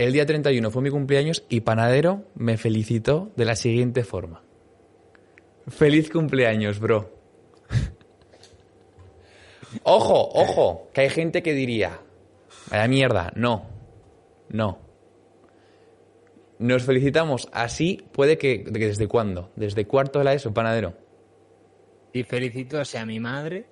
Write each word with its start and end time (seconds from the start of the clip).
el 0.00 0.14
día 0.14 0.24
31 0.24 0.70
fue 0.70 0.80
mi 0.80 0.88
cumpleaños 0.88 1.44
y 1.50 1.60
Panadero 1.60 2.24
me 2.34 2.56
felicitó 2.56 3.32
de 3.36 3.44
la 3.44 3.54
siguiente 3.54 4.02
forma. 4.02 4.42
Feliz 5.68 6.08
cumpleaños, 6.08 6.80
bro. 6.80 7.12
ojo, 9.82 10.30
ojo, 10.32 10.88
que 10.94 11.02
hay 11.02 11.10
gente 11.10 11.42
que 11.42 11.52
diría, 11.52 12.00
vaya 12.70 12.88
mierda, 12.88 13.30
no, 13.36 13.66
no. 14.48 14.78
Nos 16.58 16.84
felicitamos 16.84 17.50
así, 17.52 18.02
puede 18.10 18.38
que, 18.38 18.64
que 18.64 18.86
¿desde 18.86 19.06
cuándo? 19.06 19.50
¿Desde 19.54 19.86
cuarto 19.86 20.18
de 20.18 20.24
la 20.24 20.32
ESO, 20.32 20.54
Panadero? 20.54 20.94
Y 22.14 22.22
felicito 22.22 22.80
a 22.80 23.04
mi 23.04 23.20
madre, 23.20 23.66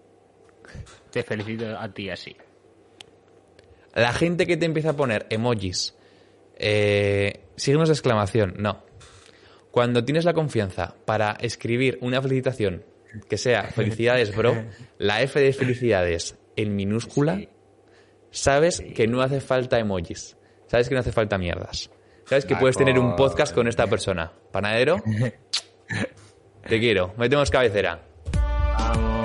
te 1.11 1.23
felicito 1.23 1.79
a 1.79 1.89
ti 1.89 2.11
así. 2.11 2.37
La 3.95 4.13
gente 4.13 4.47
que 4.47 4.59
te 4.59 4.67
empieza 4.67 4.91
a 4.91 4.97
poner 4.97 5.27
emojis, 5.31 5.95
eh, 6.59 7.45
signos 7.57 7.89
de 7.89 7.95
exclamación, 7.95 8.55
no. 8.59 8.85
Cuando 9.71 10.05
tienes 10.05 10.25
la 10.25 10.35
confianza 10.35 10.95
para 11.05 11.33
escribir 11.41 11.99
una 12.01 12.21
felicitación 12.21 12.85
que 13.29 13.39
sea 13.39 13.65
felicidades, 13.75 14.35
bro, 14.35 14.65
la 14.99 15.23
F 15.23 15.41
de 15.41 15.53
felicidades 15.53 16.37
en 16.57 16.75
minúscula, 16.75 17.41
sabes 18.31 18.83
que 18.95 19.07
no 19.07 19.23
hace 19.23 19.41
falta 19.41 19.79
emojis. 19.79 20.37
Sabes 20.67 20.89
que 20.89 20.95
no 20.95 21.01
hace 21.01 21.13
falta 21.13 21.39
mierdas. 21.39 21.91
Sabes 22.27 22.45
que 22.45 22.57
puedes 22.57 22.77
tener 22.77 22.99
un 22.99 23.17
podcast 23.17 23.55
con 23.55 23.69
esta 23.69 23.87
persona. 23.87 24.31
Panadero, 24.53 25.03
te 26.69 26.79
quiero. 26.79 27.15
Metemos 27.17 27.51
cabecera. 27.51 28.03
Vamos. 28.35 29.19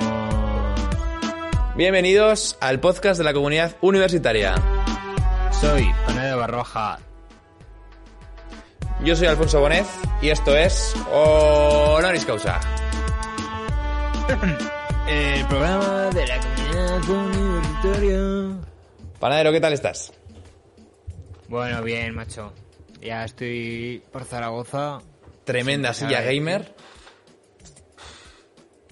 Bienvenidos 1.76 2.56
al 2.60 2.80
podcast 2.80 3.18
de 3.18 3.24
la 3.24 3.34
comunidad 3.34 3.76
universitaria. 3.82 4.54
Soy 5.60 5.86
Panadero 6.06 6.38
Barroja. 6.38 6.98
Yo 9.04 9.14
soy 9.14 9.26
Alfonso 9.26 9.60
Bonet 9.60 9.84
y 10.22 10.30
esto 10.30 10.56
es 10.56 10.94
Honoris 11.12 12.24
Causa. 12.24 12.58
El 15.08 15.46
programa 15.46 16.10
de 16.10 16.26
la 16.26 16.40
comunidad 16.40 17.10
universitaria. 17.10 18.66
Panadero, 19.20 19.52
¿qué 19.52 19.60
tal 19.60 19.74
estás? 19.74 20.12
Bueno, 21.48 21.82
bien, 21.82 22.14
macho. 22.14 22.52
Ya 23.02 23.24
estoy 23.26 24.02
por 24.10 24.24
Zaragoza. 24.24 25.00
Tremenda 25.44 25.92
Sí, 25.92 26.06
silla 26.06 26.22
gamer. 26.22 26.74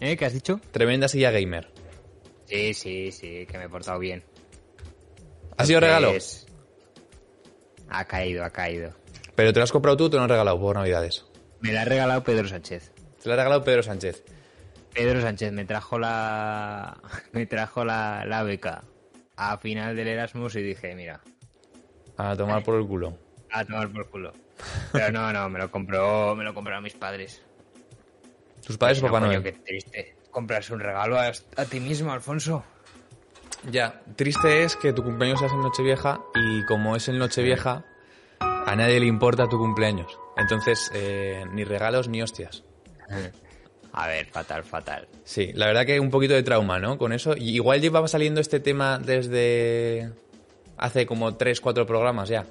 ¿Eh? 0.00 0.16
¿Qué 0.18 0.26
has 0.26 0.34
dicho? 0.34 0.60
Tremenda 0.72 1.08
silla 1.08 1.30
gamer. 1.30 1.70
Sí, 2.46 2.74
sí, 2.74 3.10
sí, 3.12 3.46
que 3.46 3.56
me 3.56 3.64
he 3.64 3.68
portado 3.70 3.98
bien. 3.98 4.22
¿Ha 5.56 5.64
sido 5.64 5.80
regalo? 5.80 6.10
Pues, 6.10 6.46
Ha 7.88 8.04
caído, 8.04 8.44
ha 8.44 8.50
caído. 8.50 8.92
¿Pero 9.34 9.52
te 9.52 9.58
lo 9.60 9.64
has 9.64 9.72
comprado 9.72 9.96
tú 9.96 10.04
o 10.04 10.10
te 10.10 10.16
lo 10.16 10.22
han 10.22 10.28
regalado 10.28 10.58
por 10.60 10.76
Navidades? 10.76 11.24
Me 11.60 11.72
la 11.72 11.82
ha 11.82 11.84
regalado 11.84 12.22
Pedro 12.24 12.48
Sánchez. 12.48 12.92
Te 13.22 13.28
lo 13.28 13.34
ha 13.34 13.36
regalado 13.36 13.64
Pedro 13.64 13.82
Sánchez. 13.82 14.24
Pedro 14.92 15.20
Sánchez 15.22 15.52
me 15.52 15.64
trajo 15.64 15.98
la 15.98 16.98
me 17.32 17.46
trajo 17.46 17.84
la, 17.84 18.24
la 18.26 18.42
beca 18.42 18.82
a 19.36 19.56
final 19.58 19.96
del 19.96 20.08
Erasmus 20.08 20.56
y 20.56 20.62
dije, 20.62 20.94
mira, 20.94 21.20
A 22.16 22.36
tomar 22.36 22.62
por 22.62 22.78
el 22.78 22.86
culo. 22.86 23.16
a 23.50 23.64
tomar 23.64 23.88
por 23.90 24.08
culo. 24.10 24.32
Pero 24.92 25.10
no, 25.10 25.32
no, 25.32 25.48
me 25.48 25.58
lo 25.58 25.70
compró, 25.70 26.34
me 26.36 26.44
lo 26.44 26.52
compraron 26.54 26.84
mis 26.84 26.92
padres. 26.94 27.42
Tus 28.64 28.76
padres 28.76 28.98
o 29.02 29.06
No, 29.06 29.12
Papá 29.12 29.26
Noel. 29.26 29.42
qué 29.42 29.52
triste. 29.52 30.16
Comprarse 30.30 30.72
un 30.74 30.80
regalo 30.80 31.18
a, 31.18 31.26
a 31.56 31.64
ti 31.64 31.80
mismo, 31.80 32.12
Alfonso. 32.12 32.62
Ya, 33.70 34.02
triste 34.16 34.64
es 34.64 34.76
que 34.76 34.92
tu 34.92 35.02
cumpleaños 35.02 35.40
sea 35.40 35.48
en 35.48 35.60
Nochevieja 35.60 36.20
y 36.34 36.64
como 36.66 36.94
es 36.96 37.08
en 37.08 37.18
Nochevieja, 37.18 37.84
a 38.72 38.76
nadie 38.76 39.00
le 39.00 39.06
importa 39.06 39.48
tu 39.48 39.58
cumpleaños. 39.58 40.18
Entonces, 40.36 40.90
eh, 40.94 41.44
ni 41.52 41.64
regalos 41.64 42.08
ni 42.08 42.22
hostias. 42.22 42.64
A 43.94 44.06
ver, 44.06 44.24
fatal, 44.26 44.64
fatal. 44.64 45.06
Sí, 45.22 45.50
la 45.52 45.66
verdad 45.66 45.84
que 45.84 46.00
un 46.00 46.08
poquito 46.08 46.32
de 46.32 46.42
trauma, 46.42 46.78
¿no? 46.78 46.96
Con 46.96 47.12
eso. 47.12 47.36
Y 47.36 47.50
igual 47.50 47.82
llevaba 47.82 48.08
saliendo 48.08 48.40
este 48.40 48.58
tema 48.58 48.98
desde 48.98 50.10
hace 50.78 51.04
como 51.04 51.34
3, 51.36 51.60
4 51.60 51.84
programas 51.86 52.30
ya. 52.30 52.46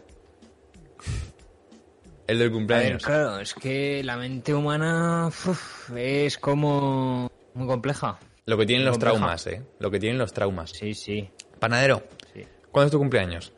El 2.28 2.38
del 2.38 2.48
A 2.48 2.50
ver, 2.50 2.52
cumpleaños. 2.52 3.04
claro, 3.04 3.40
es 3.40 3.56
que 3.56 4.04
la 4.04 4.18
mente 4.18 4.54
humana 4.54 5.28
uf, 5.30 5.90
es 5.98 6.38
como 6.38 7.32
muy 7.56 7.68
compleja. 7.68 8.20
Lo 8.46 8.56
que 8.58 8.68
tienen 8.68 8.86
los 8.86 8.94
compleja. 9.00 9.16
traumas, 9.18 9.48
¿eh? 9.48 9.64
Lo 9.80 9.90
que 9.90 10.00
tienen 10.00 10.20
los 10.20 10.32
traumas. 10.32 10.70
Sí, 10.70 10.94
sí, 10.94 11.28
Panadero, 11.60 12.04
sí. 12.36 12.46
¿cuándo 12.72 12.86
es 12.86 12.92
tu 12.92 13.00
cumpleaños? 13.00 13.52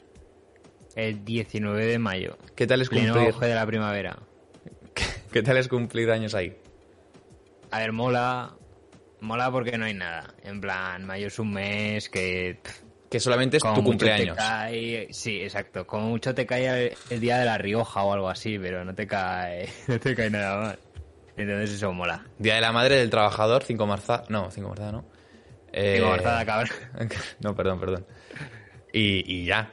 El 0.96 1.26
19 1.26 1.86
de 1.86 2.00
mayo, 2.00 2.38
¿Qué 2.56 2.68
tal 2.68 2.82
es 2.82 2.90
pleno 2.90 3.14
cumplir, 3.14 3.34
auge 3.34 3.48
de 3.48 3.56
la 3.56 3.66
primavera. 3.66 4.18
¿qué 5.32 5.42
tal 5.42 5.58
es 5.58 5.68
cumplir 5.68 6.12
años 6.12 6.36
ahí? 6.36 6.56
A 7.72 7.80
ver, 7.80 7.92
mola. 7.92 8.54
Mola 9.22 9.50
porque 9.52 9.78
no 9.78 9.86
hay 9.86 9.94
nada. 9.96 10.34
En 10.44 10.62
plan, 10.62 11.06
mayo 11.06 11.28
es 11.28 11.40
un 11.40 11.52
mes 11.54 12.10
que. 12.10 12.60
Que 13.10 13.20
solamente 13.20 13.58
es 13.58 13.64
tu 13.64 13.84
cumpleaños. 13.84 14.38
cae- 14.38 15.08
Sí, 15.12 15.42
exacto. 15.42 15.86
Como 15.88 16.10
mucho 16.10 16.34
te 16.36 16.46
cae 16.46 16.88
el, 16.88 16.98
el 17.10 17.20
día 17.20 17.38
de 17.38 17.46
la 17.46 17.58
Rioja 17.58 18.04
o 18.04 18.14
algo 18.14 18.30
así, 18.30 18.60
pero 18.60 18.84
no 18.86 18.94
te 18.94 19.08
cae. 19.08 19.70
No 19.88 20.00
te 20.00 20.16
cae 20.16 20.30
nada 20.30 20.60
más. 20.62 20.78
Entonces 21.38 21.72
eso 21.78 21.92
mola. 21.94 22.24
Día 22.38 22.56
de 22.56 22.62
la 22.62 22.72
Madre 22.72 22.98
del 22.98 23.10
Trabajador, 23.10 23.64
5 23.64 23.88
marza... 23.88 24.24
No, 24.30 24.52
5 24.52 24.70
marza 24.70 24.92
no. 24.92 25.06
Eh, 25.72 25.94
Digo, 25.96 26.10
Barzada, 26.10 26.46
cabrón. 26.46 26.70
no, 27.40 27.56
perdón, 27.56 27.80
perdón. 27.80 28.06
Y, 28.92 29.24
y 29.42 29.46
ya. 29.46 29.72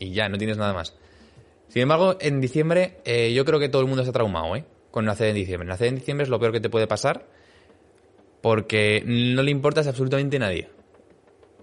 Y 0.00 0.10
ya, 0.12 0.28
no 0.28 0.36
tienes 0.38 0.56
nada 0.56 0.72
más. 0.74 0.96
Sin 1.68 1.82
embargo, 1.82 2.16
en 2.20 2.40
diciembre 2.40 2.96
eh, 3.04 3.32
yo 3.32 3.44
creo 3.44 3.60
que 3.60 3.68
todo 3.68 3.82
el 3.82 3.86
mundo 3.86 4.02
está 4.02 4.12
traumado, 4.12 4.56
¿eh? 4.56 4.64
Con 4.90 5.04
nacer 5.04 5.28
en 5.28 5.36
diciembre. 5.36 5.68
Nacer 5.68 5.86
en 5.86 5.94
diciembre 5.94 6.24
es 6.24 6.28
lo 6.30 6.40
peor 6.40 6.50
que 6.50 6.58
te 6.60 6.68
puede 6.68 6.88
pasar 6.88 7.26
porque 8.40 9.02
no 9.06 9.42
le 9.42 9.50
importas 9.50 9.86
a 9.86 9.90
absolutamente 9.90 10.38
nadie. 10.38 10.68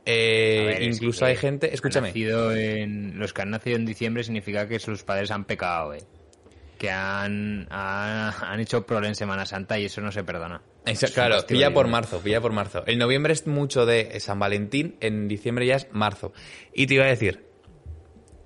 Eh, 0.06 0.59
A 0.62 0.66
ver, 0.68 0.81
es 0.84 0.96
incluso 0.96 1.25
hay 1.25 1.36
gente... 1.36 1.74
Escúchame. 1.74 2.12
en- 2.53 3.20
los 3.20 3.34
que 3.34 3.42
han 3.42 3.50
nacido 3.50 3.75
en 3.75 3.86
diciembre 3.86 4.24
significa 4.24 4.68
que 4.68 4.80
sus 4.80 5.04
padres 5.04 5.31
han 5.31 5.44
pecado, 5.46 5.94
eh. 5.94 6.04
Que 6.78 6.92
han, 6.92 7.68
han, 7.72 8.34
han 8.40 8.59
hecho 8.59 8.86
prole 8.86 9.08
en 9.08 9.16
Semana 9.16 9.46
Santa 9.48 9.80
y 9.80 9.86
eso 9.86 10.00
no 10.00 10.12
se 10.12 10.24
perdona. 10.24 10.62
Claro, 11.14 11.46
pilla 11.48 11.74
por 11.74 11.86
divino. 11.86 11.98
marzo, 11.98 12.19
pilla 12.22 12.40
por 12.40 12.54
marzo. 12.54 12.84
El 12.86 13.00
noviembre 13.00 13.34
es 13.34 13.48
mucho 13.48 13.86
de 13.88 14.18
San 14.19 14.38
Valentín, 14.40 14.96
en 15.02 15.28
diciembre 15.28 15.66
ya 15.66 15.75
es 15.75 15.88
marzo. 15.92 16.31
Y 16.74 16.86
te 16.86 16.94
iba 16.94 17.04
a 17.06 17.08
decir, 17.09 17.44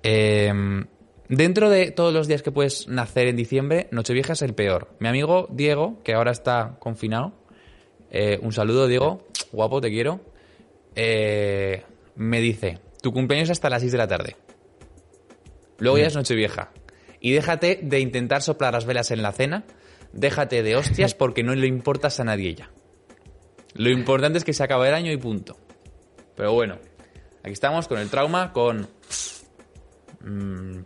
em, 0.02 0.86
dentro 1.28 1.70
de 1.70 1.90
todos 1.90 2.12
los 2.12 2.28
días 2.28 2.42
que 2.42 2.52
puedes 2.52 2.88
nacer 2.88 3.28
en 3.28 3.36
diciembre, 3.36 3.88
Nochevieja 3.90 4.34
es 4.34 4.42
el 4.42 4.54
peor. 4.54 4.94
Mi 4.98 5.08
amigo 5.08 5.48
Diego, 5.50 6.02
que 6.02 6.14
ahora 6.14 6.32
está 6.32 6.76
confinado, 6.78 7.32
eh, 8.10 8.38
un 8.42 8.52
saludo 8.52 8.86
Diego, 8.86 9.26
guapo, 9.52 9.80
te 9.80 9.90
quiero, 9.90 10.20
eh, 10.94 11.84
me 12.16 12.40
dice, 12.40 12.80
tu 13.00 13.12
cumpleaños 13.12 13.50
hasta 13.50 13.70
las 13.70 13.80
6 13.80 13.92
de 13.92 13.98
la 13.98 14.08
tarde. 14.08 14.36
Luego 15.78 15.98
ya 15.98 16.06
es 16.06 16.14
Nochevieja. 16.14 16.70
Y 17.20 17.32
déjate 17.32 17.78
de 17.82 18.00
intentar 18.00 18.42
soplar 18.42 18.74
las 18.74 18.84
velas 18.84 19.10
en 19.10 19.22
la 19.22 19.32
cena, 19.32 19.64
déjate 20.12 20.62
de 20.62 20.76
hostias 20.76 21.14
porque 21.14 21.42
no 21.42 21.54
le 21.54 21.66
importas 21.66 22.20
a 22.20 22.24
nadie 22.24 22.54
ya. 22.54 22.70
Lo 23.74 23.90
importante 23.90 24.38
es 24.38 24.44
que 24.44 24.52
se 24.52 24.62
acabe 24.62 24.88
el 24.88 24.94
año 24.94 25.12
y 25.12 25.16
punto. 25.16 25.56
Pero 26.36 26.52
bueno, 26.52 26.78
aquí 27.42 27.52
estamos 27.52 27.88
con 27.88 27.98
el 27.98 28.10
trauma, 28.10 28.52
con 28.52 28.88
mm, 30.24 30.72
ver, 30.74 30.84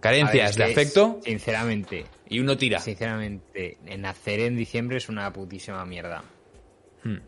carencias 0.00 0.56
de 0.56 0.64
afecto 0.64 1.20
Sinceramente, 1.24 2.04
y 2.28 2.40
uno 2.40 2.56
tira. 2.56 2.78
sinceramente, 2.80 3.78
nacer 3.98 4.40
en 4.40 4.56
diciembre 4.56 4.98
es 4.98 5.08
una 5.08 5.32
putísima 5.32 5.84
mierda. 5.84 6.22
Hmm. 7.02 7.12
Mm, 7.12 7.18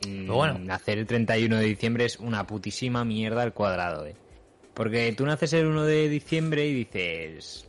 Pero 0.00 0.34
bueno. 0.34 0.58
Nacer 0.60 0.98
el 0.98 1.06
31 1.06 1.56
de 1.58 1.64
diciembre 1.64 2.04
es 2.04 2.18
una 2.18 2.46
putísima 2.46 3.04
mierda 3.04 3.42
al 3.42 3.52
cuadrado, 3.52 4.06
eh. 4.06 4.14
Porque 4.74 5.12
tú 5.16 5.26
naces 5.26 5.52
el 5.54 5.66
1 5.66 5.84
de 5.84 6.08
diciembre 6.08 6.66
y 6.66 6.72
dices... 6.74 7.64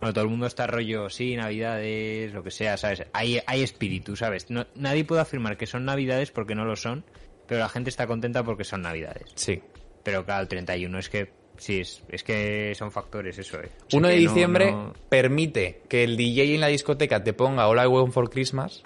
Bueno, 0.00 0.12
todo 0.12 0.24
el 0.24 0.30
mundo 0.30 0.46
está 0.46 0.66
rollo, 0.66 1.08
sí, 1.10 1.36
navidades, 1.36 2.32
lo 2.32 2.42
que 2.42 2.50
sea, 2.52 2.76
¿sabes? 2.76 3.04
Hay, 3.12 3.40
hay 3.46 3.62
espíritu, 3.62 4.16
¿sabes? 4.16 4.48
No- 4.50 4.66
nadie 4.76 5.04
puede 5.04 5.20
afirmar 5.22 5.56
que 5.56 5.66
son 5.66 5.84
navidades 5.84 6.30
porque 6.32 6.54
no 6.56 6.64
lo 6.64 6.74
son, 6.76 7.04
pero 7.46 7.60
la 7.60 7.68
gente 7.68 7.90
está 7.90 8.06
contenta 8.08 8.42
porque 8.44 8.64
son 8.64 8.82
navidades. 8.82 9.30
Sí. 9.36 9.60
Pero 10.04 10.24
claro, 10.24 10.42
el 10.42 10.48
31 10.48 10.98
es 10.98 11.08
que... 11.08 11.30
Sí, 11.58 11.80
es, 11.80 12.02
es 12.08 12.22
que 12.24 12.72
son 12.76 12.90
factores 12.90 13.36
eso, 13.38 13.60
eh. 13.60 13.68
O 13.86 13.90
sea 13.90 13.98
1 13.98 14.08
de 14.08 14.14
no- 14.14 14.20
diciembre 14.20 14.72
no- 14.72 14.92
permite 15.08 15.82
que 15.88 16.04
el 16.04 16.16
DJ 16.16 16.54
en 16.54 16.60
la 16.60 16.68
discoteca 16.68 17.22
te 17.22 17.32
ponga 17.34 17.68
All 17.68 17.78
I 17.82 17.86
Want 17.86 18.12
for 18.12 18.30
Christmas, 18.30 18.82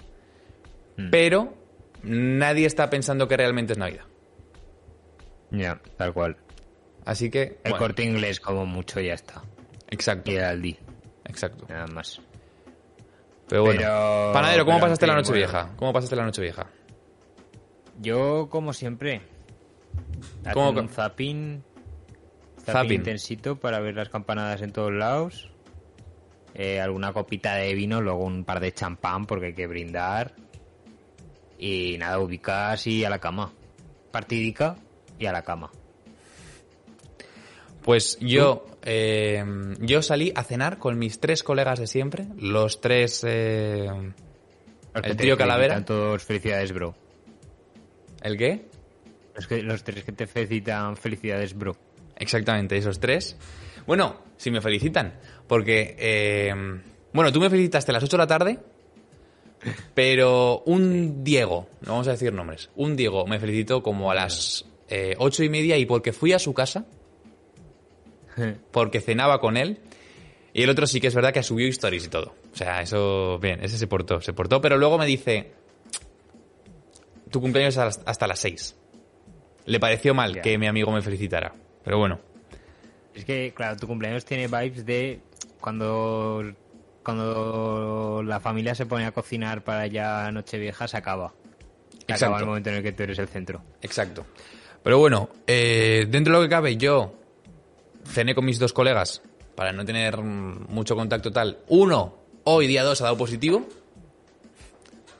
Mm. 0.97 1.09
pero 1.11 1.53
nadie 2.03 2.65
está 2.65 2.89
pensando 2.89 3.27
que 3.27 3.37
realmente 3.37 3.73
es 3.73 3.79
Navidad. 3.79 4.05
Ya, 5.51 5.79
tal 5.97 6.13
cual. 6.13 6.37
Así 7.05 7.29
que, 7.29 7.59
El 7.63 7.71
bueno, 7.71 7.77
corte 7.77 8.03
inglés 8.03 8.39
como 8.39 8.65
mucho 8.65 8.99
ya 8.99 9.13
está. 9.13 9.43
exacto, 9.89 10.31
Y 10.31 10.35
el 10.35 10.43
Aldi, 10.43 10.77
exacto. 11.25 11.65
nada 11.69 11.87
más. 11.87 12.21
Pero 13.47 13.63
bueno, 13.65 13.81
Pero- 13.81 14.31
Panadero, 14.33 14.65
¿cómo 14.65 14.77
pero, 14.77 14.85
pasaste 14.87 15.05
la 15.07 15.15
noche 15.15 15.29
bueno. 15.31 15.45
vieja? 15.45 15.69
¿Cómo 15.75 15.93
pasaste 15.93 16.15
la 16.15 16.23
noche 16.25 16.41
vieja? 16.41 16.67
Yo, 18.01 18.47
como 18.49 18.73
siempre, 18.73 19.21
¿Cómo 20.53 20.69
haciendo 20.69 20.73
co- 20.73 20.79
un 20.81 20.89
zapping 20.89 21.63
Zapping. 22.65 22.93
intensito 22.93 23.55
para 23.57 23.79
ver 23.79 23.95
las 23.95 24.09
campanadas 24.09 24.61
en 24.61 24.71
todos 24.71 24.91
lados. 24.93 25.49
Eh, 26.55 26.79
alguna 26.79 27.13
copita 27.13 27.55
de 27.55 27.73
vino, 27.73 27.99
luego 28.01 28.23
un 28.23 28.43
par 28.45 28.59
de 28.59 28.73
champán 28.73 29.25
porque 29.25 29.47
hay 29.47 29.53
que 29.53 29.67
brindar. 29.67 30.33
Y 31.57 31.97
nada, 31.97 32.19
ubicas 32.19 32.85
y 32.87 33.03
a 33.05 33.09
la 33.09 33.19
cama. 33.19 33.51
Partidica 34.11 34.75
y 35.17 35.25
a 35.25 35.31
la 35.31 35.41
cama. 35.41 35.71
Pues 37.81 38.17
yo, 38.21 38.65
eh, 38.83 39.43
yo 39.79 40.01
salí 40.01 40.31
a 40.35 40.43
cenar 40.43 40.77
con 40.77 40.97
mis 40.97 41.19
tres 41.19 41.43
colegas 41.43 41.79
de 41.79 41.87
siempre, 41.87 42.27
los 42.37 42.79
tres... 42.79 43.23
eh, 43.27 43.89
Los 44.93 45.03
El 45.03 45.17
tío 45.17 45.37
Calavera. 45.37 45.83
Todos 45.83 46.23
felicidades, 46.23 46.71
bro. 46.71 46.95
¿El 48.21 48.37
qué? 48.37 48.65
Los, 49.35 49.47
que, 49.47 49.61
los 49.63 49.83
tres 49.83 50.05
que 50.05 50.13
te 50.13 50.27
felicitan 50.27 50.95
felicidades, 50.95 51.53
bro. 51.57 51.75
Exactamente, 52.15 52.77
esos 52.77 52.99
tres. 52.99 53.37
Bueno, 53.85 54.21
si 54.37 54.51
me 54.51 54.61
felicitan, 54.61 55.19
porque... 55.47 55.95
eh, 55.97 56.53
bueno, 57.13 57.31
tú 57.31 57.39
me 57.39 57.49
felicitaste 57.49 57.91
a 57.91 57.93
las 57.93 58.03
8 58.03 58.17
de 58.17 58.23
la 58.23 58.27
tarde, 58.27 58.59
pero 59.93 60.63
un 60.65 61.23
Diego, 61.23 61.69
no 61.81 61.91
vamos 61.91 62.07
a 62.07 62.11
decir 62.11 62.33
nombres, 62.33 62.71
un 62.75 62.95
Diego 62.95 63.27
me 63.27 63.39
felicitó 63.39 63.83
como 63.83 64.09
a 64.11 64.15
las 64.15 64.65
eh, 64.89 65.13
ocho 65.19 65.43
y 65.43 65.49
media 65.49 65.77
y 65.77 65.85
porque 65.85 66.11
fui 66.11 66.33
a 66.33 66.39
su 66.39 66.55
casa, 66.55 66.85
porque 68.71 68.99
cenaba 68.99 69.39
con 69.39 69.57
él, 69.57 69.79
y 70.53 70.63
el 70.63 70.69
otro 70.71 70.87
sí 70.87 70.99
que 70.99 71.07
es 71.07 71.15
verdad 71.15 71.31
que 71.31 71.43
subió 71.43 71.67
stories 71.67 72.05
y 72.05 72.09
todo. 72.09 72.33
O 72.51 72.55
sea, 72.55 72.81
eso, 72.81 73.37
bien, 73.39 73.63
ese 73.63 73.77
se 73.77 73.85
portó, 73.85 74.19
se 74.19 74.33
portó, 74.33 74.59
pero 74.59 74.77
luego 74.77 74.97
me 74.97 75.05
dice, 75.05 75.51
tu 77.29 77.39
cumpleaños 77.41 77.77
es 77.77 77.99
hasta 78.05 78.27
las 78.27 78.39
6. 78.39 78.75
Le 79.65 79.79
pareció 79.79 80.15
mal 80.15 80.41
que 80.41 80.57
mi 80.57 80.65
amigo 80.67 80.91
me 80.91 81.03
felicitara, 81.03 81.53
pero 81.83 81.97
bueno. 81.97 82.19
Es 83.13 83.25
que, 83.25 83.53
claro, 83.55 83.77
tu 83.77 83.87
cumpleaños 83.87 84.25
tiene 84.25 84.47
vibes 84.47 84.85
de 84.85 85.21
cuando, 85.61 86.43
cuando 87.03 88.23
la 88.25 88.39
familia 88.39 88.75
se 88.75 88.85
pone 88.85 89.05
a 89.05 89.11
cocinar 89.11 89.63
para 89.63 89.87
ya 89.87 90.31
Nochevieja, 90.31 90.87
se 90.87 90.97
acaba. 90.97 91.33
Se 91.91 91.97
Exacto. 92.13 92.25
acaba 92.25 92.39
el 92.39 92.45
momento 92.47 92.69
en 92.69 92.75
el 92.77 92.83
que 92.83 92.91
tú 92.91 93.03
eres 93.03 93.19
el 93.19 93.27
centro. 93.27 93.61
Exacto. 93.81 94.25
Pero 94.83 94.99
bueno, 94.99 95.29
eh, 95.47 96.05
dentro 96.09 96.33
de 96.33 96.39
lo 96.39 96.45
que 96.45 96.49
cabe, 96.49 96.75
yo 96.75 97.13
cené 98.05 98.35
con 98.35 98.45
mis 98.45 98.59
dos 98.59 98.73
colegas 98.73 99.21
para 99.55 99.71
no 99.71 99.85
tener 99.85 100.17
mucho 100.17 100.95
contacto 100.95 101.31
tal. 101.31 101.59
Uno, 101.67 102.17
hoy 102.43 102.67
día 102.67 102.83
2 102.83 102.99
ha 103.01 103.03
dado 103.05 103.17
positivo. 103.17 103.65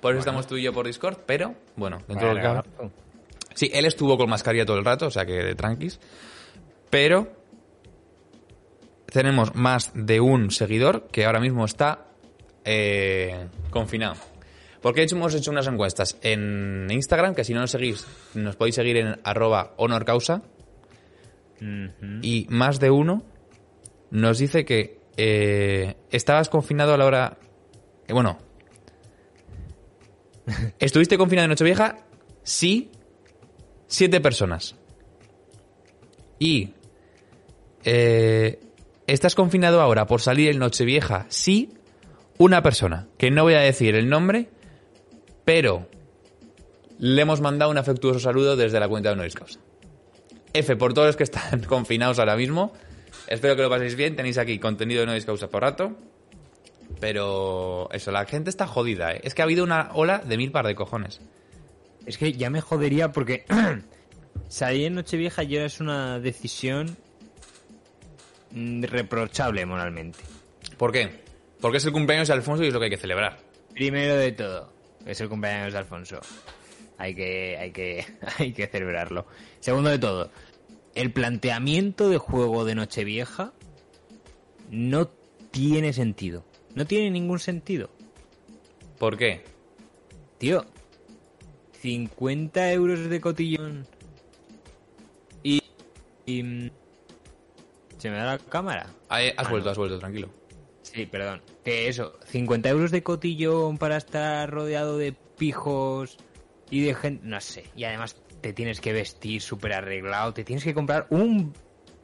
Por 0.01 0.11
eso 0.11 0.19
estamos 0.19 0.47
tú 0.47 0.57
y 0.57 0.63
yo 0.63 0.73
por 0.73 0.85
Discord, 0.85 1.19
pero 1.25 1.55
bueno, 1.77 1.99
dentro 2.07 2.27
de 2.27 2.33
lo 2.33 2.39
que 2.41 2.45
cabe. 2.45 2.63
Sí, 3.53 3.71
él 3.73 3.85
estuvo 3.85 4.17
con 4.17 4.29
mascarilla 4.29 4.65
todo 4.65 4.77
el 4.77 4.83
rato, 4.83 5.07
o 5.07 5.11
sea 5.11 5.25
que 5.25 5.33
de 5.33 5.55
tranquis. 5.55 5.99
Pero 6.93 7.27
tenemos 9.07 9.55
más 9.55 9.89
de 9.95 10.19
un 10.19 10.51
seguidor 10.51 11.07
que 11.07 11.25
ahora 11.25 11.39
mismo 11.39 11.65
está 11.65 12.05
eh, 12.63 13.47
confinado. 13.71 14.13
Porque 14.79 15.03
hemos 15.09 15.33
hecho 15.33 15.49
unas 15.49 15.65
encuestas 15.65 16.19
en 16.21 16.85
Instagram, 16.91 17.33
que 17.33 17.43
si 17.43 17.55
no 17.55 17.61
nos 17.61 17.71
seguís, 17.71 18.05
nos 18.35 18.57
podéis 18.57 18.75
seguir 18.75 18.97
en 18.97 19.19
arroba 19.23 19.73
honorcausa. 19.77 20.43
Y 22.21 22.45
más 22.51 22.79
de 22.79 22.91
uno 22.91 23.23
nos 24.11 24.37
dice 24.37 24.63
que 24.63 24.99
eh, 25.17 25.95
estabas 26.11 26.47
confinado 26.47 26.93
a 26.93 26.97
la 26.99 27.05
hora... 27.05 27.37
eh, 28.07 28.13
bueno. 28.13 28.37
¿Estuviste 30.77 31.17
confinado 31.17 31.45
en 31.45 31.49
Nochevieja? 31.49 32.05
Sí. 32.43 32.91
Siete 33.87 34.21
personas. 34.21 34.75
Y... 36.37 36.75
eh, 37.83 38.59
¿Estás 39.07 39.35
confinado 39.35 39.81
ahora 39.81 40.07
por 40.07 40.21
salir 40.21 40.49
en 40.49 40.59
Nochevieja? 40.59 41.25
Sí. 41.29 41.73
Una 42.37 42.63
persona, 42.63 43.07
que 43.17 43.31
no 43.31 43.43
voy 43.43 43.53
a 43.53 43.59
decir 43.59 43.95
el 43.95 44.09
nombre, 44.09 44.49
pero 45.45 45.87
le 46.99 47.21
hemos 47.21 47.41
mandado 47.41 47.69
un 47.69 47.77
afectuoso 47.77 48.19
saludo 48.19 48.55
desde 48.55 48.79
la 48.79 48.87
cuenta 48.87 49.09
de 49.09 49.13
Honoris 49.13 49.35
Causa. 49.35 49.59
F 50.53 50.75
por 50.77 50.93
todos 50.93 51.07
los 51.07 51.15
que 51.17 51.23
están 51.23 51.63
confinados 51.67 52.19
ahora 52.19 52.35
mismo. 52.35 52.73
Espero 53.27 53.55
que 53.55 53.61
lo 53.61 53.69
paséis 53.69 53.95
bien. 53.95 54.15
Tenéis 54.15 54.37
aquí 54.37 54.57
contenido 54.57 54.99
de 54.99 55.03
Honoris 55.03 55.25
Causa 55.25 55.49
por 55.49 55.61
rato. 55.61 55.95
Pero 56.99 57.89
eso, 57.91 58.11
la 58.11 58.25
gente 58.25 58.49
está 58.49 58.67
jodida, 58.67 59.11
¿eh? 59.13 59.21
Es 59.23 59.35
que 59.35 59.41
ha 59.41 59.45
habido 59.45 59.63
una 59.63 59.89
ola 59.93 60.19
de 60.19 60.37
mil 60.37 60.51
par 60.51 60.65
de 60.65 60.75
cojones. 60.75 61.19
Es 62.05 62.17
que 62.17 62.31
ya 62.33 62.49
me 62.49 62.61
jodería 62.61 63.11
porque 63.11 63.45
salir 64.47 64.87
en 64.87 64.95
Nochevieja 64.95 65.43
ya 65.43 65.65
es 65.65 65.81
una 65.81 66.19
decisión 66.19 66.97
reprochable 68.53 69.65
moralmente. 69.65 70.19
¿Por 70.77 70.91
qué? 70.91 71.23
Porque 71.59 71.77
es 71.77 71.85
el 71.85 71.91
cumpleaños 71.91 72.27
de 72.27 72.33
Alfonso 72.33 72.63
y 72.63 72.67
es 72.67 72.73
lo 72.73 72.79
que 72.79 72.85
hay 72.85 72.91
que 72.91 72.97
celebrar. 72.97 73.39
Primero 73.73 74.15
de 74.15 74.31
todo, 74.31 74.73
es 75.05 75.19
el 75.21 75.29
cumpleaños 75.29 75.73
de 75.73 75.79
Alfonso. 75.79 76.19
Hay 76.97 77.15
que, 77.15 77.57
hay 77.57 77.71
que, 77.71 78.05
hay 78.37 78.53
que 78.53 78.67
celebrarlo. 78.67 79.25
Segundo 79.59 79.89
de 79.89 79.99
todo, 79.99 80.31
el 80.95 81.11
planteamiento 81.11 82.09
de 82.09 82.17
juego 82.17 82.65
de 82.65 82.75
Nochevieja 82.75 83.53
no 84.69 85.07
tiene 85.51 85.93
sentido. 85.93 86.45
No 86.75 86.85
tiene 86.85 87.11
ningún 87.11 87.39
sentido. 87.39 87.89
¿Por 88.99 89.17
qué? 89.17 89.43
Tío, 90.37 90.65
50 91.81 92.71
euros 92.71 93.09
de 93.09 93.21
cotillón. 93.21 93.87
Y. 95.43 95.61
y 96.25 96.43
mm, 96.43 96.71
¿Se 98.03 98.09
me 98.09 98.17
da 98.17 98.25
la 98.25 98.37
cámara? 98.37 98.87
Ahí, 99.07 99.29
has 99.37 99.47
Ah, 99.47 99.49
vuelto, 99.49 99.67
no. 99.67 99.71
has 99.71 99.77
vuelto, 99.77 99.97
tranquilo. 99.97 100.29
Sí, 100.81 101.05
perdón. 101.05 101.41
Que 101.63 101.87
eso, 101.87 102.19
50 102.25 102.67
euros 102.67 102.91
de 102.91 103.01
cotillón 103.01 103.77
para 103.77 103.95
estar 103.95 104.49
rodeado 104.51 104.97
de 104.97 105.13
pijos 105.13 106.17
y 106.69 106.81
de 106.81 106.95
gente. 106.95 107.25
No 107.25 107.39
sé. 107.39 107.63
Y 107.77 107.85
además 107.85 108.17
te 108.41 108.51
tienes 108.51 108.81
que 108.81 108.91
vestir 108.91 109.41
súper 109.41 109.71
arreglado. 109.71 110.33
Te 110.33 110.43
tienes 110.43 110.65
que 110.65 110.73
comprar 110.73 111.07
un 111.11 111.53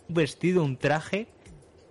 vestido, 0.08 0.64
un 0.64 0.78
traje. 0.78 1.28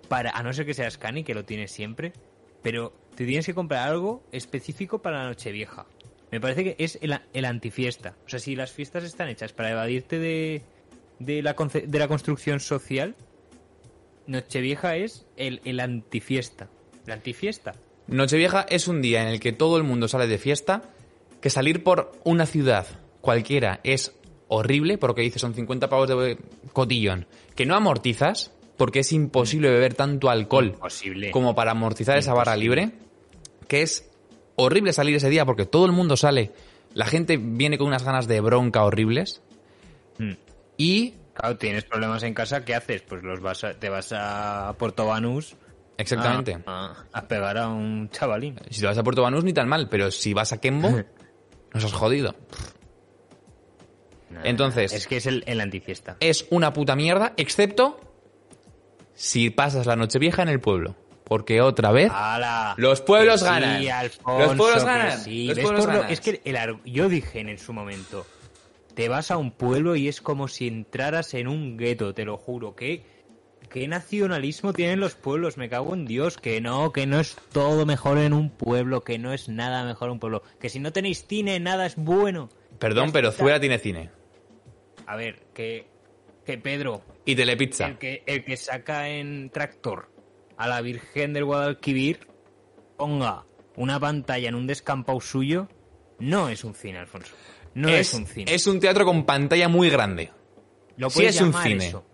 Para. 0.09 0.31
A 0.31 0.43
no 0.43 0.55
ser 0.55 0.65
que 0.65 0.73
seas 0.73 0.97
Cani, 0.97 1.23
que 1.23 1.35
lo 1.35 1.45
tienes 1.45 1.71
siempre. 1.71 2.15
Pero 2.63 2.95
te 3.15 3.27
tienes 3.27 3.45
que 3.45 3.53
comprar 3.53 3.87
algo 3.91 4.23
específico 4.33 5.03
para 5.03 5.19
la 5.19 5.29
Nochevieja. 5.29 5.85
Me 6.31 6.41
parece 6.41 6.65
que 6.65 6.77
es 6.83 6.99
el, 7.03 7.21
el 7.35 7.45
antifiesta. 7.45 8.17
O 8.25 8.29
sea, 8.31 8.39
si 8.41 8.57
las 8.57 8.73
fiestas 8.73 9.05
están 9.05 9.29
hechas 9.29 9.53
para 9.53 9.71
evadirte 9.71 10.19
de, 10.19 10.63
de, 11.19 11.43
la, 11.43 11.53
de 11.53 11.99
la 11.99 12.09
construcción 12.09 12.59
social, 12.61 13.15
Nochevieja 14.29 14.95
es 14.97 15.27
el, 15.37 15.61
el 15.65 15.81
antifiesta. 15.81 16.69
La 17.07 17.14
antifiesta. 17.14 17.75
Nochevieja 18.07 18.62
es 18.69 18.87
un 18.87 19.02
día 19.02 19.23
en 19.23 19.29
el 19.29 19.41
que 19.41 19.52
todo 19.52 19.76
el 19.76 19.83
mundo 19.83 20.07
sale 20.07 20.26
de 20.29 20.38
fiesta, 20.38 20.83
que 21.41 21.50
salir 21.50 21.83
por 21.83 22.12
una 22.25 22.47
ciudad 22.47 22.87
cualquiera 23.21 23.81
es 23.83 24.12
horrible, 24.49 24.97
porque 24.99 25.23
dices 25.23 25.41
son 25.43 25.55
50 25.55 25.88
pavos 25.88 26.09
de 26.09 26.38
cotillón, 26.73 27.26
que 27.57 27.67
no 27.67 27.75
amortizas, 27.75 28.52
porque 28.76 29.00
es 29.00 29.12
imposible 29.12 29.71
beber 29.71 29.95
tanto 29.95 30.31
alcohol 30.31 30.69
Imposible. 30.75 31.31
como 31.33 31.55
para 31.55 31.73
amortizar 31.73 32.17
esa 32.17 32.33
barra 32.33 32.57
libre, 32.57 32.93
que 33.67 33.83
es 33.83 34.09
horrible 34.57 34.93
salir 34.93 35.17
ese 35.17 35.29
día 35.29 35.45
porque 35.45 35.67
todo 35.67 35.85
el 35.87 35.93
mundo 35.93 36.17
sale, 36.17 36.52
la 36.95 37.07
gente 37.07 37.37
viene 37.37 37.76
con 37.76 37.87
unas 37.88 38.05
ganas 38.05 38.26
de 38.29 38.41
bronca 38.41 38.85
horribles 38.85 39.43
Mm. 40.19 40.33
y 40.79 41.14
Claro, 41.38 41.57
tienes 41.57 41.85
problemas 41.85 42.23
en 42.25 42.35
casa, 42.35 42.64
¿qué 42.64 42.75
haces? 42.75 43.02
Pues 43.02 43.23
los 43.23 43.40
vas 43.40 43.62
a- 43.64 43.75
te 43.75 43.88
vas 43.88 44.12
a 44.12 44.75
Puerto 44.78 45.07
Banús 45.07 45.57
exactamente. 45.97 46.59
a, 46.66 46.87
a- 47.12 47.18
a 47.18 47.28
pegar 47.28 47.57
a 47.59 47.68
un 47.68 48.11
chavalín. 48.11 48.59
Si 48.71 48.80
te 48.80 48.87
vas 48.87 48.99
a 48.99 49.02
Puerto 49.04 49.23
Banús 49.23 49.45
ni 49.45 49.52
tan 49.52 49.68
mal, 49.68 49.88
pero 49.88 50.11
si 50.11 50.35
vas 50.35 50.52
a 50.52 50.61
Kembo 50.61 50.90
nos 51.75 51.85
has 51.85 51.92
jodido. 51.92 52.35
Nah, 54.30 54.40
Entonces- 54.45 54.92
Es 54.92 55.07
que 55.07 55.16
es 55.18 55.26
el, 55.26 55.42
el 55.47 55.61
antifiesta. 55.61 56.16
es 56.21 56.47
una 56.50 56.73
puta 56.73 56.95
mierda, 56.97 57.33
excepto 57.37 58.00
si 59.14 59.50
pasas 59.50 59.87
la 59.87 59.97
noche 59.97 60.18
vieja 60.18 60.42
en 60.42 60.49
el 60.49 60.61
pueblo. 60.61 60.97
Porque 61.25 61.61
otra 61.61 61.92
vez, 61.92 62.11
¡Hala! 62.11 62.75
Los 62.78 63.02
pueblos 63.02 63.42
ganan. 63.42 63.87
Alfonso, 63.87 64.47
Los 64.47 64.57
pueblos 64.57 64.85
ganan. 64.85 65.18
sí. 65.18 65.47
Los 65.49 65.57
¿Ves 65.57 65.64
pueblos 65.64 65.87
lo- 65.87 65.92
ganan. 65.92 66.11
Es 66.11 66.21
que 66.23 66.40
el 66.45 66.57
yo 66.87 67.09
dije 67.11 67.40
en 67.40 67.59
su 67.59 67.75
momento, 67.75 68.26
te 68.99 69.09
vas 69.09 69.31
a 69.31 69.37
un 69.37 69.52
pueblo 69.52 69.95
y 69.95 70.09
es 70.09 70.21
como 70.21 70.49
si 70.49 70.67
entraras 70.67 71.33
en 71.35 71.47
un 71.47 71.76
gueto, 71.76 72.14
te 72.14 72.25
lo 72.25 72.37
juro. 72.37 72.75
¿Qué, 72.75 73.05
¿Qué 73.71 73.87
nacionalismo 73.87 74.73
tienen 74.73 74.99
los 74.99 75.14
pueblos? 75.14 75.57
Me 75.57 75.69
cago 75.69 75.95
en 75.95 76.05
Dios. 76.05 76.37
Que 76.37 76.61
no, 76.61 76.90
que 76.90 77.07
no 77.07 77.21
es 77.21 77.37
todo 77.52 77.87
mejor 77.87 78.19
en 78.19 78.33
un 78.33 78.50
pueblo, 78.50 79.05
que 79.05 79.17
no 79.21 79.33
es 79.33 79.49
nada 79.49 79.85
mejor 79.85 80.09
en 80.09 80.14
un 80.14 80.19
pueblo. 80.19 80.43
Que 80.59 80.69
si 80.69 80.81
no 80.81 80.93
tenéis 80.93 81.25
cine, 81.28 81.61
nada 81.61 81.87
es 81.87 81.95
bueno. 81.95 82.49
perdón, 82.81 83.12
pero 83.12 83.31
fuera 83.31 83.61
tiene 83.61 83.78
cine. 83.78 84.11
A 85.07 85.14
ver, 85.14 85.45
que, 85.55 85.87
que 86.45 86.59
Pedro, 86.59 87.05
Y 87.25 87.37
telepizza. 87.37 87.87
el 87.87 87.99
que, 87.99 88.25
el 88.26 88.45
que 88.45 88.57
saca 88.57 89.11
en 89.11 89.50
tractor 89.50 90.11
a 90.57 90.67
la 90.67 90.81
Virgen 90.81 91.35
del 91.35 91.45
Guadalquivir 91.45 92.26
ponga 92.97 93.45
una 93.76 94.00
pantalla 94.00 94.49
en 94.49 94.57
un 94.57 94.67
descampado 94.67 95.21
suyo, 95.21 95.69
no 96.19 96.49
es 96.49 96.64
un 96.64 96.75
cine, 96.75 96.99
Alfonso. 96.99 97.33
No 97.78 97.88
es, 97.88 98.12
un 98.14 98.26
cine. 98.26 98.52
es 98.52 98.66
un 98.66 98.80
teatro 98.80 99.04
con 99.04 99.25
pantalla 99.25 99.68
muy 99.68 99.88
grande. 99.88 100.30
Lo 100.97 101.11
sí 101.11 101.18
puedes 101.20 101.37
es 101.37 101.42
un 101.42 101.54
cine. 101.54 101.87
eso. 101.87 102.04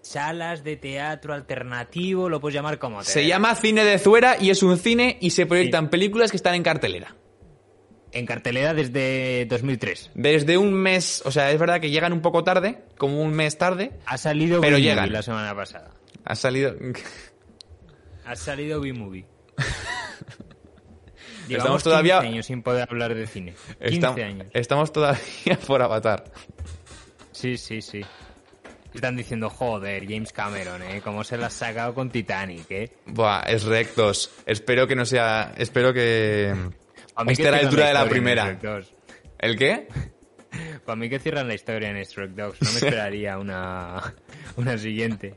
salas 0.00 0.64
de 0.64 0.76
teatro 0.76 1.34
alternativo, 1.34 2.28
lo 2.30 2.40
puedes 2.40 2.54
llamar 2.54 2.78
como 2.78 3.00
te 3.00 3.04
Se 3.04 3.26
llama 3.26 3.54
Cine 3.54 3.84
de 3.84 3.98
Zuera 3.98 4.36
y 4.40 4.48
es 4.50 4.62
un 4.62 4.78
cine 4.78 5.18
y 5.20 5.30
se 5.30 5.44
proyectan 5.44 5.90
películas 5.90 6.30
que 6.30 6.38
están 6.38 6.54
en 6.54 6.62
cartelera. 6.62 7.16
En 8.12 8.24
cartelera 8.26 8.72
desde 8.74 9.44
2003. 9.46 10.10
Desde 10.14 10.56
un 10.56 10.72
mes, 10.72 11.22
o 11.26 11.30
sea, 11.30 11.50
es 11.52 11.58
verdad 11.60 11.80
que 11.80 11.90
llegan 11.90 12.12
un 12.12 12.22
poco 12.22 12.42
tarde, 12.42 12.82
como 12.96 13.20
un 13.22 13.32
mes 13.32 13.56
tarde. 13.58 13.92
Ha 14.06 14.16
salido 14.18 14.60
Pero 14.60 14.76
B-Movie 14.76 14.90
llegan. 14.90 15.12
la 15.12 15.22
semana 15.22 15.54
pasada. 15.54 15.90
Ha 16.24 16.34
salido. 16.34 16.74
Ha 18.24 18.36
salido 18.36 18.80
B-Movie. 18.80 19.26
Estamos 21.58 21.82
todavía- 21.82 22.16
15 22.20 22.28
años 22.28 22.46
sin 22.46 22.62
poder 22.62 22.86
hablar 22.90 23.14
de 23.14 23.26
cine. 23.26 23.54
15 23.80 23.96
Estam- 24.00 24.24
años. 24.24 24.46
Estamos 24.52 24.92
todavía 24.92 25.58
por 25.66 25.82
Avatar. 25.82 26.24
Sí, 27.32 27.56
sí, 27.56 27.80
sí. 27.82 28.02
Están 28.94 29.16
diciendo, 29.16 29.48
joder, 29.50 30.04
James 30.08 30.32
Cameron, 30.32 30.82
¿eh? 30.82 31.00
¿Cómo 31.02 31.22
se 31.22 31.36
la 31.36 31.46
has 31.46 31.52
sacado 31.54 31.94
con 31.94 32.10
Titanic, 32.10 32.68
eh? 32.70 32.92
Buah, 33.06 33.42
es 33.42 33.62
rectos. 33.64 34.30
Espero 34.46 34.86
que 34.88 34.96
no 34.96 35.06
sea. 35.06 35.52
Espero 35.56 35.92
que. 35.92 36.52
A 37.14 37.22
mí 37.24 37.28
que 37.36 37.42
Esté 37.42 37.48
a 37.48 37.50
la 37.52 37.58
altura 37.58 37.86
de 37.86 37.94
la 37.94 38.00
historia 38.00 38.02
en 38.02 38.10
primera. 38.10 38.44
Shrek 38.46 38.60
2. 38.62 38.94
¿El 39.38 39.56
qué? 39.56 39.88
Para 40.84 40.96
mí 40.96 41.08
que 41.08 41.20
cierran 41.20 41.46
la 41.46 41.54
historia 41.54 41.90
en 41.90 42.02
Shrek 42.02 42.30
Dogs. 42.32 42.60
No 42.62 42.68
me 42.72 42.76
esperaría 42.78 43.38
una, 43.38 44.14
una 44.56 44.76
siguiente. 44.76 45.34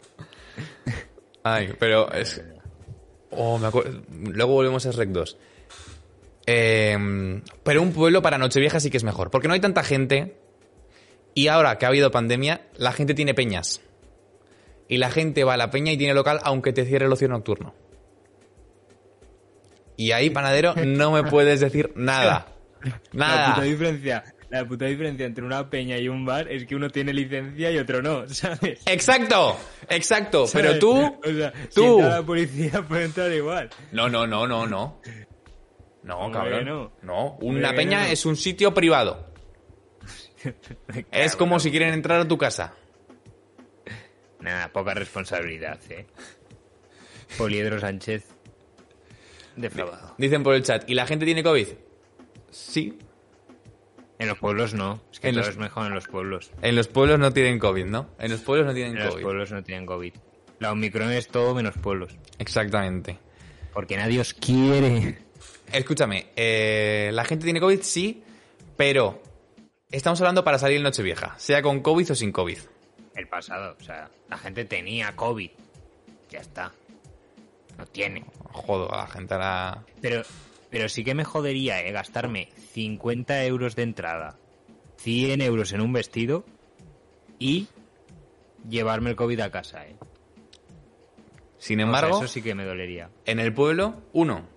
Ay, 1.44 1.74
pero 1.80 2.12
es. 2.12 2.42
Oh, 3.36 3.58
me 3.58 3.66
acuerdo. 3.66 4.04
Luego 4.12 4.54
volvemos 4.54 4.86
a 4.86 4.92
Rec 4.92 5.10
2. 5.10 5.38
Eh, 6.46 7.42
pero 7.64 7.82
un 7.82 7.94
pueblo 7.94 8.22
para 8.22 8.38
Nochevieja 8.38 8.80
sí 8.80 8.90
que 8.90 8.98
es 8.98 9.04
mejor. 9.04 9.32
Porque 9.32 9.48
no 9.48 9.54
hay 9.54 9.60
tanta 9.60 9.84
gente. 9.84 10.38
Y 11.34 11.48
ahora 11.48 11.78
que 11.78 11.86
ha 11.86 11.90
habido 11.90 12.12
pandemia, 12.12 12.68
la 12.76 12.92
gente 12.92 13.14
tiene 13.14 13.34
peñas. 13.34 13.82
Y 14.88 14.98
la 14.98 15.10
gente 15.10 15.44
va 15.44 15.56
a 15.56 15.58
la 15.58 15.72
peña 15.72 15.92
y 15.92 15.98
tiene 15.98 16.14
local 16.14 16.40
aunque 16.44 16.74
te 16.74 16.86
cierre 16.86 17.06
el 17.06 17.14
ocio 17.14 17.28
nocturno. 17.28 17.74
Y 19.96 20.12
ahí, 20.12 20.30
panadero, 20.30 20.74
no 20.76 21.12
me 21.12 21.24
puedes 21.24 21.60
decir 21.60 21.92
nada. 21.96 22.48
La 22.84 23.00
Nada. 23.14 23.56
puta 23.56 23.66
diferencia. 23.66 24.24
La 24.50 24.68
puta 24.68 24.86
diferencia 24.86 25.26
entre 25.26 25.44
una 25.46 25.70
peña 25.70 25.98
y 25.98 26.10
un 26.10 26.26
bar 26.26 26.52
es 26.52 26.66
que 26.66 26.76
uno 26.76 26.90
tiene 26.90 27.14
licencia 27.14 27.72
y 27.72 27.78
otro 27.78 28.02
no, 28.02 28.28
¿sabes? 28.28 28.82
Exacto, 28.86 29.58
exacto. 29.90 30.46
Pero 30.52 30.78
tú, 30.80 30.92
O 30.94 31.20
sea, 31.24 31.54
si 31.70 31.76
tú. 31.76 32.00
entra 32.00 32.18
la 32.18 32.24
policía 32.24 32.82
puede 32.88 33.06
entrar 33.06 33.32
igual. 33.32 33.70
No, 33.94 34.10
no, 34.10 34.28
no, 34.28 34.46
no, 34.46 34.68
no. 34.68 35.00
No, 36.04 36.32
cabrón. 36.32 36.66
no. 36.66 36.92
No, 37.02 37.38
una 37.42 37.70
Hombre, 37.70 37.74
peña 37.84 38.00
no. 38.02 38.06
es 38.08 38.26
un 38.26 38.36
sitio 38.36 38.74
privado. 38.74 39.32
Es 41.12 41.36
como 41.38 41.60
si 41.60 41.72
quieren 41.72 41.94
entrar 41.94 42.20
a 42.20 42.28
tu 42.28 42.38
casa. 42.38 42.74
Nada, 44.42 44.68
poca 44.74 44.94
responsabilidad, 44.94 45.80
eh. 45.90 46.06
Poliedro 47.38 47.80
Sánchez. 47.80 48.26
Defraudado. 49.56 50.16
Dicen 50.18 50.44
por 50.44 50.56
el 50.56 50.64
chat, 50.64 50.90
¿y 50.90 50.96
la 50.96 51.06
gente 51.08 51.24
tiene 51.26 51.44
COVID? 51.44 51.68
Sí. 52.52 52.98
En 54.20 54.28
los 54.28 54.38
pueblos 54.40 54.74
no. 54.74 55.02
Es 55.12 55.20
que 55.20 55.30
En 55.30 55.36
todo 55.36 55.46
los- 55.46 55.54
es 55.54 55.58
mejor 55.58 55.86
en 55.88 55.94
los 55.94 56.08
pueblos. 56.08 56.52
En 56.62 56.76
los 56.76 56.88
pueblos 56.90 57.20
no 57.20 57.32
tienen 57.32 57.58
COVID, 57.60 57.86
¿no? 57.86 58.10
En 58.20 58.32
los 58.32 58.42
pueblos 58.42 58.68
no 58.68 58.74
tienen 58.74 58.98
En 58.98 59.04
los 59.06 59.14
COVID. 59.14 59.24
pueblos 59.24 59.52
no 59.52 59.64
tienen 59.64 59.86
COVID. 59.86 60.14
La 60.60 60.72
Omicron 60.72 61.12
es 61.12 61.28
todo 61.30 61.54
menos 61.56 61.76
pueblos. 61.78 62.16
Exactamente. 62.40 63.18
Porque 63.74 63.96
nadie 63.98 64.20
os 64.20 64.34
quiere. 64.34 65.18
Escúchame, 65.74 66.28
eh, 66.36 67.10
la 67.14 67.26
gente 67.26 67.46
tiene 67.46 67.60
COVID, 67.60 67.82
sí, 67.82 68.24
pero 68.78 69.24
estamos 69.90 70.22
hablando 70.22 70.44
para 70.44 70.60
salir 70.60 70.78
en 70.78 70.84
Nochevieja, 70.84 71.34
sea 71.40 71.64
con 71.64 71.82
COVID 71.82 72.12
o 72.12 72.16
sin 72.16 72.32
COVID. 72.32 72.60
El 73.16 73.28
pasado, 73.28 73.76
o 73.80 73.84
sea, 73.84 74.12
la 74.30 74.38
gente 74.38 74.66
tenía 74.66 75.16
COVID. 75.16 75.50
Ya 76.30 76.40
está. 76.40 76.72
No 77.76 77.88
tiene. 77.88 78.24
Jodo, 78.52 78.94
a 78.94 78.98
la 78.98 79.08
gente 79.08 79.34
ahora... 79.34 79.84
Pero, 80.00 80.22
pero 80.70 80.88
sí 80.90 81.04
que 81.04 81.16
me 81.16 81.24
jodería, 81.24 81.82
eh, 81.82 81.92
gastarme 81.92 82.50
50 82.74 83.44
euros 83.46 83.76
de 83.76 83.82
entrada, 83.82 84.38
100 84.98 85.42
euros 85.42 85.74
en 85.74 85.82
un 85.82 85.92
vestido 85.92 86.46
y 87.40 87.68
llevarme 88.70 89.10
el 89.10 89.16
COVID 89.16 89.40
a 89.40 89.50
casa, 89.50 89.88
eh. 89.88 89.96
Sin 91.58 91.80
O 91.80 91.82
sea, 91.82 91.86
embargo, 91.88 92.18
eso 92.18 92.28
sí 92.28 92.44
que 92.44 92.54
me 92.54 92.64
dolería. 92.64 93.10
en 93.26 93.40
el 93.40 93.54
pueblo, 93.54 94.04
uno, 94.12 94.53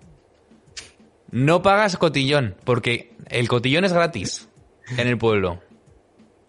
no 1.31 1.63
pagas 1.63 1.97
cotillón, 1.97 2.57
porque 2.65 3.15
el 3.29 3.49
cotillón 3.49 3.85
es 3.85 3.93
gratis 3.93 4.49
en 4.97 5.09
el 5.09 5.19
pueblo. 5.19 5.63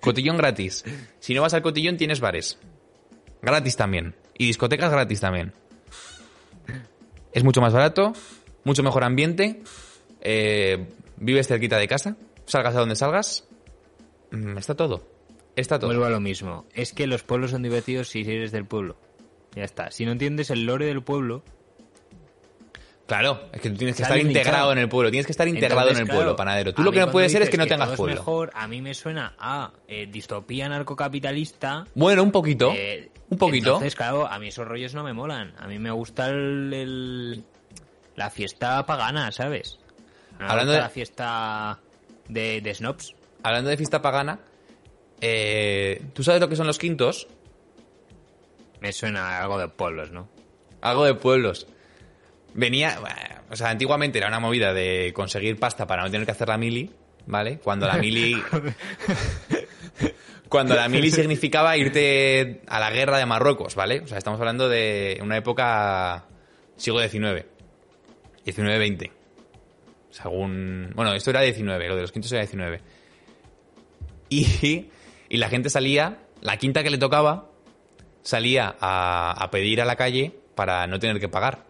Cotillón 0.01 0.37
gratis. 0.37 0.85
Si 1.19 1.33
no 1.33 1.41
vas 1.41 1.53
al 1.53 1.61
cotillón, 1.61 1.97
tienes 1.97 2.19
bares. 2.19 2.59
Gratis 3.41 3.75
también. 3.75 4.15
Y 4.37 4.45
discotecas 4.45 4.91
gratis 4.91 5.19
también. 5.19 5.53
Es 7.31 7.43
mucho 7.43 7.61
más 7.61 7.73
barato, 7.73 8.13
mucho 8.63 8.83
mejor 8.83 9.03
ambiente, 9.03 9.61
eh, 10.21 10.87
vives 11.17 11.47
cerquita 11.47 11.77
de 11.77 11.87
casa, 11.87 12.17
salgas 12.45 12.75
a 12.75 12.79
donde 12.79 12.95
salgas. 12.95 13.47
Mm, 14.31 14.57
Está 14.57 14.75
todo. 14.75 15.07
Está 15.55 15.79
todo. 15.79 15.89
Vuelvo 15.89 16.05
a 16.05 16.09
lo 16.09 16.19
mismo. 16.19 16.65
Es 16.73 16.93
que 16.93 17.07
los 17.07 17.23
pueblos 17.23 17.51
son 17.51 17.63
divertidos 17.63 18.09
si 18.09 18.21
eres 18.21 18.51
del 18.51 18.65
pueblo. 18.65 18.97
Ya 19.55 19.63
está. 19.63 19.89
Si 19.89 20.05
no 20.05 20.11
entiendes 20.11 20.51
el 20.51 20.65
lore 20.65 20.85
del 20.85 21.03
pueblo, 21.03 21.43
Claro, 23.07 23.39
es 23.53 23.61
que 23.61 23.69
tú 23.69 23.77
tienes 23.77 23.95
que 23.95 24.03
estar 24.03 24.17
integrado 24.19 24.71
en 24.73 24.77
el 24.79 24.89
pueblo. 24.89 25.09
Tienes 25.09 25.25
que 25.25 25.31
estar 25.31 25.47
integrado 25.47 25.79
Entonces, 25.81 25.97
en 25.97 26.01
el 26.01 26.07
claro, 26.07 26.17
pueblo, 26.19 26.35
panadero. 26.35 26.73
Tú 26.73 26.83
lo 26.83 26.91
que 26.91 26.97
no 26.99 27.05
cuando 27.05 27.11
puede 27.13 27.29
ser 27.29 27.41
es 27.41 27.49
que 27.49 27.55
no 27.57 27.65
tengas 27.65 27.95
pueblo. 27.95 28.15
mejor, 28.15 28.51
a 28.53 28.67
mí 28.67 28.81
me 28.81 28.93
suena 28.93 29.33
a 29.39 29.71
eh, 29.87 30.07
distopía 30.11 30.65
anarcocapitalista. 30.65 31.85
Bueno, 31.95 32.21
un 32.21 32.31
poquito. 32.31 32.73
eh, 32.75 33.09
un 33.29 33.37
poquito. 33.37 33.67
Entonces, 33.69 33.95
claro, 33.95 34.27
a 34.27 34.37
mí 34.39 34.49
esos 34.49 34.67
rollos 34.67 34.93
no 34.93 35.03
me 35.05 35.13
molan. 35.13 35.53
A 35.57 35.67
mí 35.67 35.79
me 35.79 35.89
gusta 35.91 36.27
el, 36.27 36.73
el- 36.73 37.43
la 38.17 38.29
fiesta 38.29 38.85
pagana, 38.85 39.31
¿sabes? 39.31 39.79
No 40.37 40.45
me 40.45 40.51
Hablando 40.51 40.73
de- 40.73 40.79
la 40.79 40.89
fiesta 40.89 41.79
de, 42.27 42.59
de 42.59 42.73
snobs. 42.75 43.15
Hablando 43.41 43.69
de 43.69 43.77
fiesta 43.77 44.01
pagana, 44.01 44.39
eh, 45.21 46.01
¿tú 46.13 46.23
sabes 46.23 46.41
lo 46.41 46.49
que 46.49 46.57
son 46.57 46.67
los 46.67 46.77
quintos? 46.77 47.27
Me 48.81 48.91
suena 48.91 49.37
a 49.37 49.43
algo 49.43 49.57
de 49.57 49.69
pueblos, 49.69 50.11
¿no? 50.11 50.27
Algo 50.81 51.05
de 51.05 51.13
pueblos. 51.15 51.67
Venía, 52.57 52.99
o 53.51 53.55
sea, 53.55 53.69
antiguamente 53.69 54.17
era 54.17 54.27
una 54.27 54.39
movida 54.39 54.73
de 54.73 55.13
conseguir 55.13 55.59
pasta 55.59 55.85
para 55.85 56.01
no 56.01 56.09
tener 56.09 56.25
que 56.25 56.31
hacer 56.31 56.47
la 56.47 56.57
mili, 56.57 56.91
¿vale? 57.27 57.59
Cuando 57.59 57.85
la 57.85 57.97
mili... 57.97 58.35
cuando 60.49 60.73
la 60.73 60.89
mili 60.89 61.11
significaba 61.11 61.77
irte 61.77 62.61
a 62.65 62.79
la 62.79 62.89
guerra 62.89 63.19
de 63.19 63.27
Marruecos, 63.27 63.75
¿vale? 63.75 63.99
O 63.99 64.07
sea, 64.07 64.17
estamos 64.17 64.39
hablando 64.39 64.67
de 64.69 65.19
una 65.21 65.37
época 65.37 66.25
siglo 66.77 66.99
XIX. 66.99 67.45
19-20. 68.43 69.11
Según... 70.09 70.93
Bueno, 70.95 71.13
esto 71.13 71.29
era 71.29 71.41
19, 71.41 71.89
lo 71.89 71.95
de 71.95 72.01
los 72.01 72.11
quintos 72.11 72.31
era 72.31 72.41
19. 72.41 72.81
Y, 74.29 74.87
y 75.29 75.37
la 75.37 75.49
gente 75.49 75.69
salía, 75.69 76.23
la 76.41 76.57
quinta 76.57 76.81
que 76.81 76.89
le 76.89 76.97
tocaba, 76.97 77.51
salía 78.23 78.75
a, 78.79 79.31
a 79.31 79.51
pedir 79.51 79.79
a 79.79 79.85
la 79.85 79.95
calle 79.95 80.33
para 80.55 80.87
no 80.87 80.97
tener 80.97 81.19
que 81.19 81.29
pagar. 81.29 81.66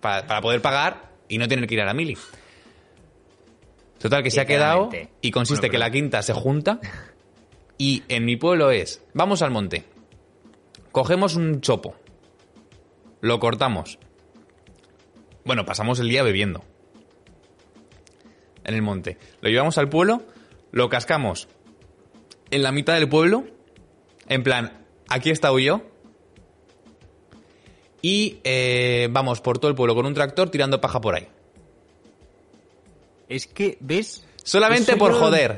Para, 0.00 0.26
para 0.26 0.40
poder 0.40 0.62
pagar 0.62 1.12
y 1.28 1.38
no 1.38 1.48
tener 1.48 1.66
que 1.66 1.74
ir 1.74 1.80
a 1.80 1.84
la 1.84 1.94
mili. 1.94 2.16
Total, 3.98 4.22
que 4.22 4.30
se 4.30 4.40
ha 4.40 4.46
quedado 4.46 4.90
y 5.20 5.30
consiste 5.30 5.62
Bueno, 5.62 5.72
que 5.72 5.78
la 5.78 5.90
quinta 5.90 6.22
se 6.22 6.32
junta 6.32 6.80
y 7.78 8.02
en 8.08 8.24
mi 8.24 8.36
pueblo 8.36 8.70
es, 8.70 9.02
vamos 9.14 9.42
al 9.42 9.50
monte, 9.50 9.84
cogemos 10.92 11.34
un 11.34 11.60
chopo, 11.60 11.96
lo 13.20 13.40
cortamos. 13.40 13.98
Bueno, 15.44 15.64
pasamos 15.64 15.98
el 16.00 16.08
día 16.08 16.22
bebiendo 16.22 16.64
en 18.64 18.74
el 18.74 18.82
monte. 18.82 19.16
Lo 19.40 19.48
llevamos 19.48 19.78
al 19.78 19.88
pueblo, 19.88 20.22
lo 20.72 20.88
cascamos 20.88 21.48
en 22.50 22.62
la 22.62 22.72
mitad 22.72 22.94
del 22.94 23.08
pueblo, 23.08 23.44
en 24.28 24.42
plan, 24.42 24.84
aquí 25.08 25.30
he 25.30 25.32
estado 25.32 25.58
yo, 25.58 25.82
y 28.02 28.38
eh, 28.44 29.08
vamos 29.10 29.40
por 29.40 29.58
todo 29.58 29.68
el 29.70 29.74
pueblo 29.74 29.94
con 29.94 30.06
un 30.06 30.14
tractor 30.14 30.50
tirando 30.50 30.80
paja 30.80 31.00
por 31.00 31.14
ahí. 31.14 31.26
Es 33.28 33.46
que, 33.46 33.76
¿ves? 33.80 34.24
Solamente 34.44 34.92
Eso 34.92 34.98
por 34.98 35.12
yo 35.12 35.18
joder. 35.18 35.56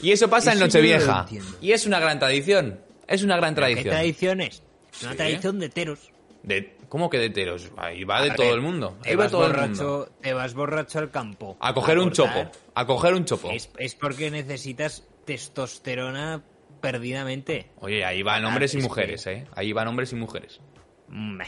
Y 0.00 0.12
eso 0.12 0.28
pasa 0.30 0.52
en 0.52 0.58
Eso 0.58 0.66
Nochevieja. 0.66 1.26
Y 1.60 1.72
es 1.72 1.84
una 1.86 2.00
gran 2.00 2.18
tradición. 2.18 2.80
Es 3.06 3.22
una 3.22 3.36
gran 3.36 3.54
¿Pero 3.54 3.66
¿Qué 3.66 3.72
tradición. 3.74 3.94
tradiciones? 3.94 4.62
Una 5.02 5.10
Sí. 5.10 5.16
tradición 5.18 5.58
de 5.58 5.68
teros. 5.68 5.98
De, 6.42 6.74
¿Cómo 6.88 7.10
que 7.10 7.18
de 7.18 7.28
teros? 7.30 7.70
Ahí 7.76 8.04
va 8.04 8.22
de 8.22 8.30
todo 8.30 8.54
el 8.54 8.62
mundo. 8.62 8.96
Te 9.02 9.10
Ahí 9.10 9.16
va 9.16 9.24
vas, 9.24 9.32
todo 9.32 9.44
el 9.46 9.52
borracho, 9.52 9.82
mundo. 9.82 10.08
te 10.22 10.32
vas 10.32 10.54
borracho 10.54 10.98
al 10.98 11.10
campo. 11.10 11.56
A 11.60 11.74
coger 11.74 11.98
un 11.98 12.10
chopo. 12.12 12.50
A 12.74 12.86
coger 12.86 13.12
un 13.14 13.24
chopo. 13.26 13.50
Es, 13.50 13.70
es 13.78 13.94
porque 13.94 14.30
necesitas 14.30 15.04
testosterona 15.26 16.42
perdidamente. 16.80 17.70
Oye, 17.80 18.04
ahí 18.04 18.22
van 18.22 18.44
Ah, 18.44 18.48
hombres 18.48 18.74
y 18.74 18.78
es 18.78 18.82
mujeres, 18.84 19.26
¿eh? 19.26 19.46
Ahí 19.54 19.72
van 19.72 19.88
hombres 19.88 20.12
y 20.12 20.16
mujeres. 20.16 20.60
Mm, 21.08 21.40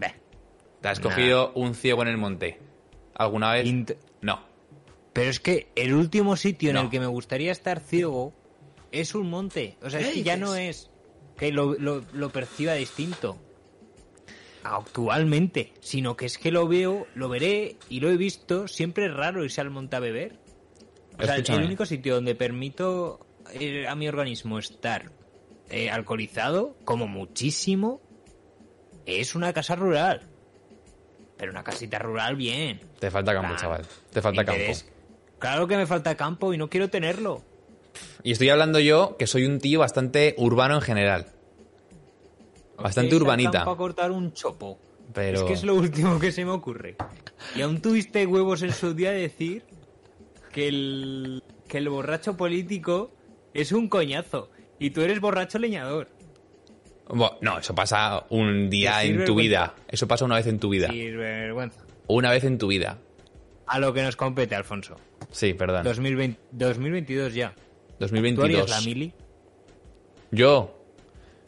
¿Te 0.00 0.88
has 0.88 0.98
Nah. 1.00 1.04
cogido 1.08 1.52
un 1.54 1.74
ciego 1.74 2.02
en 2.02 2.08
el 2.08 2.16
monte? 2.18 2.58
¿Alguna 3.14 3.52
vez? 3.52 3.66
Int- 3.66 3.96
No. 4.20 4.40
Pero 5.12 5.30
es 5.30 5.40
que 5.40 5.68
el 5.76 5.94
último 5.94 6.36
sitio 6.36 6.70
en 6.70 6.76
el 6.76 6.90
que 6.90 7.00
me 7.00 7.06
gustaría 7.06 7.52
estar 7.52 7.80
ciego 7.80 8.32
es 8.92 9.14
un 9.14 9.30
monte. 9.30 9.76
O 9.82 9.88
sea, 9.90 10.00
es 10.00 10.08
¿Qué 10.08 10.12
que 10.14 10.22
ya 10.24 10.36
no 10.36 10.54
es. 10.56 10.90
que 11.38 11.52
lo, 11.52 11.74
lo, 11.78 12.04
lo 12.12 12.30
perciba 12.30 12.74
distinto 12.74 13.38
actualmente, 14.62 15.72
sino 15.80 16.16
que 16.16 16.26
es 16.26 16.38
que 16.38 16.50
lo 16.50 16.66
veo, 16.68 17.06
lo 17.14 17.28
veré 17.28 17.76
y 17.88 18.00
lo 18.00 18.10
he 18.10 18.16
visto, 18.16 18.66
siempre 18.68 19.06
es 19.06 19.12
raro 19.14 19.44
irse 19.44 19.60
al 19.60 19.70
monte 19.70 19.96
a 19.96 20.00
beber. 20.00 20.38
O 21.18 21.22
sea, 21.24 21.34
Escúchame. 21.34 21.58
el 21.60 21.64
único 21.66 21.86
sitio 21.86 22.14
donde 22.14 22.34
permito 22.34 23.26
eh, 23.52 23.86
a 23.86 23.94
mi 23.94 24.08
organismo 24.08 24.58
estar 24.58 25.12
eh, 25.70 25.90
alcoholizado, 25.90 26.76
como 26.84 27.06
muchísimo, 27.06 28.00
es 29.06 29.34
una 29.34 29.52
casa 29.52 29.76
rural. 29.76 30.22
Pero 31.36 31.50
una 31.52 31.64
casita 31.64 31.98
rural 31.98 32.36
bien. 32.36 32.80
Te 33.00 33.10
falta 33.10 33.32
campo, 33.34 33.56
chaval. 33.56 33.84
Te 34.12 34.22
falta 34.22 34.44
campo. 34.44 34.62
Claro 35.38 35.66
que 35.66 35.76
me 35.76 35.86
falta 35.86 36.14
campo 36.16 36.54
y 36.54 36.58
no 36.58 36.70
quiero 36.70 36.88
tenerlo. 36.88 37.42
Y 38.22 38.32
estoy 38.32 38.48
hablando 38.50 38.78
yo 38.80 39.16
que 39.18 39.26
soy 39.26 39.44
un 39.44 39.58
tío 39.58 39.80
bastante 39.80 40.34
urbano 40.38 40.76
en 40.76 40.80
general. 40.80 41.26
Bastante 42.76 43.14
urbanita. 43.14 43.50
campo 43.52 43.70
a 43.72 43.76
cortar 43.76 44.10
un 44.10 44.32
chopo. 44.32 44.78
Pero- 45.12 45.40
Es 45.40 45.44
que 45.44 45.52
es 45.52 45.64
lo 45.64 45.74
último 45.74 46.18
que 46.18 46.32
se 46.32 46.44
me 46.44 46.50
ocurre. 46.52 46.96
Y 47.54 47.62
aún 47.62 47.80
tuviste 47.80 48.26
huevos 48.26 48.62
en 48.62 48.72
su 48.72 48.94
día 48.94 49.12
de 49.12 49.20
decir 49.20 49.64
que 50.52 50.68
el, 50.68 51.42
que 51.68 51.78
el 51.78 51.88
borracho 51.88 52.36
político 52.36 53.12
es 53.52 53.70
un 53.72 53.88
coñazo. 53.88 54.50
Y 54.78 54.90
tú 54.90 55.02
eres 55.02 55.20
borracho 55.20 55.58
leñador. 55.58 56.08
Bueno, 57.08 57.36
no, 57.40 57.58
eso 57.58 57.74
pasa 57.74 58.24
un 58.30 58.70
día 58.70 59.02
en 59.04 59.24
tu 59.24 59.34
vida. 59.34 59.74
Eso 59.88 60.08
pasa 60.08 60.24
una 60.24 60.36
vez 60.36 60.46
en 60.46 60.58
tu 60.58 60.70
vida. 60.70 60.88
Sin 60.88 61.18
vergüenza. 61.18 61.80
Una 62.06 62.30
vez 62.30 62.44
en 62.44 62.58
tu 62.58 62.66
vida. 62.68 62.98
A 63.66 63.78
lo 63.78 63.92
que 63.92 64.02
nos 64.02 64.16
compete, 64.16 64.54
Alfonso. 64.54 64.96
Sí, 65.30 65.54
perdón. 65.54 65.84
2020 65.84 66.40
2022 66.52 67.34
ya. 67.34 67.54
¿Tú 67.54 67.62
2022. 68.00 68.44
harías 68.44 68.70
la 68.70 68.80
mili? 68.80 69.12
Yo. 70.30 70.80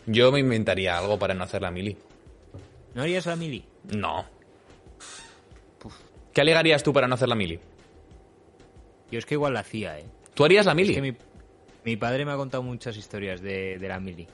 Yo 0.06 0.30
me 0.30 0.40
inventaría 0.40 0.96
algo 0.96 1.18
para 1.18 1.34
no 1.34 1.44
hacer 1.44 1.62
la 1.62 1.70
mili. 1.70 1.96
¿No 2.94 3.02
harías 3.02 3.26
la 3.26 3.36
mili? 3.36 3.64
No. 3.94 4.24
¿Qué 6.32 6.40
alegarías 6.42 6.82
tú 6.82 6.92
para 6.92 7.08
no 7.08 7.14
hacer 7.14 7.28
la 7.28 7.34
mili? 7.34 7.58
Yo 9.10 9.18
es 9.18 9.26
que 9.26 9.34
igual 9.34 9.54
la 9.54 9.60
hacía, 9.60 9.98
¿eh? 9.98 10.04
¿Tú 10.34 10.44
harías 10.44 10.66
la 10.66 10.74
mili? 10.74 10.90
Es 10.90 10.96
que 10.96 11.02
mi, 11.02 11.16
mi 11.84 11.96
padre 11.96 12.24
me 12.24 12.32
ha 12.32 12.36
contado 12.36 12.62
muchas 12.62 12.96
historias 12.96 13.40
de, 13.40 13.78
de 13.78 13.88
la 13.88 13.98
mili. 14.00 14.26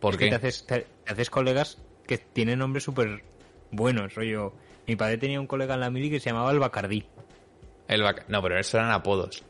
¿Por 0.00 0.14
Es 0.14 0.18
que 0.18 0.24
qué? 0.26 0.30
te 0.30 0.36
haces, 0.36 0.66
te, 0.66 0.86
te 1.04 1.12
haces 1.12 1.30
colegas 1.30 1.78
que 2.06 2.18
tienen 2.18 2.58
nombres 2.60 2.84
súper 2.84 3.22
buenos, 3.70 4.14
rollo. 4.14 4.52
Mi 4.86 4.96
padre 4.96 5.18
tenía 5.18 5.40
un 5.40 5.46
colega 5.46 5.74
en 5.74 5.80
la 5.80 5.90
mili 5.90 6.10
que 6.10 6.20
se 6.20 6.30
llamaba 6.30 6.50
el 6.52 6.58
Bacardí. 6.58 7.04
El 7.88 8.02
vaca- 8.02 8.24
No, 8.28 8.42
pero 8.42 8.58
eso 8.58 8.78
eran 8.78 8.90
apodos. 8.90 9.42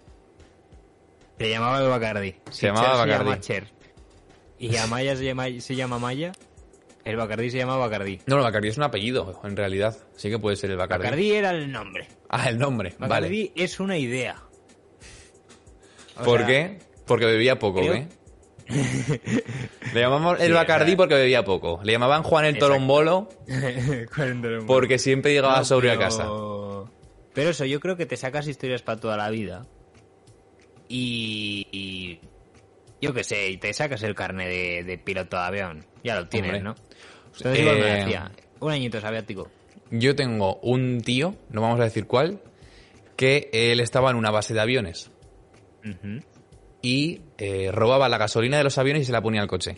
Se 1.38 1.48
llamaba 1.50 1.80
el 1.80 1.88
Bacardí. 1.88 2.34
Se 2.50 2.52
Si 2.52 2.66
llamaba 2.66 2.88
Cher 2.88 3.08
Bacardí. 3.08 3.18
Se 3.18 3.24
llama 3.24 3.40
Cher. 3.40 3.68
Y 4.60 4.76
Amaya 4.76 5.16
se 5.16 5.24
llama, 5.24 5.46
se 5.60 5.76
llama 5.76 5.98
Maya. 6.00 6.32
El 7.04 7.16
Bacardí 7.16 7.50
se 7.50 7.58
llama 7.58 7.76
Bacardí. 7.76 8.20
No, 8.26 8.36
el 8.36 8.42
Bacardi 8.42 8.68
es 8.68 8.76
un 8.76 8.82
apellido, 8.82 9.40
en 9.44 9.56
realidad. 9.56 9.96
Sí 10.16 10.28
que 10.30 10.38
puede 10.38 10.56
ser 10.56 10.70
el 10.72 10.76
Bacardi. 10.76 11.04
Bacardí 11.04 11.30
era 11.32 11.50
el 11.50 11.70
nombre. 11.70 12.08
Ah, 12.28 12.48
el 12.48 12.58
nombre. 12.58 12.94
Bacardí 12.98 13.52
es 13.54 13.78
una 13.80 13.96
idea. 13.96 14.34
O 16.16 16.16
Vale. 16.16 16.24
¿Por 16.24 16.38
sea, 16.40 16.46
qué? 16.48 16.78
Porque 17.06 17.24
bebía 17.26 17.58
poco, 17.58 17.80
creo- 17.80 17.94
¿eh? 17.94 18.08
Le 19.94 20.00
llamamos 20.00 20.40
el 20.40 20.52
Bacardí 20.52 20.94
porque 20.96 21.14
bebía 21.14 21.44
poco. 21.44 21.80
Le 21.82 21.92
llamaban 21.92 22.22
Juan 22.24 22.44
el. 22.44 22.58
Torombolo 22.58 23.28
porque 24.66 24.98
siempre 24.98 25.32
llegaba 25.32 25.58
No, 25.58 25.64
sobrio 25.64 25.92
a 25.92 25.98
casa. 25.98 26.24
Pero 27.34 27.50
eso, 27.50 27.64
yo 27.64 27.80
creo 27.80 27.96
que 27.96 28.06
te 28.06 28.16
sacas 28.16 28.46
historias 28.48 28.82
para 28.82 29.00
toda 29.00 29.16
la 29.16 29.30
vida. 29.30 29.66
Y. 30.88 31.66
y 31.72 32.20
yo 33.00 33.14
qué 33.14 33.22
sé, 33.22 33.50
y 33.50 33.58
te 33.58 33.72
sacas 33.72 34.02
el 34.02 34.14
carne 34.14 34.48
de, 34.48 34.82
de 34.84 34.98
piloto 34.98 35.36
de 35.36 35.42
avión. 35.42 35.86
Ya 36.02 36.16
lo 36.16 36.28
tienes, 36.28 36.50
Hombre. 36.50 36.62
¿no? 36.64 36.74
Entonces 37.36 37.64
me 37.64 37.72
Eh, 37.80 38.02
hacía. 38.02 38.32
Un 38.60 38.72
añito 38.72 39.00
sabiático. 39.00 39.48
Yo 39.90 40.16
tengo 40.16 40.56
un 40.62 41.00
tío, 41.00 41.36
no 41.50 41.60
vamos 41.62 41.78
a 41.80 41.84
decir 41.84 42.06
cuál, 42.06 42.40
que 43.16 43.48
él 43.52 43.78
estaba 43.80 44.10
en 44.10 44.16
una 44.16 44.30
base 44.30 44.52
de 44.52 44.60
aviones 44.60 45.10
Ujú. 45.84 46.20
Y 46.82 47.20
eh, 47.38 47.70
robaba 47.72 48.08
la 48.08 48.18
gasolina 48.18 48.56
de 48.58 48.64
los 48.64 48.78
aviones 48.78 49.02
y 49.02 49.04
se 49.06 49.12
la 49.12 49.20
ponía 49.22 49.40
al 49.42 49.48
coche. 49.48 49.76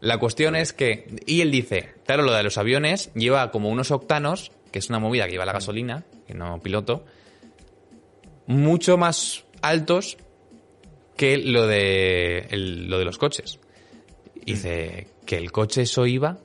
La 0.00 0.18
cuestión 0.18 0.54
es 0.56 0.72
que, 0.72 1.06
y 1.26 1.40
él 1.40 1.50
dice, 1.50 1.94
claro, 2.04 2.22
lo 2.22 2.32
de 2.32 2.42
los 2.42 2.58
aviones 2.58 3.10
lleva 3.14 3.50
como 3.50 3.70
unos 3.70 3.90
octanos, 3.90 4.52
que 4.70 4.78
es 4.78 4.88
una 4.90 4.98
movida 4.98 5.24
que 5.26 5.32
lleva 5.32 5.46
la 5.46 5.52
gasolina, 5.52 6.04
que 6.26 6.34
no 6.34 6.60
piloto, 6.60 7.04
mucho 8.46 8.96
más 8.98 9.44
altos 9.62 10.18
que 11.16 11.38
lo 11.38 11.66
de, 11.66 12.46
el- 12.50 12.88
lo 12.88 12.98
de 12.98 13.04
los 13.06 13.18
coches. 13.18 13.58
Dice 14.44 15.08
que 15.24 15.36
el 15.38 15.50
coche 15.50 15.82
eso 15.82 16.06
iba 16.06 16.38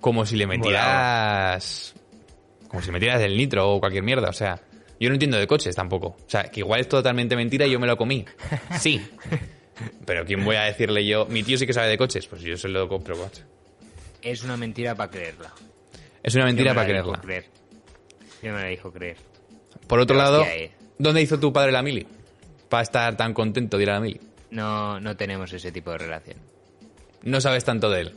como 0.00 0.24
si 0.24 0.36
le 0.36 0.46
metieras. 0.46 1.94
Como 2.68 2.80
si 2.82 2.90
metieras 2.90 3.20
el 3.22 3.36
nitro 3.36 3.70
o 3.70 3.80
cualquier 3.80 4.02
mierda. 4.04 4.28
O 4.30 4.32
sea, 4.32 4.60
yo 5.00 5.08
no 5.08 5.14
entiendo 5.14 5.36
de 5.38 5.46
coches 5.46 5.74
tampoco. 5.74 6.08
O 6.08 6.28
sea, 6.30 6.44
que 6.44 6.60
igual 6.60 6.80
es 6.80 6.88
totalmente 6.88 7.36
mentira 7.36 7.66
y 7.66 7.70
yo 7.72 7.78
me 7.80 7.86
lo 7.86 7.96
comí. 7.96 8.24
Sí. 8.78 9.00
Pero 10.06 10.24
¿quién 10.24 10.42
voy 10.44 10.56
a 10.56 10.62
decirle 10.62 11.06
yo? 11.06 11.26
Mi 11.26 11.42
tío 11.42 11.58
sí 11.58 11.66
que 11.66 11.72
sabe 11.74 11.88
de 11.88 11.98
coches. 11.98 12.26
Pues 12.26 12.40
yo 12.42 12.56
se 12.56 12.68
lo 12.68 12.88
compro, 12.88 13.16
macho. 13.16 13.42
Es 14.22 14.42
una 14.42 14.56
mentira 14.56 14.94
para 14.94 15.10
creerla. 15.10 15.52
Es 16.22 16.34
una 16.34 16.46
mentira 16.46 16.70
me 16.70 16.76
para 16.76 16.88
creerla. 16.88 17.20
creer. 17.20 17.44
Yo 18.42 18.52
me 18.54 18.60
la 18.62 18.66
dijo 18.68 18.90
creer. 18.90 19.16
Por 19.86 20.00
otro 20.00 20.16
Pero 20.16 20.24
lado, 20.24 20.40
hostia, 20.42 20.56
eh. 20.56 20.70
¿dónde 20.98 21.20
hizo 21.22 21.38
tu 21.38 21.52
padre 21.52 21.72
la 21.72 21.82
mili? 21.82 22.06
Para 22.70 22.82
estar 22.82 23.16
tan 23.16 23.34
contento 23.34 23.76
de 23.76 23.82
ir 23.82 23.90
a 23.90 23.94
la 23.94 24.00
mili. 24.00 24.20
No, 24.50 24.98
no 25.00 25.16
tenemos 25.16 25.52
ese 25.52 25.70
tipo 25.70 25.90
de 25.92 25.98
relación. 25.98 26.38
No 27.22 27.40
sabes 27.40 27.64
tanto 27.64 27.90
de 27.90 28.00
él. 28.00 28.16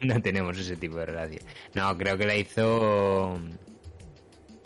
No 0.00 0.20
tenemos 0.22 0.56
ese 0.58 0.76
tipo 0.76 0.96
de 0.98 1.06
relación. 1.06 1.42
No, 1.74 1.96
creo 1.98 2.16
que 2.16 2.26
la 2.26 2.36
hizo. 2.36 3.38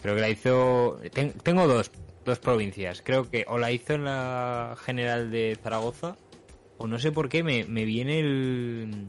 Creo 0.02 0.14
que 0.14 0.20
la 0.20 0.28
hizo. 0.30 1.00
ten- 1.12 1.32
tengo 1.32 1.66
dos, 1.66 1.90
dos 2.24 2.38
provincias. 2.38 3.02
Creo 3.02 3.28
que 3.30 3.44
o 3.48 3.58
la 3.58 3.72
hizo 3.72 3.94
en 3.94 4.04
la 4.04 4.76
general 4.84 5.30
de 5.30 5.58
Zaragoza, 5.62 6.16
o 6.78 6.86
no 6.86 6.98
sé 6.98 7.10
por 7.12 7.28
qué 7.28 7.42
me, 7.42 7.64
me 7.64 7.84
viene 7.84 8.20
el. 8.20 9.06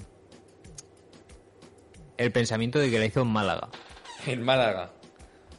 El 2.17 2.31
pensamiento 2.31 2.79
de 2.79 2.89
que 2.89 2.99
la 2.99 3.05
hizo 3.05 3.21
en 3.21 3.27
Málaga. 3.27 3.69
En 4.27 4.41
Málaga. 4.41 4.91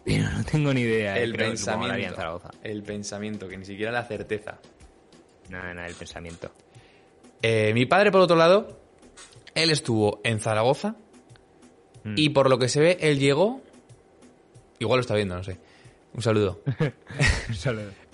Pero 0.04 0.28
no 0.30 0.44
tengo 0.44 0.74
ni 0.74 0.82
idea. 0.82 1.16
El 1.18 1.32
creo 1.32 1.38
la 1.38 1.44
haría 1.44 1.46
en 1.46 1.52
pensamiento. 1.56 2.16
Zaragoza. 2.16 2.50
El 2.62 2.82
pensamiento, 2.82 3.48
que 3.48 3.56
ni 3.56 3.64
siquiera 3.64 3.92
la 3.92 4.04
certeza. 4.04 4.58
Nada, 5.48 5.72
nada, 5.74 5.86
el 5.86 5.94
pensamiento. 5.94 6.50
Eh, 7.42 7.72
mi 7.74 7.86
padre, 7.86 8.10
por 8.10 8.20
otro 8.20 8.36
lado, 8.36 8.78
él 9.54 9.70
estuvo 9.70 10.20
en 10.24 10.40
Zaragoza 10.40 10.96
Mm. 12.02 12.14
y 12.16 12.30
por 12.30 12.48
lo 12.48 12.58
que 12.58 12.68
se 12.68 12.80
ve, 12.80 12.96
él 13.00 13.18
llegó. 13.18 13.60
Igual 14.80 14.98
lo 14.98 15.00
está 15.02 15.14
viendo, 15.14 15.36
no 15.36 15.44
sé. 15.44 15.58
Un 16.14 16.22
saludo. 16.22 16.60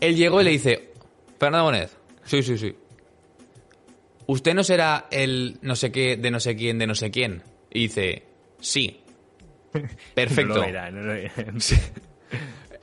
él 0.00 0.16
llegó 0.16 0.40
y 0.40 0.44
le 0.44 0.50
dice: 0.50 0.92
Fernando 1.38 1.64
Bonet, 1.64 1.90
sí, 2.24 2.42
sí, 2.42 2.58
sí. 2.58 2.76
¿Usted 4.26 4.54
no 4.54 4.64
será 4.64 5.06
el 5.10 5.58
no 5.62 5.76
sé 5.76 5.90
qué 5.92 6.16
de 6.16 6.30
no 6.30 6.40
sé 6.40 6.56
quién 6.56 6.78
de 6.78 6.86
no 6.86 6.94
sé 6.94 7.10
quién? 7.10 7.42
Y 7.70 7.80
dice: 7.82 8.24
Sí. 8.60 9.00
Perfecto. 10.14 10.54
No 10.54 10.60
lo 10.60 10.64
era, 10.64 10.90
no 10.90 11.02
lo 11.02 11.14
era. 11.14 11.32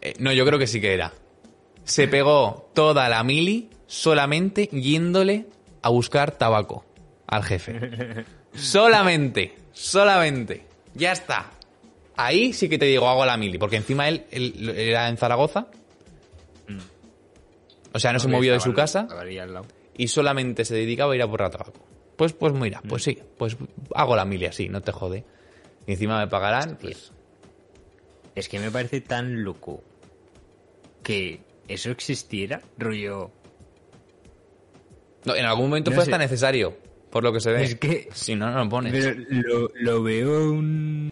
Eh, 0.05 0.15
no, 0.19 0.33
yo 0.33 0.45
creo 0.45 0.59
que 0.59 0.67
sí 0.67 0.81
que 0.81 0.93
era. 0.93 1.13
Se 1.85 2.09
pegó 2.09 2.69
toda 2.73 3.07
la 3.07 3.23
mili 3.23 3.69
solamente 3.87 4.67
yéndole 4.69 5.45
a 5.81 5.87
buscar 5.87 6.37
tabaco 6.37 6.83
al 7.25 7.43
jefe. 7.43 8.25
Solamente, 8.53 9.55
solamente. 9.71 10.65
Ya 10.93 11.13
está. 11.13 11.51
Ahí 12.15 12.53
sí 12.53 12.69
que 12.69 12.77
te 12.77 12.85
digo, 12.85 13.07
hago 13.09 13.25
la 13.25 13.37
mili, 13.37 13.57
porque 13.57 13.75
encima 13.77 14.07
él, 14.07 14.25
él 14.31 14.69
era 14.77 15.09
en 15.09 15.17
Zaragoza. 15.17 15.67
O 17.93 17.99
sea, 17.99 18.11
no 18.13 18.19
se 18.19 18.27
movió 18.27 18.53
de 18.53 18.59
su 18.59 18.73
casa 18.73 19.07
al 19.11 19.53
lado. 19.53 19.65
y 19.95 20.07
solamente 20.07 20.65
se 20.65 20.75
dedicaba 20.75 21.13
a 21.13 21.15
ir 21.15 21.21
a 21.21 21.27
por 21.27 21.41
el 21.41 21.49
tabaco. 21.51 21.73
Pues, 22.15 22.33
pues 22.33 22.53
mira, 22.53 22.81
pues 22.87 23.03
sí, 23.03 23.19
pues 23.37 23.57
hago 23.95 24.15
la 24.15 24.25
mili 24.25 24.45
así, 24.45 24.69
no 24.69 24.81
te 24.81 24.91
jode. 24.91 25.23
Y 25.85 25.91
encima 25.93 26.19
me 26.19 26.27
pagarán, 26.27 26.77
pues 26.79 27.11
Es 28.35 28.47
que 28.49 28.59
me 28.59 28.71
parece 28.71 29.01
tan 29.01 29.43
loco 29.43 29.83
que 31.03 31.41
eso 31.67 31.91
existiera, 31.91 32.61
rollo. 32.77 33.31
No, 35.25 35.35
en 35.35 35.45
algún 35.45 35.65
momento 35.69 35.91
No 35.91 35.95
fue 35.95 36.05
sé. 36.05 36.11
hasta 36.11 36.17
necesario, 36.23 36.75
por 37.11 37.23
lo 37.23 37.31
que 37.33 37.39
se 37.39 37.51
ve. 37.51 37.63
Es 37.63 37.75
que- 37.75 38.09
Si 38.13 38.35
no, 38.35 38.49
no 38.51 38.63
lo 38.63 38.69
pones. 38.69 38.91
Pero 38.91 39.15
lo, 39.29 39.69
lo 39.75 40.03
veo 40.03 40.51
un. 40.51 41.11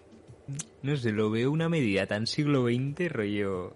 No 0.83 0.97
sé, 0.97 1.11
lo 1.11 1.29
veo 1.29 1.51
una 1.51 1.69
medida 1.69 2.07
tan 2.07 2.27
siglo 2.27 2.65
XX, 2.65 3.11
rollo. 3.11 3.75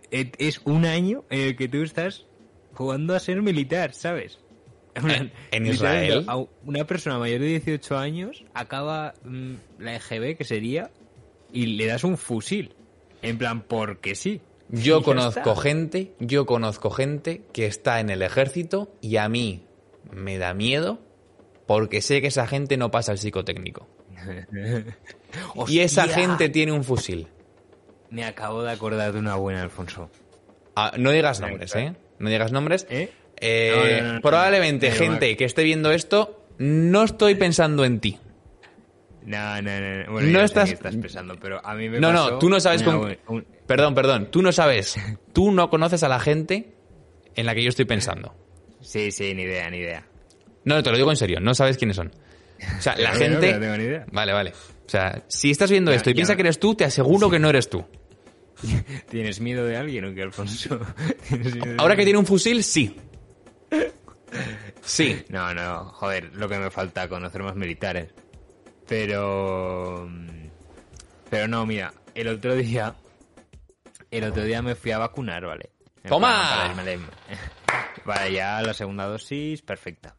Es 0.00 0.60
un 0.64 0.84
año 0.84 1.24
en 1.30 1.40
el 1.40 1.56
que 1.56 1.68
tú 1.68 1.82
estás 1.82 2.26
jugando 2.74 3.14
a 3.14 3.20
ser 3.20 3.42
militar, 3.42 3.92
¿sabes? 3.94 4.38
En 5.50 5.66
Israel? 5.66 6.26
Una 6.64 6.86
persona 6.86 7.18
mayor 7.18 7.40
de 7.40 7.46
18 7.46 7.96
años 7.96 8.44
acaba 8.54 9.14
mm, 9.24 9.54
la 9.78 9.96
EGB, 9.96 10.36
que 10.36 10.44
sería, 10.44 10.90
y 11.52 11.66
le 11.66 11.86
das 11.86 12.04
un 12.04 12.16
fusil. 12.16 12.74
En 13.22 13.38
plan, 13.38 13.62
porque 13.62 14.14
sí. 14.14 14.40
Yo 14.68 15.02
conozco 15.02 15.50
está. 15.50 15.56
gente, 15.56 16.14
yo 16.20 16.46
conozco 16.46 16.90
gente 16.90 17.42
que 17.52 17.66
está 17.66 18.00
en 18.00 18.08
el 18.08 18.22
ejército 18.22 18.92
y 19.00 19.16
a 19.16 19.28
mí 19.28 19.64
me 20.12 20.38
da 20.38 20.54
miedo 20.54 21.00
porque 21.66 22.00
sé 22.02 22.20
que 22.20 22.28
esa 22.28 22.46
gente 22.46 22.76
no 22.76 22.90
pasa 22.90 23.12
el 23.12 23.18
psicotécnico. 23.18 23.88
y 25.68 25.80
esa 25.80 26.08
gente 26.08 26.48
tiene 26.48 26.72
un 26.72 26.84
fusil. 26.84 27.26
Me 28.10 28.24
acabo 28.24 28.62
de 28.62 28.72
acordar 28.72 29.12
de 29.12 29.18
una 29.18 29.36
buena, 29.36 29.62
Alfonso. 29.62 30.10
Ah, 30.74 30.92
no 30.98 31.10
digas 31.12 31.40
nombres, 31.40 31.74
¿eh? 31.76 31.94
No 32.18 32.28
digas 32.30 32.52
nombres. 32.52 32.86
¿Eh? 32.90 33.10
Eh, 33.40 33.72
No, 33.74 33.84
no, 33.84 34.06
no, 34.08 34.14
no. 34.14 34.20
probablemente 34.20 34.90
gente 34.90 35.36
que 35.36 35.44
esté 35.44 35.62
viendo 35.64 35.90
esto, 35.92 36.44
no 36.58 37.04
estoy 37.04 37.34
pensando 37.36 37.84
en 37.84 38.00
ti. 38.00 38.18
No, 39.24 39.60
no, 39.62 39.80
no. 39.80 40.04
no. 40.04 40.12
Bueno, 40.12 40.28
No 40.30 40.40
estás- 40.42 40.70
estás 40.72 40.96
pensando, 40.96 41.36
pero 41.40 41.64
a 41.64 41.74
mí 41.74 41.88
me 41.88 42.00
No, 42.00 42.08
pasó 42.12 42.30
no, 42.32 42.38
tú 42.38 42.48
no 42.48 42.58
sabes 42.60 42.82
con... 42.82 43.16
un- 43.28 43.46
Perdón, 43.66 43.94
perdón, 43.94 44.30
tú 44.30 44.42
no 44.42 44.50
sabes. 44.52 44.96
Tú 45.32 45.52
no 45.52 45.70
conoces 45.70 46.02
a 46.02 46.08
la 46.08 46.18
gente 46.18 46.74
en 47.36 47.46
la 47.46 47.54
que 47.54 47.62
yo 47.62 47.68
estoy 47.68 47.84
pensando. 47.84 48.34
Sí, 48.80 49.12
sí, 49.12 49.32
ni 49.34 49.42
idea, 49.42 49.70
ni 49.70 49.78
idea. 49.78 50.04
No, 50.64 50.82
te 50.82 50.90
lo 50.90 50.96
digo 50.96 51.10
en 51.10 51.16
serio, 51.16 51.38
no 51.40 51.54
sabes 51.54 51.76
quiénes 51.78 51.96
son. 51.96 52.10
O 52.78 52.82
sea, 52.82 52.96
la 52.96 53.12
gente... 53.12 53.46
que 53.48 53.52
no 53.54 53.60
tengo 53.60 53.76
ni 53.76 53.84
idea. 53.84 54.06
Vale, 54.12 54.32
vale. 54.32 54.50
O 54.86 54.88
sea, 54.88 55.22
si 55.28 55.50
estás 55.50 55.70
viendo 55.70 55.90
Ya, 55.92 55.96
esto 55.98 56.10
y 56.10 56.12
ya. 56.12 56.16
piensas 56.16 56.36
que 56.36 56.42
eres 56.42 56.58
tú, 56.58 56.74
te 56.74 56.84
aseguro 56.84 57.30
que 57.30 57.38
no 57.38 57.48
eres 57.48 57.68
tú. 57.70 57.84
¿Tienes 59.08 59.40
miedo 59.40 59.64
de 59.64 59.76
alguien 59.76 60.04
o 60.04 60.14
qué, 60.14 60.22
Alfonso? 60.22 60.80
¿Tienes 61.28 61.54
miedo 61.54 61.70
de 61.72 61.76
Ahora 61.78 61.96
que 61.96 62.04
tiene 62.04 62.18
un 62.18 62.26
fusil, 62.26 62.62
sí. 62.64 62.96
Sí. 64.82 65.24
No, 65.28 65.54
no, 65.54 65.84
joder, 65.86 66.34
lo 66.34 66.48
que 66.48 66.58
me 66.58 66.70
falta, 66.70 67.08
conocer 67.08 67.42
más 67.42 67.54
militares. 67.56 68.12
Pero... 68.88 70.06
mm, 70.10 70.46
Pero 71.30 71.48
no, 71.48 71.64
mira, 71.66 71.92
el 72.14 72.28
otro 72.28 72.54
día... 72.56 72.94
El 74.10 74.24
otro 74.24 74.42
día 74.42 74.60
me 74.60 74.74
fui 74.74 74.90
a 74.90 74.98
vacunar, 74.98 75.46
¿vale? 75.46 75.70
En 76.02 76.08
¡Toma! 76.10 76.72
Para, 76.74 76.98
para 78.04 78.28
ya 78.30 78.60
la 78.62 78.74
segunda 78.74 79.06
dosis, 79.06 79.62
perfecta. 79.62 80.16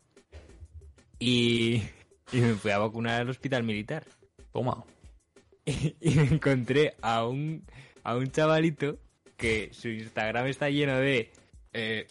Y... 1.19 1.83
Y 2.31 2.37
me 2.41 2.53
fui 2.55 2.71
a 2.71 2.77
vacunar 2.77 3.21
al 3.21 3.29
hospital 3.29 3.63
militar. 3.63 4.05
Toma. 4.51 4.83
y 5.65 6.09
me 6.15 6.23
encontré 6.23 6.95
a 7.01 7.25
un, 7.27 7.65
a 8.03 8.15
un 8.15 8.31
chavalito 8.31 8.99
que 9.37 9.69
su 9.73 9.89
Instagram 9.89 10.47
está 10.47 10.69
lleno 10.69 10.97
de 10.97 11.31
eh, 11.73 12.07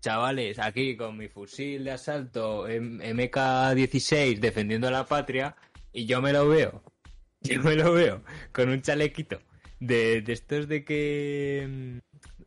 chavales 0.00 0.58
aquí 0.58 0.96
con 0.96 1.16
mi 1.16 1.28
fusil 1.28 1.84
de 1.84 1.90
asalto 1.92 2.66
M- 2.68 3.02
MK16 3.14 4.38
defendiendo 4.38 4.90
la 4.90 5.04
patria 5.06 5.56
y 5.92 6.06
yo 6.06 6.20
me 6.22 6.32
lo 6.32 6.48
veo, 6.48 6.82
yo 7.40 7.62
me 7.62 7.74
lo 7.74 7.92
veo 7.92 8.22
con 8.52 8.68
un 8.68 8.80
chalequito 8.82 9.40
de, 9.80 10.22
de 10.22 10.32
estos 10.32 10.68
de 10.68 10.84
que... 10.84 12.00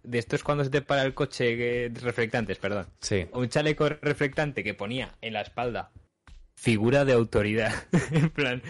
De 0.04 0.18
estos 0.18 0.42
cuando 0.44 0.64
se 0.64 0.72
te 0.72 0.82
para 0.82 1.04
el 1.04 1.14
coche 1.14 1.56
que, 1.56 1.92
reflectantes, 2.02 2.58
perdón. 2.58 2.88
Sí. 3.02 3.28
Un 3.34 3.50
chaleco 3.50 3.88
reflectante 3.88 4.64
que 4.64 4.74
ponía 4.74 5.16
en 5.22 5.34
la 5.34 5.42
espalda 5.42 5.92
figura 6.62 7.06
de 7.06 7.14
autoridad. 7.14 7.74
en 8.12 8.30
plan, 8.30 8.62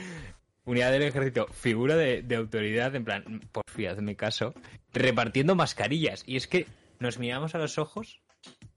unidad 0.64 0.92
del 0.94 1.04
ejército, 1.04 1.48
figura 1.48 1.98
de, 1.98 2.36
autoridad, 2.36 2.96
en 2.96 3.04
plan, 3.04 3.42
por 3.52 3.64
fin, 3.70 3.90
hazme 3.90 4.16
caso, 4.16 4.54
repartiendo 4.94 5.56
mascarillas. 5.56 6.24
Y 6.26 6.38
es 6.38 6.48
que 6.48 6.68
nos 7.00 7.20
miramos 7.20 7.54
a 7.54 7.58
los 7.58 7.78
ojos 7.78 8.22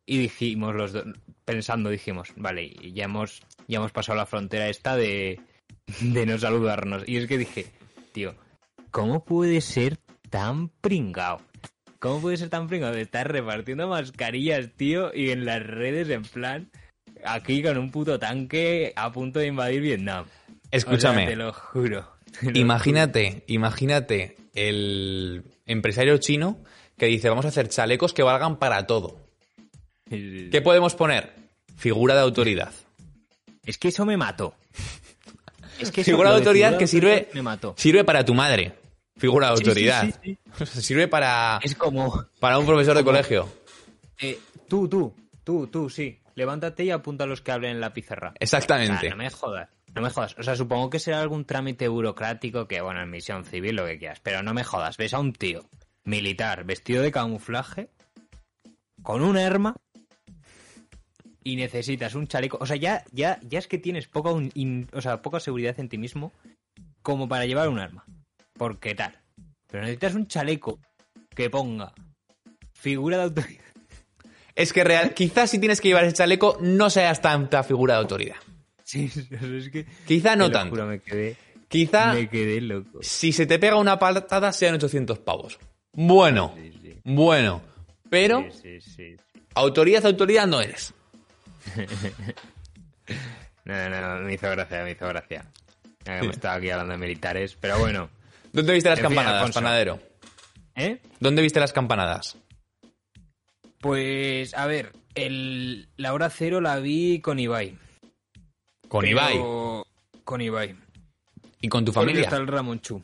y 0.05 0.19
dijimos 0.19 0.75
los 0.75 0.93
dos, 0.93 1.05
pensando, 1.45 1.91
dijimos, 1.91 2.33
vale, 2.37 2.75
ya 2.93 3.05
hemos, 3.05 3.43
ya 3.69 3.79
hemos 3.79 3.93
pasado 3.93 4.19
la 4.19 4.27
frontera 4.27 4.69
esta 4.69 4.97
de, 4.97 5.41
de 6.01 6.27
no 6.27 6.37
saludarnos. 6.37 7.05
Y 7.07 7.17
es 7.19 7.29
que 7.29 7.39
dije, 7.39 7.67
tío, 8.13 8.35
¿cómo 8.91 9.25
puede 9.25 9.61
ser 9.61 9.99
tan 10.29 10.71
pringao? 10.71 11.41
¿Cómo 12.01 12.21
puede 12.21 12.37
ser 12.37 12.49
tan 12.49 12.67
pringao 12.67 12.93
de 12.93 13.03
estar 13.03 13.31
repartiendo 13.31 13.87
mascarillas, 13.87 14.73
tío, 14.77 15.15
y 15.15 15.31
en 15.31 15.45
las 15.45 15.65
redes 15.65 16.09
en 16.11 16.23
plan, 16.23 16.71
aquí 17.25 17.63
con 17.63 17.79
un 17.79 17.91
puto 17.91 18.19
tanque 18.19 18.93
a 18.97 19.11
punto 19.13 19.39
de 19.39 19.47
invadir 19.47 19.81
Vietnam? 19.81 20.27
Escúchame. 20.71 21.25
O 21.25 21.27
sea, 21.27 21.29
te 21.29 21.37
lo 21.37 21.53
juro. 21.53 22.09
te 22.41 22.51
lo 22.53 22.59
Imagínate, 22.59 23.45
imagínate 23.47 24.37
el 24.55 25.45
empresario 25.67 26.17
chino 26.19 26.59
que 26.99 27.07
dice 27.07 27.29
vamos 27.29 27.45
a 27.45 27.49
hacer 27.49 27.69
chalecos 27.69 28.13
que 28.13 28.23
valgan 28.23 28.59
para 28.59 28.87
todo. 28.87 29.21
¿Qué 30.09 30.61
podemos 30.63 30.95
poner? 30.95 31.33
Figura 31.77 32.15
de 32.15 32.21
autoridad. 32.21 32.73
Es 33.67 33.79
que 33.79 33.89
eso 33.89 34.05
me 34.05 34.17
mató. 34.17 34.55
Es 35.81 35.91
que 35.91 36.05
Figura 36.05 36.31
de 36.31 36.37
autoridad 36.37 36.69
figura 36.69 36.79
que 36.79 36.87
sirve, 36.87 37.29
me 37.35 37.43
mató. 37.43 37.75
sirve 37.77 38.05
para 38.05 38.25
tu 38.25 38.35
madre. 38.35 38.75
Figura 39.17 39.51
de 39.51 39.57
Sí, 39.57 39.63
autoridad. 39.65 40.15
sí, 40.23 40.39
sí. 40.57 40.67
Sirve 40.83 41.09
para, 41.09 41.59
Es 41.63 41.75
como, 41.75 42.27
para 42.41 42.59
un 42.59 42.67
profesor 42.67 42.97
de 42.97 43.03
colegio. 43.05 43.49
eh, 44.21 44.39
tú, 44.69 44.89
tú, 44.89 45.15
tú, 45.43 45.67
tú, 45.69 45.89
sí. 45.91 46.19
Levántate 46.35 46.85
y 46.85 46.91
apunta 46.91 47.25
a 47.25 47.27
los 47.27 47.41
que 47.41 47.53
hablen 47.53 47.73
en 47.73 47.81
la 47.81 47.93
pizarra. 47.93 48.31
O 48.31 48.35
Exactamente. 48.41 49.01
sea, 49.01 49.11
no 49.11 49.17
me 49.17 49.31
jodas. 49.31 49.69
No 49.95 50.03
me 50.03 50.11
jodas. 50.11 50.37
O 50.39 50.43
sea, 50.43 50.57
supongo 50.57 50.91
que 50.91 50.99
será 50.99 51.21
algún 51.21 51.45
trámite 51.45 51.87
burocrático 51.89 52.67
que, 52.67 52.81
bueno, 52.81 53.01
en 53.03 53.11
misión 53.11 53.45
civil, 53.45 53.77
lo 53.77 53.87
que 53.87 53.99
quieras. 53.99 54.21
Pero 54.21 54.43
no 54.43 54.53
me 54.53 54.65
jodas. 54.65 54.97
Ves 54.97 55.15
a 55.15 55.21
un 55.21 55.33
tío 55.33 55.69
militar 56.05 56.65
vestido 56.65 57.03
de 57.03 57.13
camuflaje 57.13 57.91
con 59.03 59.23
un 59.23 59.37
arma 59.37 59.77
y 61.43 61.57
necesitas 61.57 62.15
un 62.15 62.27
chaleco. 62.27 62.59
O 62.61 62.67
sea, 62.67 62.77
ya, 62.77 63.05
ya, 63.13 63.39
ya 63.43 63.59
es 63.59 63.69
que 63.69 63.79
tienes 63.79 64.09
poca, 64.09 64.31
un- 64.33 64.51
in- 64.55 64.89
o 64.93 65.01
sea, 65.01 65.23
poca 65.23 65.39
seguridad 65.41 65.79
en 65.79 65.89
ti 65.89 65.99
mismo 65.99 66.33
como 67.03 67.29
para 67.29 67.47
llevar 67.47 67.69
un 67.69 67.79
arma. 67.79 68.05
Porque 68.55 68.95
tal. 68.95 69.17
Pero 69.69 69.83
necesitas 69.83 70.15
un 70.15 70.27
chaleco 70.27 70.81
que 71.35 71.51
ponga 71.51 71.93
figura 72.73 73.19
de 73.19 73.23
autoridad. 73.25 73.65
Es 74.55 74.73
que 74.73 74.85
real, 74.85 75.15
quizás 75.15 75.51
si 75.51 75.59
tienes 75.59 75.81
que 75.81 75.89
llevar 75.89 76.05
ese 76.05 76.15
chaleco 76.15 76.59
no 76.61 76.89
seas 76.91 77.21
tanta 77.21 77.63
figura 77.65 77.95
de 77.95 78.01
autoridad. 78.01 78.37
Sí, 78.85 79.11
es 79.31 79.71
que. 79.71 79.87
Quizá 80.07 80.37
no 80.37 80.51
tanto. 80.51 80.85
me 80.87 81.01
quedé, 81.01 81.37
Quizá 81.69 82.13
me 82.13 82.29
quedé 82.29 82.61
loco. 82.61 82.99
si 83.03 83.33
se 83.33 83.47
te 83.47 83.59
pega 83.59 83.77
una 83.77 83.99
patada 83.99 84.53
sean 84.53 84.75
800 84.77 85.19
pavos. 85.21 85.59
Bueno, 85.93 86.55
Sí, 86.57 86.73
sí. 86.83 86.95
bueno. 87.05 87.63
Pero 88.11 88.47
Sí, 88.63 89.17
autoridad, 89.55 90.05
autoridad 90.07 90.47
no 90.47 90.61
eres. 90.61 90.93
No, 93.65 93.89
no, 93.89 94.01
no, 94.19 94.21
me 94.27 94.35
hizo 94.35 94.51
gracia, 94.51 94.83
me 94.85 94.91
hizo 94.93 95.09
gracia. 95.09 95.47
Ya 96.05 96.21
que 96.21 96.49
aquí 96.49 96.69
hablando 96.71 96.93
de 96.93 96.99
militares, 96.99 97.57
pero 97.59 97.79
bueno. 97.79 98.11
¿Dónde 98.53 98.75
viste 98.75 98.91
las 98.91 98.99
En 98.99 99.07
fin, 99.07 99.15
campanadas, 99.15 99.41
Alfonso. 99.41 99.61
panadero? 99.61 100.01
¿Eh? 100.77 101.01
¿Dónde 101.19 101.41
viste 101.41 101.61
las 101.61 101.73
campanadas? 101.73 102.37
Pues, 103.85 104.55
a 104.55 104.67
ver, 104.67 104.93
el, 105.15 105.91
la 105.99 106.15
hora 106.15 106.31
cero 106.31 106.63
la 106.63 106.79
vi 106.79 107.21
con 107.21 107.39
Ibai. 107.39 107.77
Con 108.89 109.03
Pero- 109.03 109.11
Ibai. 109.11 109.39
Con 110.25 110.41
Ibai. 110.41 110.75
¿Y 111.61 111.69
con 111.69 111.85
tu 111.85 111.93
Porque 111.93 112.07
familia? 112.07 112.23
está 112.25 112.39
el 112.39 112.47
Ramonchu. 112.47 113.03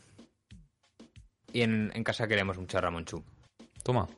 Y 1.52 1.60
en, 1.60 1.90
en 1.94 2.02
casa 2.02 2.26
queremos 2.26 2.56
mucho 2.56 2.78
a 2.78 2.80
Ramonchu. 2.80 3.22
Toma. 3.82 4.08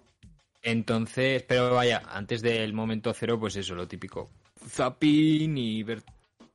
Entonces, 0.62 1.42
pero 1.42 1.74
vaya, 1.74 2.00
antes 2.08 2.42
del 2.42 2.72
momento 2.74 3.12
cero, 3.12 3.40
pues 3.40 3.56
eso, 3.56 3.74
lo 3.74 3.88
típico. 3.88 4.30
Zapping 4.64 5.58
y 5.58 5.82
ver, 5.82 6.04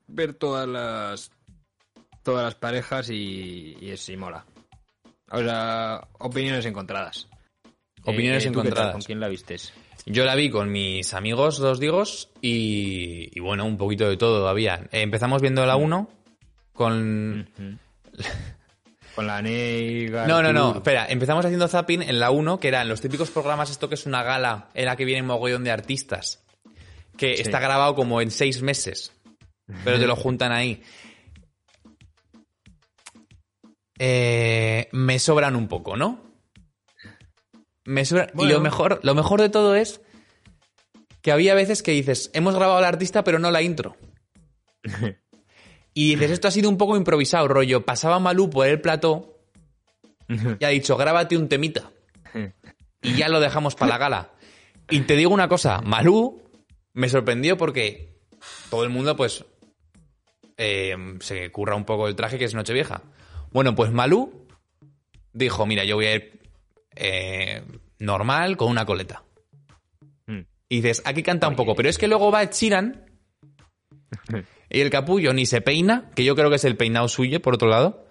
ver 0.07 0.35
todas 0.35 0.69
las 0.69 1.31
todas 2.23 2.45
las 2.45 2.55
parejas 2.55 3.09
y, 3.09 3.75
y 3.81 3.89
es 3.89 4.07
y 4.07 4.15
mola. 4.15 4.45
O 5.31 5.39
sea, 5.39 6.07
opiniones 6.19 6.65
encontradas. 6.65 7.27
Opiniones 8.05 8.45
Eh, 8.45 8.47
encontradas. 8.47 8.93
¿Con 8.93 9.01
quién 9.01 9.19
la 9.19 9.27
vistes? 9.27 9.73
Yo 10.09 10.23
la 10.23 10.35
vi 10.35 10.49
con 10.49 10.71
mis 10.71 11.13
amigos, 11.13 11.59
los 11.59 11.79
digos, 11.81 12.29
y, 12.41 13.29
y 13.37 13.39
bueno, 13.41 13.65
un 13.65 13.77
poquito 13.77 14.07
de 14.09 14.15
todo 14.17 14.39
todavía. 14.39 14.87
Eh, 14.91 15.01
empezamos 15.01 15.41
viendo 15.41 15.63
Mm. 15.63 15.67
la 15.67 15.75
1 15.75 16.09
con... 16.73 17.49
Con 19.15 19.27
la 19.27 19.41
Neiga. 19.41 20.25
No, 20.25 20.41
no, 20.41 20.53
no, 20.53 20.75
espera, 20.77 21.07
empezamos 21.09 21.43
haciendo 21.45 21.67
zapping 21.67 22.03
en 22.03 22.19
la 22.19 22.31
1, 22.31 22.59
que 22.59 22.69
eran 22.69 22.87
los 22.87 23.01
típicos 23.01 23.31
programas, 23.31 23.69
esto 23.69 23.89
que 23.89 23.95
es 23.95 24.05
una 24.05 24.23
gala 24.23 24.69
en 24.73 24.85
la 24.85 24.95
que 24.95 25.03
vienen 25.05 25.25
mogollón 25.25 25.63
de 25.65 25.71
artistas, 25.71 26.41
que 27.17 27.35
Sí. 27.35 27.41
está 27.41 27.59
grabado 27.59 27.93
como 27.95 28.21
en 28.21 28.31
seis 28.31 28.61
meses, 28.61 29.11
pero 29.83 29.99
te 29.99 30.07
lo 30.07 30.15
juntan 30.15 30.51
ahí. 30.53 30.81
Eh, 33.99 34.87
me 34.91 35.19
sobran 35.19 35.55
un 35.55 35.67
poco, 35.67 35.97
¿no? 35.97 36.26
Me 37.87 38.01
Y 38.01 38.47
lo 38.47 38.59
mejor, 38.59 38.99
lo 39.01 39.15
mejor 39.15 39.39
de 39.39 39.47
todo 39.47 39.73
es 39.73 40.01
que 41.21 41.31
había 41.31 41.55
veces 41.55 41.81
que 41.81 41.91
dices, 41.91 42.29
hemos 42.33 42.53
grabado 42.53 42.77
al 42.77 42.83
artista 42.83 43.23
pero 43.23 43.39
no 43.39 43.49
la 43.49 43.61
intro. 43.61 43.95
Y 45.93 46.13
dices, 46.13 46.29
esto 46.29 46.47
ha 46.47 46.51
sido 46.51 46.69
un 46.69 46.77
poco 46.77 46.95
improvisado, 46.95 47.47
rollo. 47.47 47.83
Pasaba 47.83 48.19
Malú 48.19 48.51
por 48.51 48.67
el 48.67 48.79
plató 48.79 49.39
y 50.59 50.63
ha 50.63 50.67
dicho, 50.67 50.95
grábate 50.95 51.35
un 51.35 51.49
temita. 51.49 51.89
Y 53.01 53.15
ya 53.15 53.29
lo 53.29 53.39
dejamos 53.39 53.73
para 53.73 53.93
la 53.93 53.97
gala. 53.97 54.31
Y 54.91 54.99
te 54.99 55.15
digo 55.15 55.33
una 55.33 55.47
cosa, 55.47 55.81
Malú 55.81 56.43
me 56.93 57.09
sorprendió 57.09 57.57
porque 57.57 58.21
todo 58.69 58.83
el 58.83 58.91
mundo, 58.91 59.15
pues, 59.15 59.43
eh, 60.57 60.95
se 61.19 61.51
curra 61.51 61.75
un 61.75 61.85
poco 61.85 62.07
el 62.07 62.15
traje 62.15 62.37
que 62.37 62.45
es 62.45 62.53
Nochevieja. 62.53 63.01
Bueno, 63.51 63.73
pues 63.73 63.91
Malú 63.91 64.45
dijo, 65.33 65.65
mira, 65.65 65.83
yo 65.83 65.95
voy 65.95 66.05
a 66.05 66.13
ir 66.13 66.37
eh, 66.99 67.63
normal 67.99 68.57
con 68.57 68.69
una 68.69 68.85
coleta. 68.85 69.23
Mm. 70.25 70.41
Y 70.69 70.75
dices, 70.81 71.01
aquí 71.05 71.23
canta 71.23 71.47
un 71.47 71.55
poco, 71.55 71.75
pero 71.75 71.89
es 71.89 71.97
que 71.97 72.07
luego 72.07 72.31
va 72.31 72.43
Sheeran 72.45 73.05
Y 74.69 74.81
el 74.81 74.89
capullo 74.89 75.33
ni 75.33 75.45
se 75.45 75.61
peina, 75.61 76.11
que 76.15 76.23
yo 76.25 76.35
creo 76.35 76.49
que 76.49 76.57
es 76.57 76.65
el 76.65 76.75
peinado 76.75 77.07
suyo, 77.07 77.41
por 77.41 77.53
otro 77.55 77.69
lado. 77.69 78.05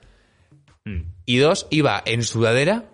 Mm. 0.84 1.02
Y 1.26 1.36
dos, 1.38 1.66
iba 1.70 2.02
en 2.06 2.22
sudadera, 2.22 2.90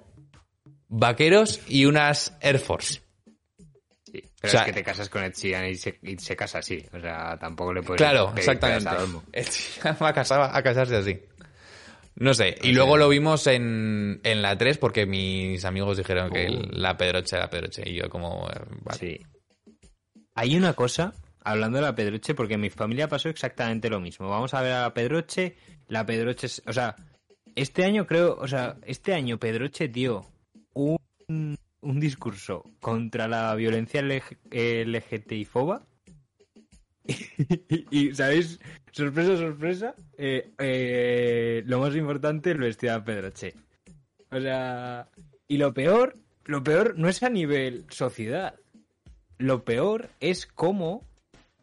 vaqueros 0.88 1.60
y 1.68 1.84
unas 1.84 2.36
Air 2.40 2.58
Force. 2.58 3.02
Sí, 4.04 4.22
pero 4.40 4.48
O 4.48 4.48
sea- 4.48 4.60
es 4.62 4.66
que 4.66 4.72
te 4.72 4.82
casas 4.82 5.08
con 5.08 5.22
Ed 5.22 5.32
Sheeran 5.34 5.66
y 5.68 5.76
se, 5.76 5.98
y 6.02 6.16
se 6.18 6.34
casa 6.34 6.58
así. 6.58 6.84
O 6.92 7.00
sea, 7.00 7.36
tampoco 7.38 7.72
le 7.72 7.82
puedes 7.82 7.98
Claro, 8.02 8.32
exactamente. 8.36 8.84
va 10.02 10.08
a, 10.08 10.12
casar- 10.14 10.50
a 10.52 10.62
casarse 10.62 10.96
así. 10.96 11.20
No 12.14 12.34
sé. 12.34 12.56
Y 12.62 12.72
luego 12.72 12.96
lo 12.96 13.08
vimos 13.08 13.46
en, 13.46 14.20
en 14.22 14.42
la 14.42 14.56
3 14.58 14.78
porque 14.78 15.06
mis 15.06 15.64
amigos 15.64 15.96
dijeron 15.96 16.30
que 16.30 16.44
el- 16.46 16.68
la 16.72 16.96
Pedroche 16.96 17.36
era 17.36 17.48
Pedroche. 17.48 17.82
Y 17.88 17.94
yo 17.94 18.08
como... 18.10 18.48
eh, 18.50 18.60
vale. 18.82 18.98
Sí. 18.98 19.20
Hay 20.34 20.56
una 20.56 20.74
cosa, 20.74 21.14
hablando 21.42 21.76
de 21.78 21.82
la 21.84 21.94
Pedroche, 21.94 22.34
porque 22.34 22.54
en 22.54 22.60
mi 22.60 22.70
familia 22.70 23.08
pasó 23.08 23.28
exactamente 23.28 23.88
lo 23.90 24.00
mismo. 24.00 24.28
Vamos 24.28 24.54
a 24.54 24.62
ver 24.62 24.72
a 24.72 24.82
la 24.82 24.94
Pedroche. 24.94 25.56
La 25.88 26.04
Pedroche, 26.06 26.48
o 26.66 26.72
sea, 26.72 26.96
este 27.54 27.84
año 27.84 28.06
creo, 28.06 28.36
o 28.38 28.46
sea, 28.48 28.76
este 28.84 29.14
año 29.14 29.38
Pedroche 29.38 29.88
dio 29.88 30.26
un, 30.74 31.56
un 31.80 32.00
discurso 32.00 32.62
contra 32.80 33.26
la 33.28 33.54
violencia 33.54 34.00
LG 34.02 34.38
LGTBI 34.50 35.44
foba. 35.44 35.86
Y, 37.90 38.14
¿sabéis? 38.14 38.60
Sorpresa, 38.92 39.36
sorpresa. 39.36 39.94
eh, 40.18 40.50
eh, 40.58 41.62
lo 41.66 41.80
más 41.80 41.94
importante, 41.96 42.50
el 42.52 42.58
vestido 42.58 42.94
de 42.94 43.00
Pedroche. 43.02 43.54
O 44.30 44.40
sea, 44.40 45.08
y 45.48 45.56
lo 45.58 45.74
peor, 45.74 46.14
lo 46.44 46.62
peor 46.62 46.98
no 46.98 47.08
es 47.08 47.22
a 47.22 47.28
nivel 47.30 47.84
sociedad. 47.90 48.54
Lo 49.38 49.64
peor 49.64 50.08
es 50.20 50.46
cómo 50.46 51.04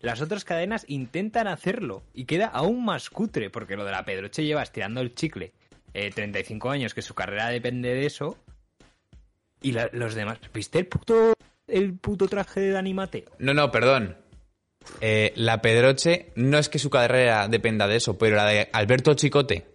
las 0.02 0.21
otras 0.21 0.43
cadenas 0.45 0.86
intentan 0.88 1.47
hacerlo 1.47 2.04
y 2.13 2.25
queda 2.25 2.47
aún 2.47 2.84
más 2.86 3.10
cutre, 3.10 3.49
porque 3.49 3.75
lo 3.75 3.86
de 3.86 3.91
la 3.91 4.06
Pedroche 4.06 4.43
lleva 4.45 4.63
estirando 4.63 5.02
el 5.02 5.13
chicle 5.15 5.54
eh, 5.93 6.12
35 6.13 6.69
años, 6.69 6.93
que 6.93 7.02
su 7.02 7.13
carrera 7.15 7.49
depende 7.49 7.93
de 7.93 8.06
eso. 8.06 8.38
Y 9.62 9.71
la- 9.73 9.89
los 9.93 10.15
demás, 10.15 10.39
¿viste 10.54 10.80
el 10.80 10.88
puto, 10.88 11.34
el 11.67 11.93
puto 11.97 12.28
traje 12.28 12.60
de 12.62 12.71
Dani 12.71 12.93
Mateo? 12.93 13.30
No, 13.39 13.54
no, 13.54 13.71
perdón. 13.71 14.15
Eh, 15.02 15.34
la 15.36 15.62
Pedroche 15.62 16.32
no 16.36 16.58
es 16.58 16.69
que 16.69 16.80
su 16.80 16.89
carrera 16.89 17.47
dependa 17.47 17.88
de 17.88 17.97
eso, 17.97 18.17
pero 18.17 18.36
la 18.36 18.45
de 18.45 18.69
Alberto 18.73 19.13
Chicote, 19.13 19.65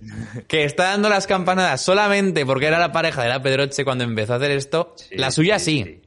que 0.48 0.64
está 0.64 0.84
dando 0.84 1.08
las 1.08 1.26
campanadas 1.26 1.80
solamente 1.82 2.46
porque 2.46 2.66
era 2.66 2.78
la 2.78 2.92
pareja 2.92 3.22
de 3.22 3.28
la 3.28 3.42
Pedroche 3.42 3.84
cuando 3.84 4.04
empezó 4.04 4.34
a 4.34 4.36
hacer 4.36 4.52
esto, 4.52 4.94
la 5.10 5.30
suya 5.30 5.58
sí. 5.58 6.02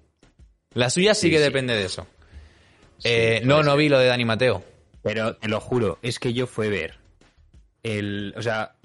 La 0.74 0.89
suya 0.89 1.13
sí, 1.13 1.28
Sí, 1.28 1.32
que 1.32 1.39
depende 1.39 1.76
de 1.76 1.84
eso. 1.84 2.08
Eh, 3.04 3.41
no, 3.43 3.63
no 3.63 3.76
vi 3.76 3.89
lo 3.89 4.00
de 4.00 4.08
Dani 4.08 4.24
Mateo. 4.24 4.63
Pero 5.04 5.36
te 5.36 5.47
lo 5.47 5.60
juro, 5.60 5.97
es 6.02 6.19
que 6.19 6.34
yo 6.34 6.47
fue 6.47 6.69
ver 6.69 7.02
el, 7.84 8.34
o 8.38 8.41
sea, 8.41 8.76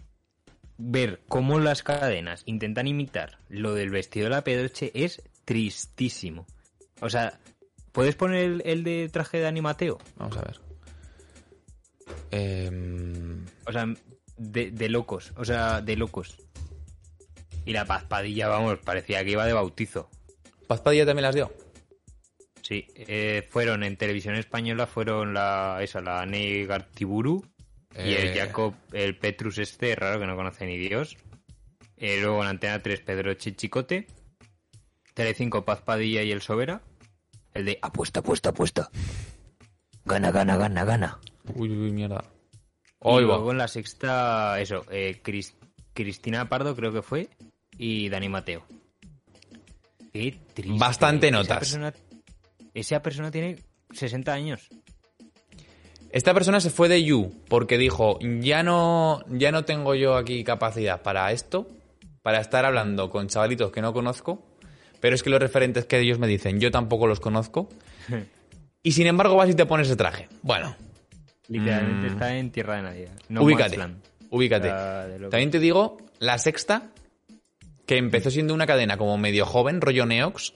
ver 0.78 1.20
cómo 1.28 1.58
las 1.58 1.82
cadenas 1.82 2.42
intentan 2.46 2.86
imitar 2.86 3.38
lo 3.48 3.74
del 3.74 3.90
vestido 3.90 4.24
de 4.24 4.30
la 4.30 4.44
Pedroche 4.44 4.90
es 4.94 5.22
tristísimo. 5.44 6.46
O 7.00 7.10
sea, 7.10 7.38
¿puedes 7.96 8.14
poner 8.14 8.44
el, 8.44 8.62
el 8.66 8.84
de 8.84 9.08
traje 9.08 9.38
de 9.38 9.46
Animateo? 9.46 9.96
Vamos 10.16 10.36
a 10.36 10.42
ver. 10.42 10.60
Em, 12.30 13.44
O 13.66 13.72
sea, 13.72 13.86
de, 14.36 14.70
de 14.70 14.88
locos, 14.90 15.32
o 15.36 15.44
sea, 15.46 15.80
de 15.80 15.96
locos. 15.96 16.36
Y 17.64 17.72
la 17.72 17.86
Paz 17.86 18.04
Padilla, 18.04 18.48
vamos, 18.48 18.78
parecía 18.84 19.24
que 19.24 19.30
iba 19.30 19.46
de 19.46 19.54
bautizo. 19.54 20.10
Paz 20.66 20.82
Padilla 20.82 21.06
también 21.06 21.22
las 21.22 21.34
dio. 21.34 21.50
Sí, 22.60 22.86
eh, 22.96 23.46
fueron 23.48 23.82
en 23.82 23.96
televisión 23.96 24.34
española, 24.34 24.86
fueron 24.86 25.32
la, 25.32 25.78
esa, 25.80 26.02
la 26.02 26.26
Ney 26.26 26.66
Gartiburu 26.66 27.44
y 27.94 28.12
el 28.12 28.28
Eh. 28.28 28.34
Jacob, 28.36 28.74
el 28.92 29.16
Petrus 29.16 29.56
este, 29.58 29.96
raro 29.96 30.20
que 30.20 30.26
no 30.26 30.36
conoce 30.36 30.66
ni 30.66 30.76
Dios. 30.76 31.16
Eh, 31.96 32.18
luego 32.20 32.42
en 32.42 32.48
Antena 32.48 32.82
3, 32.82 33.00
Pedro 33.00 33.32
Chichicote. 33.34 34.06
Tele5, 35.14 35.64
Paz 35.64 35.80
Padilla 35.80 36.22
y 36.22 36.30
el 36.30 36.42
Sobera. 36.42 36.82
El 37.56 37.64
de 37.64 37.78
apuesta, 37.82 38.20
apuesta, 38.20 38.50
apuesta. 38.50 38.90
Gana, 40.04 40.30
gana, 40.30 40.56
gana, 40.56 40.84
gana. 40.84 41.18
Uy, 41.54 41.70
uy, 41.70 41.90
mierda. 41.90 42.24
Y 42.24 42.94
Hoy 43.00 43.24
luego 43.24 43.50
en 43.52 43.58
la 43.58 43.68
sexta, 43.68 44.60
eso, 44.60 44.84
eh, 44.90 45.20
Cris- 45.22 45.54
Cristina 45.94 46.48
Pardo 46.48 46.74
creo 46.76 46.92
que 46.92 47.02
fue 47.02 47.28
y 47.78 48.08
Dani 48.08 48.28
Mateo. 48.28 48.64
Qué 50.12 50.38
triste. 50.54 50.78
Bastante 50.78 51.28
Esa 51.28 51.36
notas. 51.36 51.58
persona- 51.58 51.94
esa 52.74 53.02
persona 53.02 53.30
tiene 53.30 53.58
60 53.92 54.32
años. 54.32 54.68
Esta 56.10 56.32
persona 56.32 56.60
se 56.60 56.70
fue 56.70 56.88
de 56.88 57.04
You 57.04 57.32
porque 57.48 57.76
dijo, 57.78 58.18
ya 58.40 58.62
no, 58.62 59.22
ya 59.28 59.52
no 59.52 59.64
tengo 59.64 59.94
yo 59.94 60.16
aquí 60.16 60.44
capacidad 60.44 61.02
para 61.02 61.30
esto, 61.32 61.68
para 62.22 62.40
estar 62.40 62.64
hablando 62.64 63.10
con 63.10 63.28
chavalitos 63.28 63.70
que 63.72 63.82
no 63.82 63.92
conozco, 63.92 64.45
pero 65.00 65.14
es 65.14 65.22
que 65.22 65.30
los 65.30 65.40
referentes 65.40 65.84
que 65.86 65.98
ellos 65.98 66.18
me 66.18 66.26
dicen, 66.26 66.60
yo 66.60 66.70
tampoco 66.70 67.06
los 67.06 67.20
conozco. 67.20 67.68
Y 68.82 68.92
sin 68.92 69.08
embargo 69.08 69.34
vas 69.34 69.50
y 69.50 69.54
te 69.54 69.66
pones 69.66 69.88
ese 69.88 69.96
traje. 69.96 70.28
Bueno, 70.42 70.76
Literalmente 71.48 72.08
Mm. 72.08 72.12
está 72.12 72.36
en 72.36 72.50
tierra 72.52 72.76
de 72.76 72.82
nadie. 72.82 73.08
No 73.28 73.42
ubícate, 73.42 73.78
ubícate. 74.30 74.68
También 75.28 75.50
te 75.50 75.58
digo, 75.58 75.96
la 76.20 76.38
sexta, 76.38 76.90
que 77.84 77.96
empezó 77.96 78.30
siendo 78.30 78.54
una 78.54 78.64
cadena 78.66 78.96
como 78.96 79.18
medio 79.18 79.44
joven, 79.44 79.80
rollo 79.80 80.06
Neox, 80.06 80.52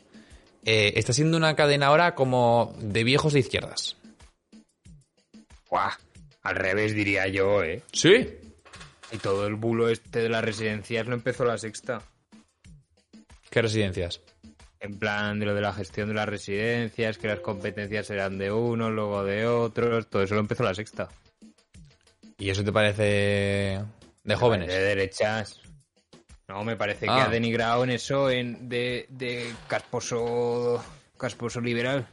eh, 0.64 0.92
está 0.94 1.12
siendo 1.12 1.37
una 1.38 1.57
cadena 1.57 1.87
ahora 1.88 2.14
como 2.14 2.72
de 2.81 3.03
viejos 3.03 3.33
de 3.33 3.40
izquierdas. 3.40 3.96
Buah, 5.68 5.94
Al 6.42 6.55
revés 6.55 6.94
diría 6.94 7.26
yo, 7.26 7.64
¿eh? 7.64 7.83
¿Sí? 7.92 8.29
Y 9.11 9.18
todo 9.18 9.48
el 9.48 9.57
bulo 9.57 9.88
este 9.88 10.20
de 10.20 10.29
las 10.29 10.44
residencias 10.44 11.07
lo 11.09 11.14
empezó 11.14 11.44
la 11.44 11.59
sexta. 11.59 12.03
¿Qué 13.50 13.61
residencias? 13.62 14.20
En 14.80 14.98
plan 14.98 15.38
de 15.38 15.46
lo 15.46 15.54
de 15.54 15.60
la 15.60 15.72
gestión 15.74 16.08
de 16.08 16.14
las 16.14 16.28
residencias, 16.28 17.18
que 17.18 17.28
las 17.28 17.40
competencias 17.40 18.08
eran 18.10 18.38
de 18.38 18.50
unos, 18.50 18.90
luego 18.90 19.24
de 19.24 19.46
otros, 19.46 20.08
todo 20.08 20.22
eso 20.22 20.34
lo 20.34 20.40
empezó 20.40 20.62
la 20.64 20.74
sexta. 20.74 21.08
¿Y 22.38 22.48
eso 22.48 22.64
te 22.64 22.72
parece 22.72 23.82
de 24.24 24.34
jóvenes? 24.36 24.68
De 24.68 24.80
derechas. 24.80 25.60
No, 26.48 26.64
me 26.64 26.76
parece 26.76 27.04
que 27.06 27.12
Ah. 27.12 27.26
ha 27.26 27.28
denigrado 27.28 27.84
en 27.84 27.90
eso 27.90 28.30
en 28.30 28.68
de, 28.70 29.06
de 29.10 29.52
casposo 29.68 30.82
casposo 31.18 31.60
liberal. 31.60 32.08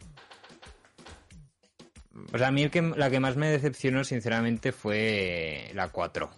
O 2.34 2.38
sea, 2.38 2.48
a 2.48 2.52
mí 2.52 2.64
el 2.64 2.72
que, 2.72 2.82
la 2.82 3.10
que 3.10 3.20
más 3.22 3.38
me 3.38 3.48
decepcionó, 3.50 4.04
sinceramente, 4.04 4.72
fue 4.74 5.72
la 5.74 5.88
4. 5.90 6.30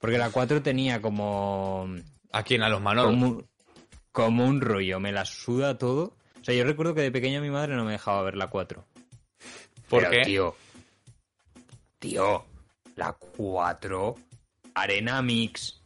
Porque 0.00 0.18
la 0.18 0.30
4 0.30 0.60
tenía 0.62 1.00
como, 1.00 1.86
¿A 2.32 2.42
quién? 2.42 2.62
¿A 2.62 2.68
los 2.68 2.80
Manolo? 2.80 3.08
como, 3.10 3.42
como 4.14 4.46
un 4.46 4.60
rollo, 4.60 5.00
me 5.00 5.10
la 5.10 5.24
suda 5.24 5.76
todo. 5.76 6.16
O 6.40 6.44
sea, 6.44 6.54
yo 6.54 6.62
recuerdo 6.64 6.94
que 6.94 7.00
de 7.02 7.10
pequeño 7.10 7.40
mi 7.40 7.50
madre 7.50 7.74
no 7.74 7.84
me 7.84 7.92
dejaba 7.92 8.22
ver 8.22 8.36
la 8.36 8.46
4. 8.46 8.86
¿Por 9.88 9.98
Pero, 10.02 10.10
qué? 10.12 10.22
Tío, 10.22 10.54
tío, 11.98 12.44
la 12.94 13.12
4, 13.36 14.14
Arena 14.74 15.20
Mix, 15.20 15.82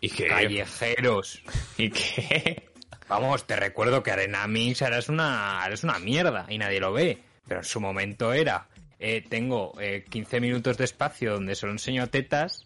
¿Y 0.00 0.10
qué? 0.10 0.26
callejeros. 0.26 1.40
¿Y 1.78 1.90
qué? 1.90 2.68
Vamos, 3.08 3.46
te 3.46 3.54
recuerdo 3.54 4.02
que 4.02 4.10
Arena 4.10 4.46
Mix 4.48 4.82
ahora 4.82 4.98
es 4.98 5.08
una, 5.08 5.62
ahora 5.62 5.74
es 5.74 5.84
una 5.84 6.00
mierda 6.00 6.46
y 6.48 6.58
nadie 6.58 6.80
lo 6.80 6.92
ve. 6.92 7.22
Pero 7.46 7.60
en 7.60 7.64
su 7.64 7.80
momento 7.80 8.32
era, 8.32 8.66
eh, 8.98 9.22
tengo 9.28 9.74
eh, 9.80 10.04
15 10.10 10.40
minutos 10.40 10.76
de 10.76 10.84
espacio 10.86 11.34
donde 11.34 11.54
solo 11.54 11.70
enseño 11.72 12.08
tetas. 12.08 12.64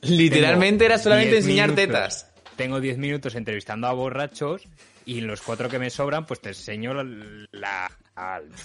Literalmente 0.00 0.86
era 0.86 0.96
solamente 0.96 1.32
10 1.32 1.44
enseñar 1.44 1.68
minutos. 1.70 1.86
tetas. 1.86 2.31
Tengo 2.56 2.80
10 2.80 2.98
minutos 2.98 3.34
entrevistando 3.34 3.86
a 3.86 3.92
borrachos 3.92 4.62
y 5.04 5.18
en 5.18 5.26
los 5.26 5.40
cuatro 5.42 5.68
que 5.68 5.78
me 5.78 5.90
sobran 5.90 6.26
pues 6.26 6.40
te 6.40 6.50
enseño 6.50 6.92
la, 6.94 7.02
la- 7.52 7.90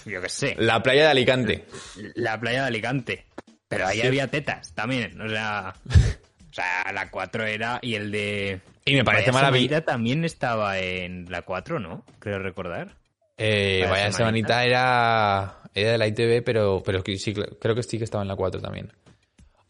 yo 0.06 0.20
qué 0.22 0.28
sé, 0.28 0.54
La 0.58 0.82
playa 0.82 1.04
de 1.04 1.08
Alicante. 1.10 1.64
la 2.14 2.38
playa 2.38 2.62
de 2.62 2.68
Alicante. 2.68 3.26
Pero 3.68 3.86
ahí 3.86 4.00
había 4.02 4.28
tetas 4.28 4.72
también, 4.74 5.20
o 5.20 5.28
sea... 5.28 5.74
O 6.50 6.54
sea, 6.60 6.90
la 6.92 7.10
4 7.10 7.44
era 7.44 7.78
y 7.82 7.94
el 7.94 8.10
de... 8.10 8.60
Y 8.86 8.94
me 8.94 9.04
parece 9.04 9.30
maravilloso. 9.30 9.82
También 9.82 10.24
estaba 10.24 10.78
en 10.78 11.26
la 11.30 11.42
4, 11.42 11.78
¿no? 11.78 12.04
Creo 12.18 12.38
recordar. 12.38 12.96
Eh, 13.36 13.80
Vaya 13.82 13.90
vaya 13.90 14.12
semanita. 14.12 14.54
semanita 14.60 14.64
era, 14.64 15.58
era 15.74 15.92
de 15.92 15.98
la 15.98 16.06
ITV, 16.08 16.42
pero, 16.42 16.82
pero 16.84 17.02
sí, 17.16 17.34
creo 17.60 17.74
que 17.74 17.82
sí 17.82 17.98
que 17.98 18.04
estaba 18.04 18.22
en 18.22 18.28
la 18.28 18.34
4 18.34 18.60
también. 18.62 18.90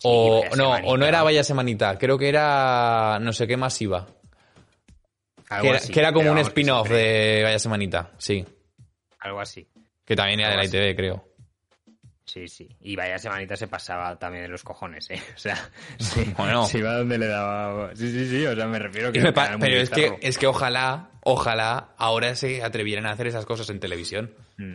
O 0.05 0.45
no, 0.57 0.71
o 0.71 0.97
no 0.97 1.07
era 1.07 1.23
Vaya 1.23 1.43
Semanita, 1.43 1.99
creo 1.99 2.19
que 2.19 2.29
era 2.29 3.19
no 3.21 3.33
sé 3.33 3.47
qué 3.47 3.57
masiva. 3.57 4.07
Algo 5.49 5.63
Que 5.63 5.69
era, 5.71 5.79
así, 5.79 5.93
que 5.93 6.01
era 6.01 6.13
como 6.13 6.31
un 6.31 6.39
spin-off 6.39 6.89
de 6.89 7.41
Vaya 7.43 7.59
Semanita, 7.59 8.13
sí. 8.19 8.45
Algo 9.21 9.41
así. 9.41 9.67
Que 10.05 10.15
también 10.15 10.41
era 10.41 10.51
de 10.51 10.57
la 10.57 10.65
ITV, 10.65 10.97
creo. 10.97 11.25
Sí, 12.25 12.47
sí. 12.47 12.69
Y 12.83 12.95
vaya 12.95 13.19
semanita 13.19 13.57
se 13.57 13.69
pasaba 13.69 14.19
también 14.19 14.45
de 14.45 14.49
los 14.51 14.63
cojones, 14.63 15.09
¿eh? 15.11 15.21
O 15.35 15.39
sea, 15.39 15.57
sí, 15.99 16.33
Bueno. 16.37 16.67
se 16.67 16.79
iba 16.79 16.95
donde 16.95 17.17
le 17.17 17.27
daba... 17.27 17.97
Sí, 17.97 18.11
sí, 18.11 18.29
sí, 18.29 18.45
o 18.47 18.55
sea, 18.55 18.67
me 18.67 18.79
refiero 18.79 19.11
que... 19.11 19.21
Me 19.21 19.33
pa- 19.33 19.57
pero 19.59 19.81
es 19.81 19.89
que, 19.89 20.19
es 20.21 20.37
que 20.37 20.47
ojalá, 20.47 21.11
ojalá 21.25 21.95
ahora 21.97 22.37
se 22.37 22.63
atrevieran 22.63 23.07
a 23.07 23.13
hacer 23.13 23.27
esas 23.29 23.47
cosas 23.47 23.71
en 23.71 23.81
televisión. 23.81 24.35
Mm. 24.59 24.75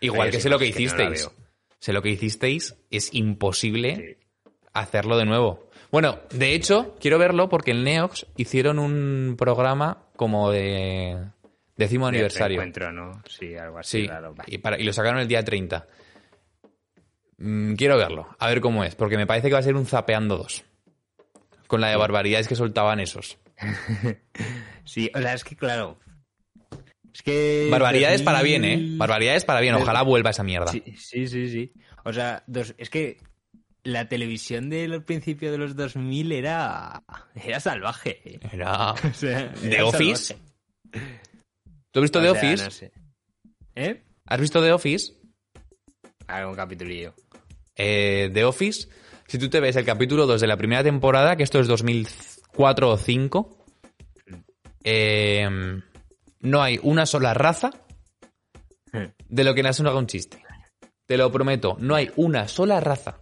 Igual 0.00 0.30
que 0.30 0.40
sé 0.40 0.50
lo 0.50 0.58
que 0.58 0.68
es 0.68 0.76
que 0.76 0.82
hicisteis. 0.82 1.30
sé 1.80 1.92
lo 1.94 2.02
que 2.02 2.10
hicisteis, 2.10 2.76
es 2.90 3.14
imposible 3.14 4.17
hacerlo 4.80 5.16
de 5.16 5.24
nuevo. 5.24 5.68
Bueno, 5.90 6.18
de 6.30 6.54
hecho, 6.54 6.94
quiero 7.00 7.18
verlo 7.18 7.48
porque 7.48 7.70
en 7.70 7.82
Neox 7.84 8.26
hicieron 8.36 8.78
un 8.78 9.36
programa 9.38 10.04
como 10.16 10.50
de 10.50 11.16
décimo 11.76 12.06
De 12.06 12.16
aniversario. 12.16 12.58
Sí, 13.26 13.54
algo 13.56 13.78
así. 13.78 14.02
Sí, 14.06 14.10
y, 14.48 14.58
para- 14.58 14.78
y 14.78 14.84
lo 14.84 14.92
sacaron 14.92 15.20
el 15.20 15.28
día 15.28 15.42
30. 15.44 15.86
Mm, 17.38 17.74
quiero 17.74 17.96
verlo, 17.96 18.28
a 18.38 18.48
ver 18.48 18.60
cómo 18.60 18.82
es, 18.84 18.94
porque 18.96 19.16
me 19.16 19.26
parece 19.26 19.48
que 19.48 19.52
va 19.54 19.60
a 19.60 19.62
ser 19.62 19.76
un 19.76 19.86
Zapeando 19.86 20.36
2. 20.38 20.64
Con 21.68 21.80
la 21.80 21.88
de 21.88 21.96
barbaridades 21.96 22.48
que 22.48 22.54
soltaban 22.56 23.00
esos. 23.00 23.38
Sí, 24.84 25.10
o 25.14 25.20
sea, 25.20 25.34
es 25.34 25.44
que 25.44 25.54
claro. 25.54 25.98
Es 27.12 27.20
que. 27.22 27.68
Barbaridades 27.70 28.20
2000 28.20 28.24
para 28.24 28.42
bien, 28.42 28.64
¿eh? 28.64 28.78
Barbaridades 28.96 29.44
para 29.44 29.60
bien, 29.60 29.74
ojalá 29.74 30.00
vuelva 30.00 30.30
esa 30.30 30.42
mierda. 30.42 30.68
Sí, 30.72 30.82
sí, 30.96 31.26
sí, 31.26 31.46
sí. 31.50 31.72
O 32.04 32.12
sea, 32.14 32.42
dos- 32.46 32.74
es 32.78 32.88
que 32.88 33.18
la 33.84 34.08
televisión 34.08 34.70
del 34.70 35.02
principio 35.04 35.50
de 35.52 35.58
los 35.58 35.76
2000 35.76 36.32
era. 36.32 37.02
Era 37.34 37.60
salvaje. 37.60 38.40
Era... 38.52 38.92
O 39.04 39.12
sea, 39.14 39.52
¿The 39.54 39.74
era 39.74 39.86
Office? 39.86 40.34
salvaje. 40.34 41.20
¿Tú 41.90 42.00
has 42.00 42.02
visto 42.02 42.18
O 42.18 42.22
The 42.22 42.30
Office? 42.30 42.64
no 42.64 42.70
sé. 42.70 42.92
¿Eh? 43.74 44.02
¿Has 44.26 44.40
visto 44.40 44.62
The 44.62 44.72
Office? 44.72 45.12
Algún 46.26 46.54
capitulillo. 46.54 47.14
Eh, 47.74 48.30
The 48.34 48.44
Office, 48.44 48.88
si 49.26 49.38
tú 49.38 49.48
te 49.48 49.60
ves 49.60 49.76
el 49.76 49.84
capítulo 49.84 50.26
2 50.26 50.40
de 50.40 50.46
la 50.46 50.56
primera 50.56 50.82
temporada, 50.82 51.36
que 51.36 51.44
esto 51.44 51.60
es 51.60 51.66
2004 51.68 52.86
o 52.86 52.90
2005, 52.90 53.64
eh, 54.84 55.48
no 56.40 56.62
hay 56.62 56.78
una 56.82 57.06
sola 57.06 57.34
raza 57.34 57.70
de 59.28 59.44
lo 59.44 59.54
que 59.54 59.62
nace 59.62 59.82
haga 59.90 59.98
un 59.98 60.06
chiste. 60.06 60.42
Te 61.06 61.16
lo 61.16 61.30
prometo, 61.32 61.76
no 61.80 61.94
hay 61.94 62.10
una 62.16 62.48
sola 62.48 62.80
raza. 62.80 63.20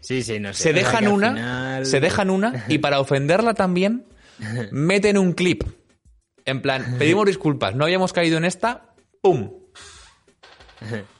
Sí, 0.00 0.22
sí, 0.22 0.38
no 0.40 0.52
sé. 0.52 0.62
Se 0.64 0.72
dejan 0.72 1.08
una, 1.08 1.28
final- 1.30 1.86
se 1.86 2.00
dejan 2.00 2.30
una 2.30 2.64
y 2.68 2.78
para 2.78 3.00
ofenderla 3.00 3.54
también 3.54 4.06
meten 4.72 5.18
un 5.18 5.32
clip. 5.32 5.64
En 6.44 6.60
plan, 6.60 6.96
pedimos 6.98 7.24
disculpas, 7.26 7.74
no 7.74 7.84
habíamos 7.84 8.12
caído 8.12 8.36
en 8.36 8.44
esta, 8.44 8.94
¡pum! 9.22 9.50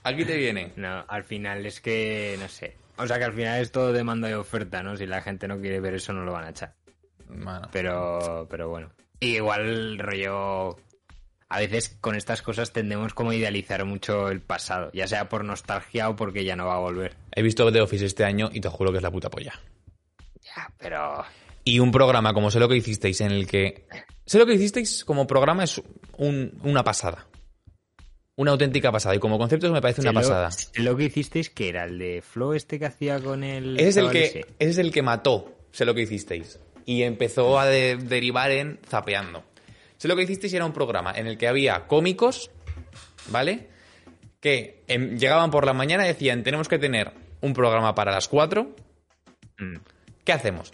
Aquí 0.02 0.24
te 0.24 0.36
viene. 0.36 0.72
No, 0.76 1.04
al 1.08 1.24
final 1.24 1.64
es 1.64 1.80
que. 1.80 2.36
No 2.40 2.48
sé. 2.48 2.76
O 2.96 3.06
sea, 3.06 3.18
que 3.18 3.24
al 3.24 3.32
final 3.32 3.60
es 3.60 3.72
todo 3.72 3.92
demanda 3.92 4.28
y 4.30 4.34
oferta, 4.34 4.82
¿no? 4.82 4.96
Si 4.96 5.06
la 5.06 5.22
gente 5.22 5.48
no 5.48 5.58
quiere 5.60 5.80
ver 5.80 5.94
eso, 5.94 6.12
no 6.12 6.24
lo 6.24 6.32
van 6.32 6.44
a 6.44 6.50
echar. 6.50 6.74
Bueno. 7.28 7.68
Pero, 7.72 8.46
pero 8.50 8.68
bueno. 8.68 8.92
Y 9.18 9.36
igual, 9.36 9.98
rollo. 9.98 10.76
A 11.48 11.58
veces 11.60 11.96
con 12.00 12.16
estas 12.16 12.42
cosas 12.42 12.72
tendemos 12.72 13.14
como 13.14 13.30
a 13.30 13.34
idealizar 13.34 13.84
mucho 13.84 14.28
el 14.30 14.40
pasado, 14.40 14.90
ya 14.92 15.06
sea 15.06 15.28
por 15.28 15.44
nostalgia 15.44 16.08
o 16.08 16.16
porque 16.16 16.44
ya 16.44 16.56
no 16.56 16.66
va 16.66 16.76
a 16.76 16.80
volver. 16.80 17.14
He 17.32 17.42
visto 17.42 17.70
The 17.70 17.80
Office 17.82 18.06
este 18.06 18.24
año 18.24 18.50
y 18.52 18.60
te 18.60 18.68
juro 18.68 18.90
que 18.90 18.96
es 18.98 19.02
la 19.02 19.10
puta 19.10 19.30
polla. 19.30 19.52
Ya, 20.42 20.72
pero. 20.78 21.24
Y 21.64 21.78
un 21.78 21.92
programa 21.92 22.32
como 22.34 22.50
Sé 22.50 22.58
lo 22.60 22.68
que 22.68 22.76
hicisteis, 22.76 23.20
en 23.20 23.30
el 23.32 23.46
que. 23.46 23.86
Sé 24.26 24.38
lo 24.38 24.46
que 24.46 24.54
hicisteis 24.54 25.04
como 25.04 25.26
programa 25.26 25.64
es 25.64 25.80
un- 26.18 26.58
una 26.64 26.82
pasada. 26.82 27.26
Una 28.36 28.50
auténtica 28.50 28.90
pasada. 28.90 29.14
Y 29.14 29.18
como 29.20 29.38
concepto 29.38 29.70
me 29.70 29.80
parece 29.80 30.00
una 30.00 30.10
Sé 30.10 30.14
lo- 30.14 30.20
pasada. 30.20 30.50
sé 30.50 30.82
Lo 30.82 30.96
que 30.96 31.04
hicisteis 31.04 31.50
que 31.50 31.68
era 31.68 31.84
el 31.84 31.98
de 31.98 32.20
Flo 32.22 32.52
este 32.54 32.78
que 32.78 32.86
hacía 32.86 33.20
con 33.20 33.44
el. 33.44 33.78
Ese 33.78 33.88
es 33.90 33.96
el 33.98 34.10
que, 34.10 34.24
ese 34.58 34.70
es 34.70 34.78
el 34.78 34.90
que 34.92 35.02
mató 35.02 35.52
Sé 35.72 35.84
lo 35.84 35.94
que 35.94 36.02
hicisteis. 36.02 36.58
Y 36.86 37.02
empezó 37.02 37.58
a 37.58 37.66
de- 37.66 37.96
derivar 37.96 38.50
en 38.50 38.78
zapeando. 38.88 39.42
Sé 40.04 40.08
lo 40.08 40.16
que 40.16 40.24
hicisteis 40.24 40.52
era 40.52 40.66
un 40.66 40.74
programa 40.74 41.14
en 41.16 41.26
el 41.26 41.38
que 41.38 41.48
había 41.48 41.86
cómicos, 41.86 42.50
¿vale? 43.28 43.70
Que 44.38 44.84
em, 44.86 45.16
llegaban 45.16 45.50
por 45.50 45.64
la 45.64 45.72
mañana 45.72 46.04
y 46.04 46.08
decían, 46.08 46.42
tenemos 46.42 46.68
que 46.68 46.78
tener 46.78 47.10
un 47.40 47.54
programa 47.54 47.94
para 47.94 48.12
las 48.12 48.28
4 48.28 48.76
Mm. 49.56 49.76
¿Qué 50.26 50.32
hacemos? 50.32 50.72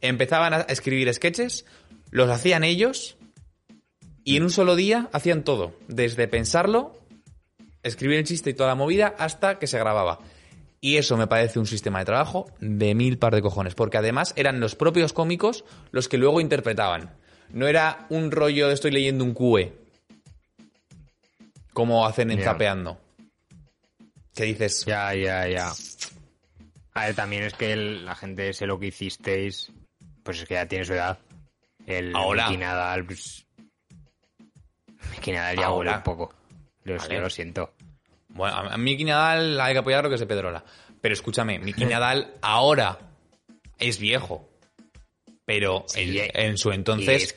Empezaban 0.00 0.54
a 0.54 0.60
escribir 0.60 1.12
sketches, 1.12 1.66
los 2.12 2.30
hacían 2.30 2.62
ellos 2.62 3.16
y 4.22 4.36
en 4.36 4.44
un 4.44 4.50
solo 4.50 4.76
día 4.76 5.08
hacían 5.12 5.42
todo, 5.42 5.74
desde 5.88 6.28
pensarlo, 6.28 6.96
escribir 7.82 8.18
el 8.18 8.26
chiste 8.26 8.50
y 8.50 8.54
toda 8.54 8.68
la 8.68 8.74
movida 8.76 9.12
hasta 9.18 9.58
que 9.58 9.66
se 9.66 9.80
grababa. 9.80 10.20
Y 10.80 10.98
eso 10.98 11.16
me 11.16 11.26
parece 11.26 11.58
un 11.58 11.66
sistema 11.66 11.98
de 11.98 12.04
trabajo 12.04 12.46
de 12.60 12.94
mil 12.94 13.18
par 13.18 13.34
de 13.34 13.42
cojones, 13.42 13.74
porque 13.74 13.98
además 13.98 14.34
eran 14.36 14.60
los 14.60 14.76
propios 14.76 15.12
cómicos 15.12 15.64
los 15.90 16.08
que 16.08 16.16
luego 16.16 16.40
interpretaban. 16.40 17.18
No 17.50 17.66
era 17.66 18.06
un 18.10 18.30
rollo 18.30 18.68
de 18.68 18.74
estoy 18.74 18.90
leyendo 18.90 19.24
un 19.24 19.34
QE, 19.34 19.72
como 21.72 22.06
hacen 22.06 22.30
en. 22.30 22.42
Zapeando. 22.42 23.00
Que 24.34 24.44
dices, 24.44 24.84
Ya, 24.86 25.14
ya, 25.14 25.48
ya. 25.48 25.72
A 26.94 27.06
ver, 27.06 27.14
también 27.14 27.44
es 27.44 27.54
que 27.54 27.72
el- 27.72 28.04
la 28.04 28.14
gente 28.14 28.52
sé 28.52 28.66
lo 28.66 28.78
que 28.78 28.86
hicisteis, 28.88 29.72
pues 30.22 30.40
es 30.40 30.48
que 30.48 30.54
ya 30.54 30.66
tiene 30.66 30.84
su 30.84 30.92
edad. 30.94 31.18
El 31.86 32.14
Ahora. 32.14 32.50
Nadal, 32.50 33.04
pues... 33.06 33.46
Miki 35.12 35.32
Nadal 35.32 35.56
ya 35.56 35.72
huele 35.72 35.94
un 35.94 36.02
poco. 36.02 36.34
Lo, 36.84 36.96
Vale. 36.96 37.20
lo 37.20 37.30
siento. 37.30 37.72
Bueno, 38.28 38.56
a 38.56 38.76
Miki 38.76 39.04
Nadal 39.04 39.60
hay 39.60 39.72
que 39.72 39.78
apoyar 39.78 40.04
lo 40.04 40.10
que 40.10 40.18
se 40.18 40.26
Pedrola. 40.26 40.62
Pero 41.00 41.14
escúchame, 41.14 41.58
Miki 41.58 41.84
Nadal 41.86 42.34
ahora 42.42 42.98
es 43.78 43.98
viejo. 43.98 44.48
Pero 45.48 45.84
Sí, 45.88 46.18
en, 46.20 46.30
en 46.50 46.58
su 46.58 46.72
entonces, 46.72 47.22
es- 47.22 47.36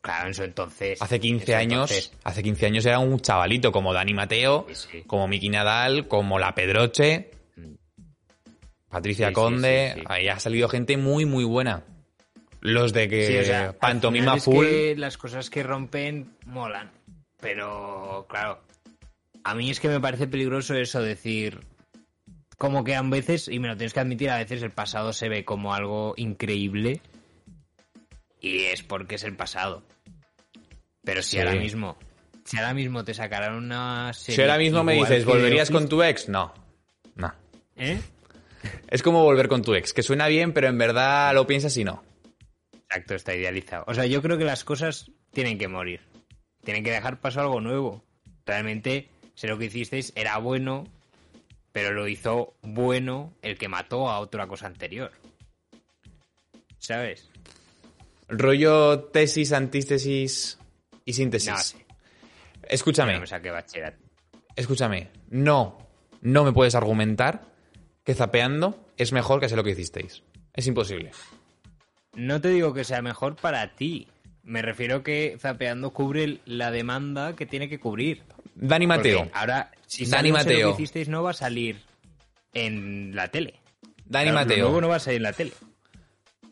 claro, 0.00 0.26
en 0.26 0.34
su 0.34 0.42
entonces... 0.42 1.00
hace 1.00 1.20
15 1.20 1.44
en 1.44 1.46
su 1.46 1.54
años, 1.54 1.90
entonces, 1.92 2.12
hace 2.24 2.42
15 2.42 2.66
años 2.66 2.86
era 2.86 2.98
un 2.98 3.20
chavalito 3.20 3.70
como 3.70 3.92
Dani 3.94 4.14
Mateo, 4.14 4.66
Sí, 4.68 4.74
sí. 4.74 5.02
como 5.06 5.28
Miki 5.28 5.48
Nadal, 5.48 6.08
como 6.08 6.40
La 6.40 6.56
Pedroche, 6.56 7.30
Patricia 8.88 9.28
Sí, 9.28 9.30
sí, 9.30 9.34
Conde, 9.34 10.02
ahí 10.06 10.26
ha 10.28 10.40
salido 10.40 10.68
gente 10.68 10.96
muy 10.96 11.24
muy 11.24 11.44
buena. 11.44 11.84
Los 12.60 12.92
de 12.92 13.08
que 13.08 13.40
o 13.40 13.44
sea, 13.44 13.72
pantomima 13.78 14.24
final 14.24 14.38
es 14.38 14.44
full, 14.44 14.66
que 14.66 14.94
las 14.96 15.16
cosas 15.16 15.48
que 15.48 15.62
rompen 15.62 16.32
molan. 16.46 16.90
Pero, 17.40 18.26
claro, 18.28 18.60
a 19.44 19.54
mí 19.54 19.70
es 19.70 19.78
que 19.78 19.88
me 19.88 20.00
parece 20.00 20.26
peligroso 20.26 20.74
eso, 20.74 21.00
decir. 21.00 21.60
Como 22.58 22.82
que 22.82 22.94
a 22.96 23.02
veces, 23.02 23.46
y 23.48 23.60
me 23.60 23.68
lo 23.68 23.76
tienes 23.76 23.92
que 23.92 24.00
admitir, 24.00 24.30
a 24.30 24.38
veces 24.38 24.62
el 24.62 24.70
pasado 24.70 25.12
se 25.12 25.28
ve 25.28 25.44
como 25.44 25.74
algo 25.74 26.14
increíble. 26.16 27.00
Y 28.40 28.64
es 28.64 28.82
porque 28.82 29.16
es 29.16 29.24
el 29.24 29.36
pasado. 29.36 29.82
Pero 31.04 31.22
si 31.22 31.32
Sí. 31.32 31.38
ahora 31.38 31.54
mismo. 31.54 31.96
Si 32.44 32.56
ahora 32.58 32.74
mismo 32.74 33.04
te 33.04 33.12
sacaran 33.14 33.54
una 33.54 34.12
serie. 34.12 34.36
si 34.36 34.42
ahora 34.42 34.58
mismo 34.58 34.84
me 34.84 34.94
dices, 34.94 35.24
¿volverías 35.24 35.68
con 35.68 35.78
Office", 35.84 35.90
tu 35.90 36.02
ex? 36.02 36.28
No. 36.28 36.54
No. 37.16 37.32
¿Eh? 37.76 38.00
Es 38.88 39.02
como 39.02 39.22
volver 39.22 39.48
con 39.48 39.62
tu 39.62 39.74
ex, 39.74 39.92
que 39.92 40.02
suena 40.02 40.26
bien, 40.28 40.52
pero 40.52 40.68
en 40.68 40.78
verdad 40.78 41.34
lo 41.34 41.46
piensas 41.46 41.76
y 41.76 41.84
no. 41.84 42.02
Exacto, 42.88 43.14
está 43.14 43.34
idealizado. 43.34 43.84
O 43.88 43.94
sea, 43.94 44.06
yo 44.06 44.22
creo 44.22 44.38
que 44.38 44.44
las 44.44 44.64
cosas 44.64 45.10
tienen 45.32 45.58
que 45.58 45.66
morir. 45.68 46.00
Tienen 46.64 46.84
que 46.84 46.90
dejar 46.92 47.20
paso 47.20 47.40
a 47.40 47.42
algo 47.44 47.60
nuevo. 47.60 48.04
Realmente, 48.44 49.08
sé 49.34 49.48
lo 49.48 49.58
que 49.58 49.66
hicisteis, 49.66 50.12
era 50.14 50.38
bueno, 50.38 50.84
pero 51.72 51.92
lo 51.92 52.06
hizo 52.08 52.54
bueno 52.62 53.32
el 53.42 53.58
que 53.58 53.68
mató 53.68 54.08
a 54.08 54.20
otra 54.20 54.46
cosa 54.46 54.66
anterior. 54.66 55.10
¿Sabes? 56.78 57.28
Rollo 58.28 59.04
tesis, 59.04 59.52
antítesis 59.52 60.58
y 61.04 61.12
síntesis. 61.12 61.74
No. 61.76 61.86
Escúchame, 62.68 63.18
No 63.20 63.26
saqué 63.26 63.52
escúchame. 64.56 65.10
No, 65.30 65.78
no 66.20 66.44
me 66.44 66.52
puedes 66.52 66.74
argumentar 66.74 67.42
que 68.04 68.14
zapeando 68.14 68.84
es 68.96 69.12
mejor 69.12 69.40
que 69.40 69.48
sé 69.48 69.56
lo 69.56 69.62
que 69.64 69.70
hicisteis. 69.70 70.22
Es 70.54 70.66
imposible. 70.66 71.12
No 72.14 72.40
te 72.40 72.48
digo 72.48 72.72
que 72.72 72.84
sea 72.84 73.02
mejor 73.02 73.36
para 73.36 73.74
ti. 73.76 74.08
Me 74.42 74.62
refiero 74.62 75.02
que 75.02 75.36
Zapeando 75.40 75.90
cubre 75.92 76.38
la 76.46 76.70
demanda 76.70 77.34
que 77.34 77.46
tiene 77.46 77.68
que 77.68 77.78
cubrir. 77.80 78.22
Dani 78.54 78.86
Porque 78.86 78.98
Mateo. 79.12 79.30
ahora, 79.34 79.72
si 79.86 80.06
Dani 80.06 80.30
Mateo. 80.32 80.70
lo 80.70 80.76
que 80.76 80.82
hicisteis, 80.82 81.08
no 81.08 81.22
va 81.24 81.32
a 81.32 81.34
salir 81.34 81.82
en 82.54 83.14
la 83.14 83.28
tele. 83.28 83.60
Dani 84.06 84.30
Claro, 84.30 84.34
Mateo. 84.46 84.64
nuevo 84.66 84.80
no 84.80 84.88
va 84.88 84.96
a 84.96 85.00
salir 85.00 85.16
en 85.18 85.22
la 85.24 85.32
tele. 85.32 85.52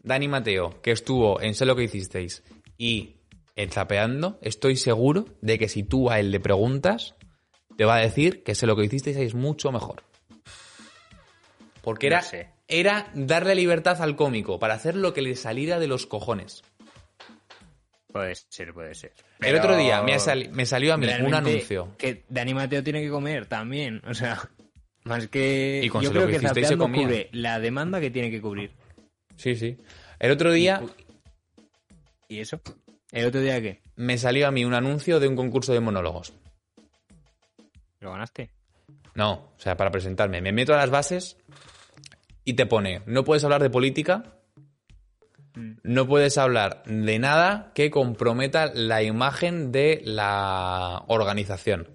Dani 0.05 0.29
Mateo, 0.29 0.81
que 0.83 0.93
estuvo 0.93 1.41
en 1.41 1.55
Sé 1.55 1.65
lo 1.67 1.75
que 1.75 1.83
hicisteis 1.85 2.43
y 2.79 3.17
en 3.57 3.71
Zapeando, 3.71 4.39
estoy 4.43 4.77
seguro 4.77 5.25
de 5.41 5.59
que 5.59 5.69
si 5.69 5.83
tú 5.83 6.11
a 6.11 6.21
él 6.21 6.31
le 6.31 6.39
preguntas, 6.41 7.15
te 7.77 7.85
va 7.85 7.97
a 7.97 8.01
decir 8.01 8.43
que 8.45 8.55
Sé 8.55 8.67
lo 8.67 8.77
que 8.77 8.85
hicisteis 8.85 9.17
es 9.17 9.35
mucho 9.35 9.73
mejor. 9.73 10.03
Porque 11.83 12.09
No 12.09 12.17
era, 12.17 12.23
sé. 12.23 12.49
era 12.69 13.11
darle 13.15 13.55
libertad 13.55 14.01
al 14.01 14.17
cómico 14.17 14.59
para 14.59 14.75
hacer 14.75 14.97
lo 14.97 15.13
que 15.13 15.23
le 15.23 15.37
saliera 15.37 15.79
de 15.79 15.87
los 15.87 16.07
cojones. 16.07 16.63
Puede 18.13 18.35
ser, 18.49 18.73
puede 18.73 18.95
ser. 18.95 19.13
El 19.41 19.57
otro 19.57 19.77
día 19.77 20.01
me, 20.03 20.15
ha 20.15 20.19
sali- 20.21 20.49
me 20.49 20.67
salió 20.67 20.95
a 20.95 20.97
mí 20.97 21.07
un 21.21 21.35
anuncio. 21.35 21.89
Que 21.99 22.25
Dani 22.29 22.55
Mateo 22.55 22.83
tiene 22.85 23.03
que 23.03 23.11
comer 23.11 23.47
también. 23.47 24.01
O 24.07 24.15
sea, 24.15 24.41
más 25.05 25.27
que. 25.29 25.81
Y 25.83 25.89
con 25.89 26.03
yo 26.03 26.11
creo 26.13 26.27
que 26.27 26.33
que 26.33 26.37
hicisteis 26.39 26.69
se 26.69 26.77
comía. 26.77 27.03
cubre 27.03 27.29
la 27.33 27.59
demanda 27.59 28.01
que 28.01 28.11
tiene 28.11 28.31
que 28.31 28.41
cubrir. 28.41 28.71
Sí, 29.37 29.57
sí. 29.57 29.78
El 30.18 30.30
otro 30.30 30.53
día 30.53 30.80
¿Y 32.28 32.41
eso? 32.41 32.61
¿El 33.12 33.26
otro 33.26 33.41
día 33.41 33.61
qué? 33.61 33.82
me 33.97 34.18
salió 34.18 34.49
a 34.49 34.51
mí 34.51 34.64
un 34.64 34.74
anuncio 34.74 35.20
de 35.20 35.28
un 35.28 35.37
concurso 35.37 35.72
de 35.72 35.80
monólogos. 35.80 36.35
¿Lo 38.01 38.12
ganaste? 38.12 38.51
No, 39.14 39.32
o 39.57 39.59
sea, 39.59 39.76
para 39.76 39.91
presentarme. 39.91 40.41
Me 40.41 40.53
meto 40.53 40.74
a 40.74 40.78
las 40.78 40.91
bases 40.91 41.37
y 42.45 42.55
te 42.55 42.66
pone, 42.66 43.03
no 43.07 43.24
puedes 43.24 43.45
hablar 43.45 43.62
de 43.62 43.70
política, 43.70 44.41
no 45.82 46.07
puedes 46.07 46.37
hablar 46.37 46.82
de 46.87 47.18
nada 47.18 47.72
que 47.74 47.91
comprometa 47.91 48.72
la 48.74 49.03
imagen 49.03 49.70
de 49.70 50.03
la 50.05 51.05
organización. 51.07 51.89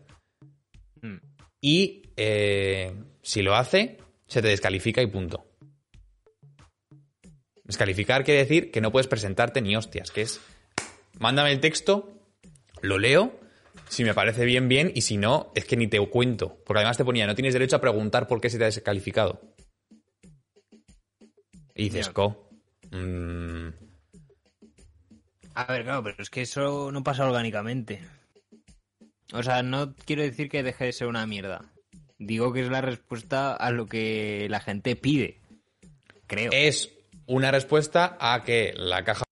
Mm. 1.02 1.18
Y 1.60 2.04
eh, 2.16 2.96
si 3.22 3.42
lo 3.42 3.56
hace, 3.56 3.98
se 4.28 4.42
te 4.42 4.48
descalifica 4.48 5.02
y 5.02 5.08
punto. 5.08 5.49
Descalificar 7.70 8.24
quiere 8.24 8.40
decir 8.40 8.72
que 8.72 8.82
no 8.82 8.92
puedes 8.92 9.06
presentarte 9.06 9.62
ni 9.62 9.76
hostias, 9.76 10.10
que 10.10 10.24
es, 10.24 10.42
mándame 11.20 11.52
el 11.52 11.60
texto, 11.60 12.12
lo 12.82 12.98
leo, 12.98 13.40
si 13.90 14.04
me 14.04 14.16
parece 14.16 14.44
bien, 14.44 14.68
bien, 14.68 14.92
y 14.96 15.02
si 15.02 15.18
no, 15.18 15.52
es 15.54 15.66
que 15.66 15.78
ni 15.78 15.86
te 15.88 16.00
cuento. 16.08 16.58
Porque 16.66 16.80
además 16.80 16.98
te 16.98 17.06
ponía, 17.06 17.28
no 17.28 17.36
tienes 17.36 17.54
derecho 17.54 17.76
a 17.76 17.80
preguntar 17.80 18.26
por 18.26 18.42
qué 18.42 18.50
se 18.50 18.58
te 18.58 18.64
ha 18.64 18.72
descalificado. 18.72 19.40
Y 21.76 21.84
dices, 21.84 22.10
co. 22.10 22.50
mm, 22.90 23.68
A 25.54 25.66
ver, 25.72 25.84
claro, 25.84 26.04
pero 26.04 26.16
es 26.24 26.32
que 26.32 26.42
eso 26.42 26.92
no 26.92 27.04
pasa 27.04 27.24
orgánicamente. 27.24 28.02
O 29.32 29.44
sea, 29.44 29.62
no 29.62 29.94
quiero 29.94 30.24
decir 30.24 30.50
que 30.50 30.64
deje 30.64 30.86
de 30.86 30.92
ser 30.92 31.06
una 31.06 31.28
mierda. 31.28 31.72
Digo 32.18 32.52
que 32.52 32.62
es 32.62 32.70
la 32.70 32.82
respuesta 32.82 33.54
a 33.54 33.70
lo 33.70 33.86
que 33.86 34.48
la 34.50 34.60
gente 34.60 34.96
pide. 34.96 35.40
Creo. 36.26 36.50
es 36.52 36.90
una 37.30 37.52
respuesta 37.52 38.18
a 38.20 38.44
que 38.44 38.74
la 38.76 39.04
caja 39.04 39.24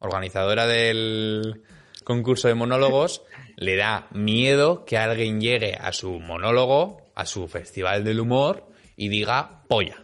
organizadora 0.00 0.66
del 0.66 1.62
concurso 2.02 2.48
de 2.48 2.54
monólogos 2.54 3.22
le 3.56 3.76
da 3.76 4.08
miedo 4.10 4.84
que 4.84 4.98
alguien 4.98 5.40
llegue 5.40 5.74
a 5.74 5.92
su 5.92 6.18
monólogo, 6.18 7.02
a 7.14 7.24
su 7.24 7.46
festival 7.46 8.02
del 8.02 8.18
humor 8.18 8.68
y 8.96 9.08
diga 9.08 9.62
polla. 9.68 10.02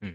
Mm. 0.00 0.14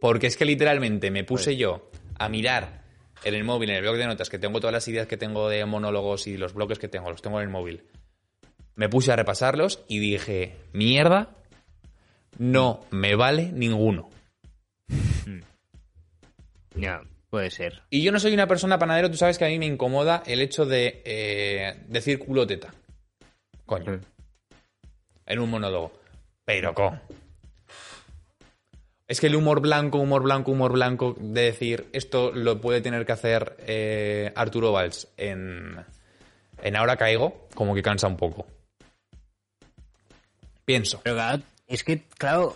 Porque 0.00 0.26
es 0.26 0.38
que 0.38 0.46
literalmente 0.46 1.10
me 1.10 1.24
puse 1.24 1.54
yo 1.56 1.90
a 2.18 2.30
mirar 2.30 2.82
en 3.24 3.34
el 3.34 3.44
móvil, 3.44 3.70
en 3.70 3.76
el 3.76 3.82
blog 3.82 3.96
de 3.96 4.06
notas, 4.06 4.30
que 4.30 4.38
tengo 4.38 4.58
todas 4.58 4.72
las 4.72 4.88
ideas 4.88 5.06
que 5.06 5.18
tengo 5.18 5.50
de 5.50 5.64
monólogos 5.66 6.26
y 6.26 6.38
los 6.38 6.54
bloques 6.54 6.78
que 6.78 6.88
tengo, 6.88 7.10
los 7.10 7.20
tengo 7.20 7.38
en 7.40 7.44
el 7.44 7.52
móvil. 7.52 7.84
Me 8.74 8.88
puse 8.88 9.12
a 9.12 9.16
repasarlos 9.16 9.84
y 9.86 9.98
dije, 9.98 10.56
mierda, 10.72 11.36
no 12.38 12.80
me 12.90 13.14
vale 13.16 13.52
ninguno. 13.52 14.11
Ya, 16.74 17.02
puede 17.30 17.50
ser. 17.50 17.82
Y 17.90 18.02
yo 18.02 18.12
no 18.12 18.20
soy 18.20 18.34
una 18.34 18.46
persona 18.46 18.78
panadero, 18.78 19.10
tú 19.10 19.16
sabes 19.16 19.38
que 19.38 19.44
a 19.44 19.48
mí 19.48 19.58
me 19.58 19.66
incomoda 19.66 20.22
el 20.26 20.40
hecho 20.40 20.64
de 20.64 21.02
eh, 21.04 21.76
decir 21.88 22.18
culo 22.18 22.46
teta. 22.46 22.72
Coño. 23.66 24.00
En 25.26 25.38
un 25.38 25.50
monólogo. 25.50 25.92
Pero 26.44 26.74
con. 26.74 27.00
Es 29.06 29.20
que 29.20 29.26
el 29.26 29.36
humor 29.36 29.60
blanco, 29.60 29.98
humor 29.98 30.22
blanco, 30.22 30.52
humor 30.52 30.72
blanco, 30.72 31.14
de 31.18 31.42
decir 31.42 31.88
esto 31.92 32.32
lo 32.32 32.60
puede 32.60 32.80
tener 32.80 33.04
que 33.04 33.12
hacer 33.12 33.56
eh, 33.66 34.32
Arturo 34.34 34.72
Valls 34.72 35.08
en, 35.18 35.76
en 36.62 36.76
Ahora 36.76 36.96
Caigo, 36.96 37.46
como 37.54 37.74
que 37.74 37.82
cansa 37.82 38.06
un 38.06 38.16
poco. 38.16 38.46
Pienso. 40.64 41.00
Pero 41.02 41.16
claro, 41.16 41.42
es 41.66 41.84
que, 41.84 42.04
claro, 42.16 42.54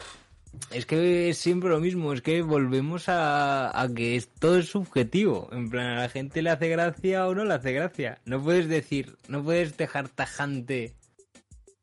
es 0.70 0.86
que 0.86 1.30
es 1.30 1.38
siempre 1.38 1.70
lo 1.70 1.80
mismo. 1.80 2.12
Es 2.12 2.22
que 2.22 2.42
volvemos 2.42 3.08
a, 3.08 3.80
a 3.80 3.88
que 3.92 4.22
todo 4.38 4.58
es 4.58 4.68
subjetivo. 4.68 5.48
En 5.52 5.70
plan, 5.70 5.86
a 5.86 6.00
la 6.02 6.08
gente 6.08 6.42
le 6.42 6.50
hace 6.50 6.68
gracia 6.68 7.26
o 7.26 7.34
no 7.34 7.44
le 7.44 7.54
hace 7.54 7.72
gracia. 7.72 8.18
No 8.24 8.42
puedes 8.42 8.68
decir, 8.68 9.16
no 9.28 9.42
puedes 9.42 9.76
dejar 9.76 10.08
tajante 10.08 10.94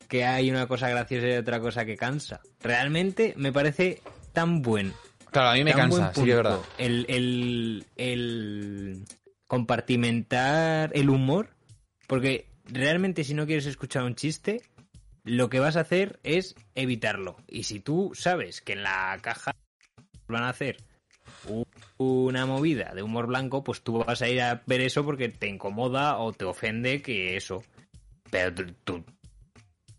que 0.08 0.26
hay 0.26 0.52
una 0.52 0.68
cosa 0.68 0.90
graciosa 0.90 1.28
y 1.28 1.34
otra 1.34 1.60
cosa 1.60 1.86
que 1.86 1.98
cansa. 1.98 2.42
Realmente 2.62 3.34
me 3.38 3.52
parece 3.52 4.02
tan 4.34 4.62
buen 4.62 4.94
Claro, 5.34 5.50
a 5.50 5.54
mí 5.56 5.64
me 5.64 5.74
cansa, 5.74 6.14
sí 6.14 6.24
que 6.24 6.30
es 6.30 6.36
punto 6.36 6.36
verdad. 6.36 6.60
El, 6.78 7.06
el, 7.10 7.86
el 7.98 9.04
compartimentar 9.48 10.92
el 10.94 11.10
humor, 11.10 11.50
porque 12.08 12.46
realmente 12.66 13.24
si 13.24 13.34
no 13.34 13.48
quieres 13.48 13.66
escuchar 13.66 14.04
un 14.04 14.14
chiste, 14.14 14.62
lo 15.24 15.50
que 15.50 15.60
vas 15.60 15.76
a 15.78 15.82
hacer 15.82 16.20
es 16.24 16.56
evitarlo. 16.76 17.38
Y 17.48 17.64
si 17.64 17.80
tú 17.80 18.12
sabes 18.14 18.62
que 18.62 18.74
en 18.74 18.84
la 18.84 19.18
caja 19.22 19.52
van 20.28 20.44
a 20.44 20.50
hacer 20.50 20.78
una 21.98 22.46
movida 22.46 22.94
de 22.94 23.04
humor 23.04 23.28
blanco, 23.28 23.64
pues 23.64 23.82
tú 23.82 24.04
vas 24.04 24.22
a 24.22 24.30
ir 24.30 24.42
a 24.42 24.64
ver 24.66 24.82
eso 24.82 25.04
porque 25.06 25.30
te 25.30 25.48
incomoda 25.48 26.18
o 26.18 26.34
te 26.34 26.46
ofende 26.46 27.02
que 27.02 27.38
eso. 27.38 27.64
Pero 28.30 28.54
tú, 28.54 28.66
tú- 28.84 29.04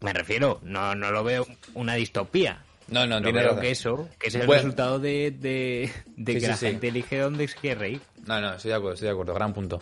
me 0.00 0.12
refiero, 0.12 0.60
no, 0.62 0.94
no 0.94 1.10
lo 1.10 1.24
veo 1.24 1.46
una 1.74 1.94
distopía. 1.94 2.62
No, 2.88 3.06
no, 3.06 3.16
Lo 3.16 3.22
tienes 3.22 3.42
veo 3.42 3.48
razón. 3.52 3.62
que 3.62 3.70
eso, 3.70 4.08
que 4.18 4.26
es 4.28 4.34
el 4.34 4.46
Bueno. 4.46 4.60
resultado 4.62 4.98
de, 4.98 5.30
de, 5.30 5.90
de 6.16 6.32
Sí, 6.34 6.38
que 6.38 6.40
sí, 6.40 6.46
la 6.46 6.56
sí. 6.58 6.66
gente 6.66 6.88
elige 6.88 7.18
dónde 7.18 7.48
se 7.48 7.56
quiere 7.56 7.80
reír. 7.80 8.00
No, 8.26 8.40
no, 8.40 8.54
estoy 8.54 8.70
de 8.70 8.74
acuerdo, 8.74 8.94
estoy 8.94 9.06
de 9.06 9.12
acuerdo, 9.12 9.32
gran 9.34 9.54
punto. 9.54 9.80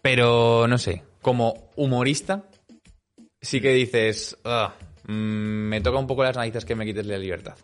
Pero 0.00 0.66
no 0.68 0.78
sé, 0.78 1.02
como 1.20 1.68
humorista, 1.76 2.44
sí 3.46 3.60
que 3.60 3.72
dices, 3.72 4.36
"Ah, 4.44 4.74
mm, 5.06 5.12
me 5.12 5.80
toca 5.80 5.98
un 5.98 6.06
poco 6.06 6.22
las 6.22 6.36
narices 6.36 6.64
que 6.64 6.74
me 6.74 6.84
quites 6.84 7.06
la 7.06 7.18
libertad. 7.18 7.56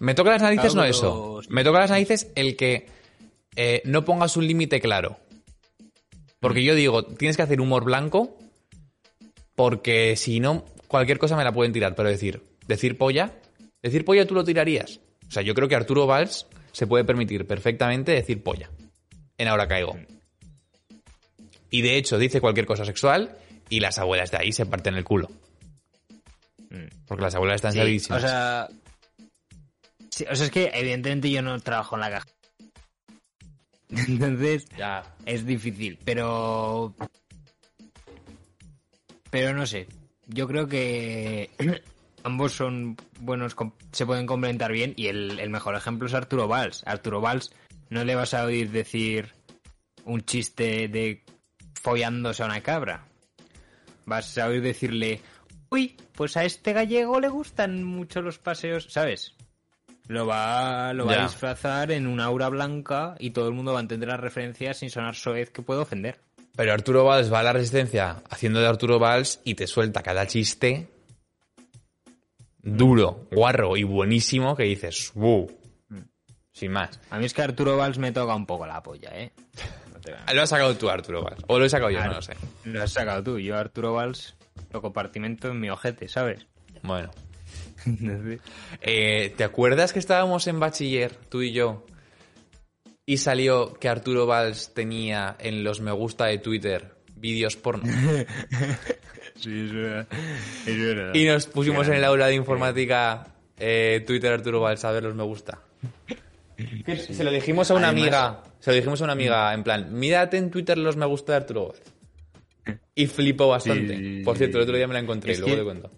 Me 0.00 0.14
toca 0.14 0.30
las 0.30 0.42
narices 0.42 0.72
Claro, 0.72 0.86
no 0.86 0.90
eso, 0.90 1.40
me 1.48 1.64
toca 1.64 1.80
las 1.80 1.90
narices 1.90 2.30
el 2.36 2.56
que 2.56 2.86
eh, 3.56 3.82
no 3.84 4.04
pongas 4.04 4.36
un 4.36 4.46
límite 4.46 4.80
claro. 4.80 5.18
Porque 6.40 6.62
yo 6.62 6.76
digo, 6.76 7.04
tienes 7.04 7.36
que 7.36 7.42
hacer 7.42 7.60
humor 7.60 7.84
blanco, 7.84 8.38
porque 9.56 10.14
si 10.14 10.38
no, 10.38 10.64
cualquier 10.86 11.18
cosa 11.18 11.36
me 11.36 11.42
la 11.42 11.52
pueden 11.52 11.72
tirar, 11.72 11.96
pero 11.96 12.08
decir, 12.08 12.42
decir 12.68 12.96
polla, 12.96 13.32
decir 13.82 14.04
polla 14.04 14.24
tú 14.24 14.34
lo 14.34 14.44
tirarías. 14.44 15.00
O 15.26 15.32
sea, 15.32 15.42
yo 15.42 15.52
creo 15.54 15.66
que 15.66 15.74
Arturo 15.74 16.06
Valls 16.06 16.46
se 16.70 16.86
puede 16.86 17.02
permitir 17.04 17.44
perfectamente 17.44 18.12
decir 18.12 18.42
polla. 18.44 18.70
En 19.36 19.48
ahora 19.48 19.66
caigo. 19.66 19.96
Y 21.70 21.82
de 21.82 21.96
hecho 21.96 22.18
dice 22.18 22.40
cualquier 22.40 22.66
cosa 22.66 22.84
sexual 22.84 23.36
y 23.68 23.80
las 23.80 23.98
abuelas 23.98 24.30
de 24.30 24.38
ahí 24.38 24.52
se 24.52 24.66
parten 24.66 24.94
el 24.94 25.04
culo. 25.04 25.28
Porque 27.06 27.22
las 27.22 27.34
abuelas 27.34 27.56
están 27.56 27.72
Sí, 27.72 28.12
o 28.12 28.18
sea, 28.20 28.68
sí, 30.10 30.26
o 30.30 30.36
sea, 30.36 30.46
es 30.46 30.52
que 30.52 30.70
evidentemente 30.74 31.30
yo 31.30 31.40
no 31.40 31.58
trabajo 31.60 31.96
en 31.96 32.00
la 32.00 32.10
caja. 32.10 32.28
Entonces 34.08 34.66
ya. 34.76 35.02
es 35.24 35.46
difícil, 35.46 35.98
pero... 36.04 36.94
Pero 39.30 39.54
no 39.54 39.66
sé, 39.66 39.86
yo 40.26 40.46
creo 40.46 40.68
que 40.68 41.50
ambos 42.22 42.52
son 42.52 42.96
buenos, 43.20 43.56
se 43.92 44.06
pueden 44.06 44.26
complementar 44.26 44.72
bien 44.72 44.94
y 44.96 45.06
el, 45.08 45.38
el 45.38 45.50
mejor 45.50 45.74
ejemplo 45.74 46.06
es 46.06 46.14
Arturo 46.14 46.48
Valls. 46.48 46.82
Arturo 46.86 47.20
Valls 47.20 47.50
no 47.90 48.04
le 48.04 48.14
vas 48.14 48.34
a 48.34 48.44
oír 48.44 48.70
decir 48.70 49.32
un 50.04 50.22
chiste 50.22 50.88
de 50.88 51.22
follándose 51.74 52.42
a 52.42 52.46
una 52.46 52.62
cabra. 52.62 53.07
Vas 54.08 54.36
a 54.38 54.46
oír 54.48 54.62
decirle, 54.62 55.20
uy, 55.70 55.96
pues 56.14 56.36
a 56.36 56.44
este 56.44 56.72
gallego 56.72 57.20
le 57.20 57.28
gustan 57.28 57.84
mucho 57.84 58.22
los 58.22 58.38
paseos, 58.38 58.86
¿sabes? 58.90 59.34
Lo 60.06 60.26
va, 60.26 60.92
lo 60.94 61.04
va 61.04 61.12
Ya. 61.14 61.20
a 61.20 61.26
disfrazar 61.26 61.92
en 61.92 62.06
una 62.06 62.24
aura 62.24 62.48
blanca 62.48 63.14
y 63.18 63.30
todo 63.30 63.48
el 63.48 63.54
mundo 63.54 63.72
va 63.74 63.78
a 63.80 63.82
entender 63.82 64.08
las 64.08 64.20
referencias 64.20 64.78
sin 64.78 64.88
sonar 64.90 65.14
soez 65.14 65.50
que 65.50 65.60
puede 65.62 65.80
ofender. 65.80 66.18
Pero 66.56 66.72
Arturo 66.72 67.04
Valls 67.04 67.32
va 67.32 67.40
a 67.40 67.42
la 67.42 67.52
resistencia 67.52 68.22
haciendo 68.30 68.58
de 68.60 68.66
Arturo 68.66 68.98
Valls 68.98 69.40
y 69.44 69.54
te 69.54 69.66
suelta 69.66 70.02
cada 70.02 70.26
chiste 70.26 70.88
duro, 72.62 73.28
guarro 73.30 73.76
y 73.76 73.84
buenísimo 73.84 74.56
que 74.56 74.64
dices, 74.64 75.12
wow. 75.14 75.50
Sin 76.52 76.72
más. 76.72 76.98
A 77.10 77.18
mí 77.18 77.26
es 77.26 77.34
que 77.34 77.42
Arturo 77.42 77.76
Valls 77.76 77.98
me 77.98 78.10
toca 78.10 78.34
un 78.34 78.44
poco 78.46 78.66
la 78.66 78.82
polla, 78.82 79.10
¿eh? 79.14 79.30
Lo 80.34 80.42
has 80.42 80.48
sacado 80.50 80.76
tú, 80.76 80.88
Arturo 80.90 81.22
Valls. 81.22 81.42
O 81.46 81.58
lo 81.58 81.64
he 81.64 81.68
sacado 81.70 81.90
yo, 81.90 81.96
Claro. 81.98 82.10
no 82.12 82.16
lo 82.16 82.22
sé. 82.22 82.34
Lo 82.64 82.82
has 82.82 82.92
sacado 82.92 83.22
tú. 83.22 83.38
Yo 83.38 83.56
Arturo 83.56 83.92
Valls 83.94 84.36
lo 84.72 84.82
compartimento 84.82 85.48
en 85.48 85.60
mi 85.60 85.70
ojete, 85.70 86.08
¿sabes? 86.08 86.46
Bueno. 86.82 87.10
Eh, 88.82 89.32
¿Te 89.36 89.44
acuerdas 89.44 89.92
que 89.92 89.98
estábamos 89.98 90.46
en 90.46 90.60
bachiller, 90.60 91.14
tú 91.28 91.42
y 91.42 91.52
yo? 91.52 91.86
Y 93.06 93.18
salió 93.18 93.74
que 93.74 93.88
Arturo 93.88 94.26
Valls 94.26 94.74
tenía 94.74 95.36
en 95.38 95.64
los 95.64 95.80
me 95.80 95.92
gusta 95.92 96.26
de 96.26 96.38
Twitter 96.38 96.94
vídeos 97.16 97.56
porno. 97.56 97.84
sí, 99.36 99.64
es 99.66 99.72
verdad. 99.72 100.06
Es 100.66 100.78
verdad. 100.78 101.14
Y 101.14 101.24
nos 101.24 101.46
pusimos 101.46 101.88
en 101.88 101.94
el 101.94 102.04
aula 102.04 102.26
de 102.26 102.34
informática 102.34 103.28
eh, 103.56 104.04
Twitter 104.06 104.32
Arturo 104.32 104.60
Valls 104.60 104.84
a 104.84 104.90
ver 104.92 105.04
los 105.04 105.14
me 105.14 105.22
gusta. 105.22 105.58
Se 107.10 107.24
lo 107.24 107.30
dijimos 107.30 107.70
a 107.70 107.74
una 107.74 107.88
Además- 107.88 108.02
amiga. 108.02 108.42
Se 108.60 108.70
lo 108.70 108.76
dijimos 108.76 109.00
a 109.00 109.04
una 109.04 109.12
amiga, 109.12 109.52
en 109.54 109.62
plan, 109.62 109.92
mírate 109.92 110.36
en 110.36 110.50
Twitter 110.50 110.76
los 110.78 110.96
me 110.96 111.06
gusta 111.06 111.32
de 111.32 111.36
Arturo 111.38 111.68
Valls. 111.68 112.80
Y 112.94 113.06
flipó 113.06 113.48
bastante. 113.48 113.96
Sí, 113.96 114.22
Por 114.24 114.36
cierto, 114.36 114.58
el 114.58 114.64
otro 114.64 114.76
día 114.76 114.86
me 114.88 114.94
la 114.94 115.00
encontré, 115.00 115.32
Es 115.32 115.40
luego 115.40 115.56
te 115.56 115.64
cuento. 115.64 115.90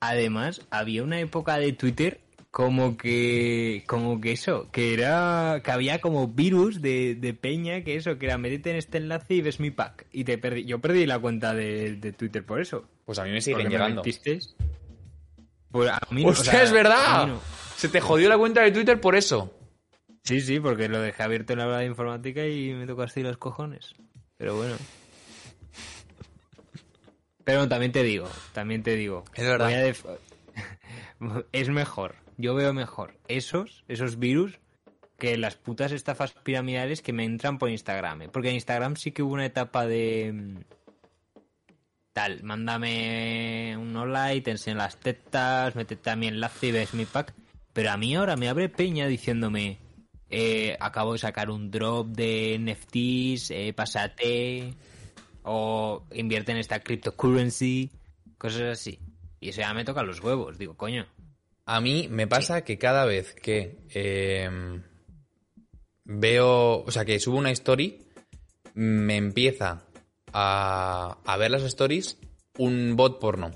Además, 0.00 0.60
había 0.70 1.02
una 1.02 1.18
época 1.20 1.58
de 1.58 1.72
Twitter 1.72 2.20
como 2.50 2.98
que 2.98 3.82
como 3.86 4.20
que 4.20 4.32
eso 4.32 4.68
que 4.70 4.92
era 4.92 5.62
que 5.64 5.70
había 5.70 6.02
como 6.02 6.28
virus 6.28 6.82
de, 6.82 7.14
de 7.14 7.32
peña 7.32 7.82
que 7.82 7.96
eso 7.96 8.18
que 8.18 8.26
era 8.26 8.36
métete 8.36 8.68
en 8.72 8.76
este 8.76 8.98
enlace 8.98 9.32
y 9.36 9.40
ves 9.40 9.58
mi 9.58 9.70
pack 9.70 10.04
y 10.12 10.24
te 10.24 10.36
perdí 10.36 10.66
yo 10.66 10.78
perdí 10.78 11.06
la 11.06 11.18
cuenta 11.18 11.54
de, 11.54 11.94
de 11.96 12.12
Twitter 12.12 12.44
por 12.44 12.60
eso 12.60 12.84
Pues 13.06 13.18
a 13.18 13.24
mí 13.24 13.30
me 13.30 13.40
siguen 13.40 13.64
me 13.64 13.70
llegando. 13.70 14.02
metisteis. 14.02 14.54
Pues 15.70 15.88
a 15.88 15.98
mí, 16.10 16.26
o 16.26 16.28
¡Hostia, 16.28 16.52
sea, 16.52 16.62
es 16.64 16.72
verdad! 16.72 17.26
no. 17.28 17.40
Se 17.76 17.88
te 17.88 18.02
jodió 18.02 18.28
la 18.28 18.36
cuenta 18.36 18.60
de 18.60 18.70
Twitter 18.70 19.00
por 19.00 19.16
eso. 19.16 19.50
Sí, 20.24 20.40
sí, 20.40 20.60
porque 20.60 20.88
lo 20.88 21.00
dejé 21.00 21.22
abierto 21.22 21.52
en 21.52 21.58
la 21.60 21.66
hora 21.66 21.78
de 21.78 21.86
informática 21.86 22.46
y 22.46 22.72
me 22.74 22.86
tocó 22.86 23.02
así 23.02 23.22
los 23.22 23.36
cojones. 23.38 23.94
Pero 24.36 24.56
bueno. 24.56 24.76
Pero 27.44 27.68
también 27.68 27.90
te 27.92 28.02
digo, 28.02 28.28
también 28.52 28.82
te 28.82 28.94
digo. 28.94 29.24
Es 29.34 29.44
verdad. 29.44 29.68
def- 29.68 30.06
es 31.52 31.68
mejor, 31.70 32.14
yo 32.36 32.54
veo 32.54 32.72
mejor 32.72 33.18
esos, 33.28 33.84
esos 33.88 34.18
virus 34.18 34.60
que 35.18 35.36
las 35.36 35.56
putas 35.56 35.92
estafas 35.92 36.32
piramidales 36.32 37.02
que 37.02 37.12
me 37.12 37.24
entran 37.24 37.58
por 37.58 37.70
Instagram. 37.70 38.22
¿eh? 38.22 38.28
Porque 38.28 38.48
en 38.50 38.54
Instagram 38.56 38.96
sí 38.96 39.12
que 39.12 39.22
hubo 39.22 39.34
una 39.34 39.46
etapa 39.46 39.86
de... 39.86 40.32
mm, 40.32 40.56
Tal, 42.12 42.42
mándame 42.42 43.74
un 43.78 43.96
hola 43.96 44.34
y 44.34 44.42
te 44.42 44.50
enseño 44.50 44.76
las 44.76 44.98
tetas, 45.00 45.74
métete 45.74 46.10
a 46.10 46.16
mi 46.16 46.26
enlace 46.28 46.66
y 46.66 46.72
ves 46.72 46.92
mi 46.92 47.06
pack. 47.06 47.32
Pero 47.72 47.90
a 47.90 47.96
mí 47.96 48.14
ahora 48.14 48.36
me 48.36 48.48
abre 48.50 48.68
Peña 48.68 49.06
diciéndome, 49.06 49.78
eh, 50.34 50.78
acabo 50.80 51.12
de 51.12 51.18
sacar 51.18 51.50
un 51.50 51.70
drop 51.70 52.06
de 52.08 52.58
NFTs, 52.58 53.50
eh, 53.50 53.74
pásate, 53.76 54.72
o 55.42 56.04
invierte 56.14 56.52
en 56.52 56.58
esta 56.58 56.80
cryptocurrency, 56.80 57.90
cosas 58.38 58.62
así. 58.62 58.98
Y 59.40 59.50
eso 59.50 59.60
ya 59.60 59.74
me 59.74 59.84
toca 59.84 60.02
los 60.02 60.20
huevos, 60.20 60.56
digo, 60.56 60.74
coño. 60.74 61.06
A 61.66 61.82
mí 61.82 62.08
me 62.10 62.26
pasa 62.26 62.64
que 62.64 62.78
cada 62.78 63.04
vez 63.04 63.34
que 63.34 63.76
eh, 63.90 64.48
veo, 66.04 66.82
o 66.82 66.90
sea, 66.90 67.04
que 67.04 67.20
subo 67.20 67.36
una 67.36 67.50
story, 67.50 68.06
me 68.72 69.16
empieza 69.18 69.84
a, 70.32 71.18
a 71.26 71.36
ver 71.36 71.50
las 71.50 71.62
stories 71.64 72.18
un 72.56 72.96
bot 72.96 73.20
porno. 73.20 73.50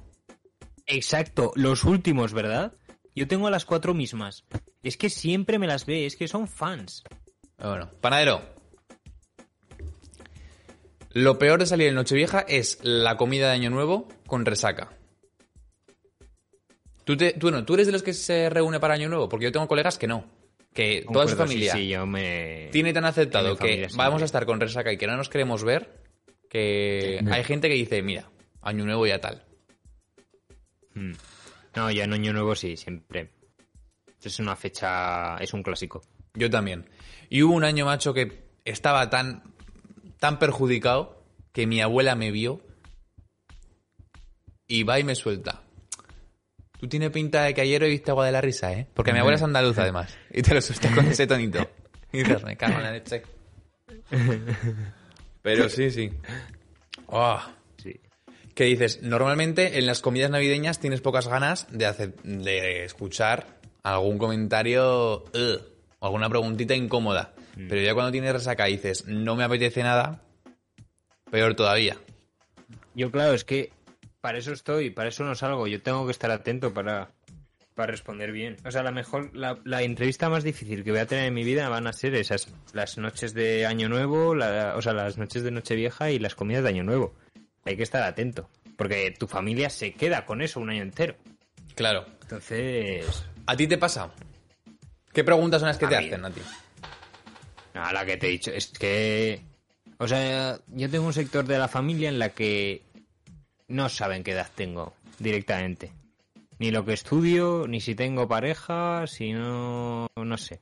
Exacto, 0.85 1.53
los 1.55 1.85
últimos, 1.85 2.35
¿verdad? 2.35 2.75
Yo 3.15 3.27
tengo 3.27 3.49
las 3.49 3.65
cuatro 3.65 3.95
mismas. 3.95 4.45
Es 4.87 4.97
que 4.97 5.11
siempre 5.11 5.59
me 5.59 5.67
las 5.67 5.85
ve, 5.85 6.07
es 6.07 6.15
que 6.15 6.29
son 6.29 6.47
fans. 6.47 7.03
Bueno, 7.59 7.91
panadero. 8.01 8.41
Lo 11.11 11.41
peor 11.41 11.59
de 11.59 11.67
salir 11.67 11.89
en 11.89 11.97
Nochevieja 11.97 12.45
es 12.47 12.79
la 12.85 13.17
comida 13.17 13.49
de 13.49 13.55
Año 13.55 13.71
Nuevo 13.71 14.07
con 14.29 14.47
resaca. 14.47 14.97
¿Tú, 17.03 17.17
te, 17.17 17.33
tú, 17.33 17.51
no, 17.51 17.65
¿Tú 17.65 17.75
eres 17.75 17.87
de 17.87 17.93
los 17.95 18.05
que 18.05 18.13
se 18.13 18.49
reúne 18.49 18.79
para 18.79 18.95
Año 18.95 19.09
Nuevo? 19.09 19.29
Porque 19.29 19.47
yo 19.47 19.53
tengo 19.53 19.67
colegas 19.67 19.99
que 19.99 20.07
no. 20.07 20.25
Que 20.73 21.05
toda 21.13 21.27
su 21.27 21.37
Concuerdo, 21.37 21.49
sí, 21.49 21.55
familia 21.55 21.73
Sí, 21.73 21.89
yo 21.89 22.07
me... 22.07 22.69
tiene 22.71 22.93
tan 22.93 23.07
aceptado 23.07 23.57
familia 23.57 23.89
que 23.89 23.97
vamos 23.97 24.23
a 24.23 24.25
estar 24.25 24.47
con 24.47 24.61
resaca 24.61 24.93
y 24.93 24.99
que 24.99 25.09
no 25.09 25.17
nos 25.17 25.29
queremos 25.29 25.65
ver 25.65 26.05
que 26.49 27.25
hay 27.29 27.43
gente 27.43 27.69
que 27.69 27.75
dice, 27.75 28.03
mira, 28.03 28.31
Año 28.63 28.85
Nuevo 28.85 29.05
ya 29.05 29.21
tal. 29.21 29.43
Mm. 30.95 31.13
No, 31.75 31.91
ya 31.91 32.05
en 32.05 32.13
Año 32.13 32.33
Nuevo 32.33 32.55
sí, 32.55 32.77
siempre. 32.77 33.36
Es 34.23 34.39
una 34.41 34.57
fecha, 34.57 35.37
es 35.37 35.53
un 35.55 35.63
clásico. 35.63 36.03
Yo 36.35 36.51
también. 36.51 36.89
Y 37.29 37.43
hubo 37.43 37.55
un 37.55 37.65
año, 37.65 37.87
macho, 37.87 38.13
que 38.13 38.47
estaba 38.65 39.09
tan, 39.11 39.43
tan 40.19 40.39
perjudicado 40.39 41.25
que 41.53 41.67
mi 41.67 41.81
abuela 41.81 42.15
me 42.15 42.31
vio 42.31 42.61
y 44.67 44.83
va 44.83 44.99
y 44.99 45.05
me 45.05 45.15
suelta. 45.15 45.63
Tú 46.79 46.89
tienes 46.89 47.11
pinta 47.11 47.45
de 47.45 47.55
que 47.55 47.63
ayer 47.63 47.83
he 47.83 47.89
visto 47.89 48.13
agua 48.13 48.27
de 48.27 48.33
la 48.33 48.41
risa, 48.41 48.73
¿eh? 48.73 48.87
Porque 48.93 49.13
mi 49.13 49.21
abuela 49.21 49.37
es 49.37 49.43
andaluza, 49.43 49.83
además. 49.85 50.17
Y 50.31 50.43
te 50.43 50.55
lo 50.55 50.61
suelta 50.61 50.95
con 50.95 51.07
ese 51.07 51.27
tonito. 51.27 51.69
Y 52.13 52.19
dices, 52.19 52.45
me 52.45 52.57
cago 52.57 52.77
en 52.79 52.83
la 52.85 52.93
leche. 52.93 53.23
Pero 55.43 55.69
sí, 55.69 55.91
sí. 55.91 56.11
Oh. 57.09 57.41
Sí. 57.77 58.01
Que 58.55 58.65
dices, 58.65 59.03
normalmente 59.03 59.79
en 59.79 59.87
las 59.87 60.01
comidas 60.01 60.31
navideñas 60.31 60.79
tienes 60.79 61.01
pocas 61.01 61.29
ganas 61.29 61.67
de, 61.71 61.85
hacer, 61.85 62.15
de 62.23 62.85
escuchar 62.85 63.56
algún 63.95 64.19
comentario 64.19 65.25
"Ugh", 65.35 65.61
o 65.99 66.07
alguna 66.07 66.29
preguntita 66.29 66.75
incómoda. 66.75 67.33
Pero 67.57 67.81
ya 67.81 67.95
cuando 67.95 68.13
tienes 68.13 68.33
resaca 68.35 68.69
y 68.69 68.73
dices, 68.77 69.07
no 69.07 69.35
me 69.35 69.45
apetece 69.45 69.83
nada, 69.83 70.21
peor 71.31 71.55
todavía. 71.55 71.97
Yo, 72.95 73.11
claro, 73.11 73.33
es 73.33 73.45
que 73.45 73.73
para 74.21 74.39
eso 74.39 74.53
estoy, 74.53 74.91
para 74.91 75.09
eso 75.09 75.25
no 75.25 75.35
salgo. 75.35 75.67
Yo 75.67 75.81
tengo 75.83 76.05
que 76.05 76.13
estar 76.13 76.31
atento 76.31 76.75
para, 76.75 77.11
para 77.75 77.93
responder 77.93 78.33
bien. 78.33 78.57
O 78.67 78.71
sea, 78.71 78.83
la 78.83 78.91
mejor, 78.91 79.35
la, 79.35 79.59
la 79.65 79.83
entrevista 79.83 80.29
más 80.29 80.45
difícil 80.45 80.85
que 80.85 80.91
voy 80.91 81.01
a 81.01 81.07
tener 81.07 81.27
en 81.27 81.35
mi 81.35 81.45
vida 81.45 81.69
van 81.71 81.87
a 81.87 81.93
ser 81.95 82.15
esas, 82.15 82.49
las 82.75 82.99
noches 82.99 83.33
de 83.33 83.65
Año 83.67 83.89
Nuevo, 83.89 84.35
la- 84.35 84.75
o 84.77 84.83
sea, 84.83 84.93
las 84.93 85.17
noches 85.17 85.43
de 85.43 85.51
Nochevieja 85.51 86.11
y 86.11 86.19
las 86.19 86.35
comidas 86.35 86.63
de 86.63 86.69
Año 86.71 86.85
Nuevo. 86.85 87.15
Hay 87.65 87.77
que 87.79 87.83
estar 87.85 88.03
atento, 88.03 88.49
porque 88.77 89.15
tu 89.19 89.27
familia 89.27 89.71
se 89.71 89.93
queda 89.95 90.27
con 90.27 90.43
eso 90.43 90.61
un 90.61 90.69
año 90.71 90.83
entero. 90.83 91.17
Claro. 91.75 92.05
Entonces, 92.23 93.25
¿A 93.47 93.57
ti 93.57 93.67
te 93.67 93.79
pasa? 93.79 94.11
¿Qué 95.13 95.25
preguntas 95.25 95.61
son 95.61 95.69
las 95.69 95.79
que 95.79 95.87
A 95.87 95.89
te 95.89 95.99
mí. 95.99 96.07
hacen 96.07 96.25
a 96.25 96.31
ti? 96.31 96.41
No, 97.75 97.93
la 97.93 98.05
que 98.05 98.17
te 98.17 98.27
he 98.27 98.31
dicho, 98.31 98.51
es 98.51 98.67
que... 98.69 99.41
O 99.99 100.07
sea, 100.09 100.59
yo 100.69 100.91
tengo 100.91 101.07
un 101.07 101.13
sector 101.13 101.47
de 101.47 101.59
la 101.59 101.69
familia 101.69 102.09
en 102.09 102.19
la 102.19 102.31
que 102.31 102.83
no 103.69 103.89
saben 103.89 104.23
qué 104.23 104.33
edad 104.33 104.51
tengo 104.55 104.95
directamente. 105.19 105.93
Ni 106.59 106.71
lo 106.71 106.85
que 106.85 106.93
estudio, 106.95 107.67
ni 107.69 107.81
si 107.81 107.95
tengo 107.95 108.29
pareja, 108.29 109.07
si 109.07 109.33
no... 109.33 110.07
no 110.17 110.37
sé. 110.37 110.61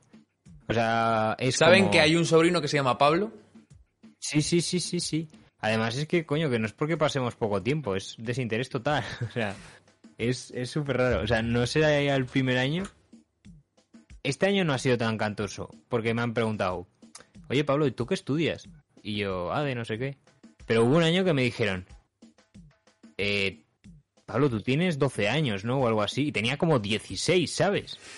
O 0.67 0.73
sea, 0.73 1.35
es 1.39 1.55
¿Saben 1.57 1.81
como- 1.83 1.91
que 1.91 1.99
hay 2.01 2.15
un 2.15 2.25
sobrino 2.25 2.61
que 2.61 2.67
se 2.67 2.77
llama 2.77 2.97
Pablo? 2.97 3.31
Sí, 4.19 4.41
sí, 4.41 4.61
sí, 4.61 4.79
sí, 4.79 4.99
sí. 4.99 5.27
Además 5.59 5.95
es 5.97 6.07
que, 6.07 6.25
coño, 6.25 6.49
que 6.49 6.59
no 6.59 6.65
es 6.65 6.73
porque 6.73 6.97
pasemos 6.97 7.35
poco 7.35 7.61
tiempo, 7.61 7.95
es 7.95 8.15
desinterés 8.17 8.69
total. 8.69 9.03
O 9.27 9.31
sea, 9.31 9.55
es 10.17 10.51
es 10.51 10.69
súper 10.69 10.97
raro. 10.97 11.21
O 11.21 11.27
sea, 11.27 11.41
no 11.41 11.65
será 11.65 12.01
ya 12.01 12.15
el 12.15 12.25
primer 12.25 12.57
año. 12.57 12.83
Este 14.23 14.47
año 14.47 14.63
no 14.65 14.73
ha 14.73 14.79
sido 14.79 14.97
tan 14.97 15.17
cantoso, 15.17 15.69
porque 15.87 16.13
me 16.13 16.21
han 16.21 16.33
preguntado, 16.33 16.87
oye 17.47 17.63
Pablo, 17.63 17.85
¿y 17.85 17.91
tú 17.91 18.05
qué 18.07 18.15
estudias? 18.15 18.67
Y 19.03 19.17
yo, 19.17 19.53
ah, 19.53 19.63
de 19.63 19.75
no 19.75 19.85
sé 19.85 19.99
qué. 19.99 20.17
Pero 20.65 20.83
hubo 20.83 20.97
un 20.97 21.03
año 21.03 21.23
que 21.23 21.33
me 21.33 21.43
dijeron, 21.43 21.85
eh, 23.17 23.65
Pablo, 24.25 24.49
tú 24.49 24.61
tienes 24.61 24.97
12 24.97 25.29
años, 25.29 25.63
¿no? 25.63 25.79
O 25.79 25.87
algo 25.87 26.01
así. 26.01 26.27
Y 26.27 26.31
tenía 26.31 26.57
como 26.57 26.79
16, 26.79 27.51
¿sabes? 27.53 27.99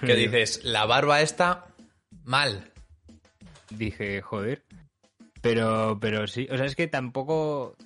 Que 0.00 0.16
dices, 0.16 0.64
la 0.64 0.84
barba 0.84 1.20
está 1.20 1.66
mal. 2.24 2.72
dije, 3.70 4.20
joder. 4.20 4.64
Pero, 5.40 5.98
pero 6.00 6.26
sí, 6.26 6.48
o 6.50 6.56
sea, 6.56 6.66
es 6.66 6.74
que 6.74 6.88
tampoco. 6.88 7.76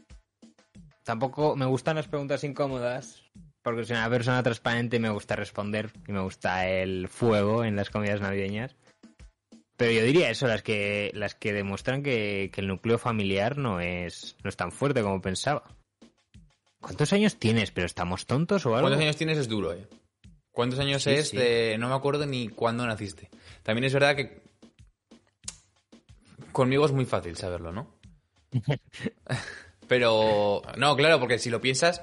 Tampoco 1.06 1.54
me 1.54 1.66
gustan 1.66 1.94
las 1.94 2.08
preguntas 2.08 2.42
incómodas. 2.42 3.22
Porque 3.62 3.84
soy 3.84 3.94
una 3.96 4.10
persona 4.10 4.42
transparente 4.42 4.96
y 4.96 4.98
me 4.98 5.08
gusta 5.10 5.36
responder. 5.36 5.92
Y 6.08 6.10
me 6.10 6.18
gusta 6.20 6.68
el 6.68 7.06
fuego 7.06 7.64
en 7.64 7.76
las 7.76 7.90
comidas 7.90 8.20
navideñas. 8.20 8.74
Pero 9.76 9.92
yo 9.92 10.02
diría 10.02 10.30
eso, 10.30 10.48
las 10.48 10.62
que, 10.64 11.12
las 11.14 11.36
que 11.36 11.52
demuestran 11.52 12.02
que, 12.02 12.50
que 12.52 12.60
el 12.60 12.66
núcleo 12.66 12.98
familiar 12.98 13.56
no 13.56 13.78
es, 13.78 14.34
no 14.42 14.48
es 14.50 14.56
tan 14.56 14.72
fuerte 14.72 15.00
como 15.02 15.22
pensaba. 15.22 15.62
¿Cuántos 16.80 17.12
años 17.12 17.36
tienes? 17.38 17.70
¿Pero 17.70 17.86
estamos 17.86 18.26
tontos 18.26 18.66
o 18.66 18.70
algo? 18.74 18.88
¿Cuántos 18.88 19.02
años 19.04 19.16
tienes? 19.16 19.38
Es 19.38 19.48
duro, 19.48 19.74
¿eh? 19.74 19.86
¿Cuántos 20.50 20.80
años 20.80 21.04
Sí, 21.04 21.10
es? 21.10 21.28
sí. 21.28 21.36
de- 21.36 21.76
No 21.78 21.88
me 21.88 21.94
acuerdo 21.94 22.26
ni 22.26 22.48
cuándo 22.48 22.84
naciste. 22.84 23.30
También 23.62 23.84
es 23.84 23.92
verdad 23.94 24.16
que 24.16 24.42
conmigo 26.50 26.84
es 26.84 26.90
muy 26.92 27.04
fácil 27.04 27.36
saberlo, 27.36 27.70
¿no? 27.70 27.86
Pero, 29.88 30.62
no, 30.76 30.96
claro, 30.96 31.20
porque 31.20 31.38
si 31.38 31.50
lo 31.50 31.60
piensas, 31.60 32.02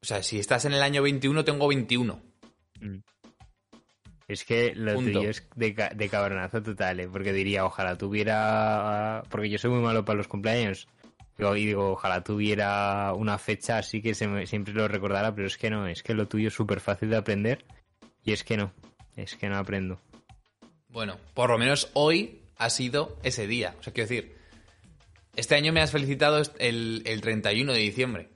o 0.00 0.06
sea, 0.06 0.22
si 0.22 0.38
estás 0.38 0.64
en 0.64 0.72
el 0.74 0.82
año 0.82 1.02
21, 1.02 1.44
tengo 1.44 1.66
21. 1.68 2.20
Es 4.28 4.44
que 4.44 4.74
lo 4.74 4.94
Punto. 4.94 5.12
tuyo 5.20 5.30
es 5.30 5.48
de, 5.56 5.74
de 5.94 6.08
cabronazo 6.08 6.62
total, 6.62 7.00
¿eh? 7.00 7.08
porque 7.10 7.32
diría, 7.32 7.64
ojalá 7.64 7.96
tuviera... 7.96 9.22
Porque 9.30 9.48
yo 9.48 9.58
soy 9.58 9.70
muy 9.70 9.80
malo 9.80 10.04
para 10.04 10.18
los 10.18 10.28
cumpleaños. 10.28 10.86
Y 11.38 11.64
digo, 11.66 11.92
ojalá 11.92 12.22
tuviera 12.22 13.12
una 13.14 13.38
fecha 13.38 13.78
así 13.78 14.02
que 14.02 14.14
se 14.14 14.26
me- 14.28 14.46
siempre 14.46 14.74
lo 14.74 14.86
recordara, 14.88 15.34
pero 15.34 15.46
es 15.46 15.56
que 15.56 15.70
no, 15.70 15.86
es 15.86 16.02
que 16.02 16.12
lo 16.12 16.26
tuyo 16.26 16.48
es 16.48 16.54
súper 16.54 16.80
fácil 16.80 17.10
de 17.10 17.16
aprender 17.16 17.64
y 18.24 18.32
es 18.32 18.42
que 18.44 18.56
no, 18.56 18.72
es 19.16 19.36
que 19.36 19.48
no 19.48 19.56
aprendo. 19.56 19.98
Bueno, 20.88 21.16
por 21.34 21.50
lo 21.50 21.56
menos 21.58 21.90
hoy 21.94 22.42
ha 22.56 22.68
sido 22.70 23.16
ese 23.22 23.46
día. 23.46 23.76
O 23.78 23.82
sea, 23.84 23.92
quiero 23.92 24.08
decir, 24.08 24.36
este 25.38 25.54
año 25.54 25.72
me 25.72 25.80
has 25.80 25.90
felicitado 25.92 26.40
el, 26.58 27.02
el 27.06 27.20
31 27.20 27.72
de 27.72 27.78
diciembre. 27.78 28.28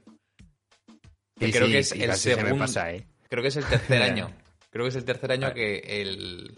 Que 1.39 1.47
Sí, 1.47 1.51
creo 1.51 1.65
sí, 1.67 1.71
que 1.73 1.79
es 1.79 1.91
el 1.93 2.13
se 2.15 2.35
segundo. 2.35 2.57
pasa, 2.57 2.91
¿eh? 2.93 3.07
Creo 3.29 3.41
que 3.41 3.49
es 3.49 3.55
el 3.57 3.65
tercer 3.65 4.01
año. 4.11 4.31
Creo 4.69 4.85
que 4.85 4.89
es 4.89 4.95
el 4.95 5.05
tercer 5.05 5.31
año 5.31 5.47
Ah. 5.47 5.53
que 5.53 5.77
el, 6.01 6.55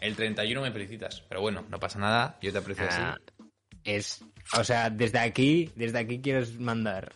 el 0.00 0.16
31 0.16 0.60
me 0.62 0.72
felicitas. 0.72 1.22
Pero 1.28 1.40
bueno, 1.40 1.64
no 1.68 1.78
pasa 1.78 1.98
nada, 1.98 2.38
yo 2.42 2.52
te 2.52 2.58
aprecio 2.58 2.86
Ah, 2.88 3.16
así. 3.16 3.50
es, 3.84 4.24
o 4.58 4.64
sea, 4.64 4.90
desde 4.90 5.18
aquí, 5.18 5.70
desde 5.76 5.98
aquí 5.98 6.20
quiero 6.20 6.44
mandar 6.58 7.12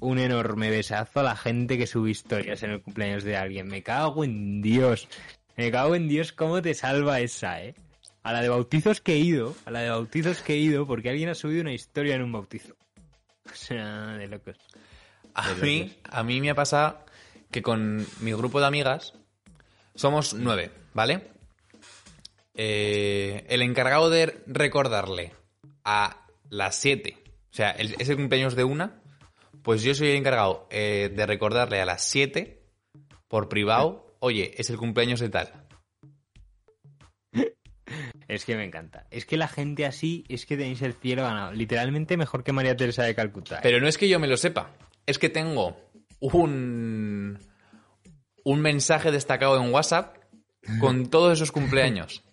un 0.00 0.18
enorme 0.18 0.70
besazo 0.70 1.20
a 1.20 1.24
la 1.24 1.36
gente 1.36 1.78
que 1.78 1.86
sube 1.86 2.10
historias 2.10 2.62
en 2.64 2.70
el 2.70 2.82
cumpleaños 2.82 3.22
de 3.24 3.36
alguien. 3.36 3.68
Me 3.68 3.82
cago 3.82 4.24
en 4.24 4.60
Dios. 4.62 5.08
Me 5.56 5.70
cago 5.70 5.94
en 5.94 6.08
Dios 6.08 6.32
cómo 6.32 6.62
te 6.62 6.74
salva 6.74 7.20
esa, 7.20 7.62
¿eh? 7.62 7.74
A 8.22 8.32
la 8.32 8.40
de 8.40 8.48
bautizos 8.48 9.00
que 9.00 9.14
he 9.14 9.18
ido, 9.18 9.56
a 9.64 9.70
la 9.70 9.80
de 9.80 9.90
bautizos 9.90 10.42
que 10.42 10.54
he 10.54 10.58
ido, 10.58 10.86
porque 10.86 11.10
alguien 11.10 11.28
ha 11.28 11.34
subido 11.34 11.62
una 11.62 11.72
historia 11.72 12.14
en 12.14 12.22
un 12.22 12.32
bautizo. 12.32 12.74
O 13.50 13.54
sea, 13.54 14.12
de 14.16 14.28
locos. 14.28 14.56
A 15.34 15.54
mí, 15.54 15.96
a 16.04 16.22
mí 16.22 16.40
me 16.40 16.50
ha 16.50 16.54
pasado 16.54 17.04
que 17.50 17.62
con 17.62 18.06
mi 18.20 18.32
grupo 18.32 18.60
de 18.60 18.66
amigas 18.66 19.14
somos 19.94 20.34
nueve, 20.34 20.70
¿vale? 20.94 21.28
Eh, 22.54 23.44
el 23.48 23.62
encargado 23.62 24.10
de 24.10 24.42
recordarle 24.46 25.32
a 25.84 26.26
las 26.50 26.76
siete, 26.76 27.16
o 27.50 27.54
sea, 27.54 27.70
el, 27.70 27.94
es 27.98 28.08
el 28.08 28.16
cumpleaños 28.16 28.54
de 28.54 28.64
una, 28.64 29.00
pues 29.62 29.82
yo 29.82 29.94
soy 29.94 30.08
el 30.08 30.16
encargado 30.16 30.66
eh, 30.70 31.10
de 31.14 31.26
recordarle 31.26 31.80
a 31.80 31.86
las 31.86 32.04
siete 32.04 32.62
por 33.28 33.48
privado, 33.48 34.14
oye, 34.18 34.54
es 34.58 34.68
el 34.68 34.76
cumpleaños 34.76 35.20
de 35.20 35.30
tal. 35.30 35.61
Es 38.32 38.46
que 38.46 38.56
me 38.56 38.64
encanta. 38.64 39.06
Es 39.10 39.26
que 39.26 39.36
la 39.36 39.46
gente 39.46 39.84
así 39.84 40.24
es 40.26 40.46
que 40.46 40.56
tenéis 40.56 40.80
el 40.80 40.94
cielo 40.94 41.22
ganado. 41.22 41.52
Literalmente 41.52 42.16
mejor 42.16 42.42
que 42.42 42.52
María 42.52 42.74
Teresa 42.74 43.02
de 43.02 43.14
Calcuta. 43.14 43.56
¿eh? 43.56 43.60
Pero 43.62 43.78
no 43.78 43.86
es 43.86 43.98
que 43.98 44.08
yo 44.08 44.18
me 44.18 44.26
lo 44.26 44.38
sepa, 44.38 44.70
es 45.04 45.18
que 45.18 45.28
tengo 45.28 45.76
un, 46.18 47.38
un 48.42 48.60
mensaje 48.62 49.10
destacado 49.10 49.62
en 49.62 49.70
WhatsApp 49.70 50.16
con 50.80 51.06
todos 51.10 51.34
esos 51.34 51.52
cumpleaños. 51.52 52.24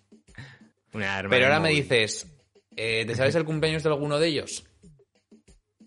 Una 0.94 1.18
arma 1.18 1.28
Pero 1.28 1.44
ahora 1.44 1.60
me 1.60 1.68
dices, 1.68 2.26
eh, 2.76 3.04
¿te 3.06 3.14
sabes 3.14 3.34
el 3.34 3.44
cumpleaños 3.44 3.82
de 3.82 3.90
alguno 3.90 4.18
de 4.18 4.28
ellos? 4.28 4.64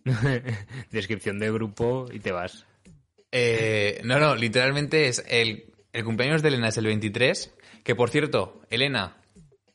Descripción 0.92 1.40
de 1.40 1.52
grupo 1.52 2.06
y 2.14 2.20
te 2.20 2.32
vas. 2.32 2.68
Eh, 3.32 4.00
no, 4.04 4.20
no, 4.20 4.36
literalmente 4.36 5.08
es 5.08 5.26
el, 5.28 5.74
el 5.92 6.04
cumpleaños 6.04 6.44
de 6.44 6.50
Elena 6.50 6.68
es 6.68 6.78
el 6.78 6.86
23. 6.86 7.52
Que 7.84 7.96
por 7.96 8.12
cierto, 8.12 8.62
Elena, 8.70 9.18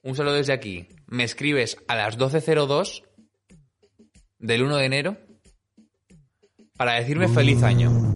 un 0.09 0.17
saludo 0.17 0.37
desde 0.37 0.55
aquí. 0.55 0.89
Me 1.07 1.25
escribes 1.25 1.77
a 1.87 1.95
las 1.95 2.19
12.02 2.19 3.03
del 4.39 4.63
1 4.63 4.77
de 4.79 4.85
enero 4.87 5.17
para 6.79 6.95
decirme 6.95 7.29
feliz 7.29 7.63
año. 7.63 8.15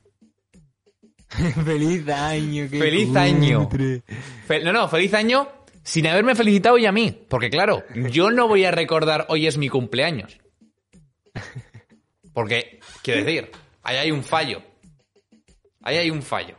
¡Feliz 1.64 2.08
año! 2.08 2.68
qué 2.70 2.78
¡Feliz 2.78 3.14
año! 3.14 3.68
no, 4.64 4.72
no, 4.72 4.88
feliz 4.88 5.12
año 5.12 5.48
sin 5.82 6.06
haberme 6.06 6.34
felicitado 6.34 6.78
y 6.78 6.86
a 6.86 6.92
mí. 6.92 7.26
Porque 7.28 7.50
claro, 7.50 7.84
yo 8.10 8.30
no 8.30 8.48
voy 8.48 8.64
a 8.64 8.70
recordar 8.70 9.26
hoy 9.28 9.46
es 9.46 9.58
mi 9.58 9.68
cumpleaños. 9.68 10.38
Porque, 12.32 12.80
quiero 13.02 13.22
decir, 13.22 13.50
ahí 13.82 13.96
hay 13.96 14.10
un 14.10 14.22
fallo. 14.22 14.62
Ahí 15.82 15.98
hay 15.98 16.10
un 16.10 16.22
fallo. 16.22 16.56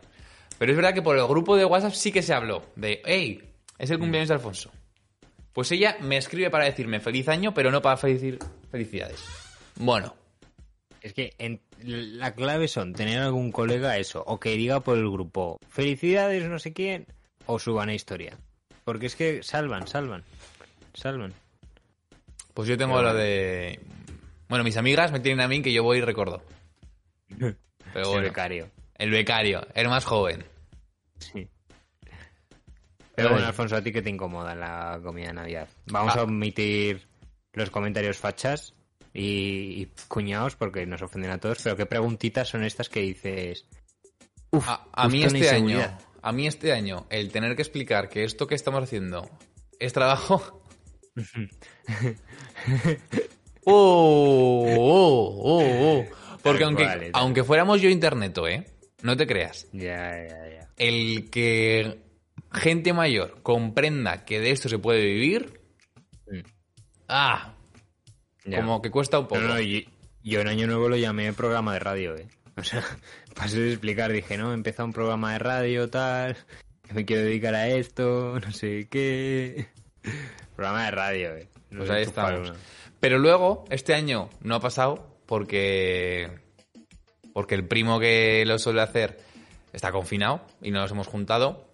Pero 0.60 0.72
es 0.72 0.76
verdad 0.76 0.94
que 0.94 1.02
por 1.02 1.18
el 1.18 1.26
grupo 1.26 1.56
de 1.56 1.66
WhatsApp 1.66 1.94
sí 1.94 2.12
que 2.12 2.22
se 2.22 2.36
habló 2.36 2.72
de, 2.76 3.02
hey, 3.06 3.42
es 3.80 3.90
el 3.90 3.98
cumpleaños 3.98 4.30
de 4.30 4.36
Alfonso. 4.36 4.72
Pues 5.54 5.72
ella 5.72 5.98
me 6.02 6.18
escribe 6.18 6.50
para 6.50 6.66
decirme 6.66 7.00
feliz 7.00 7.28
año, 7.30 7.54
pero 7.54 7.72
no 7.72 7.82
para 7.82 8.00
decir 8.02 8.40
felicidades. 8.72 9.24
Bueno, 9.76 10.16
Es 11.02 11.14
que 11.14 11.34
en- 11.38 11.62
la 11.82 12.34
clave 12.34 12.68
son 12.70 12.94
tener 12.94 13.20
algún 13.20 13.52
colega 13.52 13.98
eso, 13.98 14.24
o 14.26 14.40
que 14.40 14.52
diga 14.56 14.80
por 14.80 14.98
el 14.98 15.10
grupo 15.10 15.60
felicidades 15.70 16.48
no 16.50 16.60
sé 16.60 16.72
quién, 16.72 17.06
o 17.46 17.60
suban 17.60 17.90
a 17.90 17.94
historia. 17.94 18.38
Porque 18.86 19.08
es 19.08 19.16
que 19.18 19.44
salvan, 19.44 19.86
salvan, 19.88 20.24
salvan. 20.94 21.34
pues 22.54 22.70
yo 22.70 22.78
tengo 22.78 22.94
bueno. 22.94 23.14
de... 23.14 23.80
Bueno, 24.48 24.64
mis 24.64 24.78
amigas 24.78 25.12
me 25.12 25.20
tienen 25.20 25.42
a 25.44 25.48
mí 25.50 25.62
que 25.62 25.74
yo 25.74 25.84
voy 25.84 25.98
y 25.98 26.02
recuerdo. 26.02 26.42
Pero 27.94 28.16
El 28.18 28.22
becario. 28.24 28.70
el 28.98 29.10
becario, 29.12 29.68
el 29.76 29.90
más 29.90 30.06
joven. 30.06 30.46
Sí. 31.20 31.48
Pero 33.16 33.30
bueno, 33.30 33.46
Alfonso, 33.48 33.76
¿a 33.76 33.82
ti 33.82 33.92
qué 33.92 34.02
te 34.02 34.10
incomoda 34.10 34.54
en 34.54 34.60
la 34.60 35.00
comida 35.04 35.28
de 35.28 35.34
Navidad? 35.34 35.68
Vamos 35.88 36.16
Ah. 36.16 36.22
a 36.22 36.24
omitir 36.24 37.08
los 37.54 37.70
comentarios 37.70 38.18
fachas 38.18 38.74
y, 39.14 39.82
y 39.84 39.92
cuñados 40.08 40.56
porque 40.56 40.86
nos 40.88 41.02
ofenden 41.04 41.32
a 41.32 41.38
todos, 41.40 41.60
pero 41.64 41.76
¿qué 41.76 41.86
preguntitas 41.86 42.50
son 42.50 42.64
estas 42.64 42.90
que 42.90 43.02
dices? 43.02 43.66
Uf, 44.52 44.68
A, 44.68 44.88
a 44.94 45.08
mí 45.10 45.24
este 45.24 45.50
año, 45.50 45.80
a 46.22 46.32
mí 46.32 46.48
este 46.48 46.74
año, 46.74 47.06
el 47.10 47.32
tener 47.32 47.56
que 47.56 47.62
explicar 47.62 48.10
que 48.10 48.24
esto 48.24 48.48
que 48.48 48.56
estamos 48.56 48.84
haciendo 48.84 49.30
es 49.80 49.94
trabajo. 49.94 50.62
oh, 53.66 54.76
oh, 54.78 55.42
oh, 55.44 56.00
oh. 56.00 56.06
Porque 56.42 56.64
aunque, 56.64 57.10
aunque 57.14 57.44
fuéramos 57.44 57.82
yo 57.82 57.90
interneto, 57.90 58.48
¿eh? 58.48 58.66
No 59.02 59.16
te 59.18 59.28
creas. 59.28 59.68
Ya, 59.72 60.12
ya, 60.28 60.50
ya. 60.50 60.70
El 60.78 61.30
que 61.30 62.03
gente 62.54 62.94
mayor 62.94 63.42
comprenda 63.44 64.26
que 64.26 64.40
de 64.40 64.52
esto 64.52 64.70
se 64.70 64.80
puede 64.80 65.04
vivir, 65.06 65.62
Mm. 66.28 66.40
ah, 67.10 67.54
Ya. 68.46 68.58
como 68.62 68.82
que 68.82 68.92
cuesta 68.92 69.20
un 69.20 69.28
poco. 69.28 69.42
No, 69.42 69.48
no, 69.50 69.62
y- 69.62 69.88
yo 70.24 70.40
en 70.40 70.48
Año 70.48 70.68
Nuevo 70.68 70.88
lo 70.90 70.96
llamé 70.96 71.34
programa 71.34 71.74
de 71.74 71.80
radio, 71.80 72.16
¿eh? 72.16 72.28
O 72.58 72.64
sea, 72.64 72.84
para 73.36 73.50
de 73.52 73.72
explicar, 73.72 74.12
dije, 74.12 74.38
no, 74.38 74.52
he 74.52 74.54
empezado 74.54 74.86
un 74.86 74.94
programa 74.94 75.34
de 75.34 75.40
radio, 75.40 75.90
tal, 75.90 76.38
que 76.88 76.94
me 76.94 77.04
quiero 77.06 77.24
dedicar 77.24 77.56
a 77.56 77.68
esto, 77.68 78.40
no 78.40 78.52
sé 78.52 78.88
qué. 78.90 79.68
Programa 80.56 80.86
de 80.86 80.92
radio, 80.92 81.36
¿eh? 81.36 81.48
No 81.72 81.80
Pues 81.80 81.90
ahí 81.90 82.04
estamos. 82.04 82.50
uno. 82.50 82.60
Pero 83.00 83.18
luego, 83.18 83.66
este 83.70 83.96
año 83.96 84.30
no 84.42 84.56
ha 84.56 84.60
pasado 84.60 85.18
porque. 85.26 86.30
Porque 87.34 87.56
el 87.56 87.68
primo 87.68 88.00
que 88.00 88.44
lo 88.46 88.60
suele 88.60 88.82
hacer 88.82 89.20
está 89.74 89.92
confinado 89.92 90.46
y 90.62 90.70
no 90.72 90.80
nos 90.82 90.92
hemos 90.92 91.08
juntado. 91.08 91.73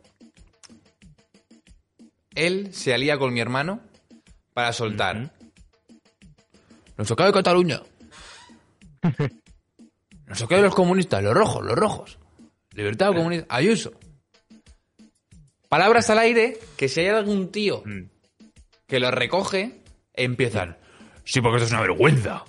Él 2.36 2.74
se 2.74 2.94
alía 2.94 3.18
con 3.18 3.34
mi 3.34 3.40
hermano 3.40 3.82
para 4.54 4.72
soltar. 4.74 5.18
Ujú. 5.18 5.30
Nos 6.98 7.08
toca 7.08 7.26
de 7.26 7.32
Cataluña. 7.34 7.82
Nos 10.28 10.38
toca 10.38 10.58
de 10.58 10.62
los 10.62 10.76
comunistas, 10.76 11.24
los 11.24 11.34
rojos, 11.34 11.66
los 11.66 11.76
rojos. 11.76 12.20
Libertad 12.74 13.14
comunista. 13.14 13.48
Ayuso. 13.50 13.94
Palabras 15.70 16.10
al 16.10 16.20
aire 16.20 16.60
que 16.78 16.88
si 16.88 17.02
hay 17.02 17.08
algún 17.08 17.52
tío 17.52 17.84
Mm. 17.86 18.10
que 18.88 19.00
lo 19.00 19.12
recoge, 19.12 19.82
empiezan. 20.14 20.78
Sí, 21.24 21.42
porque 21.42 21.58
esto 21.58 21.66
es 21.68 21.72
una 21.72 21.82
vergüenza. 21.82 22.44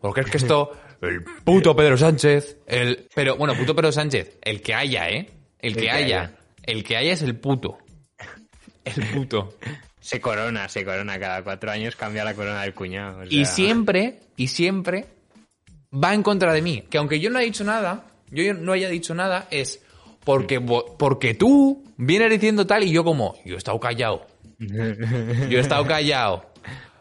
Porque 0.00 0.20
es 0.22 0.30
que 0.30 0.36
esto, 0.36 0.72
el 1.00 1.22
puto 1.44 1.74
Pedro 1.74 1.96
Sánchez, 1.96 2.58
el. 2.66 3.08
Pero, 3.14 3.36
bueno, 3.36 3.54
puto 3.56 3.74
Pedro 3.74 3.92
Sánchez, 3.92 4.38
el 4.42 4.62
que 4.62 4.74
haya, 4.74 5.08
¿eh? 5.10 5.30
El 5.58 5.74
que, 5.74 5.82
que 5.82 5.90
haya. 5.90 6.20
haya. 6.22 6.36
El 6.62 6.84
que 6.84 6.96
haya 6.96 7.12
es 7.12 7.22
el 7.22 7.36
puto. 7.38 7.78
El 8.86 9.04
puto. 9.14 9.54
Se 10.00 10.20
corona, 10.20 10.68
se 10.68 10.84
corona. 10.84 11.18
Cada 11.18 11.42
cuatro 11.42 11.70
años 11.70 11.96
cambia 11.96 12.24
la 12.24 12.34
corona 12.34 12.62
del 12.62 12.74
cuñado. 12.74 13.18
o 13.20 13.24
Y 13.24 13.44
siempre, 13.44 14.20
y 14.36 14.46
siempre 14.48 15.06
va 15.92 16.14
en 16.14 16.22
contra 16.22 16.52
de 16.52 16.62
mí. 16.62 16.84
Que 16.88 16.98
aunque 16.98 17.18
yo 17.20 17.28
no 17.30 17.38
haya 17.38 17.46
dicho 17.46 17.64
nada, 17.64 18.06
yo 18.30 18.54
no 18.54 18.72
haya 18.72 18.88
dicho 18.88 19.14
nada, 19.14 19.48
es 19.50 19.82
porque, 20.24 20.60
porque 20.60 21.34
tú 21.34 21.84
vienes 21.96 22.30
diciendo 22.30 22.66
tal 22.66 22.84
y 22.84 22.90
yo 22.92 23.04
como, 23.04 23.34
yo 23.44 23.54
he 23.54 23.58
estado 23.58 23.78
callado. 23.80 24.26
Yo 24.58 25.58
he 25.58 25.60
estado 25.60 25.84
callado. 25.86 26.46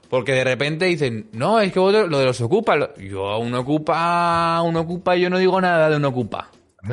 Porque 0.09 0.33
de 0.33 0.43
repente 0.43 0.85
dicen, 0.85 1.29
no, 1.31 1.59
es 1.61 1.71
que 1.71 1.79
vosotros, 1.79 2.09
lo 2.09 2.19
de 2.19 2.25
los 2.25 2.39
ocupa, 2.41 2.75
lo- 2.75 2.93
yo 2.97 3.37
un 3.39 3.53
ocupa, 3.55 4.61
un 4.61 4.75
ocupa, 4.75 5.15
yo 5.15 5.29
no 5.29 5.37
digo 5.39 5.59
nada 5.61 5.89
de 5.89 5.95
un 5.95 6.05
ocupa. 6.05 6.51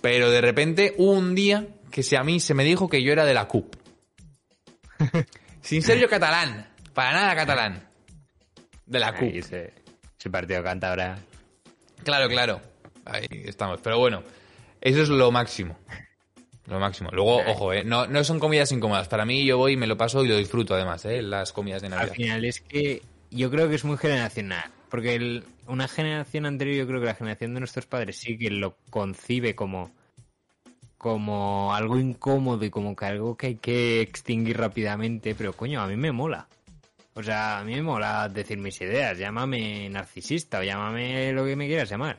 Pero 0.00 0.30
de 0.30 0.40
repente 0.40 0.94
hubo 0.98 1.12
un 1.12 1.34
día 1.34 1.66
que 1.90 2.02
a 2.16 2.22
mí 2.24 2.40
se 2.40 2.54
me 2.54 2.64
dijo 2.64 2.88
que 2.88 3.02
yo 3.02 3.12
era 3.12 3.24
de 3.24 3.34
la 3.34 3.46
CUP. 3.46 3.74
Sin 5.60 5.82
ser 5.82 5.98
yo 5.98 6.08
catalán, 6.08 6.68
para 6.94 7.12
nada 7.12 7.34
catalán. 7.34 7.88
De 8.86 8.98
la 8.98 9.08
Ahí 9.08 9.14
CUP. 9.18 9.34
ese, 9.36 9.72
ese 10.18 10.30
partido 10.30 10.62
cántabra. 10.62 11.18
Claro, 12.04 12.28
claro. 12.28 12.60
Ahí 13.04 13.26
estamos. 13.44 13.80
Pero 13.82 13.98
bueno, 13.98 14.22
eso 14.80 15.02
es 15.02 15.08
lo 15.08 15.30
máximo. 15.30 15.76
Lo 16.66 16.78
máximo. 16.78 17.10
Luego, 17.12 17.38
ojo, 17.46 17.72
eh, 17.72 17.82
no, 17.84 18.06
no 18.06 18.22
son 18.24 18.38
comidas 18.38 18.70
incómodas. 18.72 19.08
Para 19.08 19.24
mí 19.24 19.44
yo 19.44 19.56
voy 19.58 19.72
y 19.72 19.76
me 19.76 19.86
lo 19.86 19.96
paso 19.96 20.24
y 20.24 20.28
lo 20.28 20.36
disfruto 20.36 20.74
además, 20.74 21.04
eh, 21.06 21.22
las 21.22 21.52
comidas 21.52 21.80
de 21.82 21.86
Al 21.88 21.92
Navidad. 21.94 22.14
final 22.14 22.44
es 22.44 22.60
que 22.60 23.02
yo 23.30 23.50
creo 23.50 23.68
que 23.68 23.74
es 23.76 23.84
muy 23.84 23.96
generacional. 23.96 24.70
Porque 24.90 25.14
el- 25.14 25.44
una 25.66 25.86
generación 25.88 26.46
anterior, 26.46 26.76
yo 26.76 26.86
creo 26.86 27.00
que 27.00 27.06
la 27.06 27.14
generación 27.14 27.52
de 27.54 27.60
nuestros 27.60 27.84
padres 27.86 28.16
sí 28.18 28.38
que 28.38 28.50
lo 28.50 28.76
concibe 28.90 29.54
como, 29.54 29.90
como 30.98 31.72
algo 31.74 31.98
incómodo 31.98 32.64
y 32.64 32.70
como 32.70 32.94
que 32.94 33.06
algo 33.06 33.36
que 33.36 33.46
hay 33.46 33.54
que 33.56 34.00
extinguir 34.00 34.58
rápidamente. 34.58 35.34
Pero 35.34 35.52
coño, 35.52 35.80
a 35.80 35.86
mí 35.86 35.96
me 35.96 36.12
mola. 36.12 36.48
O 37.14 37.22
sea, 37.22 37.58
a 37.58 37.64
mí 37.64 37.74
me 37.74 37.82
mola 37.82 38.28
decir 38.28 38.58
mis 38.58 38.80
ideas. 38.80 39.16
Llámame 39.16 39.88
narcisista 39.88 40.58
o 40.58 40.62
llámame 40.62 41.32
lo 41.32 41.44
que 41.44 41.56
me 41.56 41.66
quieras 41.66 41.88
llamar. 41.88 42.18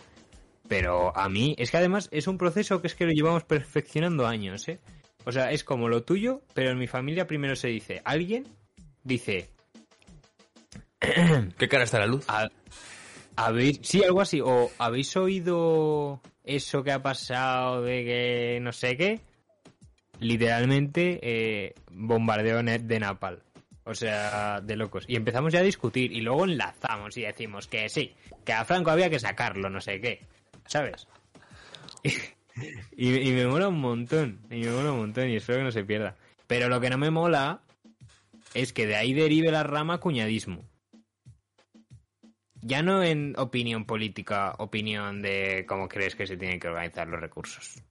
Pero 0.67 1.15
a 1.15 1.30
mí, 1.30 1.55
es 1.57 1.71
que 1.71 1.77
además 1.77 2.09
es 2.11 2.27
un 2.27 2.38
proceso 2.38 2.82
que 2.82 2.88
es 2.88 2.95
que 2.95 3.05
lo 3.05 3.11
llevamos 3.11 3.43
perfeccionando 3.43 4.27
años, 4.27 4.67
¿eh? 4.69 4.80
O 5.25 5.32
sea, 5.32 5.51
es 5.51 5.63
como 5.63 5.89
lo 5.89 6.03
tuyo, 6.03 6.41
pero 6.53 6.71
en 6.71 6.77
mi 6.77 6.88
familia 6.88 7.27
primero 7.27 7.55
se 7.55 7.67
dice, 7.67 8.01
alguien 8.05 8.47
dice, 9.03 9.49
¿Qué 11.57 11.67
cara 11.67 11.84
está 11.84 11.99
la 11.99 12.07
luz? 12.07 12.25
a, 12.27 12.49
¿Habéis, 13.36 13.80
sí, 13.84 14.03
algo 14.03 14.21
así. 14.21 14.41
¿O 14.41 14.69
habéis 14.77 15.15
oído 15.15 16.21
eso 16.55 16.83
que 16.83 16.91
ha 16.91 17.01
pasado 17.01 17.83
de 17.83 18.03
que 18.03 18.59
no 18.61 18.71
sé 18.71 18.97
qué? 18.97 19.19
Literalmente, 20.19 21.19
eh, 21.21 21.75
bombardeo 21.91 22.61
de 22.63 22.99
Napal. 22.99 23.43
O 23.85 23.95
sea, 23.95 24.61
de 24.61 24.75
locos. 24.75 25.05
Y 25.07 25.15
empezamos 25.15 25.53
ya 25.53 25.59
a 25.59 25.63
discutir 25.63 26.11
y 26.11 26.21
luego 26.21 26.45
enlazamos 26.45 27.17
y 27.17 27.21
decimos 27.21 27.67
que 27.67 27.89
sí, 27.89 28.13
que 28.45 28.53
a 28.53 28.65
Franco 28.65 28.91
había 28.91 29.09
que 29.09 29.19
sacarlo, 29.19 29.69
no 29.69 29.81
sé 29.81 29.99
qué. 30.01 30.25
¿Sabes? 30.65 31.07
Y 32.91 33.31
me 33.31 33.47
mola 33.47 33.69
un 33.69 33.79
montón. 33.79 34.41
Y 34.51 34.59
me 34.65 34.71
mola 34.71 34.91
un 34.91 34.97
montón 34.97 35.29
y 35.29 35.37
espero 35.37 35.59
que 35.59 35.63
no 35.63 35.71
se 35.71 35.85
pierda. 35.85 36.17
Pero 36.45 36.67
lo 36.67 36.81
que 36.81 36.89
no 36.89 36.97
me 36.97 37.09
mola 37.09 37.61
es 38.53 38.73
que 38.73 38.85
de 38.85 38.97
ahí 38.97 39.13
derive 39.13 39.49
la 39.49 39.63
rama 39.63 39.99
cuñadismo. 39.99 40.65
Ya 42.62 42.82
no 42.82 43.03
en 43.03 43.36
opinión 43.38 43.86
política, 43.86 44.55
opinión 44.57 45.22
de 45.22 45.66
cómo 45.68 45.88
crees 45.88 46.16
que 46.16 46.28
se 46.28 46.38
tienen 46.38 46.60
que 46.60 46.68
organizar 46.68 47.07
los 47.07 47.22
recursos. 47.22 47.82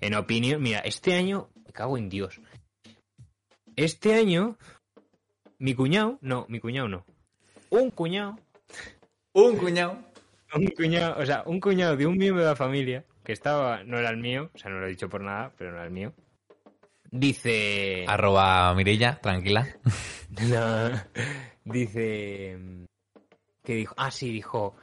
En 0.00 0.14
opinión, 0.14 0.62
mira, 0.62 0.80
este 0.80 1.14
año, 1.14 1.50
me 1.64 1.72
cago 1.72 1.96
en 1.96 2.08
Dios. 2.08 2.40
Este 3.76 4.14
año, 4.14 4.58
mi 5.58 5.74
cuñado, 5.74 6.18
no, 6.20 6.44
mi 6.48 6.60
cuñado 6.60 6.88
no. 6.88 7.06
Un 7.70 7.90
cuñado, 7.90 8.36
Un 9.32 9.56
cuñado. 9.56 9.98
un 10.54 10.66
cuñado, 10.66 11.22
o 11.22 11.24
sea, 11.24 11.42
un 11.46 11.58
cuñado 11.58 11.96
de 11.96 12.06
un 12.06 12.18
miembro 12.18 12.42
de 12.42 12.50
la 12.50 12.56
familia, 12.56 13.06
que 13.24 13.32
estaba, 13.32 13.82
no 13.84 13.98
era 13.98 14.10
el 14.10 14.18
mío, 14.18 14.50
o 14.52 14.58
sea, 14.58 14.70
no 14.70 14.78
lo 14.78 14.86
he 14.86 14.90
dicho 14.90 15.08
por 15.08 15.22
nada, 15.22 15.52
pero 15.56 15.70
no 15.70 15.76
era 15.76 15.86
el 15.86 15.92
mío. 15.92 16.12
Dice. 17.10 18.04
Arroba 18.08 18.74
Mirella, 18.74 19.18
tranquila. 19.20 19.68
No. 20.48 20.90
Dice. 21.64 22.58
Que 23.62 23.74
dijo. 23.74 23.94
Ah, 23.96 24.10
sí, 24.10 24.30
dijo. 24.30 24.76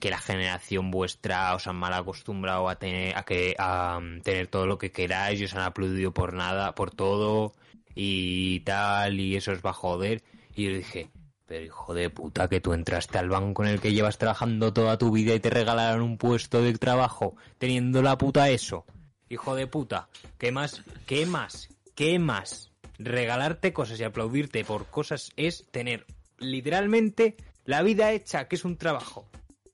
Que 0.00 0.10
la 0.10 0.18
generación 0.18 0.90
vuestra 0.90 1.54
os 1.54 1.66
han 1.66 1.76
mal 1.76 1.92
acostumbrado 1.92 2.68
a 2.68 2.76
tener, 2.76 3.16
a 3.16 3.22
que, 3.22 3.54
a 3.58 3.98
um, 3.98 4.22
tener 4.22 4.46
todo 4.46 4.66
lo 4.66 4.78
que 4.78 4.92
queráis 4.92 5.40
y 5.40 5.44
os 5.44 5.54
han 5.54 5.62
aplaudido 5.62 6.12
por 6.12 6.32
nada, 6.32 6.74
por 6.74 6.90
todo 6.90 7.52
y 7.94 8.60
tal, 8.60 9.20
y 9.20 9.36
eso 9.36 9.52
os 9.52 9.60
va 9.60 9.70
a 9.70 9.74
joder. 9.74 10.22
Y 10.54 10.64
yo 10.64 10.70
dije, 10.72 11.10
pero 11.50 11.64
hijo 11.64 11.94
de 11.94 12.10
puta, 12.10 12.48
que 12.48 12.60
tú 12.60 12.72
entraste 12.72 13.18
al 13.18 13.28
banco 13.28 13.64
en 13.64 13.70
el 13.70 13.80
que 13.80 13.92
llevas 13.92 14.18
trabajando 14.18 14.72
toda 14.72 14.96
tu 14.98 15.10
vida 15.10 15.34
y 15.34 15.40
te 15.40 15.50
regalaron 15.50 16.02
un 16.02 16.16
puesto 16.16 16.62
de 16.62 16.72
trabajo 16.74 17.34
teniendo 17.58 18.02
la 18.02 18.16
puta 18.16 18.48
eso. 18.50 18.84
Hijo 19.28 19.54
de 19.54 19.66
puta, 19.66 20.08
¿qué 20.38 20.52
más? 20.52 20.82
¿Qué 21.06 21.26
más? 21.26 21.68
¿Qué 21.96 22.18
más? 22.18 22.70
Regalarte 22.98 23.72
cosas 23.72 23.98
y 23.98 24.04
aplaudirte 24.04 24.64
por 24.64 24.86
cosas 24.86 25.32
es 25.36 25.66
tener 25.70 26.06
literalmente 26.38 27.36
la 27.70 27.82
vida 27.82 28.12
hecha, 28.12 28.48
que 28.48 28.56
es 28.56 28.64
un 28.64 28.76
trabajo. 28.76 29.28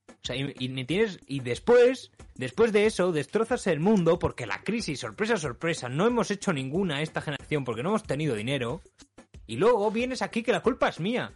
O 0.09 0.27
sea, 0.27 0.37
y, 0.37 0.55
y 0.59 0.69
me 0.69 0.85
tienes. 0.85 1.19
Y 1.27 1.41
después, 1.41 2.13
después 2.35 2.73
de 2.73 2.87
eso, 2.87 3.11
destrozas 3.11 3.67
el 3.67 3.81
mundo 3.81 4.19
porque 4.19 4.47
la 4.47 4.63
crisis, 4.63 5.01
sorpresa, 5.01 5.37
sorpresa, 5.39 5.89
no 5.89 6.07
hemos 6.07 6.31
hecho 6.31 6.53
ninguna 6.53 7.03
esta 7.03 7.23
generación 7.23 7.65
porque 7.65 7.83
no 7.83 7.89
hemos 7.89 8.03
tenido 8.03 8.35
dinero. 8.35 8.83
Y 9.47 9.57
luego 9.57 9.91
vienes 9.91 10.23
aquí 10.23 10.43
que 10.43 10.53
la 10.53 10.61
culpa 10.61 10.89
es 10.89 11.01
mía. 11.01 11.33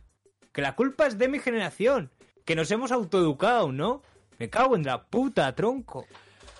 Que 0.53 0.63
la 0.63 0.77
culpa 0.77 1.07
es 1.07 1.17
de 1.17 1.29
mi 1.29 1.39
generación. 1.39 2.11
Que 2.45 2.55
nos 2.55 2.71
hemos 2.71 2.93
autoeducado, 2.93 3.73
¿no? 3.73 4.03
Me 4.39 4.51
cago 4.51 4.77
en 4.77 4.83
la 4.83 5.05
puta, 5.05 5.55
tronco. 5.55 6.07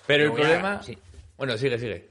Pero 0.07 0.25
el 0.25 0.33
problema... 0.33 0.81
sí. 0.81 0.97
Bueno, 1.37 1.57
sigue, 1.57 1.77
sigue. 1.77 2.09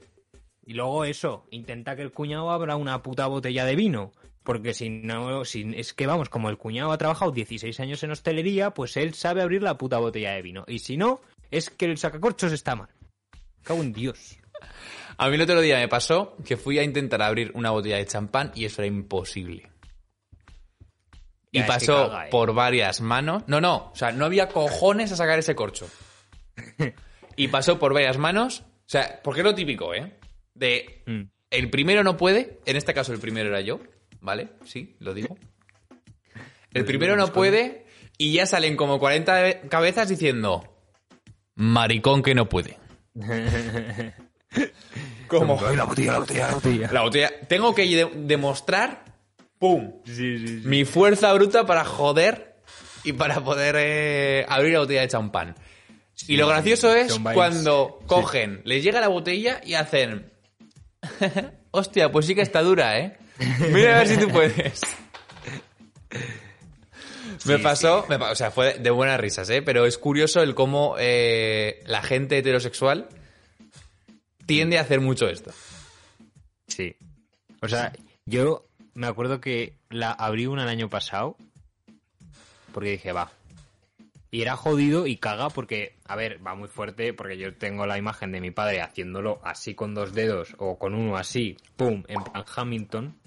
Y 0.65 0.73
luego 0.73 1.05
eso, 1.05 1.45
intenta 1.51 1.95
que 1.95 2.03
el 2.03 2.11
cuñado 2.11 2.51
abra 2.51 2.75
una 2.75 3.01
puta 3.01 3.27
botella 3.27 3.65
de 3.65 3.75
vino. 3.75 4.11
Porque 4.43 4.73
si 4.73 4.89
no, 4.89 5.45
si, 5.45 5.71
es 5.75 5.93
que 5.93 6.07
vamos, 6.07 6.29
como 6.29 6.49
el 6.49 6.57
cuñado 6.57 6.91
ha 6.91 6.97
trabajado 6.97 7.31
16 7.31 7.79
años 7.79 8.01
en 8.03 8.11
hostelería, 8.11 8.71
pues 8.71 8.97
él 8.97 9.13
sabe 9.13 9.41
abrir 9.41 9.61
la 9.61 9.77
puta 9.77 9.99
botella 9.99 10.31
de 10.31 10.41
vino. 10.41 10.65
Y 10.67 10.79
si 10.79 10.97
no, 10.97 11.21
es 11.51 11.69
que 11.69 11.85
el 11.85 11.97
sacacorchos 11.97 12.51
está 12.51 12.75
mal. 12.75 12.89
Cago 13.63 13.81
en 13.81 13.93
Dios. 13.93 14.37
A 15.17 15.29
mí 15.29 15.35
el 15.35 15.41
otro 15.41 15.61
día 15.61 15.77
me 15.77 15.87
pasó 15.87 16.35
que 16.43 16.57
fui 16.57 16.79
a 16.79 16.83
intentar 16.83 17.21
abrir 17.21 17.51
una 17.53 17.69
botella 17.69 17.97
de 17.97 18.07
champán 18.07 18.51
y 18.55 18.65
eso 18.65 18.81
era 18.81 18.87
imposible. 18.87 19.69
Y 21.51 21.59
Ya, 21.59 21.67
pasó 21.67 22.09
caga, 22.09 22.25
eh. 22.27 22.29
por 22.31 22.53
varias 22.53 23.01
manos. 23.01 23.43
No, 23.47 23.59
no, 23.61 23.91
o 23.91 23.95
sea, 23.95 24.11
no 24.11 24.25
había 24.25 24.47
cojones 24.47 25.11
a 25.11 25.15
sacar 25.15 25.37
ese 25.39 25.55
corcho. 25.55 25.87
Y 27.37 27.47
pasó 27.47 27.79
por 27.79 27.93
varias 27.93 28.17
manos. 28.17 28.59
O 28.59 28.89
sea, 28.91 29.21
porque 29.23 29.39
es 29.39 29.45
lo 29.45 29.55
típico, 29.55 29.93
¿eh? 29.93 30.17
De 30.53 31.01
Mm. 31.05 31.21
el 31.49 31.69
primero 31.69 32.03
no 32.03 32.17
puede, 32.17 32.59
en 32.65 32.75
este 32.75 32.93
caso 32.93 33.13
el 33.13 33.19
primero 33.19 33.47
era 33.49 33.61
yo, 33.61 33.79
¿vale? 34.21 34.49
Sí, 34.65 34.95
lo 34.99 35.13
digo. 35.13 35.37
El 36.73 36.85
primero 36.85 37.15
no 37.17 37.33
puede 37.33 37.85
y 38.17 38.33
ya 38.33 38.45
salen 38.45 38.77
como 38.77 38.97
40 38.99 39.61
cabezas 39.67 40.07
diciendo, 40.07 40.63
maricón 41.55 42.23
que 42.23 42.33
no 42.35 42.47
puede. 42.47 42.77
Como 45.27 45.59
la 45.75 45.85
botella, 45.85 46.11
la 46.13 46.19
botella, 46.19 46.47
la 46.47 46.53
botella. 46.55 46.89
la 46.91 47.01
botella. 47.03 47.31
Tengo 47.47 47.73
que 47.73 47.85
de- 47.87 48.11
demostrar, 48.15 49.05
¡pum! 49.57 50.01
Sí, 50.05 50.37
sí, 50.39 50.47
sí. 50.47 50.61
Mi 50.65 50.83
fuerza 50.83 51.31
bruta 51.33 51.65
para 51.65 51.85
joder 51.85 52.57
y 53.05 53.13
para 53.13 53.41
poder 53.41 53.75
eh, 53.79 54.45
abrir 54.49 54.73
la 54.73 54.79
botella 54.79 55.01
de 55.01 55.07
champán. 55.07 55.55
y 56.27 56.35
lo 56.35 56.47
gracioso 56.47 56.93
es 56.93 57.17
cuando 57.33 57.99
cogen, 58.07 58.61
les 58.65 58.83
llega 58.83 58.99
la 58.99 59.07
botella 59.07 59.61
y 59.65 59.75
hacen. 59.75 60.31
Hostia, 61.71 62.11
pues 62.11 62.25
sí 62.25 62.35
que 62.35 62.41
está 62.41 62.61
dura, 62.61 62.99
¿eh? 62.99 63.17
Mira 63.71 63.95
a 63.95 63.99
ver 63.99 64.07
si 64.07 64.17
tú 64.17 64.27
puedes. 64.29 64.81
me 67.45 67.59
pasó, 67.59 68.05
me 68.07 68.15
o 68.15 68.35
sea, 68.35 68.51
fue 68.51 68.75
de 68.79 68.89
buenas 68.89 69.19
risas, 69.19 69.49
¿eh? 69.49 69.61
Pero 69.61 69.85
es 69.85 69.97
curioso 69.97 70.41
el 70.41 70.55
cómo 70.55 70.95
eh, 70.99 71.81
la 71.85 72.01
gente 72.01 72.37
heterosexual 72.37 73.09
tiende 74.45 74.77
a 74.77 74.81
hacer 74.81 75.01
mucho 75.01 75.27
esto. 75.27 75.51
Sí. 76.67 76.95
O 77.61 77.67
sea, 77.67 77.93
yo 78.25 78.65
me 78.93 79.07
acuerdo 79.07 79.41
que 79.41 79.73
la 79.89 80.11
abrí 80.11 80.45
una 80.45 80.63
el 80.63 80.69
año 80.69 80.89
pasado 80.89 81.35
porque 82.71 82.91
dije, 82.91 83.11
va. 83.11 83.31
Y 84.33 84.41
era 84.41 84.55
jodido 84.55 85.07
y 85.07 85.17
caga 85.17 85.49
porque, 85.49 85.97
a 86.05 86.15
ver, 86.15 86.45
va 86.45 86.55
muy 86.55 86.69
fuerte 86.69 87.13
porque 87.13 87.37
yo 87.37 87.53
tengo 87.53 87.85
la 87.85 87.97
imagen 87.97 88.31
de 88.31 88.39
mi 88.39 88.51
padre 88.51 88.81
haciéndolo 88.81 89.41
así 89.43 89.75
con 89.75 89.93
dos 89.93 90.13
dedos 90.13 90.55
o 90.57 90.79
con 90.79 90.95
uno 90.95 91.17
así, 91.17 91.57
pum, 91.75 92.03
en 92.07 92.23
plan 92.23 92.45
Hamilton. 92.55 93.20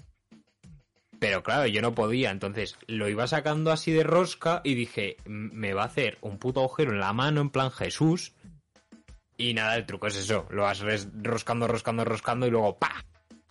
Pero 1.19 1.43
claro, 1.43 1.65
yo 1.67 1.81
no 1.81 1.95
podía, 1.95 2.29
entonces 2.31 2.77
lo 2.87 3.07
iba 3.09 3.25
sacando 3.27 3.71
así 3.71 3.91
de 3.91 4.03
rosca 4.03 4.61
y 4.63 4.75
dije, 4.75 5.17
"M- 5.25 5.49
me 5.53 5.73
va 5.73 5.83
a 5.83 5.87
hacer 5.87 6.17
un 6.21 6.37
puto 6.37 6.59
agujero 6.59 6.91
en 6.91 6.99
la 6.99 7.13
mano 7.13 7.41
en 7.41 7.49
plan 7.49 7.71
Jesús. 7.71 8.33
Y 9.37 9.53
nada, 9.53 9.75
el 9.75 9.85
truco 9.85 10.07
es 10.07 10.15
eso, 10.15 10.45
lo 10.49 10.63
vas 10.63 10.81
roscando, 11.21 11.67
roscando, 11.67 12.05
roscando 12.05 12.47
y 12.47 12.51
luego 12.51 12.77
¡pa! 12.77 13.03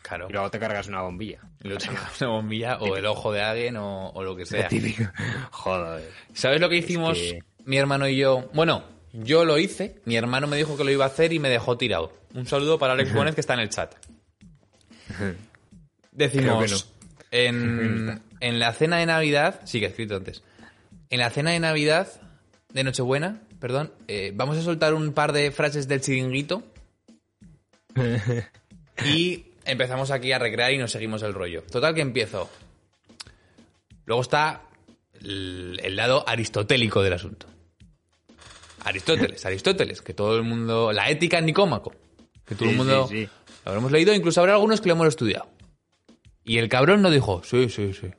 Claro. 0.03 0.27
Y 0.29 0.33
luego 0.33 0.51
te 0.51 0.59
cargas 0.59 0.87
una 0.89 1.01
bombilla. 1.03 1.41
Y 1.63 1.69
luego 1.69 1.81
te 1.81 1.87
cargas 1.89 2.21
una 2.21 2.31
bombilla 2.31 2.77
o 2.79 2.97
el 2.97 3.07
ojo 3.07 3.33
de 3.33 3.41
alguien 3.43 3.77
o, 3.79 4.11
o 4.11 4.23
lo 4.23 4.37
que 4.37 4.45
sea. 4.47 4.69
Típico. 4.69 5.05
Joder. 5.51 6.11
¿Sabes 6.35 6.61
lo 6.61 6.69
que 6.69 6.77
hicimos 6.77 7.17
que- 7.19 7.39
mi 7.65 7.79
hermano 7.79 8.07
y 8.09 8.17
yo? 8.17 8.51
Bueno, 8.53 8.85
yo 9.15 9.45
lo 9.47 9.59
hice, 9.59 10.01
mi 10.05 10.17
hermano 10.17 10.47
me 10.47 10.57
dijo 10.59 10.77
que 10.77 10.85
lo 10.85 10.91
iba 10.91 11.05
a 11.05 11.09
hacer 11.09 11.33
y 11.33 11.39
me 11.39 11.49
dejó 11.49 11.77
tirado. 11.79 12.13
Un 12.35 12.47
saludo 12.47 12.79
para 12.79 12.93
Alex 12.93 13.13
Gómez 13.15 13.35
que 13.35 13.41
está 13.41 13.55
en 13.55 13.61
el 13.61 13.71
chat. 13.71 13.95
Decimos, 16.13 16.94
en, 17.35 18.23
en 18.41 18.59
la 18.59 18.73
cena 18.73 18.99
de 18.99 19.07
Navidad, 19.07 19.61
sí 19.65 19.81
que 19.81 19.87
he 19.87 19.89
escrito 19.91 20.17
antes, 20.17 20.43
en 21.11 21.19
la 21.19 21.31
cena 21.31 21.51
de 21.51 21.61
Navidad, 21.61 22.09
de 22.73 22.85
Nochebuena, 22.85 23.41
perdón, 23.61 23.93
eh, 24.09 24.33
vamos 24.35 24.57
a 24.59 24.63
soltar 24.63 24.95
un 24.95 25.13
par 25.13 25.33
de 25.33 25.51
frases 25.51 25.87
del 25.89 26.01
chiringuito 26.01 26.63
y 29.05 29.45
empezamos 29.65 30.11
aquí 30.11 30.33
a 30.33 30.39
recrear 30.39 30.73
y 30.73 30.79
nos 30.79 30.93
seguimos 30.93 31.23
el 31.23 31.35
rollo. 31.35 31.63
Total 31.71 31.95
que 31.95 32.01
empiezo. 32.01 32.51
Luego 34.07 34.23
está 34.23 34.63
el, 35.21 35.81
el 35.83 35.97
lado 35.97 36.25
aristotélico 36.29 37.03
del 37.03 37.15
asunto. 37.15 37.47
Aristóteles, 38.85 39.47
Aristóteles, 39.47 40.03
que 40.03 40.13
todo 40.13 40.37
el 40.37 40.43
mundo... 40.43 40.93
La 40.93 41.09
ética 41.09 41.41
Nicómaco, 41.41 41.95
que 42.45 42.55
todo 42.55 42.67
Sí, 42.69 42.71
el 42.73 42.77
mundo 42.77 43.07
sí, 43.09 43.25
sí. 43.25 43.31
lo 43.65 43.71
habremos 43.71 43.91
leído, 43.93 44.13
incluso 44.13 44.41
habrá 44.41 44.55
algunos 44.55 44.81
que 44.83 44.89
lo 44.89 44.95
hemos 44.95 45.09
estudiado. 45.09 45.47
Y 46.45 46.59
el 46.59 46.69
cabrón 46.69 47.03
no 47.03 47.11
dijo, 47.11 47.43
sí, 47.43 47.69
sí, 47.69 47.93
sí. 47.93 48.11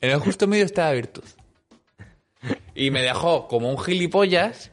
En 0.00 0.10
el 0.10 0.20
justo 0.20 0.46
medio 0.46 0.64
está 0.64 0.84
la 0.86 0.92
virtud. 0.92 1.24
Y 2.74 2.90
me 2.90 3.02
dejó 3.02 3.48
como 3.48 3.68
un 3.70 3.78
gilipollas 3.78 4.70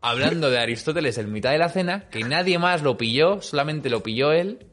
hablando 0.00 0.50
de 0.50 0.58
Aristóteles 0.58 1.18
en 1.18 1.32
mitad 1.32 1.50
de 1.50 1.58
la 1.58 1.68
cena, 1.68 2.08
que 2.08 2.20
nadie 2.20 2.58
más 2.58 2.82
lo 2.82 2.96
pilló, 2.96 3.40
solamente 3.42 3.90
lo 3.90 4.02
pilló 4.02 4.32
él. 4.32 4.66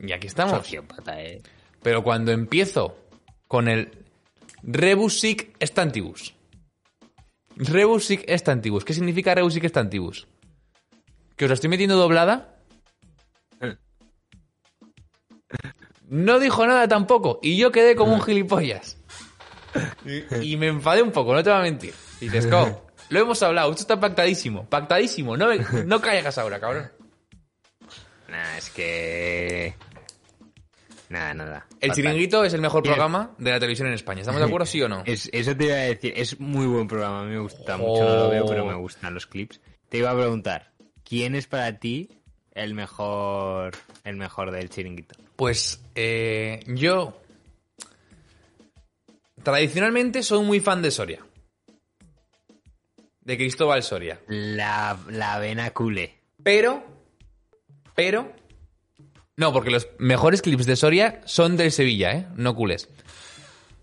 Y 0.00 0.12
aquí 0.12 0.28
estamos. 0.28 0.56
Sociópata, 0.56 1.20
eh. 1.20 1.42
Pero 1.82 2.04
cuando 2.04 2.30
empiezo 2.30 2.96
con 3.48 3.66
el 3.66 3.90
rebus 4.62 5.18
sic 5.18 5.56
stantibus. 5.60 6.34
Rebus 7.56 8.04
sic 8.04 8.24
stantibus. 8.30 8.84
¿Qué 8.84 8.94
significa 8.94 9.34
rebus 9.34 9.54
sic 9.54 9.68
stantibus? 9.68 10.28
¿Que 11.36 11.46
os 11.46 11.48
la 11.48 11.54
estoy 11.54 11.70
metiendo 11.70 11.96
doblada? 11.96 12.57
No 16.08 16.38
dijo 16.38 16.66
nada 16.66 16.88
tampoco. 16.88 17.38
Y 17.42 17.56
yo 17.56 17.70
quedé 17.70 17.94
como 17.96 18.14
un 18.14 18.22
gilipollas. 18.24 18.96
Y, 20.04 20.52
y 20.52 20.56
me 20.56 20.68
enfadé 20.68 21.02
un 21.02 21.12
poco, 21.12 21.34
no 21.34 21.42
te 21.42 21.50
voy 21.50 21.58
a 21.58 21.62
mentir. 21.62 21.94
Y 22.20 22.24
dices, 22.26 22.46
"Co, 22.46 22.86
lo 23.10 23.20
hemos 23.20 23.42
hablado, 23.42 23.70
esto 23.70 23.82
está 23.82 24.00
pactadísimo, 24.00 24.64
pactadísimo, 24.68 25.36
no, 25.36 25.48
me- 25.48 25.58
no 25.84 26.00
caigas 26.00 26.38
ahora, 26.38 26.58
cabrón. 26.58 26.90
Nah, 28.28 28.56
es 28.56 28.70
que... 28.70 29.74
Nada, 31.08 31.32
nada. 31.32 31.66
El 31.80 31.90
Fatal. 31.90 31.94
Chiringuito 32.04 32.44
es 32.44 32.52
el 32.52 32.60
mejor 32.60 32.82
programa 32.82 33.30
de 33.38 33.50
la 33.50 33.58
televisión 33.58 33.88
en 33.88 33.94
España. 33.94 34.20
¿Estamos 34.20 34.40
de 34.42 34.46
acuerdo, 34.46 34.66
sí 34.66 34.82
o 34.82 34.88
no? 34.90 35.02
Es, 35.06 35.30
eso 35.32 35.56
te 35.56 35.64
iba 35.64 35.74
a 35.74 35.78
decir, 35.78 36.12
es 36.16 36.38
muy 36.38 36.66
buen 36.66 36.86
programa, 36.86 37.24
me 37.24 37.38
gusta 37.38 37.78
mucho, 37.78 38.04
no 38.04 38.14
lo 38.16 38.28
veo, 38.30 38.46
pero 38.46 38.66
me 38.66 38.74
gustan 38.74 39.14
los 39.14 39.26
clips. 39.26 39.60
Te 39.88 39.98
iba 39.98 40.10
a 40.10 40.14
preguntar, 40.14 40.72
¿quién 41.04 41.34
es 41.34 41.46
para 41.46 41.78
ti 41.78 42.10
el 42.52 42.74
mejor 42.74 43.72
el 44.04 44.16
mejor 44.16 44.50
del 44.50 44.68
chiringuito? 44.68 45.14
Pues 45.36 45.80
eh, 46.00 46.60
yo 46.68 47.20
tradicionalmente 49.42 50.22
soy 50.22 50.44
muy 50.44 50.60
fan 50.60 50.80
de 50.80 50.92
Soria. 50.92 51.26
De 53.20 53.36
Cristóbal 53.36 53.82
Soria. 53.82 54.20
La, 54.28 54.96
la 55.10 55.34
avena 55.34 55.70
culé. 55.72 56.20
Pero, 56.44 56.84
pero... 57.96 58.32
No, 59.36 59.52
porque 59.52 59.70
los 59.70 59.88
mejores 59.98 60.40
clips 60.40 60.66
de 60.66 60.76
Soria 60.76 61.20
son 61.24 61.56
del 61.56 61.72
Sevilla, 61.72 62.12
¿eh? 62.12 62.26
No 62.36 62.54
culés. 62.54 62.88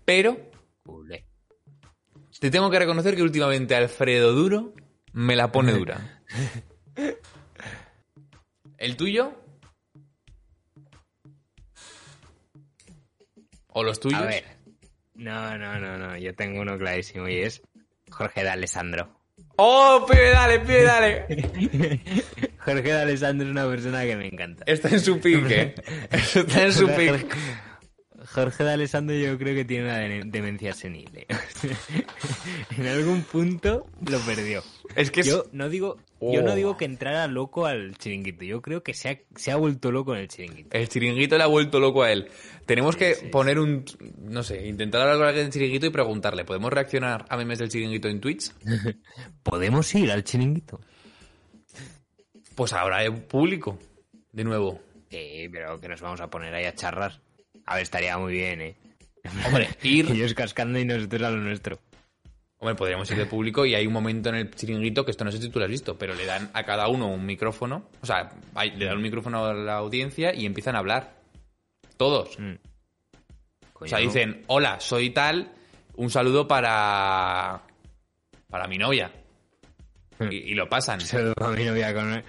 Pero 0.06 0.38
Culé. 0.84 1.26
te 2.40 2.50
tengo 2.50 2.70
que 2.70 2.78
reconocer 2.78 3.14
que 3.14 3.22
últimamente 3.22 3.74
Alfredo 3.74 4.32
Duro 4.32 4.72
me 5.12 5.36
la 5.36 5.52
pone 5.52 5.72
dura. 5.72 6.22
¿El 8.78 8.96
tuyo? 8.96 9.34
¿O 13.78 13.82
los 13.84 14.00
tuyos? 14.00 14.22
A 14.22 14.24
ver. 14.24 14.42
No, 15.16 15.58
no, 15.58 15.78
no, 15.78 15.98
no, 15.98 16.16
yo 16.16 16.34
tengo 16.34 16.62
uno 16.62 16.78
clarísimo 16.78 17.28
y 17.28 17.40
es 17.40 17.60
Jorge 18.10 18.42
de 18.42 18.48
Alessandro. 18.48 19.20
¡Oh, 19.56 20.06
pibe, 20.10 20.30
dale, 20.30 20.60
pibe, 20.60 20.82
dale! 20.82 21.26
Jorge 22.64 22.82
de 22.82 23.00
Alessandro 23.02 23.46
es 23.46 23.50
una 23.50 23.68
persona 23.68 24.02
que 24.04 24.16
me 24.16 24.28
encanta. 24.28 24.64
Está 24.66 24.88
en 24.88 25.00
su 25.00 25.20
pique. 25.20 25.74
Está 26.10 26.62
en 26.62 26.72
su 26.72 26.86
pique. 26.86 27.26
Jorge, 28.26 28.64
de 28.64 28.70
Alessandro 28.72 29.16
yo 29.16 29.38
creo 29.38 29.54
que 29.54 29.64
tiene 29.64 29.84
una 29.84 29.98
de- 29.98 30.22
demencia 30.26 30.72
senil. 30.74 31.10
¿eh? 31.14 31.26
en 32.76 32.86
algún 32.86 33.22
punto 33.22 33.86
lo 34.08 34.18
perdió. 34.20 34.62
Es 34.94 35.10
que 35.10 35.20
es- 35.20 35.26
Yo 35.26 35.44
no 35.52 35.68
digo, 35.68 35.96
yo 36.20 36.42
no 36.42 36.52
Oh. 36.52 36.54
digo 36.54 36.76
que 36.76 36.84
entrara 36.84 37.26
loco 37.28 37.66
al 37.66 37.96
chiringuito. 37.98 38.44
Yo 38.44 38.60
creo 38.62 38.82
que 38.82 38.94
se 38.94 39.08
ha, 39.10 39.18
se 39.36 39.52
ha 39.52 39.56
vuelto 39.56 39.90
loco 39.92 40.14
en 40.14 40.20
el 40.22 40.28
chiringuito. 40.28 40.76
el 40.76 40.88
chiringuito 40.88 41.36
le 41.36 41.44
ha 41.44 41.46
vuelto 41.48 41.78
loco 41.80 42.02
a 42.02 42.12
él. 42.12 42.28
Tenemos 42.66 42.96
que 42.96 43.14
sí, 43.14 43.26
poner 43.26 43.58
un... 43.58 43.84
No 44.18 44.42
sé, 44.42 44.66
intentar 44.66 45.02
hablar 45.02 45.16
con 45.18 45.26
alguien 45.28 45.44
del 45.46 45.52
chiringuito 45.52 45.86
y 45.86 45.90
preguntarle, 45.90 46.44
¿podemos 46.44 46.72
reaccionar 46.72 47.24
a 47.28 47.36
memes 47.36 47.58
del 47.58 47.68
chiringuito 47.68 48.08
en 48.08 48.20
Twitch? 48.20 48.52
¿Podemos 49.42 49.94
ir 49.94 50.10
al 50.10 50.24
chiringuito? 50.24 50.80
Pues 52.54 52.72
ahora 52.72 52.98
hay 52.98 53.10
público, 53.10 53.78
de 54.32 54.44
nuevo. 54.44 54.80
Sí, 55.10 55.48
pero 55.52 55.78
que 55.80 55.88
nos 55.88 56.00
vamos 56.00 56.20
a 56.20 56.28
poner 56.30 56.54
ahí 56.54 56.64
a 56.64 56.74
charrar. 56.74 57.20
A 57.66 57.74
ver, 57.74 57.82
estaría 57.82 58.16
muy 58.18 58.32
bien, 58.32 58.60
¿eh? 58.60 58.76
Hombre, 59.46 59.68
ir... 59.82 60.10
Ellos 60.10 60.34
cascando 60.34 60.78
y 60.78 60.84
nosotros 60.84 61.22
a 61.22 61.30
lo 61.30 61.38
nuestro. 61.38 61.78
Hombre, 62.58 62.74
podríamos 62.74 63.10
ir 63.10 63.18
de 63.18 63.26
público 63.26 63.66
y 63.66 63.74
hay 63.74 63.86
un 63.86 63.92
momento 63.92 64.30
en 64.30 64.36
el 64.36 64.50
chiringuito 64.54 65.04
que 65.04 65.10
esto 65.10 65.24
no 65.24 65.30
sé 65.32 65.38
si 65.42 65.50
tú 65.50 65.58
lo 65.58 65.66
has 65.66 65.70
visto, 65.70 65.98
pero 65.98 66.14
le 66.14 66.24
dan 66.24 66.50
a 66.54 66.64
cada 66.64 66.88
uno 66.88 67.06
un 67.08 67.26
micrófono, 67.26 67.90
o 68.00 68.06
sea, 68.06 68.30
hay- 68.54 68.70
le 68.76 68.86
dan 68.86 68.96
un 68.96 69.02
micrófono 69.02 69.44
a 69.44 69.52
la 69.52 69.74
audiencia 69.76 70.32
y 70.34 70.46
empiezan 70.46 70.74
a 70.74 70.78
hablar. 70.78 71.16
Todos. 71.98 72.38
Mm. 72.38 72.54
O 73.74 73.86
sea, 73.86 73.98
dicen, 73.98 74.42
hola, 74.46 74.80
soy 74.80 75.10
tal, 75.10 75.52
un 75.96 76.08
saludo 76.08 76.48
para... 76.48 77.60
para 78.48 78.66
mi 78.68 78.78
novia. 78.78 79.12
Y, 80.30 80.36
y 80.36 80.54
lo 80.54 80.66
pasan. 80.68 81.00
Saludo 81.02 81.34
a 81.42 81.50
mi 81.50 81.64
novia 81.64 81.92
con... 81.92 82.24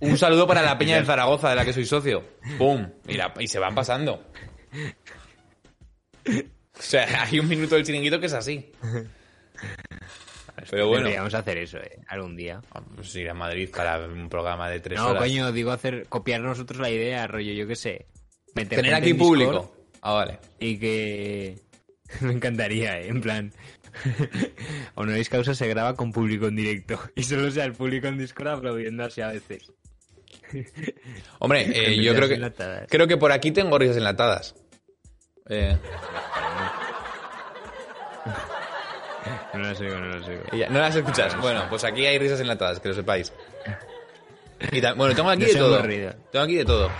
Un 0.00 0.18
saludo 0.18 0.46
para 0.46 0.60
la 0.62 0.76
peña 0.78 0.96
de 0.98 1.06
Zaragoza, 1.06 1.48
de 1.48 1.56
la 1.56 1.64
que 1.64 1.72
soy 1.72 1.86
socio. 1.86 2.22
¡Pum! 2.58 2.86
Y, 3.06 3.14
la- 3.14 3.32
y 3.40 3.46
se 3.48 3.58
van 3.58 3.74
pasando. 3.74 4.30
O 6.78 6.82
sea, 6.82 7.24
hay 7.24 7.40
un 7.40 7.48
minuto 7.48 7.74
del 7.74 7.84
chiringuito 7.84 8.20
que 8.20 8.26
es 8.26 8.32
así. 8.32 8.70
Pero 10.70 10.88
bueno, 10.88 11.04
Deberíamos 11.04 11.34
hacer 11.34 11.58
eso, 11.58 11.78
¿eh? 11.78 12.00
Algún 12.08 12.36
día. 12.36 12.60
ir 13.14 13.30
a 13.30 13.34
Madrid 13.34 13.70
para 13.74 14.06
un 14.06 14.28
programa 14.28 14.68
de 14.68 14.80
tres 14.80 14.98
No, 14.98 15.08
horas. 15.08 15.22
coño, 15.22 15.52
digo 15.52 15.70
hacer... 15.70 16.06
Copiar 16.08 16.40
nosotros 16.40 16.80
la 16.80 16.90
idea, 16.90 17.26
rollo, 17.26 17.52
yo 17.52 17.66
qué 17.66 17.76
sé. 17.76 18.06
Meter 18.54 18.76
Tener 18.80 18.94
aquí 18.94 19.12
Discord 19.12 19.28
público. 19.28 19.76
Ah, 20.02 20.12
vale. 20.14 20.38
Y 20.58 20.78
que... 20.78 21.58
Me 22.20 22.32
encantaría, 22.32 23.00
¿eh? 23.00 23.08
En 23.08 23.20
plan... 23.20 23.52
Honoris 24.94 25.28
Causa 25.28 25.54
se 25.54 25.66
graba 25.68 25.94
con 25.94 26.12
público 26.12 26.46
en 26.46 26.56
directo. 26.56 27.00
Y 27.16 27.22
solo 27.22 27.50
sea 27.50 27.64
el 27.64 27.72
público 27.72 28.06
en 28.06 28.18
Discord 28.18 28.48
aplaudiendo 28.48 29.04
así 29.04 29.20
a 29.20 29.28
veces. 29.28 29.72
Hombre, 31.38 31.62
eh, 31.74 31.96
yo 32.02 32.14
creo 32.14 32.28
que 32.28 32.34
enlatadas. 32.34 32.86
creo 32.88 33.06
que 33.06 33.16
por 33.16 33.32
aquí 33.32 33.50
tengo 33.50 33.78
risas 33.78 33.96
enlatadas. 33.96 34.54
Eh, 35.48 35.76
No 39.54 39.60
las 39.60 39.80
oigo, 39.80 39.96
no 39.96 40.06
las 40.16 40.28
oigo. 40.28 40.42
¿No 40.70 40.78
las 40.78 40.94
escuchas? 40.94 41.36
Bueno, 41.40 41.64
pues 41.68 41.82
aquí 41.84 42.06
hay 42.06 42.18
risas 42.18 42.40
enlatadas, 42.40 42.80
que 42.80 42.88
lo 42.88 42.94
sepáis. 42.94 43.32
Y 44.72 44.80
bueno, 44.80 45.14
tengo 45.14 45.30
aquí 45.30 45.42
No 45.42 45.48
de 45.48 45.54
todo. 45.54 45.76
aburrido. 45.78 46.12
Tengo 46.32 46.44
aquí 46.44 46.56
de 46.56 46.64
todo. 46.64 46.90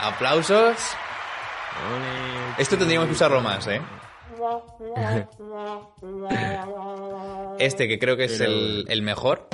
Aplausos. 0.00 0.76
Esto 2.58 2.76
tendríamos 2.78 3.08
que 3.08 3.14
usarlo 3.14 3.40
más, 3.40 3.66
¿eh? 3.66 3.80
Este 7.58 7.88
que 7.88 7.98
creo 7.98 8.16
que 8.16 8.24
es 8.24 8.40
el 8.40 9.02
mejor. 9.02 9.48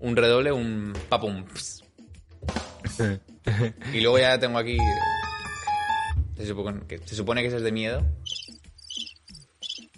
Un 0.00 0.16
redoble, 0.16 0.52
un 0.52 0.92
papum. 1.08 1.44
Y 3.92 4.00
luego 4.00 4.18
ya 4.18 4.38
tengo 4.38 4.58
aquí... 4.58 4.78
Se 6.36 6.46
supone 6.46 6.86
que, 6.86 6.98
se 6.98 7.16
supone 7.16 7.42
que 7.42 7.48
ese 7.48 7.56
es 7.56 7.62
de 7.62 7.72
miedo. 7.72 8.04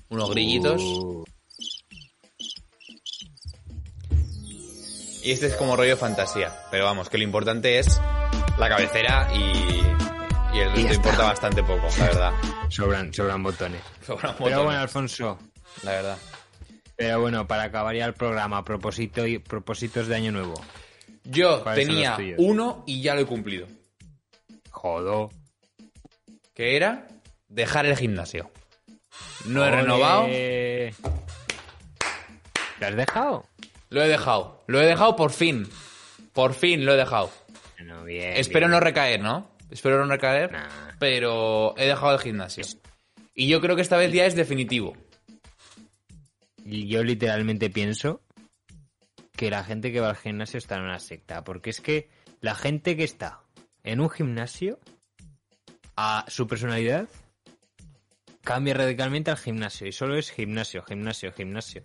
Unos 0.09 0.31
grillitos. 0.31 0.81
Uh, 0.81 1.25
Y 5.23 5.33
este 5.33 5.49
es 5.49 5.55
como 5.57 5.77
rollo 5.77 5.97
fantasía. 5.97 6.53
Pero 6.71 6.85
vamos, 6.87 7.11
que 7.11 7.19
lo 7.19 7.25
importante 7.25 7.79
es 7.79 8.01
la 8.59 8.69
cabecera 8.69 9.29
y, 9.35 9.83
y 10.57 10.61
el 10.61 10.73
resto 10.73 10.95
importa 10.95 11.25
bastante 11.25 11.63
poco, 11.63 11.87
la 11.99 12.05
verdad. 12.07 12.33
sobran, 12.71 13.13
sobran 13.13 13.43
botones. 13.43 13.83
Sobra 14.07 14.31
un 14.31 14.37
Pero 14.39 14.65
bueno, 14.65 14.81
Alfonso. 14.81 15.39
la 15.83 15.91
verdad. 15.93 16.17
Pero 17.01 17.19
bueno, 17.19 17.47
para 17.47 17.63
acabar 17.63 17.97
ya 17.97 18.05
el 18.05 18.13
programa, 18.13 18.63
propósito 18.63 19.27
y 19.27 19.39
propósitos 19.39 20.07
de 20.07 20.17
año 20.17 20.33
nuevo. 20.33 20.53
Yo 21.25 21.63
¿Cuáles 21.63 21.87
son 21.87 21.95
tenía 21.95 22.19
uno 22.37 22.85
y 22.87 23.01
ya 23.01 23.15
lo 23.15 23.23
he 23.23 23.25
cumplido. 23.25 23.67
Jodo. 24.71 25.31
Que 26.53 26.77
era 26.77 27.09
dejar 27.49 27.87
el 27.87 27.97
gimnasio. 27.97 28.51
No 29.47 29.65
he 29.65 29.71
renovado, 29.71 30.27
¿Te 30.27 30.93
has 32.83 32.95
dejado? 32.95 33.47
lo 33.89 34.03
he 34.03 34.09
dejado. 34.09 34.63
Lo 34.67 34.83
he 34.83 34.85
dejado 34.85 35.17
por 35.17 35.31
fin. 35.31 35.67
Por 36.35 36.53
fin 36.53 36.85
lo 36.85 36.93
he 36.93 36.97
dejado. 36.99 37.31
Bueno, 37.79 38.05
bien. 38.05 38.35
Espero 38.37 38.67
bien. 38.67 38.73
no 38.73 38.81
recaer, 38.81 39.21
¿no? 39.23 39.51
Espero 39.71 40.05
no 40.05 40.13
recaer. 40.13 40.53
Nah. 40.53 40.69
Pero 40.99 41.75
he 41.79 41.87
dejado 41.87 42.13
el 42.13 42.21
gimnasio. 42.21 42.67
Y 43.35 43.49
yo 43.49 43.63
creo 43.63 43.75
que 43.75 43.81
esta 43.81 43.97
vez 43.97 44.13
ya 44.13 44.27
es 44.27 44.35
definitivo. 44.35 44.95
Y 46.71 46.87
yo 46.87 47.03
literalmente 47.03 47.69
pienso 47.69 48.23
que 49.33 49.51
la 49.51 49.65
gente 49.65 49.91
que 49.91 50.01
va 50.01 50.11
al 50.11 50.17
gimnasio 50.17 50.59
está 50.59 50.77
en 50.77 50.83
una 50.83 51.01
secta. 51.01 51.43
Porque 51.43 51.71
es 51.71 51.81
que 51.81 52.09
la 52.41 52.55
gente 52.55 52.97
que 52.97 53.05
está 53.05 53.43
en 53.83 54.01
un 54.01 54.09
gimnasio, 54.09 54.79
a 55.97 56.25
su 56.29 56.47
personalidad 56.47 57.09
cambia 58.43 58.75
radicalmente 58.75 59.33
al 59.33 59.37
gimnasio. 59.37 59.89
Y 59.89 59.93
solo 59.93 60.17
es 60.17 60.31
gimnasio, 60.31 60.83
gimnasio, 60.85 61.33
gimnasio. 61.33 61.83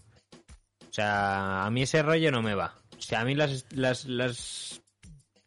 O 0.88 0.94
sea, 0.94 1.66
a 1.66 1.72
mí 1.72 1.82
ese 1.82 2.04
rollo 2.04 2.32
no 2.32 2.44
me 2.44 2.54
va. 2.54 2.76
O 2.96 3.02
sea, 3.02 3.22
a 3.22 3.26
mí 3.26 3.34
las, 3.34 3.66
las, 3.72 4.06
las, 4.06 4.84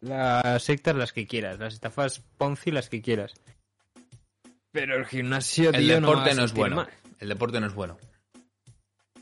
las 0.01 0.63
sectas 0.63 0.95
las 0.95 1.13
que 1.13 1.27
quieras, 1.27 1.59
las 1.59 1.73
estafas 1.73 2.19
Ponzi 2.37 2.71
las 2.71 2.89
que 2.89 3.01
quieras. 3.01 3.33
Pero 4.71 4.97
el 4.97 5.05
gimnasio, 5.05 5.71
El 5.71 5.87
tío, 5.87 6.01
no 6.01 6.07
me 6.07 6.13
deporte 6.13 6.35
no 6.35 6.43
es 6.43 6.53
bueno. 6.53 6.75
mal. 6.75 6.89
El 7.19 7.29
deporte 7.29 7.59
no 7.59 7.67
es 7.67 7.73
bueno. 7.73 7.97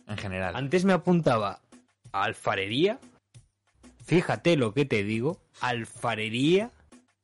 En 0.08 0.18
general. 0.18 0.56
Antes 0.56 0.86
me 0.86 0.94
apuntaba 0.94 1.62
a 2.12 2.24
alfarería. 2.24 3.00
Fíjate 4.06 4.56
lo 4.56 4.74
que 4.74 4.86
te 4.86 5.04
digo. 5.04 5.42
Alfarería, 5.60 6.72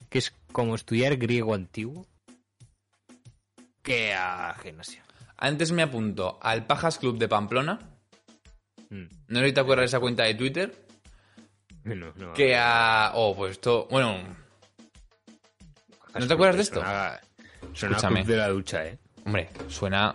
que 0.09 0.19
es 0.19 0.33
como 0.51 0.75
estudiar 0.75 1.15
griego 1.17 1.53
antiguo, 1.53 2.05
que 3.81 4.13
a 4.13 4.55
gimnasio. 4.61 5.01
Antes 5.37 5.71
me 5.71 5.81
apunto 5.81 6.39
al 6.41 6.65
Pajas 6.65 6.99
Club 6.99 7.17
de 7.17 7.27
Pamplona. 7.27 7.79
Mm. 8.89 9.05
No 9.27 9.39
sé 9.39 9.47
si 9.47 9.53
te 9.53 9.59
acuerdas 9.59 9.83
de 9.83 9.87
esa 9.87 9.99
cuenta 9.99 10.23
de 10.23 10.35
Twitter. 10.35 10.85
No, 11.83 12.13
no. 12.15 12.33
Que 12.33 12.55
a. 12.57 13.11
Oh, 13.15 13.35
pues 13.35 13.53
esto. 13.53 13.87
Bueno. 13.89 14.17
¿No 16.17 16.27
te 16.27 16.33
acuerdas 16.33 16.57
de 16.57 16.61
esto? 16.61 16.79
Suena, 16.81 17.21
suena 17.73 17.95
Escúchame. 17.97 18.23
club 18.23 18.27
de 18.27 18.37
la 18.37 18.49
ducha, 18.49 18.85
eh. 18.85 18.99
Hombre, 19.25 19.49
suena. 19.67 20.13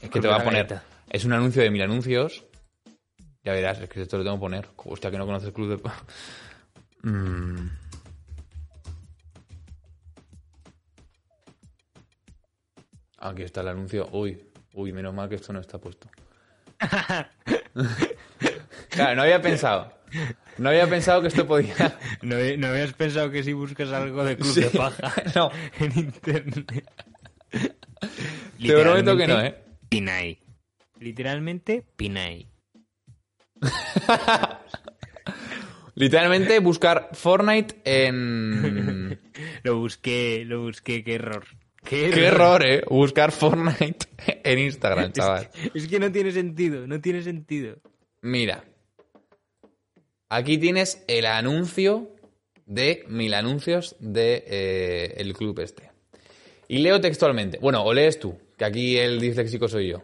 Es 0.00 0.10
que 0.10 0.20
te 0.20 0.28
va 0.28 0.36
a 0.36 0.44
poner. 0.44 0.80
Es 1.12 1.24
un 1.26 1.32
anuncio 1.34 1.62
de 1.62 1.70
mil 1.70 1.82
anuncios. 1.82 2.44
Ya 3.44 3.52
verás, 3.52 3.78
es 3.80 3.88
que 3.90 4.00
esto 4.00 4.16
lo 4.16 4.24
tengo 4.24 4.36
que 4.36 4.40
poner. 4.40 4.66
Hostia, 4.76 5.10
que 5.10 5.18
no 5.18 5.26
conoces 5.26 5.48
el 5.48 5.54
club 5.54 5.68
de. 5.80 5.90
Mm. 7.04 7.68
Aquí 13.18 13.42
está 13.42 13.60
el 13.60 13.68
anuncio. 13.68 14.08
Uy, 14.12 14.40
uy, 14.74 14.92
menos 14.92 15.14
mal 15.14 15.28
que 15.28 15.36
esto 15.36 15.52
no 15.52 15.60
está 15.60 15.78
puesto. 15.78 16.08
claro, 18.90 19.16
no 19.16 19.22
había 19.22 19.40
pensado. 19.40 19.92
No 20.58 20.68
había 20.68 20.88
pensado 20.88 21.22
que 21.22 21.28
esto 21.28 21.46
podía. 21.46 21.74
¿No, 22.22 22.36
no 22.58 22.66
habías 22.68 22.92
pensado 22.92 23.30
que 23.30 23.42
si 23.42 23.52
buscas 23.52 23.90
algo 23.92 24.24
de 24.24 24.36
club 24.36 24.52
Sí. 24.52 24.60
de 24.62 24.70
paja 24.70 25.12
No, 25.34 25.50
en 25.78 25.98
internet? 25.98 26.92
te 27.50 28.80
prometo 28.82 29.16
que 29.16 29.26
no, 29.26 29.40
¿eh? 29.40 29.56
Pinay. 29.88 30.38
Literalmente, 31.02 31.84
Pinay. 31.96 32.46
Literalmente 35.94 36.58
buscar 36.60 37.10
Fortnite 37.12 37.80
en. 37.84 39.20
Lo 39.62 39.78
busqué, 39.78 40.44
lo 40.44 40.62
busqué, 40.62 41.04
qué 41.04 41.14
error. 41.14 41.44
Qué 41.84 42.10
Qué 42.10 42.26
error, 42.26 42.64
eh. 42.64 42.82
Buscar 42.88 43.32
Fortnite 43.32 44.06
en 44.44 44.58
Instagram, 44.58 45.12
chaval. 45.12 45.50
Es 45.74 45.88
que 45.88 45.98
no 45.98 46.10
tiene 46.10 46.32
sentido, 46.32 46.86
no 46.86 47.00
tiene 47.00 47.22
sentido. 47.22 47.76
Mira. 48.22 48.64
Aquí 50.28 50.58
tienes 50.58 51.04
el 51.08 51.26
anuncio 51.26 52.14
de 52.66 53.04
mil 53.08 53.34
anuncios 53.34 53.96
de 54.00 54.44
eh, 54.46 55.14
el 55.18 55.34
club 55.34 55.58
este. 55.60 55.90
Y 56.68 56.78
leo 56.78 57.00
textualmente. 57.00 57.58
Bueno, 57.58 57.84
o 57.84 57.92
lees 57.92 58.18
tú, 58.18 58.38
que 58.56 58.64
aquí 58.64 58.96
el 58.96 59.20
disléxico 59.20 59.68
soy 59.68 59.88
yo. 59.88 60.02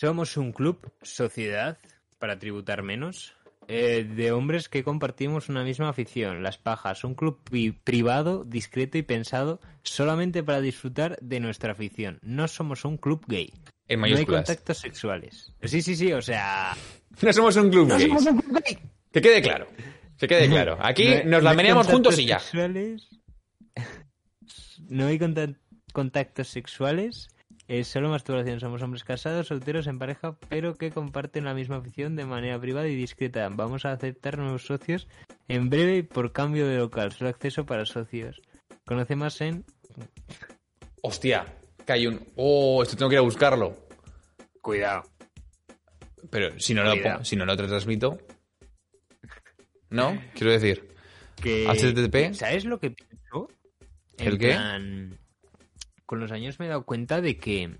Somos 0.00 0.38
un 0.38 0.52
club, 0.52 0.78
sociedad, 1.02 1.76
para 2.18 2.38
tributar 2.38 2.82
menos, 2.82 3.34
eh, 3.68 4.02
de 4.04 4.32
hombres 4.32 4.70
que 4.70 4.82
compartimos 4.82 5.50
una 5.50 5.62
misma 5.62 5.90
afición, 5.90 6.42
las 6.42 6.56
pajas. 6.56 7.04
Un 7.04 7.14
club 7.14 7.38
pri- 7.44 7.72
privado, 7.72 8.44
discreto 8.46 8.96
y 8.96 9.02
pensado 9.02 9.60
solamente 9.82 10.42
para 10.42 10.62
disfrutar 10.62 11.18
de 11.20 11.38
nuestra 11.40 11.72
afición. 11.72 12.18
No 12.22 12.48
somos 12.48 12.86
un 12.86 12.96
club 12.96 13.26
gay. 13.28 13.52
En 13.88 14.00
No 14.00 14.06
hay 14.06 14.24
contactos 14.24 14.78
sexuales. 14.78 15.52
Sí, 15.64 15.82
sí, 15.82 15.94
sí, 15.94 16.10
o 16.14 16.22
sea... 16.22 16.74
No 17.20 17.30
somos 17.34 17.56
un 17.56 17.68
club 17.70 17.88
gay. 17.94 18.08
un 18.08 18.16
club 18.16 18.62
gay. 18.64 18.78
Que 19.12 19.20
quede 19.20 19.42
claro. 19.42 19.66
Que 20.16 20.26
quede 20.26 20.48
claro. 20.48 20.78
Aquí 20.80 21.04
No 21.08 21.24
nos 21.24 21.24
no 21.24 21.40
la 21.42 21.54
meneamos 21.54 21.86
contactos 21.88 22.14
juntos 22.14 22.18
y 22.20 22.26
ya. 22.26 22.38
sexuales. 22.38 23.06
No 24.88 25.06
hay 25.08 25.18
conta- 25.18 25.54
contactos 25.92 26.48
sexuales. 26.48 27.28
Es 27.70 27.86
solo 27.86 28.08
masturbación. 28.08 28.58
Somos 28.58 28.82
hombres 28.82 29.04
casados, 29.04 29.46
solteros, 29.46 29.86
en 29.86 30.00
pareja, 30.00 30.36
pero 30.48 30.74
que 30.74 30.90
comparten 30.90 31.44
la 31.44 31.54
misma 31.54 31.76
afición 31.76 32.16
de 32.16 32.24
manera 32.24 32.58
privada 32.60 32.88
y 32.88 32.96
discreta. 32.96 33.48
Vamos 33.48 33.84
a 33.84 33.92
aceptar 33.92 34.38
nuevos 34.38 34.66
socios 34.66 35.06
en 35.46 35.70
breve 35.70 35.98
y 35.98 36.02
por 36.02 36.32
cambio 36.32 36.66
de 36.66 36.78
local. 36.78 37.12
Solo 37.12 37.30
acceso 37.30 37.64
para 37.64 37.86
socios. 37.86 38.42
Conoce 38.84 39.14
más 39.14 39.40
en... 39.40 39.64
Hostia, 41.00 41.46
que 41.86 41.92
hay 41.92 42.08
un. 42.08 42.26
Oh, 42.34 42.82
esto 42.82 42.96
tengo 42.96 43.08
que 43.08 43.14
ir 43.14 43.20
a 43.20 43.22
buscarlo. 43.22 43.76
Cuidado. 44.60 45.04
Pero 46.28 46.58
si 46.58 46.74
no 46.74 46.82
lo, 46.82 46.90
Cuidado. 46.90 47.24
si 47.24 47.36
no 47.36 47.46
lo 47.46 47.56
transmito. 47.56 48.18
¿No? 49.90 50.20
Quiero 50.34 50.50
decir. 50.50 50.88
Que... 51.40 51.68
HTTP. 51.68 52.34
¿Sabes 52.34 52.64
lo 52.64 52.80
que 52.80 52.90
pienso? 52.90 53.48
En 54.18 54.26
¿El 54.26 54.38
qué? 54.38 54.48
plan, 54.48 55.19
con 56.10 56.18
los 56.18 56.32
años 56.32 56.58
me 56.58 56.66
he 56.66 56.68
dado 56.68 56.82
cuenta 56.82 57.20
de 57.20 57.38
que 57.38 57.78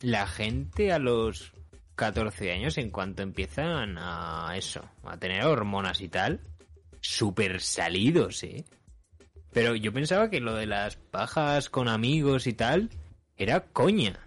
la 0.00 0.26
gente 0.26 0.90
a 0.90 0.98
los 0.98 1.52
14 1.96 2.50
años, 2.50 2.78
en 2.78 2.90
cuanto 2.90 3.22
empiezan 3.22 3.98
a 3.98 4.54
eso, 4.56 4.88
a 5.04 5.18
tener 5.18 5.44
hormonas 5.44 6.00
y 6.00 6.08
tal, 6.08 6.40
súper 7.02 7.60
salidos, 7.60 8.42
¿eh? 8.44 8.64
Pero 9.52 9.76
yo 9.76 9.92
pensaba 9.92 10.30
que 10.30 10.40
lo 10.40 10.54
de 10.54 10.64
las 10.64 10.96
pajas 10.96 11.68
con 11.68 11.88
amigos 11.88 12.46
y 12.46 12.54
tal 12.54 12.88
era 13.36 13.60
coña. 13.60 14.18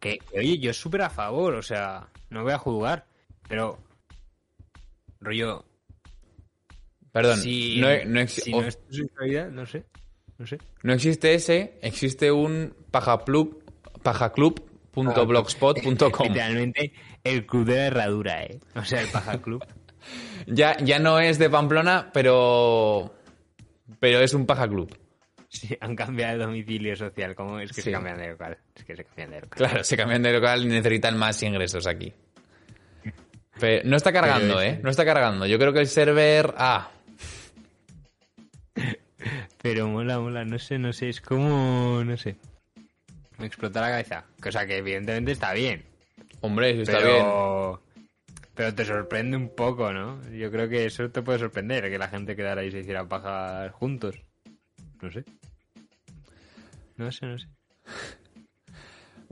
Que, 0.00 0.18
oye, 0.36 0.58
yo 0.58 0.74
súper 0.74 1.02
a 1.02 1.10
favor, 1.10 1.54
o 1.54 1.62
sea, 1.62 2.08
no 2.30 2.42
voy 2.42 2.52
a 2.52 2.58
jugar, 2.58 3.06
pero 3.48 3.78
rollo, 5.20 5.64
Perdón, 7.12 7.38
si, 7.38 7.80
no, 7.80 7.86
no 8.06 8.26
si 8.26 8.50
no 8.50 8.62
es 8.62 8.84
tu 8.88 8.92
sexualidad, 8.92 9.50
no 9.50 9.66
sé, 9.66 9.84
no 10.40 10.46
sé. 10.46 10.58
no 10.82 10.92
existe 10.94 11.34
ese, 11.34 11.78
existe 11.82 12.32
un 12.32 12.74
pajaplug, 12.90 13.62
pajaclub.blogspot.com. 14.02 16.26
Literalmente 16.28 16.92
el 17.22 17.46
club 17.46 17.66
de 17.66 17.76
la 17.76 17.86
herradura, 17.86 18.42
¿eh? 18.44 18.58
O 18.74 18.84
sea, 18.84 19.02
el 19.02 19.08
paja 19.08 19.40
club. 19.40 19.64
Ya, 20.46 20.78
ya 20.78 20.98
no 20.98 21.20
es 21.20 21.38
de 21.38 21.50
Pamplona, 21.50 22.08
pero. 22.14 23.14
Pero 24.00 24.20
es 24.20 24.32
un 24.32 24.46
pajaclub. 24.46 24.96
Sí, 25.50 25.76
han 25.78 25.94
cambiado 25.94 26.38
de 26.38 26.44
domicilio 26.46 26.96
social. 26.96 27.34
¿Cómo 27.34 27.60
es 27.60 27.68
que 27.70 27.82
Sí. 27.82 27.84
se 27.90 27.92
cambian 27.92 28.16
de 28.16 28.28
local? 28.30 28.56
Es 28.74 28.82
que 28.84 28.96
se 28.96 29.04
cambian 29.04 29.30
de 29.30 29.40
local. 29.42 29.58
Claro, 29.58 29.84
se 29.84 29.96
cambian 29.98 30.22
de 30.22 30.32
local 30.32 30.64
y 30.64 30.68
necesitan 30.68 31.18
más 31.18 31.42
ingresos 31.42 31.86
aquí. 31.86 32.14
Pero 33.60 33.82
no 33.86 33.96
está 33.96 34.10
cargando, 34.10 34.56
Pero 34.56 34.62
¿eh? 34.62 34.80
No 34.82 34.88
está 34.88 35.04
cargando. 35.04 35.44
Yo 35.46 35.58
creo 35.58 35.74
que 35.74 35.80
el 35.80 35.86
server. 35.88 36.54
Ah, 36.56 36.90
Pero 39.62 39.88
mola, 39.88 40.18
mola, 40.18 40.44
no 40.44 40.58
sé, 40.58 40.78
no 40.78 40.92
sé, 40.92 41.10
es 41.10 41.20
como, 41.20 42.02
no 42.04 42.16
sé. 42.16 42.36
Me 43.38 43.46
explota 43.46 43.80
la 43.80 43.90
cabeza. 43.90 44.24
O 44.46 44.50
sea, 44.50 44.66
que 44.66 44.78
evidentemente 44.78 45.32
está 45.32 45.52
bien. 45.52 45.84
hombre, 46.40 46.80
está 46.80 46.98
bien. 46.98 47.16
pero... 47.16 47.82
Te 48.54 48.84
sorprende 48.84 49.38
un 49.38 49.54
poco, 49.54 49.90
¿no? 49.90 50.20
Yo 50.32 50.50
creo 50.50 50.68
que 50.68 50.84
eso 50.84 51.08
te 51.10 51.22
puede 51.22 51.38
sorprender, 51.38 51.88
que 51.88 51.96
la 51.96 52.08
gente 52.08 52.36
quedara 52.36 52.62
y 52.62 52.70
se 52.70 52.80
hiciera 52.80 53.08
pajas 53.08 53.72
juntos. 53.72 54.16
No 55.00 55.10
sé. 55.10 55.24
No 56.96 57.10
sé, 57.10 57.24
no 57.24 57.38
sé. 57.38 57.46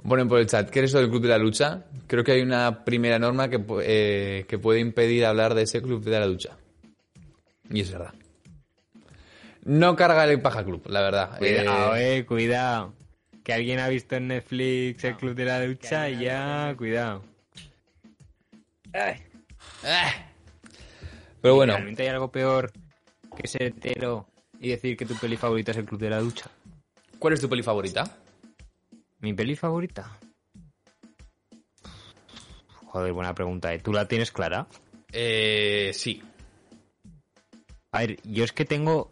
Ponen 0.03 0.29
por 0.29 0.39
el 0.39 0.47
chat, 0.47 0.71
¿qué 0.71 0.79
es 0.79 0.87
eso 0.87 0.99
del 0.99 1.11
club 1.11 1.23
de 1.23 1.29
la 1.29 1.37
lucha? 1.37 1.85
Creo 2.07 2.25
que 2.25 2.33
hay 2.33 2.41
una 2.41 2.85
primera 2.85 3.19
norma 3.19 3.51
que, 3.51 3.63
eh, 3.83 4.47
que 4.49 4.59
puede 4.59 4.81
impedir 4.81 5.27
hablar 5.27 5.55
de 5.55 5.63
ese 5.63 5.83
club 5.83 6.03
de 6.03 6.19
la 6.19 6.27
lucha. 6.27 6.57
Y 7.69 7.81
es 7.81 7.93
verdad. 7.93 8.15
No 9.69 9.97
carga 9.97 10.25
el 10.25 10.41
paja 10.41 10.65
club, 10.65 10.83
la 10.87 11.03
verdad. 11.03 11.37
Cuidado, 11.37 11.95
Eh, 11.95 12.17
eh, 12.17 12.25
cuidado. 12.25 12.95
Que 13.45 13.53
alguien 13.53 13.81
ha 13.81 13.89
visto 13.89 14.17
en 14.17 14.29
Netflix 14.29 15.05
el 15.05 15.17
Club 15.17 15.35
de 15.35 15.45
la 15.45 15.63
Ducha 15.63 16.09
y 16.09 16.25
ya, 16.25 16.75
cuidado. 16.77 17.23
Pero 21.43 21.55
bueno, 21.55 21.75
¿Realmente 21.75 22.03
hay 22.03 22.09
algo 22.09 22.33
peor 22.33 22.73
que 23.37 23.47
ser 23.47 23.65
hetero 23.65 24.27
y 24.59 24.71
decir 24.71 24.97
que 24.97 25.05
tu 25.05 25.15
peli 25.17 25.37
favorita 25.37 25.73
es 25.73 25.77
el 25.77 25.85
Club 25.85 26.01
de 26.01 26.11
la 26.11 26.21
Ducha? 26.21 26.51
¿cuál 27.19 27.35
es 27.35 27.41
tu 27.43 27.49
peli 27.49 27.63
favorita? 27.63 28.05
¿Mi 29.19 29.35
peli 29.35 29.55
favorita? 29.55 30.19
Joder, 32.87 33.13
buena 33.13 33.35
pregunta, 33.35 33.75
¿eh? 33.75 33.81
¿Tú 33.81 33.93
la 33.93 34.09
tienes 34.09 34.33
clara? 34.33 34.67
Eh, 35.13 35.91
sí. 35.93 36.23
A 37.93 37.99
ver, 37.99 38.19
yo 38.25 38.45
es 38.45 38.53
que 38.53 38.65
tengo... 38.65 39.11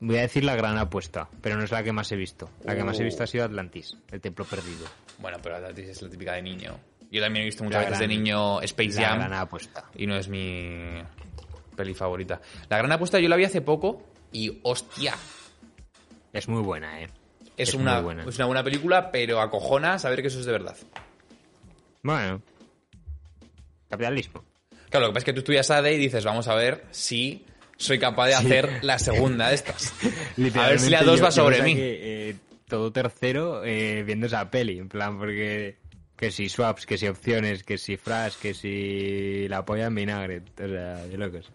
Voy 0.00 0.16
a 0.16 0.20
decir 0.22 0.44
la 0.44 0.54
gran 0.54 0.78
apuesta, 0.78 1.28
pero 1.42 1.56
no 1.56 1.64
es 1.64 1.72
la 1.72 1.82
que 1.82 1.92
más 1.92 2.10
he 2.12 2.16
visto. 2.16 2.48
La 2.64 2.76
que 2.76 2.84
más 2.84 2.98
he 3.00 3.04
visto 3.04 3.24
ha 3.24 3.26
sido 3.26 3.44
Atlantis, 3.44 3.96
el 4.12 4.20
templo 4.20 4.44
perdido. 4.44 4.86
Bueno, 5.18 5.38
pero 5.42 5.56
Atlantis 5.56 5.88
es 5.88 6.02
la 6.02 6.08
típica 6.08 6.34
de 6.34 6.42
niño. 6.42 6.78
Yo 7.10 7.20
también 7.20 7.42
he 7.42 7.46
visto 7.46 7.64
muchas 7.64 7.82
La 7.82 7.90
veces 7.90 8.00
de 8.00 8.08
niño 8.08 8.60
Space 8.62 9.00
La 9.00 9.08
Jam 9.08 9.18
gran 9.18 9.32
apuesta. 9.32 9.84
y 9.96 10.06
no 10.06 10.16
es 10.16 10.28
mi 10.28 11.02
peli 11.74 11.94
favorita. 11.94 12.40
La 12.68 12.78
gran 12.78 12.92
apuesta 12.92 13.18
yo 13.18 13.28
la 13.28 13.36
vi 13.36 13.44
hace 13.44 13.60
poco 13.60 14.02
y 14.30 14.60
hostia, 14.62 15.14
Es 16.32 16.48
muy 16.48 16.62
buena, 16.62 17.00
¿eh? 17.02 17.08
es, 17.56 17.70
Es 17.70 17.74
una, 17.74 18.00
buena. 18.00 18.24
es 18.24 18.36
una 18.36 18.46
buena 18.46 18.62
película, 18.62 19.10
pero 19.10 19.40
acojona 19.40 19.98
saber 19.98 20.20
que 20.22 20.28
eso 20.28 20.38
es 20.38 20.44
de 20.46 20.52
verdad. 20.52 20.76
Bueno. 22.02 22.40
Capitalismo. 23.88 24.44
Claro, 24.90 25.06
lo 25.06 25.12
que 25.12 25.14
pasa 25.14 25.18
es 25.18 25.24
que 25.24 25.32
tú 25.32 25.38
estudias 25.40 25.70
ADE 25.70 25.94
y 25.94 25.98
dices, 25.98 26.24
vamos 26.24 26.46
a 26.48 26.54
ver 26.54 26.84
si 26.90 27.44
soy 27.78 27.98
capaz 27.98 28.26
de 28.26 28.34
hacer 28.34 28.84
la 28.84 28.98
segunda 28.98 29.48
de 29.48 29.54
estas. 29.54 29.94
A 30.02 30.06
ver 30.68 30.78
si 30.78 30.90
la 30.90 31.00
Literalmente 31.00 31.04
2 31.04 31.18
yo- 31.18 31.24
va 31.24 31.30
sobre 31.30 31.62
mí. 31.62 31.74
eh, 31.78 32.36
todo 32.68 32.92
tercero 32.92 33.64
eh, 33.64 34.02
viendo 34.04 34.26
esa 34.26 34.50
peli, 34.50 34.78
en 34.78 34.88
plan, 34.90 35.18
porque 35.18 35.78
que 36.16 36.30
si 36.30 36.48
swaps, 36.50 36.84
que 36.84 36.98
si 36.98 37.06
opciones, 37.08 37.62
que 37.62 37.78
si 37.78 37.96
fras, 37.96 38.36
que 38.36 38.52
si 38.52 39.46
la 39.48 39.64
polla 39.64 39.86
en 39.86 39.94
vinagre, 39.94 40.42
o 40.62 40.68
sea, 40.68 40.96
de 41.06 41.16
locos. 41.16 41.50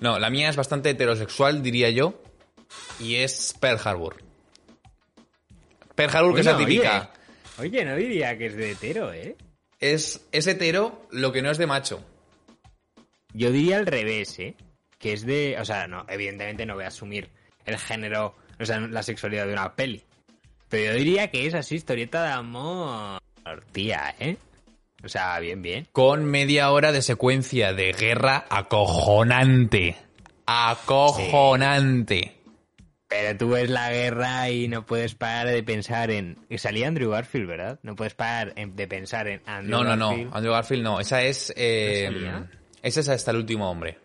No, 0.00 0.18
la 0.18 0.30
mía 0.30 0.48
es 0.48 0.56
bastante 0.56 0.90
heterosexual, 0.90 1.62
diría 1.62 1.90
yo, 1.90 2.22
y 3.00 3.16
es 3.16 3.54
Pearl 3.60 3.80
Harbor. 3.84 4.16
Pearl 5.94 6.16
Harbor, 6.16 6.34
que 6.34 6.40
es 6.40 6.46
la 6.46 6.56
típica. 6.56 7.10
Oye, 7.58 7.68
oye, 7.68 7.84
no 7.84 7.96
diría 7.96 8.38
que 8.38 8.46
es 8.46 8.56
de 8.56 8.70
hetero, 8.72 9.12
¿eh? 9.12 9.36
Es, 9.80 10.20
es 10.32 10.46
hetero 10.46 11.06
lo 11.10 11.32
que 11.32 11.42
no 11.42 11.50
es 11.50 11.58
de 11.58 11.66
macho. 11.66 12.02
Yo 13.32 13.50
diría 13.50 13.76
al 13.78 13.86
revés, 13.86 14.38
¿eh? 14.38 14.54
Que 15.06 15.12
es 15.12 15.24
de... 15.24 15.56
O 15.60 15.64
sea, 15.64 15.86
no, 15.86 16.04
evidentemente 16.08 16.66
no 16.66 16.74
voy 16.74 16.82
a 16.82 16.88
asumir 16.88 17.28
el 17.64 17.78
género, 17.78 18.34
o 18.58 18.64
sea, 18.64 18.80
la 18.80 19.04
sexualidad 19.04 19.46
de 19.46 19.52
una 19.52 19.72
peli. 19.76 20.02
esto 20.64 20.78
yo 20.78 20.94
diría 20.94 21.30
que 21.30 21.46
es 21.46 21.54
así 21.54 21.76
historieta 21.76 22.24
de 22.24 22.30
amor, 22.30 23.22
tía, 23.70 24.16
¿eh? 24.18 24.36
O 25.04 25.08
sea, 25.08 25.38
bien, 25.38 25.62
bien. 25.62 25.86
Con 25.92 26.24
media 26.24 26.72
hora 26.72 26.90
de 26.90 27.02
secuencia 27.02 27.72
de 27.72 27.92
guerra 27.92 28.46
acojonante. 28.50 29.94
Acojonante. 30.44 32.32
Pero 33.06 33.38
tú 33.38 33.50
ves 33.50 33.70
la 33.70 33.92
guerra 33.92 34.50
y 34.50 34.66
no 34.66 34.84
puedes 34.86 35.14
parar 35.14 35.46
de 35.46 35.62
pensar 35.62 36.10
en... 36.10 36.36
Salía 36.56 36.88
Andrew 36.88 37.12
Garfield, 37.12 37.46
¿verdad? 37.46 37.78
No 37.84 37.94
puedes 37.94 38.14
parar 38.14 38.56
de 38.56 38.88
pensar 38.88 39.28
en 39.28 39.40
Andrew 39.46 39.70
No, 39.70 39.84
no, 39.84 39.94
no. 39.94 40.08
Garfield. 40.08 40.34
Andrew 40.34 40.52
Garfield 40.52 40.82
no. 40.82 40.98
Esa 40.98 41.22
es. 41.22 41.52
eh, 41.56 42.10
¿No 42.10 42.48
esa 42.82 43.00
es 43.00 43.08
hasta 43.08 43.30
el 43.30 43.36
último 43.36 43.70
hombre. 43.70 43.98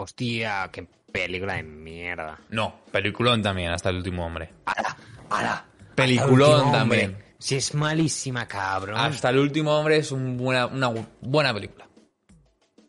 Hostia, 0.00 0.70
qué 0.72 0.86
película 1.12 1.54
de 1.54 1.64
mierda. 1.64 2.38
No, 2.50 2.82
peliculón 2.92 3.42
también, 3.42 3.72
hasta 3.72 3.90
el 3.90 3.96
último 3.96 4.24
hombre. 4.24 4.50
¡Hala! 4.64 4.96
¡Hala! 5.28 5.64
Peliculón 5.96 6.70
también. 6.70 7.10
hombre. 7.10 7.24
Si 7.40 7.56
es 7.56 7.74
malísima, 7.74 8.46
cabrón. 8.46 8.96
Hasta 8.96 9.30
el 9.30 9.38
último 9.38 9.76
hombre 9.76 9.96
es 9.96 10.12
un 10.12 10.36
buena, 10.36 10.66
una 10.66 10.92
buena 11.20 11.52
película. 11.52 11.88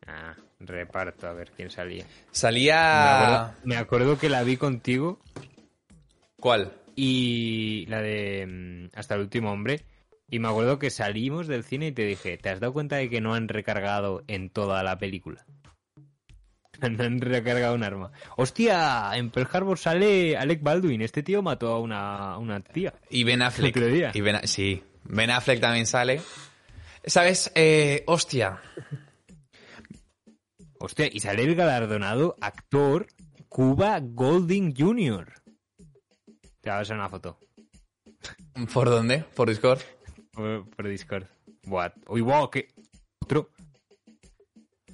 Ah, 0.05 0.35
reparto, 0.59 1.27
a 1.27 1.33
ver 1.33 1.51
quién 1.55 1.71
salía. 1.71 2.03
Me 2.03 2.09
Salía. 2.31 3.15
acuerdo, 3.17 3.55
me 3.63 3.77
acuerdo 3.77 4.17
que 4.19 4.29
la 4.29 4.43
vi 4.43 4.57
contigo 4.57 5.19
¿Cuál? 6.39 6.73
y 6.95 7.85
la 7.87 8.01
de 8.01 8.45
mm, 8.91 8.97
Hasta 8.97 9.15
el 9.15 9.21
último 9.21 9.51
hombre. 9.51 9.81
Y 10.29 10.37
me 10.37 10.47
acuerdo 10.47 10.77
que 10.77 10.91
salimos 10.91 11.47
del 11.47 11.63
cine 11.63 11.87
y 11.87 11.91
te 11.91 12.03
dije, 12.03 12.37
¿te 12.37 12.49
has 12.49 12.59
dado 12.59 12.71
cuenta 12.73 12.97
de 12.97 13.09
que 13.09 13.19
no 13.19 13.33
han 13.33 13.47
recargado 13.47 14.23
en 14.27 14.51
toda 14.51 14.83
la 14.83 14.99
película? 14.99 15.43
No 16.89 17.03
han 17.03 17.19
recargado 17.21 17.75
un 17.75 17.83
arma. 17.83 18.11
¡Hostia! 18.37 19.11
En 19.15 19.29
Pearl 19.29 19.49
Harbor 19.51 19.77
sale 19.77 20.37
Alec 20.37 20.61
Baldwin. 20.61 21.01
Este 21.01 21.23
tío 21.23 21.41
mató 21.41 21.73
a 21.73 21.79
una, 21.79 22.37
una 22.37 22.59
tía. 22.61 22.93
Y 23.09 23.23
Ben 23.23 23.41
Affleck. 23.41 23.75
Y 24.13 24.21
ben, 24.21 24.47
sí, 24.47 24.83
Ben 25.03 25.29
Affleck 25.31 25.59
también 25.59 25.85
sale. 25.85 26.21
¿Sabes? 27.05 27.51
Eh, 27.55 28.03
hostia. 28.07 28.61
Hostia, 30.79 31.09
y 31.11 31.19
sale 31.19 31.43
el 31.43 31.55
galardonado 31.55 32.35
actor 32.39 33.07
Cuba 33.49 33.99
Golding 34.01 34.73
Jr. 34.77 35.33
Te 36.61 36.69
vas 36.69 36.89
a 36.91 36.93
una 36.93 37.09
foto. 37.09 37.39
¿Por 38.73 38.89
dónde? 38.89 39.25
¿Por 39.35 39.49
Discord? 39.49 39.79
Por, 40.31 40.69
por 40.69 40.87
Discord. 40.87 41.25
What? 41.65 41.91
Uy, 42.07 42.21
wow, 42.21 42.49
¿qué? 42.49 42.67
Otro. 43.21 43.49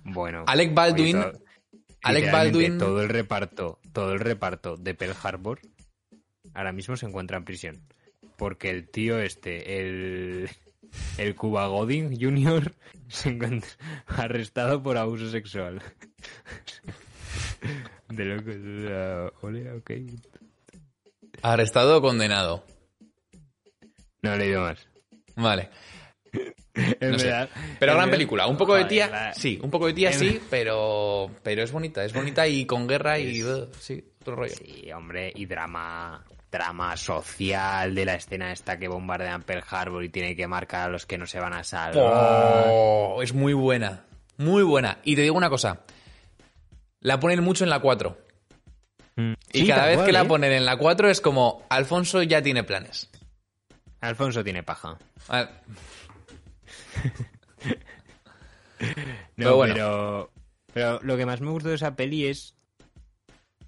Bueno. 0.03 0.43
Alec 0.47 0.73
Baldwin- 0.73 1.33
Alec 2.05 2.31
Baldwin- 2.31 2.77
Todo 2.79 3.01
el 3.01 3.09
reparto, 3.09 3.79
todo 3.93 4.13
el 4.13 4.19
reparto 4.19 4.77
de 4.77 4.93
Pearl 4.95 5.15
Harbor 5.23 5.59
ahora 6.53 6.71
mismo 6.71 6.95
se 6.95 7.05
encuentra 7.05 7.37
en 7.37 7.45
prisión. 7.45 7.81
Porque 8.37 8.69
el 8.69 8.89
tío 8.89 9.19
este, 9.19 9.79
el, 9.79 10.49
el 11.17 11.35
Cuba 11.35 11.67
Godin 11.67 12.17
Jr. 12.19 12.73
se 13.07 13.29
encuentra 13.29 13.69
arrestado 14.07 14.81
por 14.83 14.97
abuso 14.97 15.29
sexual. 15.29 15.81
De 18.09 18.25
locos. 18.25 18.55
o 18.55 18.87
sea, 18.87 19.31
ole, 19.41 19.71
ok. 19.73 19.91
Arrestado 21.41 21.97
o 21.97 22.01
condenado. 22.01 22.63
No 24.21 24.33
he 24.33 24.37
leído 24.37 24.61
más. 24.61 24.87
Vale. 25.35 25.69
En 26.99 27.11
No 27.11 27.19
sé. 27.19 27.27
verdad- 27.27 27.49
Pero 27.79 27.91
en 27.91 27.97
gran 27.97 27.97
verdad- 27.97 28.11
película. 28.11 28.47
Un 28.47 28.57
poco 28.57 28.75
de 28.75 28.85
tía, 28.85 29.33
sí. 29.33 29.59
Un 29.63 29.69
poco 29.71 29.87
de 29.87 29.93
tía, 29.93 30.11
en- 30.11 30.19
sí, 30.19 30.39
pero, 30.49 31.31
pero 31.43 31.63
es 31.63 31.71
bonita. 31.71 32.03
Es 32.03 32.13
bonita 32.13 32.47
y 32.47 32.65
con 32.65 32.87
guerra 32.87 33.17
y... 33.19 33.41
uh, 33.43 33.67
sí, 33.79 34.03
otro 34.21 34.35
rollo. 34.35 34.53
Sí, 34.55 34.91
hombre, 34.91 35.31
y 35.35 35.45
drama 35.45 36.23
drama 36.51 36.95
social 36.95 37.93
de 37.93 38.05
la 38.05 38.15
escena 38.15 38.53
esta 38.53 38.79
que 38.79 38.87
bombardean 38.87 39.41
Pearl 39.43 39.63
Harbor 39.69 40.03
y 40.05 40.09
tiene 40.09 40.37
que 40.37 40.47
marcar 40.47 40.87
a 40.87 40.91
los 40.91 41.05
que 41.05 41.17
no 41.17 41.25
se 41.27 41.37
van 41.39 41.53
a 41.53 41.65
salvar. 41.65 42.65
Oh, 42.69 43.19
es 43.21 43.33
muy 43.33 43.51
buena. 43.53 44.05
Muy 44.37 44.63
buena. 44.63 44.99
Y 45.03 45.15
te 45.17 45.21
digo 45.23 45.35
una 45.35 45.49
cosa. 45.49 45.81
La 47.01 47.19
ponen 47.19 47.43
mucho 47.43 47.65
en 47.65 47.69
la 47.69 47.79
4. 47.79 48.17
Mm. 49.17 49.33
Y 49.51 49.59
Sí, 49.61 49.67
cada 49.67 49.87
vez 49.87 49.95
cual, 49.97 50.05
que 50.05 50.11
la 50.13 50.21
¿eh? 50.21 50.25
ponen 50.25 50.51
en 50.53 50.63
la 50.65 50.77
4 50.77 51.09
es 51.09 51.19
como, 51.19 51.65
Alfonso 51.69 52.23
ya 52.23 52.41
tiene 52.41 52.63
planes. 52.63 53.09
Alfonso 53.99 54.41
tiene 54.43 54.63
paja. 54.63 54.97
Ah, 55.27 55.49
No, 58.79 58.85
Pero 59.37 59.55
bueno. 59.55 59.73
pero, 59.73 60.31
pero 60.73 60.99
lo 61.03 61.17
que 61.17 61.25
más 61.25 61.41
me 61.41 61.49
gustó 61.49 61.69
de 61.69 61.75
esa 61.75 61.95
peli 61.95 62.25
es 62.27 62.55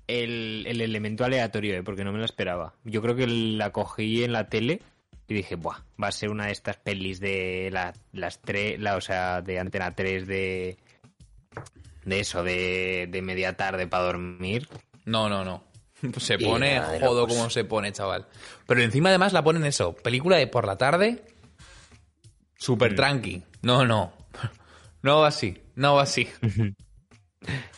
el, 0.08 0.66
el 0.68 0.82
elemento 0.82 1.24
aleatorio, 1.26 1.76
¿eh? 1.76 1.84
porque 1.84 2.04
no 2.04 2.12
me 2.12 2.20
lo 2.20 2.26
esperaba. 2.26 2.74
Yo 2.84 3.02
creo 3.02 3.16
que 3.16 3.26
la 3.28 3.72
cogí 3.72 4.24
en 4.24 4.34
la 4.34 4.50
tele 4.50 4.82
y 5.28 5.34
dije, 5.34 5.56
Buah, 5.56 5.80
va 6.02 6.08
a 6.10 6.12
ser 6.12 6.30
una 6.30 6.46
de 6.48 6.52
estas 6.52 6.78
pelis 6.78 7.20
de 7.20 7.70
la- 7.72 7.94
las 8.14 8.40
tres, 8.42 8.80
la, 8.80 8.96
o 8.98 9.02
sea, 9.02 9.42
de 9.42 9.60
Antena 9.60 9.94
3 9.96 10.28
de 10.28 10.78
de 12.06 12.20
eso, 12.22 12.42
de, 12.44 13.08
de 13.12 13.22
media 13.22 13.58
tarde 13.58 13.88
para 13.88 14.04
dormir. 14.06 14.68
No, 15.06 15.28
no, 15.28 15.44
no. 15.44 15.64
Se 16.20 16.38
pone 16.38 16.80
jodo 16.80 17.22
locos. 17.22 17.34
como 17.36 17.50
se 17.50 17.64
pone, 17.66 17.92
chaval. 17.92 18.28
Pero 18.66 18.82
encima 18.82 19.10
además 19.10 19.34
la 19.34 19.44
ponen 19.44 19.66
eso. 19.66 19.94
Película 19.94 20.38
de 20.38 20.48
por 20.48 20.66
la 20.68 20.78
tarde. 20.78 21.24
Súper 22.58 22.94
Mm. 22.94 22.96
tranqui. 22.96 23.44
No, 23.62 23.86
no. 23.86 24.14
No 25.04 25.20
va 25.22 25.28
así. 25.28 25.58
No 25.76 25.96
va 25.96 26.04
así. 26.04 26.28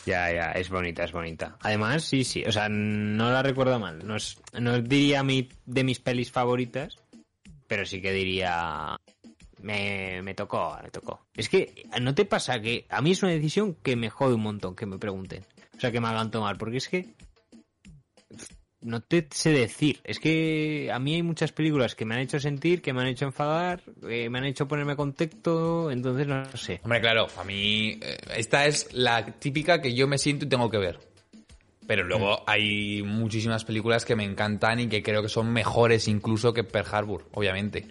Ya, 0.05 0.31
ya, 0.31 0.51
es 0.53 0.69
bonita, 0.69 1.03
es 1.03 1.11
bonita. 1.11 1.57
Además, 1.61 2.03
sí, 2.03 2.23
sí, 2.23 2.43
o 2.45 2.51
sea, 2.51 2.69
no 2.69 3.29
la 3.29 3.43
recuerdo 3.43 3.77
mal. 3.77 3.99
No, 4.07 4.15
es, 4.15 4.37
no 4.59 4.81
diría 4.81 5.21
mi, 5.21 5.47
de 5.65 5.83
mis 5.83 5.99
pelis 5.99 6.31
favoritas, 6.31 6.95
pero 7.67 7.85
sí 7.85 8.01
que 8.01 8.11
diría... 8.11 8.97
Me, 9.61 10.21
me 10.23 10.33
tocó, 10.33 10.75
me 10.81 10.89
tocó. 10.89 11.27
Es 11.35 11.49
que, 11.49 11.83
¿no 12.01 12.15
te 12.15 12.25
pasa 12.25 12.59
que 12.61 12.87
a 12.89 13.01
mí 13.01 13.11
es 13.11 13.21
una 13.21 13.33
decisión 13.33 13.75
que 13.75 13.95
me 13.97 14.09
jode 14.09 14.35
un 14.35 14.41
montón 14.41 14.75
que 14.75 14.85
me 14.87 14.97
pregunten? 14.97 15.45
O 15.77 15.79
sea, 15.79 15.91
que 15.91 15.99
me 15.99 16.07
hagan 16.07 16.31
tomar, 16.31 16.57
porque 16.57 16.77
es 16.77 16.87
que... 16.87 17.13
No 18.81 19.01
te 19.01 19.27
sé 19.31 19.49
decir. 19.51 19.99
Es 20.05 20.19
que 20.19 20.89
a 20.93 20.99
mí 20.99 21.13
hay 21.15 21.21
muchas 21.23 21.51
películas 21.51 21.95
que 21.95 22.05
me 22.05 22.15
han 22.15 22.21
hecho 22.21 22.39
sentir, 22.39 22.81
que 22.81 22.93
me 22.93 23.01
han 23.01 23.07
hecho 23.07 23.25
enfadar, 23.25 23.81
eh, 24.09 24.29
me 24.29 24.37
han 24.39 24.45
hecho 24.45 24.67
ponerme 24.69 24.95
contexto, 24.95 25.91
entonces 25.91 26.27
no 26.27 26.45
sé. 26.55 26.79
Hombre, 26.83 27.01
claro, 27.01 27.27
a 27.37 27.43
mí 27.43 27.99
eh, 28.01 28.17
esta 28.37 28.65
es 28.67 28.93
la 28.93 29.25
típica 29.37 29.81
que 29.81 29.93
yo 29.93 30.07
me 30.07 30.17
siento 30.17 30.45
y 30.45 30.49
tengo 30.49 30.69
que 30.69 30.77
ver. 30.77 30.99
Pero 31.87 32.03
luego 32.05 32.35
Mm. 32.37 32.43
hay 32.45 33.03
muchísimas 33.03 33.65
películas 33.65 34.05
que 34.05 34.15
me 34.15 34.23
encantan 34.23 34.79
y 34.79 34.87
que 34.87 35.03
creo 35.03 35.21
que 35.23 35.29
son 35.29 35.51
mejores 35.51 36.07
incluso 36.07 36.53
que 36.53 36.63
Pearl 36.63 36.87
Harbor, 36.89 37.27
obviamente. 37.33 37.85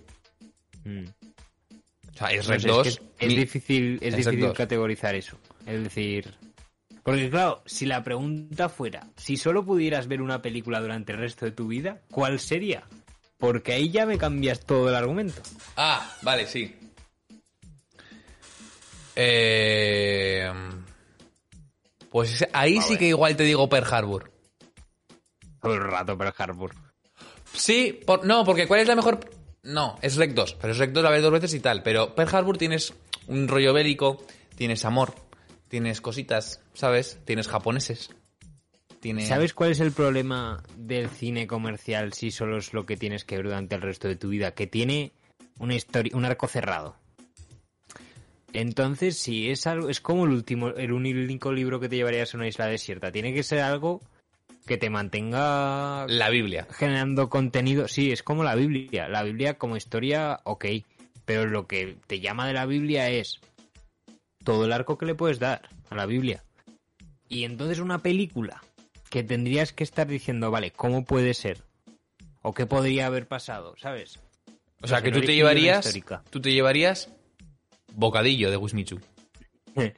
Mm. 0.85 1.05
O 1.05 2.17
sea, 2.17 2.29
es 2.29 2.47
No 2.49 2.55
Red 2.55 2.61
sé, 2.61 2.69
2. 2.69 2.87
es, 2.87 2.97
que 2.99 3.05
es- 3.05 3.11
es 3.21 3.29
mi- 3.29 3.35
difícil, 3.41 3.95
es 4.01 4.09
es 4.09 4.17
difícil 4.17 4.41
Red 4.41 4.49
2. 4.49 4.57
categorizar 4.57 5.15
eso. 5.15 5.37
Es 5.67 5.83
decir. 5.85 6.33
Porque 7.09 7.31
claro, 7.31 7.63
si 7.65 7.87
la 7.87 8.05
pregunta 8.05 8.69
fuera, 8.69 9.07
si 9.17 9.39
solo 9.39 9.65
pudieras 9.65 10.09
ver 10.09 10.21
una 10.21 10.43
película 10.43 10.79
durante 10.79 11.13
el 11.13 11.19
resto 11.19 11.47
de 11.47 11.53
tu 11.53 11.67
vida, 11.67 12.03
¿cuál 12.11 12.39
sería? 12.39 12.83
Porque 13.39 13.73
ahí 13.73 13.89
ya 13.89 14.05
me 14.05 14.19
cambias 14.19 14.61
todo 14.61 14.91
el 14.91 14.95
argumento. 14.95 15.41
Ah, 15.77 16.15
vale, 16.21 16.47
sí. 16.47 16.77
Eh, 19.17 20.53
pues 22.11 22.47
ahí 22.53 22.79
sí 22.83 22.99
que 22.99 23.07
igual 23.09 23.37
te 23.37 23.45
digo 23.45 23.69
Pearl 23.71 23.87
Harbor. 23.91 24.31
Todo 25.63 25.75
el 25.75 25.81
rato 25.85 26.19
Pearl 26.19 26.35
Harbor. 26.37 26.75
Sí, 27.55 27.99
por- 28.07 28.27
no, 28.27 28.45
porque 28.45 28.67
¿cuál 28.69 28.81
es 28.81 28.89
la 28.89 28.97
mejor? 28.97 29.21
No, 29.63 29.99
es 30.03 30.17
Rec 30.17 30.33
2, 30.35 30.59
pero 30.61 30.73
es 30.75 30.79
Rec 30.79 30.93
2 30.93 31.03
la 31.03 31.11
ves 31.11 31.23
dos 31.23 31.33
veces 31.33 31.55
y 31.55 31.61
tal. 31.61 31.83
Pero 31.83 32.15
Pearl 32.15 32.35
Harbor 32.37 32.59
tienes 32.59 32.93
un 33.29 33.49
rollo 33.49 33.73
bélico, 33.73 34.23
tienes 34.57 34.85
amor, 34.85 35.15
tienes 35.69 36.01
cositas, 36.01 36.61
¿sabes? 36.75 37.21
Tienes 37.25 37.49
japoneses. 37.49 38.11
Tienes... 39.01 39.29
¿Sabes 39.29 39.55
cuál 39.55 39.71
es 39.71 39.81
el 39.81 39.93
problema 39.93 40.63
del 40.77 41.09
cine 41.09 41.47
comercial 41.47 42.13
si 42.13 42.31
solo 42.31 42.59
es 42.59 42.73
lo 42.73 42.85
que 42.85 42.97
tienes 42.97 43.25
que 43.25 43.37
ver 43.37 43.47
durante 43.47 43.77
el 43.77 43.83
resto 43.83 44.09
de 44.09 44.17
tu 44.17 44.31
vida? 44.31 44.53
Que 44.53 44.67
tiene 44.67 45.13
una 45.59 45.75
historia, 45.75 46.17
un 46.17 46.25
arco 46.25 46.49
cerrado. 46.49 46.97
Entonces, 48.53 49.19
si 49.19 49.51
es 49.51 49.67
algo, 49.67 49.89
es 49.89 50.01
como 50.01 50.25
el 50.25 50.31
último, 50.31 50.69
el 50.71 50.93
único 50.93 51.53
libro 51.53 51.81
que 51.81 51.89
te 51.89 51.97
llevarías 51.97 52.35
a 52.35 52.39
una 52.39 52.49
isla 52.49 52.67
desierta. 52.67 53.13
Tiene 53.13 53.35
que 53.35 53.43
ser 53.43 53.61
algo 53.61 54.01
que 54.67 54.79
te 54.79 54.91
mantenga 54.91 56.07
La 56.09 56.31
Biblia. 56.31 56.67
generando 56.71 57.29
contenido. 57.29 57.89
Sí, 57.89 58.11
es 58.11 58.23
como 58.23 58.45
la 58.45 58.55
Biblia. 58.55 59.09
La 59.09 59.23
Biblia 59.23 59.55
como 59.55 59.77
historia, 59.77 60.41
ok. 60.45 60.67
Pero 61.25 61.47
lo 61.47 61.67
que 61.67 61.97
te 62.07 62.21
llama 62.21 62.47
de 62.47 62.55
la 62.55 62.67
Biblia 62.67 63.11
es 63.11 63.41
todo 64.45 64.65
el 64.65 64.73
arco 64.73 64.99
que 64.99 65.07
le 65.07 65.15
puedes 65.15 65.39
dar 65.39 65.69
a 65.91 65.95
la 65.95 66.07
Biblia. 66.07 66.45
Y 67.29 67.45
entonces 67.45 67.79
una 67.79 67.99
película 67.99 68.63
que 69.11 69.23
tendrías 69.23 69.73
que 69.73 69.85
estar 69.85 70.07
diciendo, 70.07 70.51
vale, 70.51 70.71
¿cómo 70.71 71.05
puede 71.05 71.35
ser? 71.35 71.63
¿O 72.43 72.55
qué 72.55 72.67
podría 72.67 73.07
haber 73.07 73.27
pasado? 73.27 73.75
¿Sabes? 73.77 74.19
O 74.81 74.87
sea, 74.87 75.01
Pues 75.01 75.03
que 75.03 75.21
tú 75.21 75.27
te 75.27 75.35
llevarías... 75.35 75.99
Tú 76.31 76.41
te 76.41 76.53
llevarías 76.53 77.11
Bocadillo 77.95 78.51
de 78.51 78.57
Wismichu. 78.57 79.01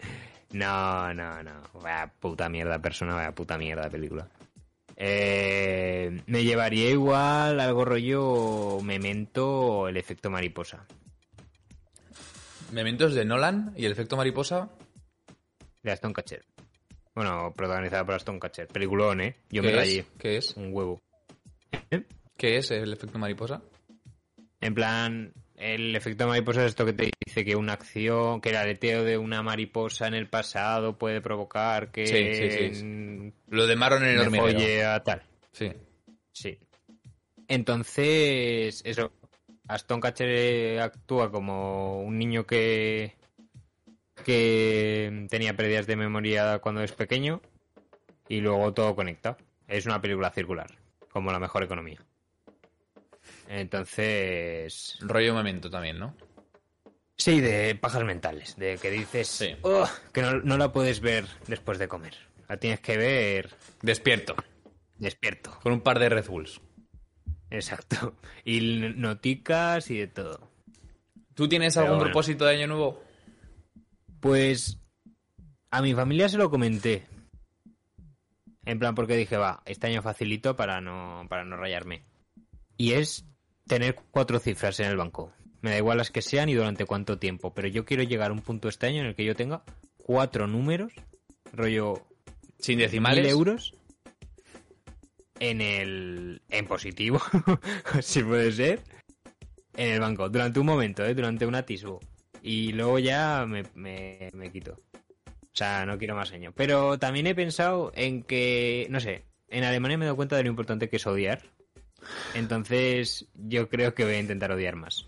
No, 0.52 1.14
no, 1.14 1.42
no. 1.44 1.62
Vaya 1.74 2.12
puta 2.18 2.48
mierda 2.48 2.80
persona, 2.80 3.14
vaya 3.14 3.32
puta 3.32 3.56
mierda 3.56 3.88
película. 3.88 4.28
Eh, 4.96 6.20
me 6.26 6.42
llevaría 6.42 6.90
igual 6.90 7.60
algo 7.60 7.84
rollo 7.84 8.78
memento 8.82 9.48
o 9.48 9.88
el 9.88 9.96
efecto 9.96 10.28
mariposa. 10.28 10.86
Mementos 12.72 13.14
de 13.14 13.24
Nolan 13.24 13.72
y 13.76 13.84
el 13.86 13.92
efecto 13.92 14.16
mariposa. 14.16 14.70
De 15.82 15.90
Aston 15.90 16.12
Catcher. 16.12 16.44
Bueno, 17.14 17.52
protagonizada 17.56 18.05
por 18.05 18.14
Aston 18.14 18.38
Catcher. 18.38 18.68
Peliculón, 18.68 19.20
¿eh? 19.20 19.36
Yo 19.51 19.62
me 19.62 19.72
rayé. 19.72 20.05
¿Qué 20.18 20.36
es? 20.36 20.56
Un 20.56 20.70
huevo. 20.72 21.01
¿Qué 22.36 22.56
es 22.56 22.70
el 22.70 22.92
efecto 22.92 23.18
mariposa? 23.18 23.62
En 24.60 24.74
plan, 24.74 25.32
el 25.56 25.94
efecto 25.97 26.26
mariposa 26.26 26.60
es 26.64 26.68
esto 26.70 26.84
que 26.86 26.92
te 26.92 27.10
dice 27.26 27.44
que 27.44 27.56
una 27.56 27.72
acción, 27.74 28.40
que 28.40 28.51
el 28.51 28.56
aleteo 28.56 29.05
de 29.05 29.18
una 29.18 29.42
mariposa 29.42 30.06
en 30.06 30.14
el 30.14 30.28
pasado 30.28 30.97
puede 30.98 31.20
provocar 31.20 31.90
que 31.90 32.06
Sí, 32.06 32.34
sí, 32.34 32.51
sí, 32.51 32.80
en- 32.80 33.34
Lo 33.48 33.66
de 33.66 33.76
Maron 33.76 34.05
en 34.05 34.10
el 34.10 34.20
hormiguero. 34.20 34.90
a 34.90 35.02
tal. 35.02 35.22
Sí. 35.52 35.72
Sí. 36.32 36.59
Entonces, 37.48 38.82
eso. 38.84 39.12
Aston 39.70 40.01
Catcher 40.01 40.28
eh, 40.28 40.80
actúa 40.80 41.30
como 41.30 42.02
un 42.02 42.18
niño 42.18 42.47
que 42.47 43.14
que 44.24 45.26
tenía 45.30 45.56
pérdidas 45.56 45.86
de 45.86 45.97
memoria 45.97 46.59
cuando 46.59 46.82
es 46.82 46.92
pequeño 46.92 47.40
y 48.28 48.40
luego 48.40 48.72
todo 48.74 48.94
conecta. 48.94 49.36
Es 49.66 49.86
una 49.86 50.01
película 50.01 50.30
circular, 50.30 50.66
como 51.10 51.32
la 51.32 51.38
mejor 51.38 51.62
economía. 51.62 52.05
Entonces, 53.48 54.98
Rollo 55.01 55.34
memento 55.34 55.70
también, 55.70 55.98
¿no? 55.98 56.14
sí, 57.16 57.40
de 57.40 57.74
pajas 57.74 58.02
mentales, 58.05 58.56
de 58.56 58.78
que 58.78 58.90
dices 58.90 59.28
Sí. 59.28 59.55
"Oh", 59.62 59.86
que 60.12 60.22
no, 60.22 60.40
no 60.40 60.56
la 60.59 60.72
puedes 60.72 61.01
ver 61.01 61.26
después 61.47 61.78
de 61.78 61.86
comer. 61.88 62.14
La 62.48 62.56
tienes 62.56 62.80
que 62.80 62.97
ver 62.97 63.51
Despierto. 63.82 64.34
despierto. 64.98 65.59
Con 65.62 65.72
un 65.72 65.80
par 65.82 65.98
de 65.98 66.09
Red 66.09 66.26
Bulls. 66.28 66.60
Exacto. 67.51 68.14
Y 68.44 68.60
noticas 68.97 69.90
y 69.90 69.98
de 69.98 70.06
todo. 70.06 70.48
¿Tú 71.35 71.48
tienes 71.48 71.74
Pero 71.74 71.86
algún 71.86 71.98
bueno. 71.98 72.12
propósito 72.12 72.44
de 72.44 72.56
año 72.56 72.66
nuevo? 72.68 73.02
Pues 74.20 74.78
a 75.70 75.82
mi 75.82 75.94
familia 75.94 76.28
se 76.28 76.39
lo 76.39 76.51
comenté. 76.51 77.06
En 78.64 78.78
plan, 78.78 78.94
porque 78.94 79.16
dije, 79.16 79.36
va, 79.36 79.62
este 79.64 79.86
año 79.86 80.02
facilito 80.02 80.55
para 80.56 80.81
no, 80.81 81.27
para 81.28 81.44
no 81.44 81.56
rayarme. 81.56 82.05
Y 82.77 82.93
es 82.93 83.24
tener 83.66 83.97
cuatro 84.10 84.39
cifras 84.39 84.78
en 84.81 84.86
el 84.86 84.97
banco. 84.97 85.32
Me 85.62 85.70
da 85.70 85.78
igual 85.78 85.98
las 85.98 86.10
que 86.10 86.22
sean 86.22 86.48
y 86.48 86.55
durante 86.55 86.85
cuánto 86.85 87.18
tiempo. 87.18 87.52
Pero 87.55 87.68
yo 87.68 87.85
quiero 87.85 88.02
llegar 88.02 88.31
a 88.31 88.35
un 88.35 88.43
punto 88.43 88.68
este 88.68 88.86
año 88.86 89.01
en 89.01 89.06
el 89.06 89.14
que 89.14 89.24
yo 89.24 89.35
tenga 89.35 89.62
cuatro 89.98 90.47
números, 90.47 90.93
rollo 91.52 92.06
Sin 92.59 92.77
mil 92.77 92.86
decimales. 92.86 93.28
euros, 93.31 93.74
en 95.40 95.60
el. 95.60 96.42
en 96.48 96.66
positivo, 96.66 97.20
si 98.00 98.22
puede 98.22 98.52
ser, 98.52 98.80
en 99.76 99.94
el 99.94 100.00
banco. 100.00 100.28
Durante 100.28 100.60
un 100.60 100.66
momento, 100.66 101.04
¿eh? 101.04 101.14
durante 101.14 101.46
un 101.46 101.56
atisbo. 101.56 101.98
Y 102.42 102.72
luego 102.72 102.98
ya 102.98 103.44
me, 103.46 103.64
me, 103.74 104.30
me 104.32 104.50
quito. 104.52 104.76
O 105.24 105.52
sea, 105.52 105.84
no 105.84 105.98
quiero 105.98 106.14
más 106.14 106.32
año. 106.32 106.52
Pero 106.54 106.98
también 106.98 107.26
he 107.26 107.34
pensado 107.34 107.92
en 107.94 108.22
que, 108.22 108.86
no 108.88 109.00
sé, 109.00 109.24
en 109.48 109.64
Alemania 109.64 109.98
me 109.98 110.04
he 110.04 110.06
dado 110.06 110.16
cuenta 110.16 110.36
de 110.36 110.44
lo 110.44 110.48
importante 110.48 110.88
que 110.88 110.96
es 110.96 111.06
odiar. 111.06 111.42
Entonces, 112.34 113.26
yo 113.34 113.68
creo 113.68 113.94
que 113.94 114.04
voy 114.04 114.14
a 114.14 114.20
intentar 114.20 114.52
odiar 114.52 114.76
más. 114.76 115.06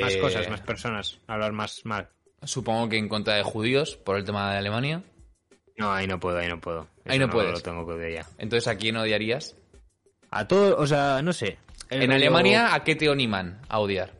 Más 0.00 0.14
Eh, 0.14 0.18
cosas, 0.20 0.48
más 0.48 0.60
personas, 0.60 1.18
hablar 1.26 1.52
más 1.52 1.84
mal. 1.84 2.08
Supongo 2.42 2.88
que 2.88 2.96
en 2.96 3.08
contra 3.08 3.34
de 3.34 3.42
judíos 3.42 3.96
por 3.96 4.16
el 4.16 4.24
tema 4.24 4.50
de 4.52 4.58
Alemania. 4.58 5.02
No, 5.78 5.92
ahí 5.92 6.06
no 6.06 6.18
puedo, 6.20 6.38
ahí 6.38 6.48
no 6.48 6.60
puedo. 6.60 6.80
Ahí 7.06 7.16
Eso 7.16 7.26
no 7.26 7.32
puedes. 7.32 7.52
Lo 7.52 7.60
tengo 7.60 7.86
que 7.86 7.92
odiar 7.92 8.10
ya. 8.24 8.30
Entonces, 8.38 8.66
¿a 8.68 8.76
quién 8.76 8.96
odiarías? 8.96 9.56
A 10.30 10.46
todo, 10.46 10.76
o 10.76 10.86
sea, 10.86 11.22
no 11.22 11.32
sé. 11.32 11.58
El 11.88 12.02
En 12.02 12.10
rollo- 12.10 12.16
Alemania, 12.16 12.74
¿a 12.74 12.84
qué 12.84 12.96
te 12.96 13.08
animan 13.08 13.60
a 13.68 13.78
odiar? 13.78 14.12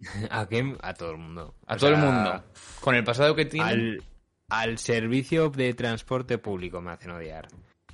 ¿A 0.30 0.48
qué? 0.48 0.76
A 0.80 0.94
todo 0.94 1.10
el 1.10 1.18
mundo. 1.18 1.54
A 1.66 1.74
O 1.74 1.76
todo 1.76 1.90
el 1.90 1.96
mundo. 1.96 2.44
Con 2.80 2.94
el 2.94 3.04
pasado 3.04 3.34
que 3.34 3.44
tienen. 3.44 3.68
Al, 3.68 4.02
al 4.48 4.78
servicio 4.78 5.50
de 5.50 5.74
transporte 5.74 6.38
público 6.38 6.80
me 6.80 6.92
hacen 6.92 7.10
odiar. 7.10 7.48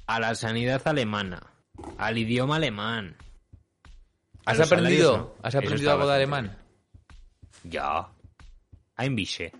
A 0.07 0.21
la 0.21 0.35
sanidad 0.35 0.83
alemana. 0.87 1.41
Al 1.99 2.19
idioma 2.19 2.57
alemán. 2.57 3.17
¿Has 4.45 4.61
aprendido, 4.61 5.13
salarios, 5.13 5.35
no. 5.39 5.43
¿has 5.47 5.55
aprendido 5.55 5.93
algo 5.93 6.07
de 6.09 6.15
alemán? 6.15 6.59
Ya. 7.65 8.09
Ein 8.97 9.15
bisschen. 9.17 9.53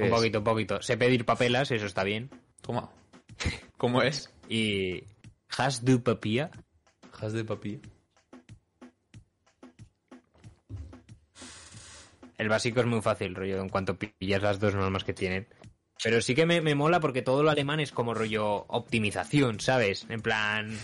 ¿Qué 0.00 0.06
Un 0.08 0.12
es? 0.12 0.14
poquito, 0.14 0.38
un 0.38 0.44
poquito. 0.44 0.82
Sé 0.82 0.96
pedir 0.96 1.24
papelas, 1.24 1.70
eso 1.70 1.86
está 1.86 2.02
bien. 2.04 2.30
¿Cómo? 2.62 2.92
¿Cómo 3.76 4.02
es? 4.02 4.32
Y. 4.48 5.04
Has 5.58 5.84
du 5.84 6.02
Papier? 6.02 6.50
Has 7.20 7.32
de 7.32 7.44
papi. 7.44 7.80
El 12.38 12.48
básico 12.48 12.80
es 12.80 12.86
muy 12.86 13.02
fácil, 13.02 13.34
rollo, 13.34 13.60
en 13.60 13.68
cuanto 13.68 13.98
pillas 13.98 14.42
las 14.42 14.58
dos 14.60 14.74
normas 14.74 15.04
que 15.04 15.12
tienen. 15.12 15.46
Pero 16.02 16.22
sí 16.22 16.34
que 16.34 16.46
me, 16.46 16.60
me 16.62 16.74
mola 16.74 17.00
porque 17.00 17.20
todo 17.20 17.42
lo 17.42 17.50
alemán 17.50 17.80
es 17.80 17.92
como 17.92 18.14
rollo 18.14 18.64
optimización, 18.68 19.60
¿sabes? 19.60 20.06
En 20.08 20.22
plan... 20.22 20.78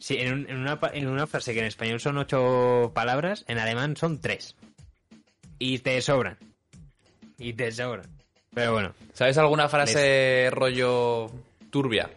Sí, 0.00 0.16
en, 0.16 0.32
un- 0.32 0.50
en 0.50 0.56
una, 0.56 0.80
en 0.92 1.06
una 1.06 1.26
frase 1.26 1.52
que 1.52 1.60
en 1.60 1.66
español 1.66 2.00
son 2.00 2.18
ocho 2.18 2.90
palabras, 2.94 3.44
en 3.46 3.58
alemán 3.58 3.96
son 3.96 4.20
tres. 4.20 4.56
Y 5.58 5.78
te 5.80 6.00
sobran. 6.02 6.38
Y 7.40 7.52
te 7.54 7.72
sobran. 7.72 8.06
Pero 8.54 8.72
bueno, 8.74 8.94
¿Sabes 9.12 9.36
alguna 9.38 9.68
frase 9.68 10.48
rollo 10.52 11.30
turbia? 11.70 12.08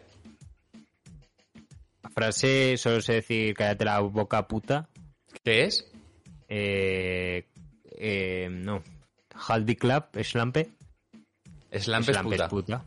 la 2.03 2.09
frase 2.09 2.77
solo 2.77 3.01
sé 3.01 3.13
decir 3.13 3.53
cállate 3.55 3.85
la 3.85 3.99
boca 4.01 4.47
puta. 4.47 4.87
¿Qué 5.43 5.63
es? 5.65 5.89
Eh, 6.49 7.45
eh, 7.97 8.49
no. 8.51 8.83
Halt 9.47 9.65
die 9.65 9.75
Klapp, 9.75 10.15
Schlampe. 10.21 10.69
Slamp 11.71 12.07
es 12.09 12.17
puta. 12.19 12.47
puta. 12.49 12.83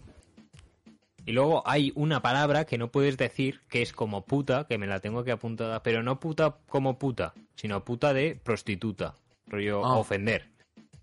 Y 1.25 1.33
luego 1.33 1.63
hay 1.67 1.91
una 1.97 2.23
palabra 2.23 2.65
que 2.67 2.79
no 2.79 2.93
puedes 2.93 3.17
decir 3.17 3.61
que 3.69 3.83
es 3.83 3.93
como 3.93 4.25
puta, 4.25 4.65
que 4.69 4.79
me 4.79 4.87
la 4.87 5.01
tengo 5.01 5.25
que 5.25 5.33
apuntar, 5.33 5.83
pero 5.83 6.05
no 6.05 6.21
puta 6.21 6.59
como 6.69 6.97
puta, 6.99 7.35
sino 7.57 7.85
puta 7.85 8.15
de 8.15 8.37
prostituta. 8.37 9.15
Rollo 9.49 9.85
Ah. 9.85 9.97
ofender. 9.99 10.49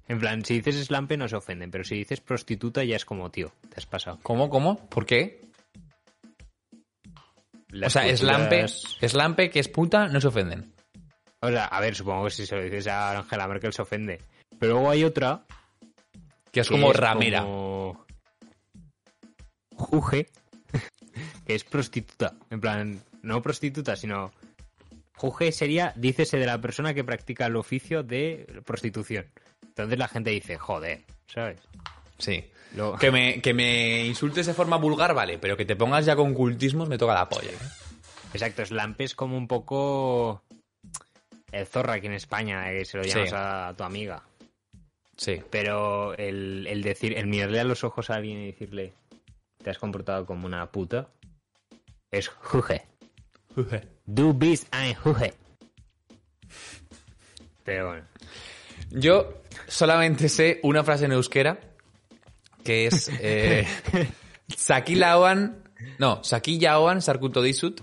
En 0.07 0.19
plan, 0.19 0.43
si 0.43 0.55
dices 0.61 0.85
slampe 0.85 1.15
no 1.17 1.27
se 1.27 1.35
ofenden, 1.37 1.71
pero 1.71 1.83
si 1.83 1.95
dices 1.95 2.19
prostituta 2.21 2.83
ya 2.83 2.95
es 2.97 3.05
como 3.05 3.31
tío, 3.31 3.53
te 3.69 3.75
has 3.77 3.85
pasado. 3.85 4.19
¿Cómo? 4.21 4.49
¿Cómo? 4.49 4.77
¿Por 4.89 5.05
qué? 5.05 5.41
Las 7.69 7.95
o 7.95 7.99
sea, 7.99 8.07
eslampe, 8.07 8.61
culturas- 8.61 8.97
eslampe 9.01 9.49
que 9.49 9.59
es 9.59 9.67
puta, 9.69 10.07
no 10.07 10.21
se 10.21 10.27
ofenden. 10.27 10.73
O 11.39 11.49
sea, 11.49 11.65
a 11.65 11.79
ver, 11.81 11.95
supongo 11.95 12.25
que 12.25 12.31
si 12.31 12.45
se 12.45 12.55
lo 12.55 12.63
dices 12.63 12.87
a 12.87 13.17
Angela 13.17 13.47
Merkel 13.47 13.73
se 13.73 13.81
ofende. 13.81 14.21
Pero 14.59 14.73
luego 14.73 14.91
hay 14.91 15.03
otra 15.03 15.43
Que 16.51 16.59
es 16.61 16.67
que 16.67 16.73
como 16.75 16.91
es 16.91 16.97
ramera. 16.97 17.41
como 17.41 18.05
Juge, 19.75 20.29
que 21.47 21.55
es 21.55 21.63
prostituta. 21.63 22.35
En 22.49 22.61
plan, 22.61 23.01
no 23.23 23.41
prostituta, 23.41 23.95
sino. 23.95 24.31
Juge 25.15 25.51
sería, 25.51 25.93
dícese 25.95 26.37
de 26.37 26.45
la 26.45 26.59
persona 26.59 26.93
que 26.93 27.03
practica 27.03 27.45
el 27.45 27.55
oficio 27.55 28.03
de 28.03 28.61
prostitución. 28.65 29.25
Entonces 29.69 29.97
la 29.97 30.07
gente 30.07 30.29
dice, 30.29 30.57
joder, 30.57 31.03
¿sabes? 31.27 31.59
Sí. 32.17 32.45
Que 32.99 33.11
me, 33.11 33.39
que 33.41 33.53
me 33.53 34.05
insultes 34.05 34.47
de 34.47 34.53
forma 34.55 34.77
vulgar, 34.77 35.13
vale, 35.13 35.37
pero 35.37 35.55
que 35.55 35.65
te 35.65 35.75
pongas 35.75 36.05
ya 36.05 36.15
con 36.15 36.33
cultismos 36.33 36.89
me 36.89 36.97
toca 36.97 37.13
la 37.13 37.29
polla. 37.29 37.51
¿eh? 37.51 37.57
Exacto, 38.33 38.65
Slamp 38.65 38.99
es 39.01 39.13
como 39.13 39.37
un 39.37 39.47
poco. 39.47 40.43
El 41.51 41.67
zorra 41.67 41.93
aquí 41.93 42.07
en 42.07 42.13
España, 42.13 42.71
eh, 42.71 42.79
que 42.79 42.85
se 42.85 42.97
lo 42.97 43.03
llamas 43.03 43.29
Sí. 43.29 43.35
a 43.37 43.73
tu 43.77 43.83
amiga. 43.83 44.23
Sí. 45.17 45.39
Pero 45.51 46.15
el, 46.17 46.65
el 46.67 46.81
decir, 46.81 47.15
el 47.15 47.27
mirarle 47.27 47.59
a 47.59 47.63
los 47.63 47.83
ojos 47.83 48.09
a 48.09 48.15
alguien 48.15 48.39
y 48.39 48.47
decirle, 48.47 48.93
te 49.63 49.69
has 49.69 49.77
comportado 49.77 50.25
como 50.25 50.47
una 50.47 50.71
puta, 50.71 51.09
es 52.09 52.27
juge. 52.27 52.87
Du 54.05 54.33
bist 54.33 54.67
ein 54.73 54.95
juge. 54.95 55.31
Pero 57.63 57.87
bueno. 57.89 58.03
Yo 58.95 59.41
solamente 59.67 60.29
sé 60.29 60.59
una 60.61 60.83
frase 60.83 61.05
en 61.05 61.13
euskera 61.13 61.59
que 62.63 62.87
es 62.87 63.09
eh, 63.19 63.67
no, 65.99 66.23
Sakillauan 66.23 67.01
sarkuto 67.01 67.41
disut. 67.41 67.81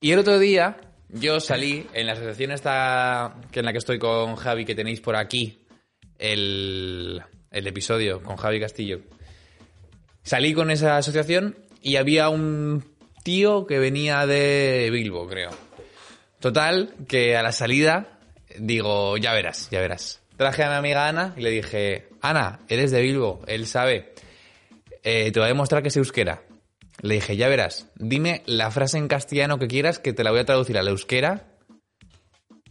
Y 0.00 0.12
el 0.12 0.18
otro 0.18 0.38
día 0.38 0.76
yo 1.08 1.40
salí 1.40 1.86
en 1.94 2.06
la 2.06 2.14
asociación 2.14 2.50
esta 2.50 3.36
que 3.50 3.60
en 3.60 3.66
la 3.66 3.72
que 3.72 3.78
estoy 3.78 3.98
con 3.98 4.36
Javi 4.36 4.64
que 4.64 4.74
tenéis 4.74 5.00
por 5.00 5.16
aquí 5.16 5.64
el, 6.18 7.22
el 7.50 7.66
episodio 7.66 8.22
con 8.22 8.36
Javi 8.36 8.60
Castillo. 8.60 9.00
Salí 10.22 10.52
con 10.52 10.70
esa 10.70 10.96
asociación 10.96 11.56
y 11.80 11.96
había 11.96 12.28
un 12.28 12.84
tío 13.22 13.66
que 13.66 13.78
venía 13.78 14.26
de 14.26 14.88
Bilbo, 14.90 15.26
creo. 15.28 15.50
Total, 16.40 16.94
que 17.08 17.36
a 17.36 17.42
la 17.42 17.52
salida 17.52 18.18
digo, 18.58 19.16
ya 19.16 19.32
verás, 19.32 19.68
ya 19.70 19.80
verás. 19.80 20.23
Traje 20.36 20.64
a 20.64 20.70
mi 20.70 20.74
amiga 20.76 21.08
Ana 21.08 21.34
y 21.36 21.42
le 21.42 21.50
dije, 21.50 22.08
Ana, 22.20 22.60
eres 22.68 22.90
de 22.90 23.00
Bilbo, 23.00 23.42
él 23.46 23.66
sabe. 23.66 24.14
Eh, 25.02 25.30
te 25.30 25.38
voy 25.38 25.46
a 25.46 25.48
demostrar 25.48 25.82
que 25.82 25.88
es 25.88 25.96
euskera. 25.96 26.42
Le 27.02 27.14
dije, 27.14 27.36
ya 27.36 27.48
verás, 27.48 27.90
dime 27.96 28.42
la 28.46 28.70
frase 28.70 28.98
en 28.98 29.08
castellano 29.08 29.58
que 29.58 29.68
quieras 29.68 29.98
que 29.98 30.12
te 30.12 30.24
la 30.24 30.30
voy 30.30 30.40
a 30.40 30.44
traducir 30.44 30.78
al 30.78 30.88
euskera 30.88 31.46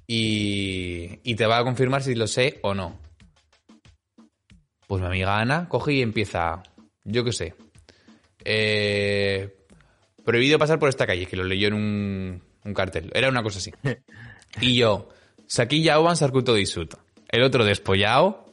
y, 0.08 1.20
y 1.24 1.36
te 1.36 1.46
va 1.46 1.60
a 1.60 1.64
confirmar 1.64 2.04
si 2.04 2.16
lo 2.16 2.28
sé 2.28 2.60
o 2.64 2.74
no. 2.74 3.00
Pues 4.88 5.02
mi 5.02 5.08
amiga 5.08 5.40
Ana 5.40 5.70
coge 5.70 5.94
y 5.94 6.02
empieza, 6.02 6.64
yo 7.04 7.24
qué 7.24 7.32
sé, 7.32 7.56
eh, 8.44 9.56
prohibido 10.26 10.60
pasar 10.60 10.80
por 10.80 10.90
esta 10.90 11.08
calle, 11.08 11.26
que 11.26 11.38
lo 11.38 11.44
leyó 11.44 11.68
en 11.68 11.74
un, 11.74 12.44
un 12.64 12.74
cartel. 12.74 13.12
Era 13.14 13.30
una 13.30 13.44
cosa 13.44 13.60
así. 13.60 13.72
Y 14.62 14.76
yo, 14.76 15.10
Saquilla 15.48 16.00
Oban 16.00 16.16
Sarkuto 16.16 16.54
Disut. 16.54 16.94
El 17.34 17.42
otro 17.42 17.66
despollado, 17.66 18.46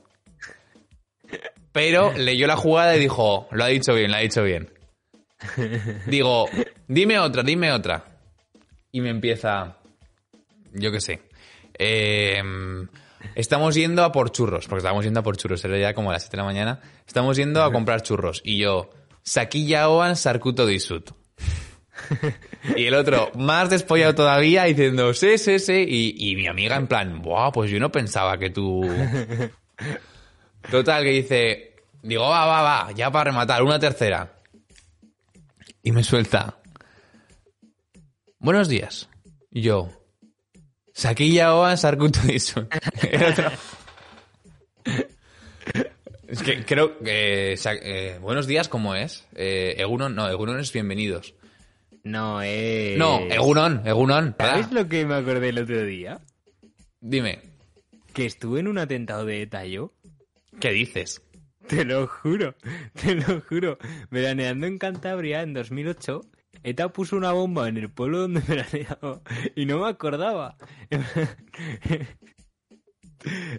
pero 1.71 2.13
leyó 2.17 2.47
la 2.47 2.57
jugada 2.57 2.97
y 2.97 2.99
dijo, 2.99 3.47
lo 3.53 3.63
ha 3.63 3.69
dicho 3.69 3.95
bien, 3.95 4.11
lo 4.11 4.17
ha 4.17 4.21
dicho 4.21 4.43
bien. 4.43 4.73
Digo, 6.07 6.49
dime 6.89 7.19
otra, 7.19 7.43
dime 7.43 7.73
otra. 7.73 8.05
Y 8.91 9.03
me 9.03 9.11
empieza, 9.11 9.77
yo 10.73 10.91
qué 10.91 11.01
sé. 11.01 11.23
eh, 11.79 12.43
estamos 13.35 13.75
yendo 13.75 14.03
a 14.03 14.13
por 14.13 14.33
churros, 14.33 14.67
porque 14.67 14.79
estábamos 14.79 15.05
yendo 15.05 15.21
a 15.21 15.23
por 15.23 15.37
churros, 15.37 15.63
era 15.65 15.79
ya 15.79 15.95
como 15.95 16.11
a 16.11 16.15
las 16.15 16.23
7 16.23 16.37
de 16.37 16.43
la 16.43 16.45
mañana. 16.45 16.81
Estamos 17.07 17.37
yendo 17.37 17.63
a 17.63 17.71
comprar 17.71 18.03
churros. 18.03 18.41
Y 18.45 18.59
yo, 18.59 18.91
Saquilla 19.23 19.91
Oan 19.91 20.17
Sarkuto 20.17 20.65
Disut. 20.67 21.11
Y 22.77 22.85
el 22.85 22.95
otro, 22.95 23.31
más 23.37 23.71
despollado 23.71 24.15
todavía, 24.15 24.65
diciendo, 24.65 25.15
sí, 25.15 25.39
sí, 25.39 25.59
sí. 25.59 25.85
Y, 25.89 26.31
y 26.31 26.37
mi 26.37 26.47
amiga 26.47 26.77
en 26.77 26.87
plan, 26.87 27.23
buah, 27.23 27.53
pues 27.53 27.71
yo 27.71 27.81
no 27.81 27.91
pensaba 27.91 28.39
que 28.39 28.51
tú... 28.51 28.87
Total, 30.71 31.03
que 31.03 31.11
dice, 31.11 31.77
digo, 32.03 32.29
va, 32.29 32.45
va, 32.45 32.63
va, 32.63 32.93
ya 32.93 33.11
para 33.11 33.31
rematar, 33.31 33.63
una 33.63 33.79
tercera. 33.79 34.31
Y 35.83 35.93
me 35.93 36.05
suelta, 36.05 36.59
buenos 38.39 38.69
días. 38.69 39.09
Y 39.51 39.63
yo, 39.63 39.89
Saquilla 40.93 41.55
Oan 41.55 41.79
Sarkuto 41.79 42.21
otro, 43.31 43.51
Es 46.29 46.43
que 46.43 46.65
creo 46.65 46.99
que... 46.99 47.55
eh, 47.65 48.19
buenos 48.21 48.47
días, 48.47 48.69
¿cómo 48.69 48.95
es? 48.95 49.27
Eh, 49.35 49.77
Egunon, 49.79 50.15
no, 50.15 50.29
Egunon 50.29 50.61
es 50.61 50.73
bienvenidos. 50.73 51.35
No, 52.03 52.43
eh. 52.43 52.95
No, 52.99 53.21
Egunon, 53.21 53.87
Egunon. 53.87 54.35
¿Sabes 54.39 54.73
lo 54.73 54.89
que 54.89 55.05
me 55.05 55.15
acordé 55.15 55.51
el 55.51 55.59
otro 55.59 55.85
día? 55.85 56.21
Dime, 57.01 57.41
Que 58.13 58.27
estuve 58.27 58.61
en 58.61 58.69
un 58.69 58.79
atentado 58.79 59.25
de 59.25 59.43
ETA 59.43 59.65
yo. 59.67 59.93
¿qué 60.61 60.71
dices? 60.73 61.23
Te 61.67 61.85
lo 61.85 62.07
juro, 62.07 62.55
te 63.01 63.15
lo 63.15 63.41
juro. 63.43 63.79
Veraneando 64.11 64.67
en 64.67 64.79
Cantabria 64.79 65.43
en 65.43 65.55
2008, 65.55 66.21
ETA 66.63 66.89
puso 66.93 67.17
una 67.17 67.33
bomba 67.33 67.69
en 67.69 67.77
el 67.77 67.91
pueblo 67.91 68.19
donde 68.21 68.41
veraneaba 68.49 69.21
y 69.55 69.67
no 69.67 69.79
me 69.79 69.89
acordaba. 69.89 70.57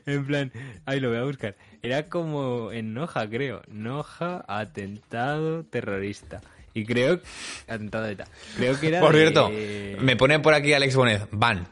En 0.06 0.26
plan, 0.26 0.52
ahí 0.86 1.00
lo 1.00 1.10
voy 1.10 1.20
a 1.20 1.24
buscar. 1.24 1.56
Era 1.84 2.10
como 2.10 2.72
en 2.72 2.94
Noja, 2.96 3.30
creo. 3.30 3.62
Noja, 3.68 4.44
atentado 4.48 5.64
terrorista. 5.66 6.42
Y 6.74 6.86
creo. 6.86 7.20
Atentado 7.68 8.06
de 8.06 8.14
ETA. 8.14 8.26
Creo 8.58 8.80
que 8.80 8.88
era. 8.88 9.00
Por 9.02 9.14
de- 9.14 9.20
cierto, 9.22 9.50
me 10.04 10.16
pone 10.16 10.40
por 10.40 10.54
aquí 10.54 10.74
Alex 10.74 10.96
Bonet, 10.96 11.28
van. 11.32 11.68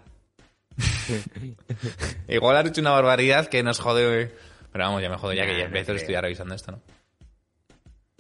Igual 2.28 2.58
has 2.58 2.68
hecho 2.68 2.82
una 2.82 2.92
barbaridad 2.92 3.48
que 3.48 3.64
nos 3.64 3.80
jode. 3.80 4.34
Pero 4.72 4.84
vamos, 4.86 5.02
ya 5.02 5.10
me 5.10 5.18
jodo 5.18 5.34
ya 5.34 5.46
que 5.46 5.58
ya 5.58 5.66
no 5.66 5.72
creo. 5.72 5.96
estoy 5.96 6.14
ya 6.14 6.22
revisando 6.22 6.54
esto, 6.56 6.72
¿no? 6.74 6.82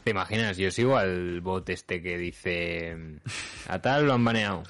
¿Te 0.03 0.11
imaginas? 0.11 0.57
Yo 0.57 0.71
sigo 0.71 0.97
al 0.97 1.41
bot 1.41 1.69
este 1.69 2.01
que 2.01 2.17
dice. 2.17 2.97
A 3.67 3.79
tal 3.79 4.05
lo 4.07 4.13
han 4.13 4.23
baneado. 4.25 4.63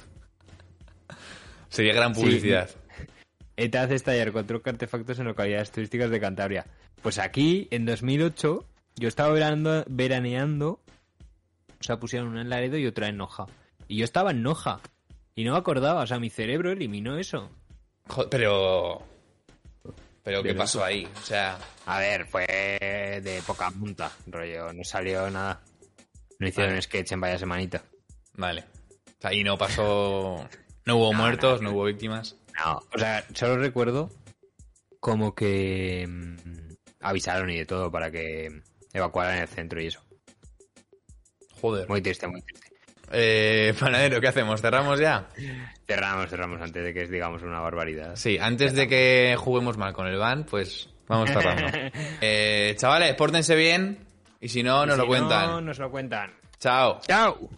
Sería 1.69 1.94
gran 1.94 2.15
Sí. 2.15 2.22
publicidad. 2.22 2.69
ETA 3.57 3.84
hace 3.84 3.95
estallar 3.95 4.31
cuatro 4.31 4.61
artefactos 4.65 5.19
en 5.19 5.26
localidades 5.26 5.72
turísticas 5.72 6.10
de 6.10 6.19
Cantabria. 6.19 6.65
Pues 7.02 7.19
aquí, 7.19 7.68
en 7.72 7.86
2008, 7.86 8.65
yo 8.95 9.07
estaba 9.07 9.34
veraneando 9.88 10.81
o 11.80 11.84
sea, 11.84 11.99
pusieron 11.99 12.30
una 12.30 12.41
en 12.41 12.49
Laredo 12.49 12.77
y 12.77 12.85
otra 12.85 13.07
en 13.07 13.18
Noja. 13.18 13.45
Y 13.88 13.97
yo 13.97 14.06
estaba 14.06 14.31
en 14.31 14.43
Noja. 14.43 14.81
Y 15.35 15.43
no 15.43 15.53
me 15.53 15.57
acordaba, 15.57 16.01
o 16.01 16.07
sea, 16.07 16.19
mi 16.19 16.30
cerebro 16.30 16.72
eliminó 16.72 17.18
eso. 17.18 17.49
Pero. 18.30 19.01
Pero, 20.23 20.43
¿qué 20.43 20.49
Pero 20.49 20.60
pasó 20.60 20.84
ahí? 20.84 21.07
O 21.15 21.22
sea. 21.22 21.57
A 21.85 21.99
ver, 21.99 22.26
fue 22.26 22.45
de 23.23 23.41
poca 23.45 23.72
punta, 23.72 24.11
rollo, 24.27 24.73
no 24.73 24.84
salió 24.84 25.30
nada. 25.30 25.61
No 26.39 26.47
hicieron 26.47 26.72
Vale. 26.73 26.81
sketch 26.81 27.11
en 27.14 27.22
vaya 27.22 27.38
semanita. 27.38 27.84
Vale. 28.34 28.65
O 29.07 29.22
sea, 29.22 29.31
ahí 29.31 29.43
no 29.43 29.57
pasó. 29.57 30.47
No 30.85 30.95
hubo 30.95 31.14
muertos, 31.14 31.61
no 31.61 31.72
hubo 31.72 31.84
víctimas. 31.84 32.35
No, 32.57 32.81
o 32.95 32.97
sea, 32.97 33.23
solo 33.35 33.57
recuerdo 33.57 34.10
como 34.99 35.35
que 35.35 36.07
mm, 36.07 36.73
avisaron 37.01 37.51
y 37.51 37.57
de 37.57 37.65
todo 37.68 37.91
para 37.91 38.10
que 38.10 38.64
evacuaran 38.93 39.38
el 39.38 39.47
centro 39.47 39.80
y 39.80 39.88
eso. 39.88 40.01
Joder. 41.61 41.88
Muy 41.90 42.02
triste, 42.02 42.27
muy 42.27 42.41
triste. 42.41 42.69
Eh, 43.11 43.73
panadero, 43.80 44.22
¿qué 44.22 44.27
hacemos? 44.27 44.61
¿Cerramos 44.61 44.99
ya? 44.99 45.30
Cerramos, 45.88 46.30
cerramos 46.30 46.61
antes 46.61 46.84
de 46.84 46.94
que 46.94 47.03
es, 47.03 47.10
digamos, 47.10 47.41
una 47.41 47.60
barbaridad. 47.60 48.15
Sí, 48.15 48.38
antes 48.40 48.73
de 48.73 48.88
que 48.88 49.36
juguemos 49.38 49.77
mal 49.77 49.94
con 49.94 50.07
el 50.07 50.18
van, 50.18 50.44
pues 50.45 50.90
vamos 51.07 51.30
cerrando. 51.30 51.68
Eh, 52.22 52.76
chavales, 52.77 53.15
pórtense 53.15 53.56
bien 53.56 54.06
y 54.40 54.49
si 54.49 54.61
no, 54.61 54.86
nos 54.86 54.98
lo 54.98 55.07
cuentan. 55.07 55.48
No, 55.48 55.61
nos 55.61 55.80
lo 55.80 55.90
cuentan. 55.90 56.31
Chao. 56.60 56.99
¡Chao! 57.07 57.49